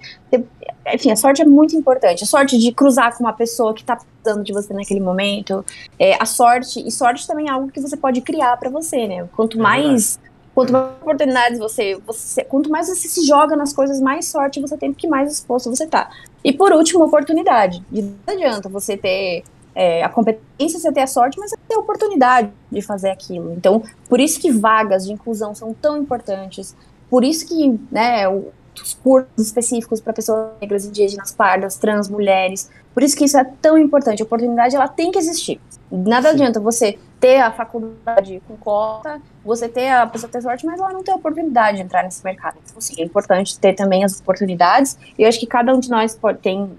Enfim, 0.92 1.10
a 1.10 1.16
sorte 1.16 1.42
é 1.42 1.44
muito 1.44 1.74
importante. 1.74 2.24
A 2.24 2.26
sorte 2.26 2.58
de 2.58 2.72
cruzar 2.72 3.16
com 3.16 3.24
uma 3.24 3.32
pessoa 3.32 3.74
que 3.74 3.82
tá 3.82 3.96
precisando 3.96 4.44
de 4.44 4.52
você 4.52 4.72
naquele 4.74 5.00
momento. 5.00 5.64
É, 5.98 6.20
a 6.20 6.26
sorte, 6.26 6.86
e 6.86 6.90
sorte 6.90 7.26
também 7.26 7.48
é 7.48 7.50
algo 7.50 7.70
que 7.70 7.80
você 7.80 7.96
pode 7.96 8.20
criar 8.20 8.56
para 8.56 8.70
você, 8.70 9.06
né? 9.06 9.28
Quanto 9.34 9.58
é 9.58 9.62
mais 9.62 10.18
Quanto 10.58 10.72
mais 10.72 10.86
oportunidades 11.00 11.56
você, 11.56 11.96
você. 12.04 12.42
Quanto 12.42 12.68
mais 12.68 12.88
você 12.88 13.06
se 13.06 13.24
joga 13.24 13.54
nas 13.54 13.72
coisas, 13.72 14.00
mais 14.00 14.26
sorte 14.26 14.60
você 14.60 14.76
tem, 14.76 14.92
porque 14.92 15.06
mais 15.06 15.32
exposto 15.32 15.70
você 15.70 15.86
tá. 15.86 16.10
E 16.42 16.52
por 16.52 16.72
último, 16.72 17.04
oportunidade. 17.04 17.80
não 17.92 18.12
adianta 18.26 18.68
você 18.68 18.96
ter 18.96 19.44
é, 19.74 20.02
a 20.02 20.08
competência, 20.08 20.78
você 20.78 20.92
ter 20.92 21.02
a 21.02 21.06
sorte, 21.06 21.38
mas 21.38 21.50
você 21.50 21.56
ter 21.68 21.74
a 21.74 21.78
oportunidade 21.78 22.50
de 22.70 22.82
fazer 22.82 23.10
aquilo. 23.10 23.52
Então, 23.52 23.82
por 24.08 24.20
isso 24.20 24.40
que 24.40 24.50
vagas 24.50 25.06
de 25.06 25.12
inclusão 25.12 25.54
são 25.54 25.72
tão 25.72 25.96
importantes. 25.98 26.76
Por 27.08 27.24
isso 27.24 27.46
que, 27.46 27.78
né, 27.90 28.28
os 28.28 28.94
cursos 28.94 29.30
específicos 29.36 30.00
para 30.00 30.12
pessoas 30.12 30.50
negras, 30.60 30.84
indígenas, 30.84 31.32
pardas, 31.32 31.76
trans, 31.76 32.08
mulheres. 32.08 32.70
Por 32.94 33.02
isso 33.02 33.16
que 33.16 33.24
isso 33.24 33.38
é 33.38 33.44
tão 33.60 33.76
importante. 33.78 34.22
A 34.22 34.24
oportunidade, 34.24 34.76
ela 34.76 34.88
tem 34.88 35.10
que 35.10 35.18
existir. 35.18 35.60
Nada 35.90 36.28
Sim. 36.28 36.34
adianta 36.34 36.60
você 36.60 36.98
ter 37.18 37.38
a 37.40 37.50
faculdade 37.50 38.42
com 38.46 38.56
cota, 38.56 39.20
você 39.44 39.68
ter 39.68 39.88
a 39.88 40.06
pessoa 40.06 40.30
ter 40.30 40.42
sorte, 40.42 40.64
mas 40.64 40.78
ela 40.78 40.92
não 40.92 41.02
tem 41.02 41.12
a 41.12 41.16
oportunidade 41.16 41.78
de 41.78 41.82
entrar 41.82 42.02
nesse 42.02 42.22
mercado. 42.22 42.58
Então, 42.64 42.80
sim, 42.80 42.94
é 42.98 43.04
importante 43.04 43.58
ter 43.58 43.74
também 43.74 44.04
as 44.04 44.20
oportunidades, 44.20 44.96
e 45.18 45.22
eu 45.22 45.28
acho 45.28 45.40
que 45.40 45.46
cada 45.46 45.74
um 45.74 45.80
de 45.80 45.90
nós 45.90 46.14
pode, 46.14 46.38
tem, 46.38 46.70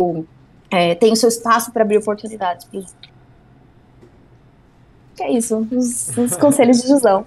o, 0.00 0.24
é, 0.70 0.94
tem 0.94 1.12
o 1.12 1.16
seu 1.16 1.28
espaço 1.28 1.72
para 1.72 1.82
abrir 1.82 1.98
oportunidades 1.98 2.64
para 2.66 2.80
os 2.80 2.94
que 5.16 5.24
é 5.24 5.32
isso, 5.32 5.66
os, 5.72 6.16
os 6.16 6.36
conselhos 6.38 6.80
de 6.80 6.88
Jusão. 6.88 7.26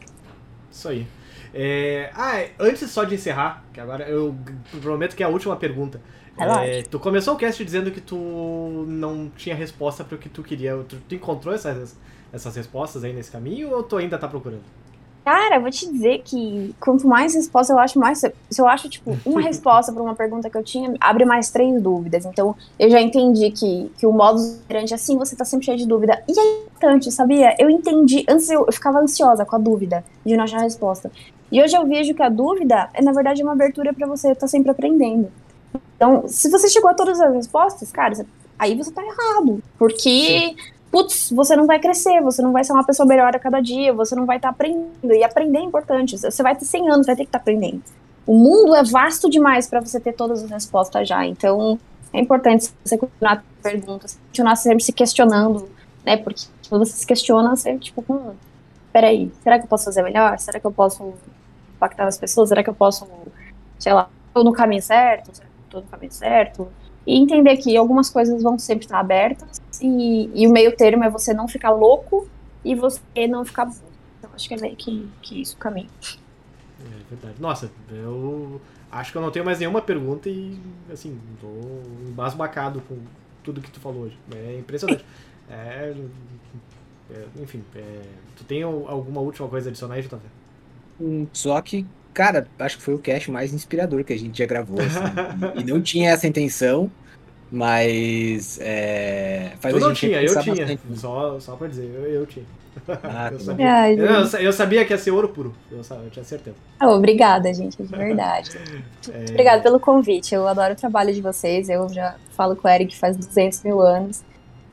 Isso 0.71 0.87
aí. 0.87 1.05
É, 1.53 2.09
ah, 2.15 2.41
antes 2.57 2.89
só 2.89 3.03
de 3.03 3.15
encerrar, 3.15 3.65
que 3.73 3.81
agora 3.81 4.07
eu 4.07 4.33
prometo 4.81 5.15
que 5.15 5.21
é 5.21 5.25
a 5.25 5.29
última 5.29 5.57
pergunta. 5.57 5.99
É, 6.37 6.81
tu 6.83 6.97
começou 6.97 7.35
o 7.35 7.37
cast 7.37 7.63
dizendo 7.63 7.91
que 7.91 7.99
tu 7.99 8.85
não 8.87 9.29
tinha 9.35 9.53
resposta 9.53 10.03
para 10.03 10.15
o 10.15 10.17
que 10.17 10.29
tu 10.29 10.41
queria. 10.41 10.77
Tu, 10.87 10.95
tu 11.07 11.15
encontrou 11.15 11.53
essas, 11.53 11.97
essas 12.31 12.55
respostas 12.55 13.03
aí 13.03 13.11
nesse 13.11 13.29
caminho 13.29 13.69
ou 13.71 13.83
tu 13.83 13.97
ainda 13.97 14.17
tá 14.17 14.27
procurando? 14.27 14.63
Cara, 15.23 15.59
vou 15.59 15.69
te 15.69 15.85
dizer 15.91 16.23
que 16.25 16.73
quanto 16.79 17.07
mais 17.07 17.35
resposta 17.35 17.71
eu 17.71 17.77
acho 17.77 17.99
mais. 17.99 18.19
Se 18.19 18.59
eu 18.59 18.67
acho, 18.67 18.89
tipo, 18.89 19.15
uma 19.23 19.41
resposta 19.41 19.91
para 19.93 20.01
uma 20.01 20.15
pergunta 20.15 20.49
que 20.49 20.57
eu 20.57 20.63
tinha, 20.63 20.93
abre 20.99 21.25
mais 21.25 21.51
três 21.51 21.79
dúvidas. 21.81 22.25
Então, 22.25 22.55
eu 22.79 22.89
já 22.89 22.99
entendi 22.99 23.51
que, 23.51 23.91
que 23.97 24.07
o 24.07 24.11
modo 24.11 24.41
operante, 24.63 24.93
assim, 24.93 25.17
você 25.17 25.35
tá 25.35 25.45
sempre 25.45 25.65
cheio 25.65 25.77
de 25.77 25.87
dúvida. 25.87 26.23
E 26.27 26.39
é 26.39 26.63
importante, 26.65 27.11
sabia? 27.11 27.55
Eu 27.59 27.69
entendi. 27.69 28.25
Antes 28.27 28.49
eu, 28.49 28.65
eu 28.65 28.73
ficava 28.73 28.99
ansiosa 28.99 29.45
com 29.45 29.55
a 29.55 29.59
dúvida 29.59 30.03
de 30.25 30.35
não 30.35 30.43
achar 30.43 30.57
a 30.57 30.63
resposta. 30.63 31.11
E 31.51 31.61
hoje 31.61 31.75
eu 31.75 31.85
vejo 31.85 32.15
que 32.15 32.23
a 32.23 32.29
dúvida 32.29 32.89
é, 32.93 33.01
na 33.03 33.11
verdade, 33.11 33.43
uma 33.43 33.51
abertura 33.51 33.93
para 33.93 34.07
você 34.07 34.29
estar 34.29 34.41
tá 34.41 34.47
sempre 34.47 34.71
aprendendo. 34.71 35.31
Então, 35.95 36.23
se 36.27 36.49
você 36.49 36.67
chegou 36.67 36.89
a 36.89 36.95
todas 36.95 37.21
as 37.21 37.31
respostas, 37.31 37.91
cara, 37.91 38.25
aí 38.57 38.75
você 38.75 38.91
tá 38.91 39.03
errado. 39.03 39.61
Porque. 39.77 40.09
Sim 40.09 40.55
putz, 40.91 41.31
você 41.31 41.55
não 41.55 41.65
vai 41.65 41.79
crescer, 41.79 42.21
você 42.21 42.41
não 42.41 42.51
vai 42.51 42.63
ser 42.63 42.73
uma 42.73 42.85
pessoa 42.85 43.07
melhor 43.07 43.33
a 43.33 43.39
cada 43.39 43.61
dia, 43.61 43.93
você 43.93 44.13
não 44.13 44.25
vai 44.25 44.35
estar 44.35 44.49
tá 44.49 44.53
aprendendo. 44.53 45.13
E 45.13 45.23
aprender 45.23 45.59
é 45.59 45.61
importante. 45.61 46.17
Você 46.17 46.43
vai 46.43 46.55
ter 46.55 46.65
100 46.65 46.89
anos, 46.89 47.07
vai 47.07 47.15
ter 47.15 47.23
que 47.23 47.29
estar 47.29 47.39
tá 47.39 47.43
aprendendo. 47.43 47.81
O 48.27 48.37
mundo 48.37 48.75
é 48.75 48.83
vasto 48.83 49.29
demais 49.29 49.67
para 49.67 49.79
você 49.79 49.99
ter 49.99 50.13
todas 50.13 50.43
as 50.43 50.51
respostas 50.51 51.07
já. 51.07 51.25
Então, 51.25 51.79
é 52.13 52.19
importante 52.19 52.71
você 52.83 52.97
continuar 52.97 53.43
perguntas, 53.63 54.19
continuar 54.27 54.55
sempre 54.57 54.83
se 54.83 54.91
questionando, 54.91 55.69
né? 56.05 56.17
Porque 56.17 56.45
quando 56.67 56.85
você 56.85 56.97
se 56.97 57.07
questiona, 57.07 57.55
você, 57.55 57.77
tipo, 57.77 58.03
hum, 58.09 58.33
peraí, 58.91 59.31
será 59.41 59.57
que 59.57 59.65
eu 59.65 59.69
posso 59.69 59.85
fazer 59.85 60.03
melhor? 60.03 60.37
Será 60.39 60.59
que 60.59 60.67
eu 60.67 60.71
posso 60.71 61.13
impactar 61.75 62.05
as 62.05 62.17
pessoas? 62.17 62.49
Será 62.49 62.63
que 62.63 62.69
eu 62.69 62.75
posso, 62.75 63.07
sei 63.79 63.93
lá, 63.93 64.09
estou 64.27 64.43
no 64.43 64.51
caminho 64.51 64.81
certo? 64.81 65.31
Estou 65.63 65.81
no 65.81 65.87
caminho 65.87 66.11
certo? 66.11 66.67
E 67.07 67.17
entender 67.17 67.57
que 67.57 67.75
algumas 67.77 68.09
coisas 68.09 68.43
vão 68.43 68.59
sempre 68.59 68.85
estar 68.85 68.99
abertas 68.99 69.60
e, 69.81 70.29
e 70.33 70.47
o 70.47 70.51
meio 70.51 70.75
termo 70.75 71.03
é 71.03 71.09
você 71.09 71.33
não 71.33 71.47
ficar 71.47 71.71
louco 71.71 72.27
e 72.63 72.75
você 72.75 73.27
não 73.27 73.43
ficar 73.43 73.65
burro. 73.65 73.81
Então 74.19 74.29
acho 74.35 74.47
que 74.47 74.53
é 74.53 74.57
meio 74.57 74.75
que, 74.75 75.09
que 75.21 75.41
isso 75.41 75.55
o 75.55 75.59
caminho. 75.59 75.89
É 76.03 77.09
verdade. 77.09 77.35
Nossa, 77.39 77.71
eu 77.91 78.61
acho 78.91 79.11
que 79.11 79.17
eu 79.17 79.21
não 79.21 79.31
tenho 79.31 79.45
mais 79.45 79.59
nenhuma 79.59 79.81
pergunta 79.81 80.29
e, 80.29 80.59
assim, 80.91 81.19
tô 81.39 81.47
embasbacado 82.07 82.81
com 82.87 82.97
tudo 83.43 83.61
que 83.61 83.71
tu 83.71 83.79
falou 83.79 84.03
hoje. 84.03 84.17
É 84.35 84.57
impressionante. 84.59 85.03
é, 85.49 85.93
é, 87.09 87.25
enfim, 87.41 87.63
é, 87.75 88.01
tu 88.35 88.43
tem 88.43 88.63
alguma 88.63 89.21
última 89.21 89.47
coisa 89.47 89.69
a 89.69 89.71
adicionar 89.71 89.95
aí, 89.95 90.01
JV? 90.01 90.19
Hum, 90.99 91.27
só 91.33 91.59
que 91.61 91.85
Cara, 92.13 92.45
acho 92.59 92.77
que 92.77 92.83
foi 92.83 92.93
o 92.93 92.99
cast 92.99 93.31
mais 93.31 93.53
inspirador 93.53 94.03
que 94.03 94.11
a 94.11 94.19
gente 94.19 94.37
já 94.37 94.45
gravou. 94.45 94.79
Assim. 94.81 94.99
e 95.59 95.63
não 95.63 95.81
tinha 95.81 96.11
essa 96.11 96.27
intenção, 96.27 96.91
mas. 97.51 98.57
É, 98.61 99.51
faz 99.59 99.75
tu 99.75 99.79
não 99.79 99.93
tinha, 99.93 100.21
eu 100.21 100.41
tinha. 100.41 100.65
Bastante. 100.65 100.99
Só, 100.99 101.39
só 101.39 101.55
pra 101.57 101.67
dizer, 101.67 101.91
eu, 101.93 102.05
eu 102.05 102.25
tinha. 102.25 102.45
Ah, 103.03 103.29
eu, 103.33 103.39
sabia. 103.39 103.93
eu, 103.93 104.39
eu, 104.39 104.53
sabia 104.53 104.85
que 104.85 104.93
ia 104.93 104.97
ser 104.97 105.11
ouro 105.11 105.27
puro. 105.27 105.53
Eu, 105.69 105.79
eu 105.79 106.09
tinha 106.09 106.23
certeza. 106.23 106.55
Oh, 106.81 106.95
obrigada, 106.95 107.53
gente, 107.53 107.83
de 107.83 107.83
verdade. 107.83 108.51
é... 109.11 109.25
Obrigada 109.29 109.61
pelo 109.61 109.79
convite. 109.79 110.33
Eu 110.33 110.47
adoro 110.47 110.73
o 110.73 110.77
trabalho 110.77 111.13
de 111.13 111.21
vocês. 111.21 111.67
Eu 111.67 111.89
já 111.89 112.15
falo 112.31 112.55
com 112.55 112.67
o 112.67 112.71
Eric 112.71 112.97
faz 112.97 113.17
200 113.17 113.63
mil 113.63 113.81
anos. 113.81 114.23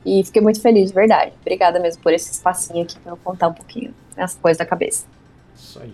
E 0.05 0.23
fiquei 0.23 0.41
muito 0.41 0.61
feliz, 0.61 0.89
de 0.89 0.95
verdade. 0.95 1.33
Obrigada 1.41 1.79
mesmo 1.79 2.01
por 2.01 2.13
esse 2.13 2.31
espacinho 2.31 2.83
aqui 2.83 2.97
pra 2.99 3.11
eu 3.11 3.17
contar 3.17 3.49
um 3.49 3.53
pouquinho 3.53 3.93
as 4.15 4.35
coisas 4.35 4.57
da 4.57 4.65
cabeça. 4.65 5.05
Isso 5.53 5.81
aí. 5.81 5.93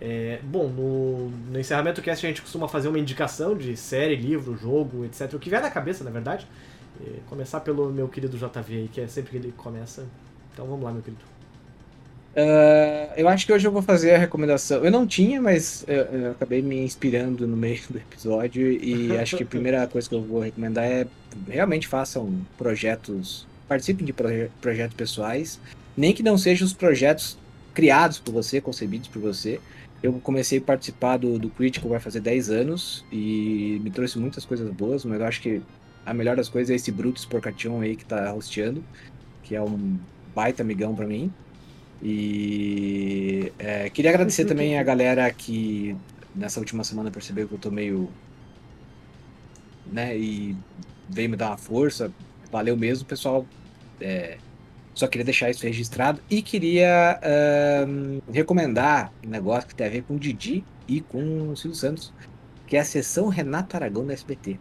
É, 0.00 0.40
bom, 0.42 0.68
no, 0.68 1.28
no 1.28 1.60
encerramento 1.60 2.00
do 2.00 2.04
cast 2.04 2.24
a 2.24 2.28
gente 2.28 2.40
costuma 2.40 2.66
fazer 2.66 2.88
uma 2.88 2.98
indicação 2.98 3.56
de 3.56 3.76
série, 3.76 4.16
livro, 4.16 4.56
jogo, 4.56 5.04
etc. 5.04 5.34
O 5.34 5.38
que 5.38 5.50
vier 5.50 5.60
na 5.60 5.70
cabeça, 5.70 6.02
na 6.02 6.10
verdade. 6.10 6.46
É, 7.04 7.18
começar 7.28 7.60
pelo 7.60 7.90
meu 7.90 8.08
querido 8.08 8.36
JV 8.36 8.76
aí, 8.76 8.88
que 8.88 9.00
é 9.00 9.06
sempre 9.06 9.30
que 9.30 9.36
ele 9.36 9.52
começa. 9.56 10.06
Então 10.52 10.66
vamos 10.66 10.84
lá, 10.84 10.92
meu 10.92 11.02
querido. 11.02 11.22
Uh, 12.30 13.10
eu 13.16 13.28
acho 13.28 13.44
que 13.44 13.52
hoje 13.52 13.66
eu 13.66 13.72
vou 13.72 13.82
fazer 13.82 14.14
a 14.14 14.18
recomendação. 14.18 14.84
Eu 14.84 14.90
não 14.90 15.06
tinha, 15.06 15.40
mas 15.42 15.84
eu, 15.88 15.96
eu 15.96 16.30
acabei 16.30 16.62
me 16.62 16.78
inspirando 16.78 17.46
no 17.46 17.56
meio 17.56 17.80
do 17.90 17.98
episódio 17.98 18.70
e 18.70 19.16
acho 19.18 19.36
que 19.36 19.42
a 19.42 19.46
primeira 19.46 19.86
coisa 19.86 20.08
que 20.08 20.14
eu 20.14 20.22
vou 20.22 20.40
recomendar 20.40 20.84
é 20.84 21.06
realmente 21.48 21.88
façam 21.88 22.40
projetos, 22.56 23.46
participem 23.68 24.06
de 24.06 24.12
proje 24.12 24.50
projetos 24.60 24.96
pessoais, 24.96 25.60
nem 25.96 26.14
que 26.14 26.22
não 26.22 26.38
sejam 26.38 26.66
os 26.66 26.72
projetos 26.72 27.36
criados 27.74 28.18
por 28.18 28.32
você, 28.32 28.60
concebidos 28.60 29.08
por 29.08 29.20
você, 29.20 29.60
eu 30.02 30.14
comecei 30.20 30.58
a 30.58 30.62
participar 30.62 31.18
do, 31.18 31.38
do 31.38 31.50
Critical 31.50 31.90
vai 31.90 32.00
fazer 32.00 32.20
10 32.20 32.50
anos 32.50 33.04
e 33.12 33.80
me 33.82 33.90
trouxe 33.90 34.18
muitas 34.18 34.44
coisas 34.44 34.70
boas, 34.70 35.04
mas 35.04 35.20
eu 35.20 35.26
acho 35.26 35.42
que 35.42 35.62
a 36.06 36.14
melhor 36.14 36.36
das 36.36 36.48
coisas 36.48 36.70
é 36.70 36.74
esse 36.74 36.90
Brutus 36.90 37.24
Porcation 37.24 37.80
aí 37.80 37.96
que 37.96 38.04
tá 38.04 38.32
hosteando, 38.32 38.82
que 39.42 39.54
é 39.54 39.62
um 39.62 39.98
baita 40.34 40.62
amigão 40.62 40.94
para 40.94 41.06
mim. 41.06 41.32
E 42.02 43.52
é, 43.58 43.90
queria 43.90 44.10
agradecer 44.10 44.46
também 44.46 44.78
a 44.78 44.82
galera 44.82 45.30
que 45.30 45.94
nessa 46.34 46.58
última 46.60 46.82
semana 46.84 47.10
percebeu 47.10 47.46
que 47.46 47.54
eu 47.54 47.58
tô 47.58 47.70
meio. 47.70 48.10
né, 49.92 50.16
e 50.16 50.56
veio 51.08 51.28
me 51.30 51.36
dar 51.36 51.48
uma 51.48 51.58
força. 51.58 52.12
Valeu 52.50 52.76
mesmo, 52.76 53.06
pessoal. 53.06 53.46
É, 54.00 54.38
só 54.94 55.06
queria 55.06 55.24
deixar 55.24 55.50
isso 55.50 55.64
registrado 55.64 56.20
e 56.28 56.42
queria 56.42 57.18
uh, 57.22 58.22
recomendar 58.32 59.12
um 59.24 59.30
negócio 59.30 59.68
que 59.68 59.74
tem 59.74 59.86
a 59.86 59.90
ver 59.90 60.02
com 60.02 60.14
o 60.14 60.18
Didi 60.18 60.64
e 60.88 61.00
com 61.00 61.50
o 61.50 61.56
Silvio 61.56 61.78
Santos, 61.78 62.12
que 62.66 62.76
é 62.76 62.80
a 62.80 62.84
sessão 62.84 63.28
Renato 63.28 63.76
Aragão 63.76 64.06
da 64.06 64.12
SBT. 64.12 64.58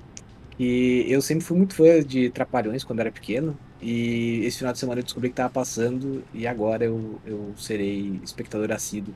E 0.58 1.06
eu 1.08 1.22
sempre 1.22 1.44
fui 1.44 1.58
muito 1.58 1.74
fã 1.74 2.04
de 2.04 2.30
Trapalhões 2.30 2.84
quando 2.84 3.00
era 3.00 3.12
pequeno, 3.12 3.58
e 3.82 4.42
esse 4.44 4.58
final 4.58 4.74
de 4.74 4.80
semana 4.80 5.00
eu 5.00 5.04
descobri 5.04 5.30
que 5.30 5.34
estava 5.34 5.50
passando, 5.50 6.24
e 6.34 6.46
agora 6.46 6.84
eu, 6.84 7.20
eu 7.26 7.54
serei 7.58 8.20
espectador 8.24 8.72
assíduo, 8.72 9.16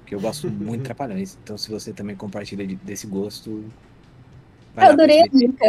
porque 0.00 0.14
eu 0.14 0.20
gosto 0.20 0.50
muito 0.50 0.82
de 0.82 0.84
Trapalhões. 0.90 1.38
Então, 1.42 1.56
se 1.56 1.70
você 1.70 1.92
também 1.92 2.16
compartilha 2.16 2.66
de, 2.66 2.74
desse 2.76 3.06
gosto. 3.06 3.64
Eu 4.76 4.82
adorei 4.82 5.22
a 5.22 5.26
dica. 5.28 5.64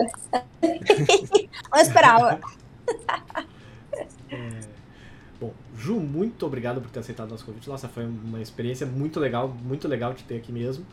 Não 1.72 1.80
esperava. 1.80 2.40
É... 4.30 4.72
Bom, 5.40 5.54
Ju, 5.82 6.00
muito 6.00 6.46
obrigado 6.46 6.80
por 6.80 6.92
ter 6.92 7.00
aceitado 7.00 7.32
nosso 7.32 7.44
convite. 7.44 7.68
Nossa, 7.68 7.88
foi 7.88 8.06
uma 8.06 8.40
experiência 8.40 8.86
muito 8.86 9.20
legal, 9.20 9.48
muito 9.64 9.88
legal 9.88 10.14
te 10.14 10.24
ter 10.24 10.36
aqui 10.36 10.52
mesmo. 10.52 10.86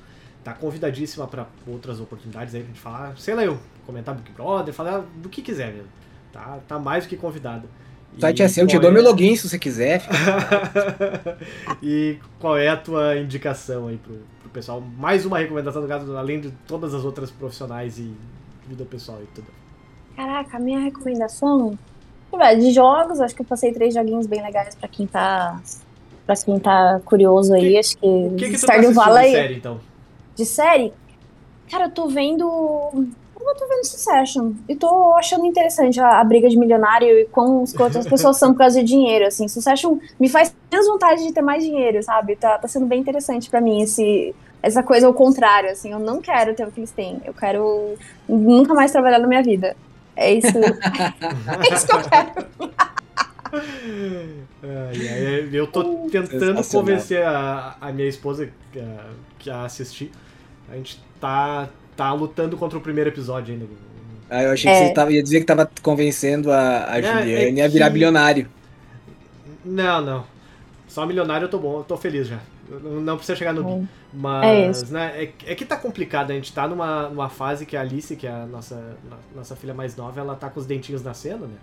tá 0.43 0.55
convidadíssima 0.55 1.27
para 1.27 1.47
outras 1.67 2.01
oportunidades 2.01 2.55
aí 2.55 2.63
pra 2.63 2.69
gente 2.69 2.81
falar, 2.81 3.19
sei 3.19 3.35
lá, 3.35 3.45
eu 3.45 3.59
comentar 3.85 4.15
Big 4.15 4.33
Brother, 4.33 4.73
falar 4.73 5.05
do 5.17 5.29
que 5.29 5.43
quiser 5.43 5.75
mesmo. 5.75 5.91
Tá, 6.33 6.59
tá 6.67 6.79
mais 6.79 7.05
do 7.05 7.11
que 7.11 7.17
convidada. 7.19 7.69
O 8.17 8.21
site 8.21 8.43
é 8.43 8.49
seu, 8.49 8.65
eu 8.65 8.69
te 8.69 8.79
dou 8.79 8.89
é... 8.89 8.93
meu 8.95 9.03
login 9.03 9.37
se 9.37 9.47
você 9.47 9.59
quiser. 9.59 10.03
e 11.83 12.19
qual 12.41 12.57
é 12.57 12.69
a 12.69 12.77
tua 12.77 13.19
indicação 13.19 13.89
aí 13.89 13.99
pro, 13.99 14.15
pro 14.41 14.49
pessoal? 14.49 14.81
Mais 14.81 15.27
uma 15.27 15.39
recomendação 15.39 15.83
do 15.83 15.89
caso, 15.89 16.17
além 16.17 16.41
de 16.41 16.51
todas 16.67 16.95
as 16.95 17.05
outras 17.05 17.31
profissionais 17.31 17.99
e 17.99 18.11
vida 18.67 18.87
pessoal 18.87 19.21
e 19.23 19.27
tudo. 19.35 19.49
Caraca, 20.17 20.57
a 20.57 20.61
minha 20.61 20.81
recomendação 20.81 21.79
de 22.59 22.71
jogos, 22.73 23.21
acho 23.21 23.35
que 23.35 23.43
eu 23.43 23.47
passei 23.47 23.73
três 23.73 23.95
joguinhos 23.95 24.27
bem 24.27 24.43
legais 24.43 24.75
pra 24.75 24.89
quem 24.89 25.07
tá. 25.07 25.61
Pra 26.27 26.37
quem 26.37 26.59
tá 26.59 27.01
curioso 27.05 27.55
aí, 27.55 27.71
que, 27.71 27.79
acho 27.79 27.97
que. 27.97 28.07
O 28.07 28.37
que, 28.37 28.51
que 28.51 28.59
Stardew 28.59 28.95
tá 28.95 29.05
Valley. 29.05 29.31
De 29.31 29.37
série, 29.37 29.55
então? 29.57 29.81
De 30.35 30.45
série? 30.45 30.93
Cara, 31.71 31.85
eu 31.87 31.91
tô 31.91 32.09
vendo. 32.09 32.45
Eu 32.45 33.55
tô 33.55 33.67
vendo 33.67 33.85
Succession. 33.85 34.53
E 34.69 34.77
tô 34.77 35.15
achando 35.15 35.47
interessante 35.47 35.99
a, 36.01 36.21
a 36.21 36.25
briga 36.25 36.51
de 36.51 36.59
milionário 36.59 37.19
e 37.19 37.25
quão, 37.27 37.65
quantas 37.75 38.07
pessoas 38.07 38.37
são 38.37 38.53
por 38.53 38.59
causa 38.59 38.81
de 38.81 38.87
dinheiro, 38.87 39.27
assim. 39.27 39.49
Succession 39.49 39.97
me 40.21 40.29
faz 40.29 40.55
menos 40.71 40.87
vontade 40.87 41.27
de 41.27 41.33
ter 41.33 41.41
mais 41.41 41.65
dinheiro, 41.65 42.03
sabe? 42.03 42.37
Tá, 42.37 42.59
tá 42.59 42.69
sendo 42.69 42.85
bem 42.85 43.01
interessante 43.01 43.49
para 43.49 43.61
mim 43.61 43.81
esse, 43.81 44.35
essa 44.63 44.83
coisa 44.83 45.07
ao 45.07 45.15
contrário, 45.15 45.71
assim. 45.71 45.93
Eu 45.93 45.99
não 45.99 46.21
quero 46.21 46.55
ter 46.55 46.67
o 46.67 46.71
que 46.71 46.81
eles 46.81 46.91
têm. 46.91 47.23
Eu 47.25 47.33
quero 47.33 47.95
nunca 48.29 48.75
mais 48.75 48.93
trabalhar 48.93 49.19
na 49.19 49.27
minha 49.27 49.43
vida. 49.43 49.75
É 50.19 50.33
isso. 50.33 50.49
é 50.59 51.75
isso 51.75 51.87
que 51.87 51.95
eu 51.95 52.03
quero. 52.03 52.33
eu 55.53 55.67
tô 55.69 56.09
tentando 56.11 56.65
convencer 56.65 57.25
a, 57.25 57.77
a 57.81 57.93
minha 57.93 58.09
esposa 58.09 58.51
que, 58.73 58.83
que 59.39 59.49
a 59.49 59.63
assistir. 59.63 60.11
A 60.69 60.75
gente 60.75 61.01
tá, 61.21 61.69
tá 61.97 62.13
lutando 62.13 62.57
contra 62.57 62.77
o 62.77 62.81
primeiro 62.81 63.09
episódio 63.09 63.55
ainda. 63.55 63.67
Ah, 64.29 64.43
eu 64.43 64.51
achei 64.51 64.71
é. 64.71 64.75
que 64.75 64.89
você 64.89 64.93
tava, 64.93 65.13
ia 65.13 65.23
dizer 65.23 65.39
que 65.41 65.47
tava 65.47 65.71
convencendo 65.83 66.51
a, 66.51 66.91
a 66.91 66.99
é, 66.99 67.03
Juliane 67.03 67.61
é 67.61 67.65
a 67.65 67.69
virar 67.69 67.89
bilionário. 67.89 68.49
Não, 69.65 70.01
não. 70.01 70.25
Só 70.89 71.07
milionário 71.07 71.45
eu 71.45 71.49
tô 71.49 71.59
bom, 71.59 71.79
eu 71.79 71.85
tô 71.85 71.97
feliz 71.97 72.27
já. 72.27 72.41
Não 72.71 73.17
precisa 73.17 73.37
chegar 73.37 73.53
no 73.53 73.65
bi. 73.65 73.89
Mas, 74.13 74.91
é 74.91 74.95
né, 74.95 75.23
é, 75.25 75.53
é, 75.53 75.55
que 75.55 75.65
tá 75.65 75.77
complicado. 75.77 76.31
A 76.31 76.35
gente 76.35 76.53
tá 76.53 76.69
numa, 76.69 77.09
numa 77.09 77.29
fase 77.29 77.65
que 77.65 77.77
a 77.77 77.81
Alice, 77.81 78.15
que 78.17 78.27
é 78.27 78.31
a 78.31 78.47
nossa, 78.47 78.97
nossa 79.35 79.57
filha 79.57 79.75
mais 79.75 79.97
nova, 79.97 80.21
ela 80.21 80.35
tá 80.35 80.51
com 80.51 80.61
os 80.61 80.67
dentinhos 80.67 81.03
nascendo, 81.03 81.47
né? 81.47 81.57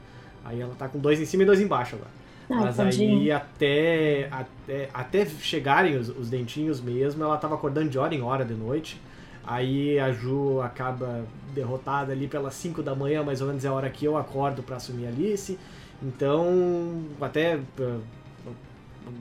Aí 0.44 0.62
ela 0.62 0.74
tá 0.78 0.88
com 0.88 1.00
dois 1.00 1.20
em 1.20 1.26
cima 1.26 1.44
e 1.44 1.46
dois 1.46 1.60
embaixo 1.60 1.96
agora. 1.96 2.12
Ai, 2.50 2.58
Mas 2.58 2.80
aí 2.80 3.32
até, 3.32 4.28
até, 4.32 4.90
até 4.94 5.26
chegarem 5.26 5.98
os, 5.98 6.10
os, 6.10 6.30
dentinhos 6.30 6.80
mesmo, 6.80 7.24
ela 7.24 7.38
tava 7.38 7.56
acordando 7.56 7.90
de 7.90 7.98
hora 7.98 8.14
em 8.14 8.22
hora 8.22 8.46
de 8.46 8.54
noite. 8.54 9.02
Aí 9.44 10.00
a 10.00 10.12
Ju 10.12 10.62
acaba 10.62 11.24
derrotada 11.54 12.12
ali 12.12 12.28
pelas 12.28 12.54
5 12.56 12.84
da 12.84 12.96
manhã, 12.96 13.24
mais 13.24 13.42
ou 13.42 13.48
menos 13.48 13.64
é 13.66 13.68
a 13.68 13.74
hora 13.74 13.90
que 13.90 14.06
eu 14.06 14.18
acordo 14.18 14.62
para 14.62 14.76
assumir 14.76 15.06
a 15.06 15.10
Alice. 15.10 15.58
Então, 16.02 17.04
até 17.20 17.60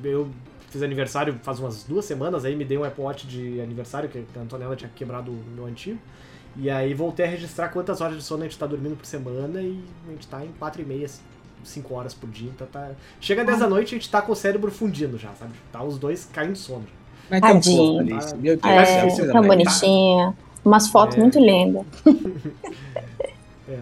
eu 0.02 0.28
fiz 0.74 0.82
aniversário 0.82 1.38
faz 1.42 1.60
umas 1.60 1.84
duas 1.84 2.04
semanas, 2.04 2.44
aí 2.44 2.56
me 2.56 2.64
dei 2.64 2.76
um 2.76 2.82
Apple 2.82 3.04
Watch 3.04 3.26
de 3.26 3.60
aniversário, 3.60 4.08
que 4.08 4.24
a 4.36 4.40
Antonella 4.40 4.74
tinha 4.74 4.90
quebrado 4.94 5.30
o 5.30 5.44
meu 5.54 5.66
antigo. 5.66 5.98
E 6.56 6.68
aí 6.68 6.92
voltei 6.94 7.26
a 7.26 7.28
registrar 7.28 7.68
quantas 7.68 8.00
horas 8.00 8.16
de 8.16 8.22
sono 8.22 8.42
a 8.42 8.46
gente 8.46 8.58
tá 8.58 8.66
dormindo 8.66 8.96
por 8.96 9.06
semana 9.06 9.60
e 9.60 9.80
a 10.08 10.10
gente 10.10 10.26
tá 10.26 10.44
em 10.44 10.50
4 10.58 10.82
e 10.82 10.84
meia, 10.84 11.08
5 11.62 11.94
horas 11.94 12.12
por 12.12 12.28
dia. 12.28 12.50
Então 12.52 12.66
tá. 12.66 12.90
Chega 13.20 13.42
às 13.42 13.46
10 13.46 13.58
da 13.60 13.68
noite 13.68 13.92
e 13.92 13.94
a 13.94 13.98
gente 13.98 14.10
tá 14.10 14.20
com 14.20 14.32
o 14.32 14.36
cérebro 14.36 14.70
fundindo 14.70 15.16
já, 15.16 15.32
sabe? 15.34 15.52
Tá 15.72 15.82
os 15.82 15.98
dois 15.98 16.28
caindo 16.32 16.52
de 16.52 16.58
sono. 16.58 16.86
Mas 17.30 17.42
Alice. 17.42 18.36
Meu 18.36 18.56
Deus, 18.56 19.18
é, 19.18 19.32
tão 19.32 19.42
bonitinha. 19.42 20.34
Umas 20.64 20.88
fotos 20.88 21.16
é... 21.16 21.20
muito 21.20 21.38
lindas. 21.38 21.86
é, 23.68 23.78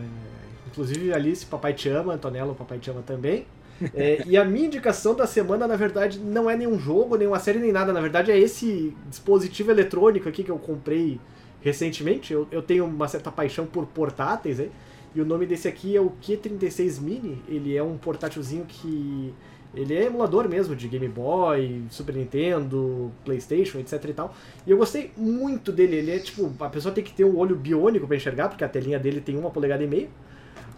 inclusive, 0.66 1.12
Alice, 1.12 1.44
papai 1.46 1.72
te 1.72 1.88
ama, 1.88 2.14
Antonella, 2.14 2.52
o 2.52 2.54
papai 2.54 2.78
te 2.78 2.90
ama 2.90 3.02
também. 3.02 3.46
É, 3.94 4.22
e 4.26 4.36
a 4.36 4.44
minha 4.44 4.66
indicação 4.66 5.14
da 5.14 5.26
semana, 5.26 5.66
na 5.66 5.76
verdade, 5.76 6.18
não 6.18 6.48
é 6.48 6.56
nenhum 6.56 6.78
jogo, 6.78 7.16
nenhuma 7.16 7.38
série, 7.38 7.58
nem 7.58 7.72
nada. 7.72 7.92
Na 7.92 8.00
verdade, 8.00 8.30
é 8.30 8.38
esse 8.38 8.94
dispositivo 9.08 9.70
eletrônico 9.70 10.28
aqui 10.28 10.42
que 10.42 10.50
eu 10.50 10.58
comprei 10.58 11.20
recentemente. 11.60 12.32
Eu, 12.32 12.46
eu 12.50 12.62
tenho 12.62 12.84
uma 12.84 13.08
certa 13.08 13.30
paixão 13.30 13.66
por 13.66 13.86
portáteis, 13.86 14.60
hein? 14.60 14.70
E 15.14 15.20
o 15.20 15.24
nome 15.24 15.46
desse 15.46 15.68
aqui 15.68 15.96
é 15.96 16.00
o 16.00 16.10
Q36 16.22 17.00
Mini. 17.00 17.42
Ele 17.48 17.76
é 17.76 17.82
um 17.82 17.96
portátilzinho 17.96 18.64
que. 18.66 19.32
Ele 19.74 19.94
é 19.94 20.04
emulador 20.04 20.46
mesmo 20.50 20.76
de 20.76 20.86
Game 20.86 21.08
Boy, 21.08 21.84
Super 21.88 22.14
Nintendo, 22.14 23.10
PlayStation, 23.24 23.78
etc 23.78 24.04
e 24.04 24.12
tal. 24.12 24.34
E 24.66 24.70
eu 24.70 24.76
gostei 24.76 25.10
muito 25.16 25.72
dele. 25.72 25.96
Ele 25.96 26.10
é 26.10 26.18
tipo. 26.18 26.52
A 26.60 26.68
pessoa 26.68 26.94
tem 26.94 27.02
que 27.04 27.12
ter 27.12 27.24
um 27.24 27.38
olho 27.38 27.56
biônico 27.56 28.06
para 28.06 28.16
enxergar, 28.16 28.48
porque 28.48 28.64
a 28.64 28.68
telinha 28.68 28.98
dele 28.98 29.20
tem 29.20 29.36
uma 29.36 29.50
polegada 29.50 29.82
e 29.82 29.86
meio. 29.86 30.08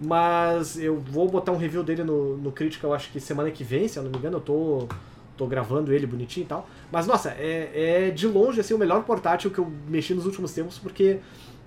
Mas 0.00 0.78
eu 0.78 0.98
vou 0.98 1.28
botar 1.28 1.52
um 1.52 1.56
review 1.56 1.82
dele 1.82 2.04
no, 2.04 2.36
no 2.36 2.52
Critical, 2.52 2.92
acho 2.92 3.10
que 3.10 3.20
semana 3.20 3.50
que 3.50 3.62
vem, 3.62 3.86
se 3.88 3.98
eu 3.98 4.02
não 4.02 4.10
me 4.10 4.18
engano, 4.18 4.38
eu 4.38 4.40
tô, 4.40 4.88
tô 5.36 5.46
gravando 5.46 5.92
ele 5.92 6.06
bonitinho 6.06 6.44
e 6.44 6.48
tal. 6.48 6.68
Mas 6.90 7.06
nossa, 7.06 7.30
é, 7.30 8.08
é 8.08 8.10
de 8.10 8.26
longe 8.26 8.60
assim, 8.60 8.74
o 8.74 8.78
melhor 8.78 9.04
portátil 9.04 9.50
que 9.50 9.58
eu 9.58 9.72
mexi 9.88 10.14
nos 10.14 10.26
últimos 10.26 10.52
tempos, 10.52 10.78
porque 10.78 11.20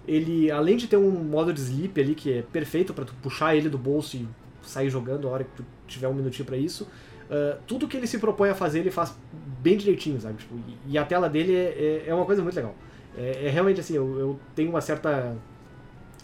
ele, 0.07 0.49
além 0.49 0.77
de 0.77 0.87
ter 0.87 0.97
um 0.97 1.11
modo 1.11 1.53
de 1.53 1.59
sleep 1.59 1.99
ali 1.99 2.15
que 2.15 2.39
é 2.39 2.41
perfeito 2.41 2.93
para 2.93 3.05
tu 3.05 3.13
puxar 3.21 3.55
ele 3.55 3.69
do 3.69 3.77
bolso 3.77 4.15
e 4.15 4.27
sair 4.61 4.89
jogando 4.89 5.27
a 5.27 5.31
hora 5.31 5.43
que 5.43 5.51
tu 5.57 5.65
tiver 5.85 6.07
um 6.07 6.13
minutinho 6.13 6.45
para 6.45 6.57
isso, 6.57 6.85
uh, 7.29 7.57
tudo 7.67 7.87
que 7.87 7.97
ele 7.97 8.07
se 8.07 8.17
propõe 8.17 8.49
a 8.49 8.55
fazer 8.55 8.79
ele 8.79 8.91
faz 8.91 9.15
bem 9.61 9.77
direitinho, 9.77 10.19
sabe? 10.19 10.37
Tipo, 10.37 10.55
e, 10.55 10.93
e, 10.93 10.97
a 10.97 11.03
tela 11.05 11.29
dele 11.29 11.53
é, 11.53 12.03
é, 12.05 12.09
é, 12.09 12.13
uma 12.13 12.25
coisa 12.25 12.41
muito 12.41 12.55
legal. 12.55 12.73
É, 13.17 13.47
é 13.47 13.49
realmente 13.49 13.79
assim, 13.79 13.95
eu, 13.95 14.19
eu 14.19 14.39
tenho 14.55 14.69
uma 14.69 14.81
certa 14.81 15.35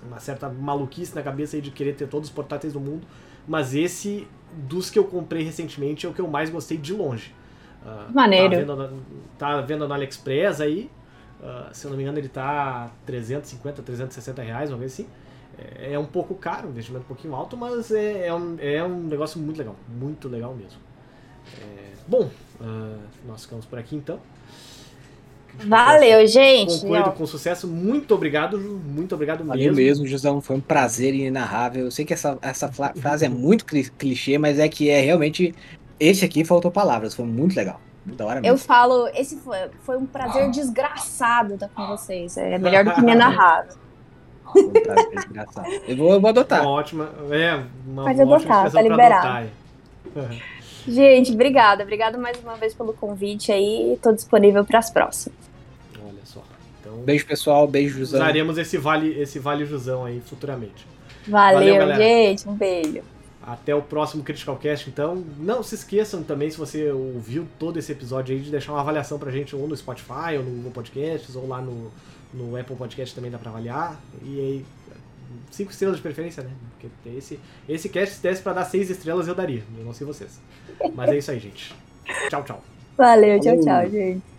uma 0.05 0.19
certa 0.19 0.49
maluquice 0.49 1.15
na 1.15 1.21
cabeça 1.21 1.55
aí 1.55 1.61
de 1.61 1.71
querer 1.71 1.93
ter 1.93 2.07
todos 2.07 2.29
os 2.29 2.35
portáteis 2.35 2.73
do 2.73 2.79
mundo, 2.79 3.05
mas 3.47 3.73
esse 3.73 4.27
dos 4.53 4.89
que 4.89 4.99
eu 4.99 5.05
comprei 5.05 5.43
recentemente 5.43 6.05
é 6.05 6.09
o 6.09 6.13
que 6.13 6.21
eu 6.21 6.27
mais 6.27 6.49
gostei 6.49 6.77
de 6.77 6.93
longe. 6.93 7.33
Uh, 7.83 8.13
Maneiro. 8.13 8.49
Tá 8.49 8.75
vendo, 8.75 9.03
tá 9.37 9.61
vendo 9.61 9.87
no 9.87 9.93
AliExpress 9.93 10.61
aí, 10.61 10.89
uh, 11.41 11.73
se 11.73 11.85
eu 11.85 11.89
não 11.89 11.97
me 11.97 12.03
engano 12.03 12.17
ele 12.17 12.29
tá 12.29 12.91
350, 13.05 13.81
360 13.81 14.41
reais, 14.41 14.69
uma 14.69 14.77
vez 14.77 14.93
assim. 14.93 15.07
É, 15.57 15.93
é 15.93 15.99
um 15.99 16.05
pouco 16.05 16.33
caro, 16.35 16.67
um 16.67 16.71
investimento 16.71 17.03
um 17.03 17.07
pouquinho 17.07 17.35
alto, 17.35 17.55
mas 17.55 17.91
é, 17.91 18.27
é, 18.27 18.33
um, 18.33 18.57
é 18.59 18.83
um 18.83 19.03
negócio 19.03 19.39
muito 19.39 19.57
legal, 19.57 19.75
muito 19.87 20.27
legal 20.27 20.53
mesmo. 20.53 20.79
É, 21.59 21.93
bom, 22.07 22.29
uh, 22.61 22.99
nós 23.27 23.43
ficamos 23.43 23.65
por 23.65 23.77
aqui 23.77 23.95
então. 23.95 24.19
Valeu, 25.65 26.25
gente. 26.27 26.81
Concluído 26.81 27.11
com 27.11 27.25
sucesso. 27.25 27.67
Muito 27.67 28.13
obrigado, 28.13 28.59
Ju. 28.59 28.81
Muito 28.83 29.13
obrigado 29.15 29.43
Valeu 29.43 29.73
mesmo. 29.73 29.75
mesmo, 29.75 30.07
Josão. 30.07 30.41
Foi 30.41 30.55
um 30.55 30.61
prazer 30.61 31.13
inenarrável. 31.13 31.85
Eu 31.85 31.91
sei 31.91 32.05
que 32.05 32.13
essa, 32.13 32.37
essa 32.41 32.71
frase 32.71 33.25
é 33.25 33.29
muito 33.29 33.65
clichê, 33.65 34.37
mas 34.37 34.59
é 34.59 34.67
que 34.67 34.89
é 34.89 34.99
realmente. 35.01 35.53
Esse 35.99 36.25
aqui 36.25 36.43
faltou 36.43 36.71
palavras. 36.71 37.13
Foi 37.13 37.25
muito 37.25 37.55
legal. 37.55 37.79
Da 38.05 38.25
hora 38.25 38.41
Eu 38.43 38.57
falo, 38.57 39.07
esse 39.15 39.37
foi, 39.37 39.57
foi 39.81 39.97
um 39.97 40.05
prazer 40.05 40.43
ah. 40.43 40.47
desgraçado 40.47 41.53
estar 41.53 41.69
com 41.69 41.87
vocês. 41.87 42.35
É 42.35 42.57
melhor 42.57 42.83
do 42.83 42.93
que 42.93 42.99
inenarrável. 42.99 43.75
Foi 44.51 44.63
um 44.63 44.71
prazer 44.71 45.09
desgraçado. 45.15 45.67
Eu 45.87 45.97
vou, 45.97 46.13
eu 46.13 46.19
vou 46.19 46.29
adotar. 46.29 46.61
Uma 46.61 46.71
ótima. 46.71 47.09
É, 47.31 47.63
uma, 47.87 48.03
Pode 48.03 48.21
uma 48.21 48.35
adotar, 48.35 48.71
tá 48.71 48.81
liberado. 48.81 49.49
Gente, 50.85 51.31
obrigada. 51.31 51.83
Obrigada 51.83 52.17
mais 52.17 52.37
uma 52.43 52.55
vez 52.55 52.73
pelo 52.73 52.93
convite 52.93 53.51
aí. 53.51 53.93
Estou 53.93 54.13
disponível 54.13 54.65
para 54.65 54.79
as 54.79 54.89
próximas. 54.89 55.42
Então, 56.93 57.05
beijo, 57.05 57.25
pessoal. 57.25 57.67
Beijo, 57.67 57.99
Jusão. 57.99 58.19
Usaremos 58.19 58.57
esse 58.57 58.77
Vale, 58.77 59.19
esse 59.19 59.39
vale 59.39 59.65
Jusão 59.65 60.05
aí 60.05 60.21
futuramente. 60.21 60.85
Valeu, 61.27 61.77
Valeu 61.77 61.95
gente. 61.95 62.47
Um 62.47 62.55
beijo. 62.55 63.01
Até 63.45 63.75
o 63.75 63.81
próximo 63.81 64.23
Critical 64.23 64.55
Cast, 64.55 64.89
então. 64.89 65.23
Não 65.37 65.61
se 65.61 65.75
esqueçam 65.75 66.23
também, 66.23 66.49
se 66.49 66.57
você 66.57 66.91
ouviu 66.91 67.45
todo 67.59 67.77
esse 67.77 67.91
episódio 67.91 68.34
aí, 68.34 68.41
de 68.41 68.49
deixar 68.49 68.72
uma 68.72 68.81
avaliação 68.81 69.19
pra 69.19 69.31
gente 69.31 69.55
ou 69.55 69.68
no 69.68 69.76
Spotify, 69.76 70.38
ou 70.38 70.43
no, 70.43 70.63
no 70.63 70.72
Podcasts, 70.72 71.35
ou 71.35 71.47
lá 71.47 71.61
no, 71.61 71.91
no 72.34 72.57
Apple 72.57 72.76
Podcast 72.76 73.13
também 73.13 73.30
dá 73.30 73.38
pra 73.38 73.51
avaliar. 73.51 73.99
E 74.22 74.39
aí, 74.39 74.65
cinco 75.51 75.72
estrelas 75.72 75.97
de 75.97 76.01
preferência, 76.01 76.43
né? 76.43 76.51
Porque 76.80 77.18
esse, 77.18 77.39
esse 77.68 77.89
cast, 77.89 78.15
se 78.15 78.23
desse 78.23 78.41
pra 78.41 78.53
dar 78.53 78.65
seis 78.65 78.89
estrelas, 78.89 79.27
eu 79.27 79.35
daria. 79.35 79.63
Eu 79.77 79.84
não 79.84 79.93
sei 79.93 80.07
vocês. 80.07 80.39
Mas 80.95 81.09
é 81.09 81.18
isso 81.18 81.31
aí, 81.31 81.39
gente. 81.39 81.76
Tchau, 82.30 82.43
tchau. 82.43 82.63
Valeu, 82.97 83.39
tchau, 83.41 83.59
tchau, 83.59 83.89
gente. 83.89 84.32